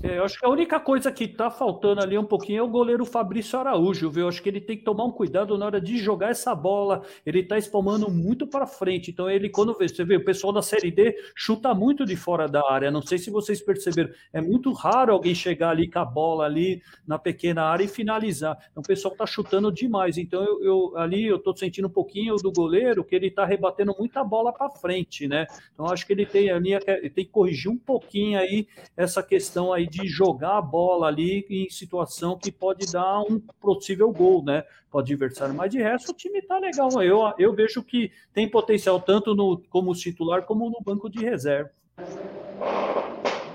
É, 0.00 0.18
eu 0.18 0.24
acho 0.24 0.38
que 0.38 0.46
a 0.46 0.48
única 0.48 0.78
coisa 0.78 1.10
que 1.10 1.24
está 1.24 1.50
faltando 1.50 2.00
ali 2.00 2.16
um 2.16 2.24
pouquinho 2.24 2.60
é 2.60 2.62
o 2.62 2.68
goleiro 2.68 3.04
Fabrício 3.04 3.58
Araújo, 3.58 4.08
viu? 4.08 4.22
Eu 4.22 4.28
acho 4.28 4.40
que 4.40 4.48
ele 4.48 4.60
tem 4.60 4.76
que 4.76 4.84
tomar 4.84 5.04
um 5.04 5.10
cuidado 5.10 5.58
na 5.58 5.66
hora 5.66 5.80
de 5.80 5.98
jogar 5.98 6.30
essa 6.30 6.54
bola. 6.54 7.02
Ele 7.26 7.40
está 7.40 7.58
espalmando 7.58 8.08
muito 8.08 8.46
para 8.46 8.64
frente. 8.64 9.10
Então, 9.10 9.28
ele, 9.28 9.48
quando 9.48 9.76
vê, 9.76 9.88
você 9.88 10.04
vê, 10.04 10.14
o 10.14 10.24
pessoal 10.24 10.52
da 10.52 10.62
Série 10.62 10.92
D 10.92 11.16
chuta 11.34 11.74
muito 11.74 12.06
de 12.06 12.14
fora 12.14 12.46
da 12.46 12.62
área. 12.70 12.92
Não 12.92 13.02
sei 13.02 13.18
se 13.18 13.28
vocês 13.28 13.60
perceberam. 13.60 14.10
É 14.32 14.40
muito 14.40 14.72
raro 14.72 15.12
alguém 15.12 15.34
chegar 15.34 15.70
ali 15.70 15.90
com 15.90 15.98
a 15.98 16.04
bola 16.04 16.44
ali 16.44 16.80
na 17.04 17.18
pequena 17.18 17.64
área 17.64 17.82
e 17.82 17.88
finalizar. 17.88 18.56
Então, 18.70 18.80
o 18.80 18.86
pessoal 18.86 19.12
está 19.12 19.26
chutando 19.26 19.72
demais. 19.72 20.16
Então, 20.16 20.44
eu, 20.44 20.62
eu 20.62 20.96
ali 20.96 21.26
eu 21.26 21.38
estou 21.38 21.56
sentindo 21.56 21.88
um 21.88 21.92
pouquinho 21.92 22.36
do 22.36 22.52
goleiro 22.52 23.02
que 23.02 23.16
ele 23.16 23.26
está 23.26 23.44
rebatendo 23.44 23.92
muita 23.98 24.22
bola 24.22 24.52
para 24.52 24.70
frente, 24.70 25.26
né? 25.26 25.44
Então, 25.74 25.86
acho 25.86 26.06
que 26.06 26.12
ele 26.12 26.24
tem, 26.24 26.50
ali, 26.50 26.78
tem 27.10 27.24
que 27.24 27.32
corrigir 27.32 27.68
um 27.68 27.76
pouquinho 27.76 28.38
aí 28.38 28.68
essa 28.96 29.24
questão 29.24 29.72
aí 29.72 29.87
de 29.88 30.06
jogar 30.06 30.58
a 30.58 30.62
bola 30.62 31.06
ali 31.06 31.46
em 31.48 31.70
situação 31.70 32.38
que 32.38 32.52
pode 32.52 32.90
dar 32.92 33.20
um 33.22 33.40
possível 33.60 34.10
gol, 34.12 34.44
né? 34.44 34.62
Para 34.90 34.98
o 34.98 35.00
adversário. 35.00 35.54
Mas 35.54 35.70
de 35.70 35.78
resto, 35.78 36.12
o 36.12 36.14
time 36.14 36.42
tá 36.42 36.58
legal. 36.58 36.90
Eu, 37.02 37.32
eu 37.38 37.54
vejo 37.54 37.82
que 37.82 38.10
tem 38.32 38.48
potencial 38.48 39.00
tanto 39.00 39.34
no, 39.34 39.62
como 39.68 39.94
titular 39.94 40.42
como 40.42 40.70
no 40.70 40.80
banco 40.80 41.08
de 41.08 41.24
reserva. 41.24 41.70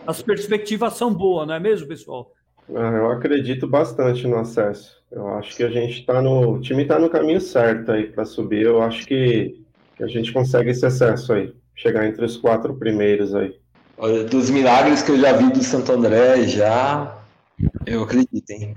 As 0.05 0.21
perspectivas 0.21 0.93
são 0.95 1.13
boas, 1.13 1.47
não 1.47 1.55
é 1.55 1.59
mesmo, 1.59 1.87
pessoal? 1.87 2.31
Ah, 2.69 2.91
eu 2.97 3.11
acredito 3.11 3.67
bastante 3.67 4.27
no 4.27 4.37
acesso. 4.37 5.01
Eu 5.11 5.27
acho 5.35 5.55
que 5.55 5.63
a 5.63 5.69
gente 5.69 5.99
está 5.99 6.21
no. 6.21 6.53
O 6.53 6.61
time 6.61 6.83
está 6.83 6.97
no 6.97 7.09
caminho 7.09 7.39
certo 7.39 7.91
aí 7.91 8.07
para 8.07 8.25
subir. 8.25 8.63
Eu 8.63 8.81
acho 8.81 9.05
que, 9.05 9.61
que 9.95 10.03
a 10.03 10.07
gente 10.07 10.31
consegue 10.31 10.71
esse 10.71 10.85
acesso 10.85 11.33
aí. 11.33 11.53
Chegar 11.75 12.05
entre 12.05 12.23
os 12.23 12.37
quatro 12.37 12.75
primeiros 12.75 13.33
aí. 13.33 13.55
Dos 14.29 14.49
milagres 14.49 15.01
que 15.01 15.11
eu 15.11 15.19
já 15.19 15.33
vi 15.33 15.51
do 15.51 15.63
Santo 15.63 15.91
André, 15.91 16.47
já. 16.47 17.17
Eu 17.85 18.03
acredito, 18.03 18.49
hein? 18.49 18.75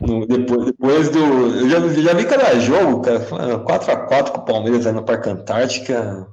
No, 0.00 0.26
depois, 0.26 0.66
depois 0.66 1.08
do. 1.10 1.18
Eu 1.18 1.68
já, 1.68 1.80
já 2.02 2.14
vi 2.14 2.24
cada 2.24 2.58
jogo, 2.58 3.02
cara. 3.02 3.20
4x4 3.20 4.30
com 4.30 4.38
o 4.38 4.44
Palmeiras 4.44 4.86
aí 4.86 4.92
no 4.92 5.02
Parque 5.02 5.28
Antártica, 5.28 6.26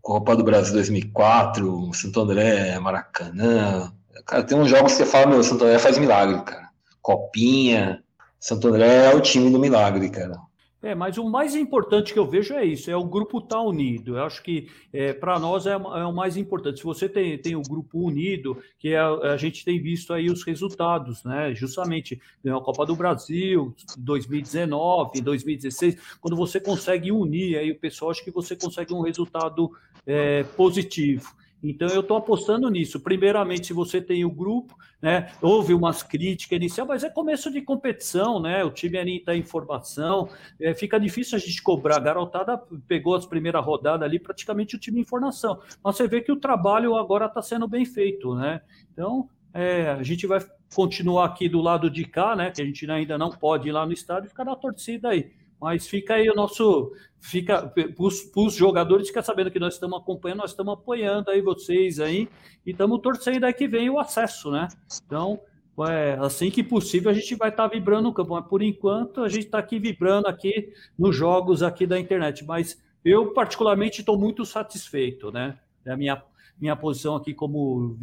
Copa 0.00 0.36
do 0.36 0.44
Brasil 0.44 0.74
2004, 0.74 1.92
Santo 1.94 2.20
André, 2.20 2.78
Maracanã. 2.78 3.92
Cara, 4.26 4.44
tem 4.44 4.58
uns 4.58 4.68
jogos 4.70 4.92
que 4.92 4.98
você 4.98 5.06
fala, 5.06 5.26
meu, 5.26 5.42
Santo 5.42 5.64
André 5.64 5.78
faz 5.78 5.98
milagre, 5.98 6.42
cara. 6.42 6.68
Copinha. 7.02 8.02
Santo 8.38 8.68
André 8.68 9.06
é 9.06 9.14
o 9.14 9.20
time 9.20 9.50
do 9.50 9.58
milagre, 9.58 10.08
cara. 10.10 10.38
É, 10.84 10.94
mas 10.94 11.16
o 11.16 11.24
mais 11.24 11.54
importante 11.54 12.12
que 12.12 12.18
eu 12.18 12.26
vejo 12.26 12.52
é 12.52 12.62
isso, 12.62 12.90
é 12.90 12.96
o 12.96 13.06
grupo 13.06 13.38
estar 13.38 13.56
tá 13.56 13.62
unido. 13.62 14.18
Eu 14.18 14.24
acho 14.24 14.42
que 14.42 14.68
é, 14.92 15.14
para 15.14 15.38
nós 15.38 15.66
é, 15.66 15.72
é, 15.72 15.76
o 15.76 16.12
mais 16.12 16.36
importante. 16.36 16.80
Se 16.80 16.84
você 16.84 17.08
tem, 17.08 17.38
tem 17.38 17.56
o 17.56 17.62
grupo 17.62 17.98
unido, 18.06 18.62
que 18.78 18.90
é, 18.90 18.98
a 18.98 19.36
gente 19.38 19.64
tem 19.64 19.80
visto 19.80 20.12
aí 20.12 20.28
os 20.28 20.42
resultados, 20.42 21.24
né? 21.24 21.54
Justamente 21.54 22.20
ganhou 22.44 22.60
a 22.60 22.62
Copa 22.62 22.84
do 22.84 22.94
Brasil, 22.94 23.74
2019, 23.96 25.22
2016, 25.22 25.96
quando 26.20 26.36
você 26.36 26.60
consegue 26.60 27.10
unir 27.10 27.56
aí 27.56 27.70
o 27.70 27.78
pessoal, 27.78 28.10
acho 28.10 28.22
que 28.22 28.30
você 28.30 28.54
consegue 28.54 28.92
um 28.92 29.00
resultado 29.00 29.72
é, 30.06 30.42
positivo. 30.42 31.34
Então 31.64 31.88
eu 31.88 32.02
estou 32.02 32.16
apostando 32.16 32.68
nisso. 32.68 33.00
Primeiramente, 33.00 33.68
se 33.68 33.72
você 33.72 34.00
tem 34.00 34.24
o 34.24 34.30
grupo, 34.30 34.76
né? 35.00 35.32
Houve 35.40 35.72
umas 35.72 36.02
críticas 36.02 36.56
iniciais, 36.56 36.88
mas 36.88 37.04
é 37.04 37.10
começo 37.10 37.50
de 37.50 37.62
competição, 37.62 38.38
né? 38.38 38.62
O 38.64 38.70
time 38.70 38.98
ali 38.98 39.16
está 39.16 39.34
em 39.34 39.42
formação, 39.42 40.28
é, 40.60 40.74
fica 40.74 41.00
difícil 41.00 41.36
a 41.36 41.38
gente 41.38 41.62
cobrar. 41.62 41.96
A 41.96 42.00
garotada 42.00 42.58
pegou 42.86 43.14
as 43.14 43.24
primeiras 43.24 43.64
rodadas 43.64 44.06
ali, 44.06 44.18
praticamente 44.18 44.76
o 44.76 44.78
time 44.78 45.00
em 45.00 45.04
formação. 45.04 45.60
Mas 45.82 45.96
você 45.96 46.06
vê 46.06 46.20
que 46.20 46.32
o 46.32 46.36
trabalho 46.36 46.96
agora 46.96 47.26
está 47.26 47.40
sendo 47.40 47.66
bem 47.66 47.84
feito, 47.84 48.34
né? 48.34 48.60
Então, 48.92 49.28
é, 49.52 49.90
a 49.90 50.02
gente 50.02 50.26
vai 50.26 50.40
continuar 50.74 51.26
aqui 51.26 51.48
do 51.48 51.60
lado 51.60 51.88
de 51.88 52.04
cá, 52.04 52.36
né? 52.36 52.50
Que 52.50 52.60
a 52.60 52.64
gente 52.64 52.90
ainda 52.90 53.16
não 53.16 53.30
pode 53.30 53.68
ir 53.68 53.72
lá 53.72 53.86
no 53.86 53.92
estádio 53.92 54.26
e 54.26 54.30
ficar 54.30 54.44
na 54.44 54.56
torcida 54.56 55.10
aí. 55.10 55.30
Mas 55.64 55.88
fica 55.88 56.16
aí 56.16 56.28
o 56.28 56.34
nosso. 56.34 56.92
Fica 57.18 57.66
para 57.66 57.86
os 57.98 58.54
jogadores 58.54 59.08
fica 59.08 59.22
sabendo 59.22 59.50
que 59.50 59.58
nós 59.58 59.72
estamos 59.72 59.98
acompanhando, 59.98 60.40
nós 60.40 60.50
estamos 60.50 60.74
apoiando 60.74 61.30
aí 61.30 61.40
vocês 61.40 61.98
aí 61.98 62.28
e 62.66 62.72
estamos 62.72 63.00
torcendo 63.00 63.44
aí 63.44 63.52
que 63.54 63.66
vem 63.66 63.88
o 63.88 63.98
acesso, 63.98 64.50
né? 64.50 64.68
Então, 65.06 65.40
é, 65.88 66.18
assim 66.20 66.50
que 66.50 66.62
possível, 66.62 67.10
a 67.10 67.14
gente 67.14 67.34
vai 67.34 67.48
estar 67.48 67.66
tá 67.66 67.74
vibrando 67.74 68.02
no 68.02 68.12
campo. 68.12 68.34
Mas 68.34 68.46
por 68.46 68.60
enquanto 68.60 69.22
a 69.22 69.28
gente 69.30 69.46
está 69.46 69.56
aqui 69.56 69.78
vibrando 69.78 70.26
aqui 70.26 70.70
nos 70.98 71.16
jogos 71.16 71.62
aqui 71.62 71.86
da 71.86 71.98
internet. 71.98 72.44
Mas 72.44 72.78
eu, 73.02 73.32
particularmente, 73.32 74.00
estou 74.00 74.18
muito 74.18 74.44
satisfeito, 74.44 75.32
né? 75.32 75.58
Da 75.82 75.96
minha, 75.96 76.22
minha 76.60 76.76
posição 76.76 77.16
aqui 77.16 77.32
como 77.32 77.96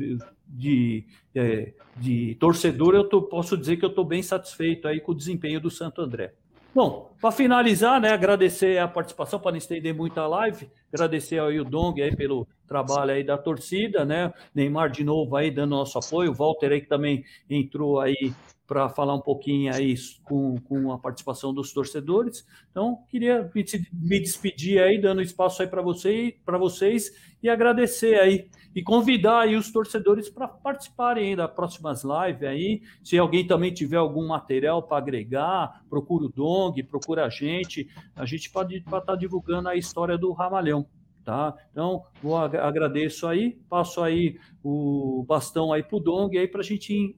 de, 0.47 1.05
é, 1.35 1.73
de 1.95 2.33
torcedor, 2.39 2.95
eu 2.95 3.03
tô, 3.03 3.21
posso 3.21 3.55
dizer 3.55 3.77
que 3.77 3.85
eu 3.85 3.89
estou 3.89 4.03
bem 4.03 4.23
satisfeito 4.23 4.87
aí 4.87 4.99
com 4.99 5.11
o 5.11 5.15
desempenho 5.15 5.61
do 5.61 5.69
Santo 5.69 6.01
André. 6.01 6.33
Bom, 6.73 7.11
para 7.19 7.33
finalizar, 7.33 7.99
né, 7.99 8.13
agradecer 8.13 8.77
a 8.79 8.87
participação, 8.87 9.39
para 9.41 9.51
não 9.51 9.57
estender 9.57 9.93
muito 9.93 10.17
a 10.21 10.27
live, 10.27 10.69
agradecer 10.91 11.37
ao 11.37 11.51
Ildong 11.51 12.01
aí 12.01 12.15
pelo 12.15 12.47
trabalho 12.65 13.11
aí 13.11 13.25
da 13.25 13.37
torcida, 13.37 14.05
né, 14.05 14.33
Neymar 14.55 14.89
de 14.89 15.03
novo 15.03 15.35
aí 15.35 15.51
dando 15.51 15.71
nosso 15.71 15.99
apoio, 15.99 16.31
o 16.31 16.33
Walter 16.33 16.71
aí 16.71 16.79
que 16.79 16.87
também 16.87 17.25
entrou 17.49 17.99
aí 17.99 18.33
para 18.71 18.87
falar 18.87 19.13
um 19.15 19.19
pouquinho 19.19 19.75
aí 19.75 19.95
com, 20.23 20.55
com 20.61 20.93
a 20.93 20.97
participação 20.97 21.53
dos 21.53 21.73
torcedores. 21.73 22.47
Então, 22.71 22.99
queria 23.09 23.51
me 23.91 24.17
despedir 24.17 24.81
aí, 24.81 24.97
dando 24.97 25.21
espaço 25.21 25.61
aí 25.61 25.67
para 25.67 25.81
você, 25.81 26.37
vocês 26.57 27.11
e 27.43 27.49
agradecer 27.49 28.17
aí 28.17 28.49
e 28.73 28.81
convidar 28.81 29.41
aí 29.41 29.57
os 29.57 29.69
torcedores 29.73 30.29
para 30.29 30.47
participarem 30.47 31.31
aí 31.31 31.35
das 31.35 31.51
próximas 31.51 32.05
lives 32.05 32.43
aí. 32.43 32.81
Se 33.03 33.17
alguém 33.17 33.45
também 33.45 33.73
tiver 33.73 33.97
algum 33.97 34.25
material 34.25 34.81
para 34.81 34.99
agregar, 34.99 35.83
procura 35.89 36.23
o 36.23 36.29
Dong, 36.29 36.81
procura 36.83 37.25
a 37.25 37.29
gente. 37.29 37.89
A 38.15 38.25
gente 38.25 38.49
pode 38.49 38.77
estar 38.77 39.01
tá 39.01 39.17
divulgando 39.17 39.67
a 39.67 39.75
história 39.75 40.17
do 40.17 40.31
Ramalhão. 40.31 40.87
Tá? 41.23 41.55
Então, 41.71 42.03
vou 42.21 42.35
agradeço 42.35 43.27
aí, 43.27 43.59
passo 43.69 44.01
aí 44.01 44.37
o 44.63 45.23
bastão 45.27 45.71
aí 45.71 45.83
para 45.83 45.97
o 45.97 45.99
Dong 45.99 46.35
aí 46.35 46.47
para 46.47 46.61
a 46.61 46.63
gente 46.63 46.93
ir 46.93 47.15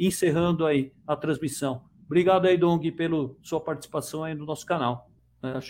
encerrando 0.00 0.66
aí 0.66 0.92
a 1.06 1.14
transmissão. 1.14 1.82
Obrigado 2.06 2.46
aí, 2.46 2.56
Dong, 2.56 2.90
pela 2.92 3.30
sua 3.42 3.60
participação 3.60 4.24
aí 4.24 4.34
no 4.34 4.44
nosso 4.44 4.66
canal. 4.66 5.08
Né? 5.40 5.60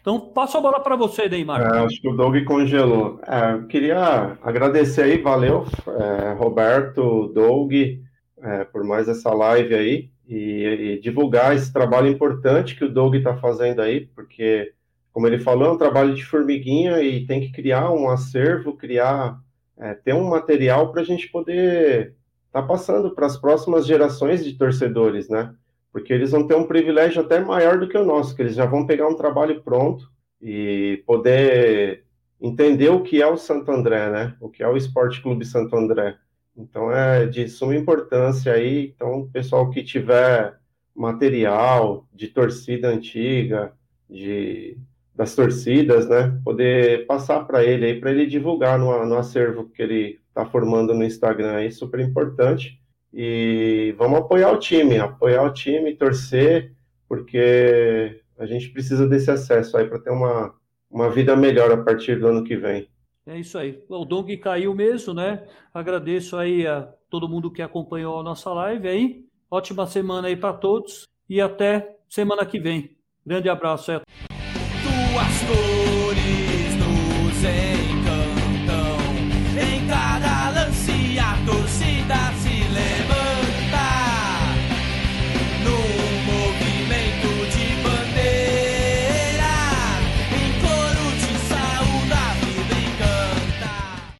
Então, 0.00 0.18
passo 0.18 0.58
a 0.58 0.60
bola 0.60 0.80
para 0.80 0.96
você, 0.96 1.28
Neymar. 1.28 1.60
É, 1.60 1.78
acho 1.78 2.00
que 2.00 2.08
o 2.08 2.16
Doug 2.16 2.36
congelou. 2.44 3.20
É, 3.24 3.64
queria 3.68 4.36
agradecer 4.42 5.02
aí, 5.02 5.18
valeu, 5.18 5.64
é, 5.86 6.32
Roberto, 6.32 7.28
Doug, 7.28 7.72
é, 7.72 8.64
por 8.64 8.82
mais 8.82 9.08
essa 9.08 9.32
live 9.32 9.74
aí 9.74 10.10
e, 10.26 10.96
e, 10.96 11.00
divulgar 11.00 11.54
esse 11.54 11.72
trabalho 11.72 12.08
importante 12.08 12.74
que 12.74 12.84
o 12.84 12.92
Doug 12.92 13.14
está 13.14 13.36
fazendo 13.36 13.80
aí, 13.80 14.06
porque, 14.06 14.72
como 15.12 15.26
ele 15.26 15.38
falou, 15.38 15.68
é 15.68 15.72
um 15.72 15.78
trabalho 15.78 16.14
de 16.14 16.24
formiguinha 16.24 17.02
e 17.02 17.26
tem 17.26 17.40
que 17.40 17.52
criar 17.52 17.90
um 17.90 18.08
acervo, 18.08 18.76
criar, 18.76 19.38
é, 19.78 19.94
ter 19.94 20.14
um 20.14 20.28
material 20.28 20.90
para 20.90 21.02
a 21.02 21.04
gente 21.04 21.28
poder 21.28 22.14
estar 22.46 22.62
tá 22.62 22.66
passando 22.66 23.14
para 23.14 23.26
as 23.26 23.36
próximas 23.36 23.86
gerações 23.86 24.44
de 24.44 24.54
torcedores, 24.54 25.28
né? 25.28 25.54
porque 25.92 26.12
eles 26.12 26.30
vão 26.30 26.46
ter 26.46 26.54
um 26.56 26.66
privilégio 26.66 27.20
até 27.20 27.38
maior 27.38 27.78
do 27.78 27.86
que 27.86 27.98
o 27.98 28.04
nosso, 28.04 28.34
que 28.34 28.40
eles 28.40 28.54
já 28.54 28.64
vão 28.64 28.86
pegar 28.86 29.06
um 29.06 29.14
trabalho 29.14 29.62
pronto 29.62 30.10
e 30.40 31.02
poder 31.06 32.04
entender 32.40 32.88
o 32.88 33.02
que 33.02 33.20
é 33.20 33.26
o 33.26 33.36
Santo 33.36 33.70
André, 33.70 34.10
né? 34.10 34.34
O 34.40 34.48
que 34.48 34.62
é 34.62 34.68
o 34.68 34.76
Esporte 34.76 35.20
Clube 35.20 35.44
Santo 35.44 35.76
André. 35.76 36.16
Então 36.56 36.90
é 36.90 37.26
de 37.26 37.46
suma 37.46 37.76
importância 37.76 38.54
aí. 38.54 38.92
Então, 38.96 39.28
pessoal 39.30 39.68
que 39.70 39.84
tiver 39.84 40.58
material 40.94 42.08
de 42.12 42.28
torcida 42.28 42.88
antiga, 42.88 43.72
de 44.08 44.78
das 45.22 45.36
torcidas, 45.36 46.08
né? 46.08 46.36
Poder 46.44 47.06
passar 47.06 47.44
para 47.44 47.64
ele 47.64 47.86
aí, 47.86 48.00
para 48.00 48.10
ele 48.10 48.26
divulgar 48.26 48.76
no, 48.76 49.06
no 49.06 49.16
acervo 49.16 49.68
que 49.68 49.80
ele 49.80 50.20
está 50.28 50.44
formando 50.44 50.92
no 50.92 51.04
Instagram 51.04 51.52
aí, 51.52 51.70
super 51.70 52.00
importante. 52.00 52.80
E 53.14 53.94
vamos 53.96 54.18
apoiar 54.18 54.50
o 54.50 54.58
time, 54.58 54.98
apoiar 54.98 55.44
o 55.44 55.52
time, 55.52 55.94
torcer, 55.94 56.72
porque 57.08 58.20
a 58.36 58.46
gente 58.46 58.70
precisa 58.70 59.06
desse 59.06 59.30
acesso 59.30 59.76
aí 59.76 59.86
para 59.86 60.00
ter 60.00 60.10
uma, 60.10 60.54
uma 60.90 61.08
vida 61.08 61.36
melhor 61.36 61.70
a 61.70 61.76
partir 61.76 62.18
do 62.18 62.26
ano 62.26 62.42
que 62.42 62.56
vem. 62.56 62.88
É 63.24 63.38
isso 63.38 63.56
aí. 63.56 63.80
O 63.88 64.04
Dong 64.04 64.36
caiu 64.38 64.74
mesmo, 64.74 65.14
né? 65.14 65.46
Agradeço 65.72 66.36
aí 66.36 66.66
a 66.66 66.88
todo 67.08 67.28
mundo 67.28 67.52
que 67.52 67.62
acompanhou 67.62 68.18
a 68.18 68.24
nossa 68.24 68.52
live 68.52 68.88
aí. 68.88 69.24
Ótima 69.48 69.86
semana 69.86 70.26
aí 70.26 70.36
para 70.36 70.54
todos 70.54 71.06
e 71.28 71.40
até 71.40 71.96
semana 72.08 72.44
que 72.44 72.58
vem. 72.58 72.96
Grande 73.24 73.48
abraço. 73.48 73.92
É. 73.92 74.31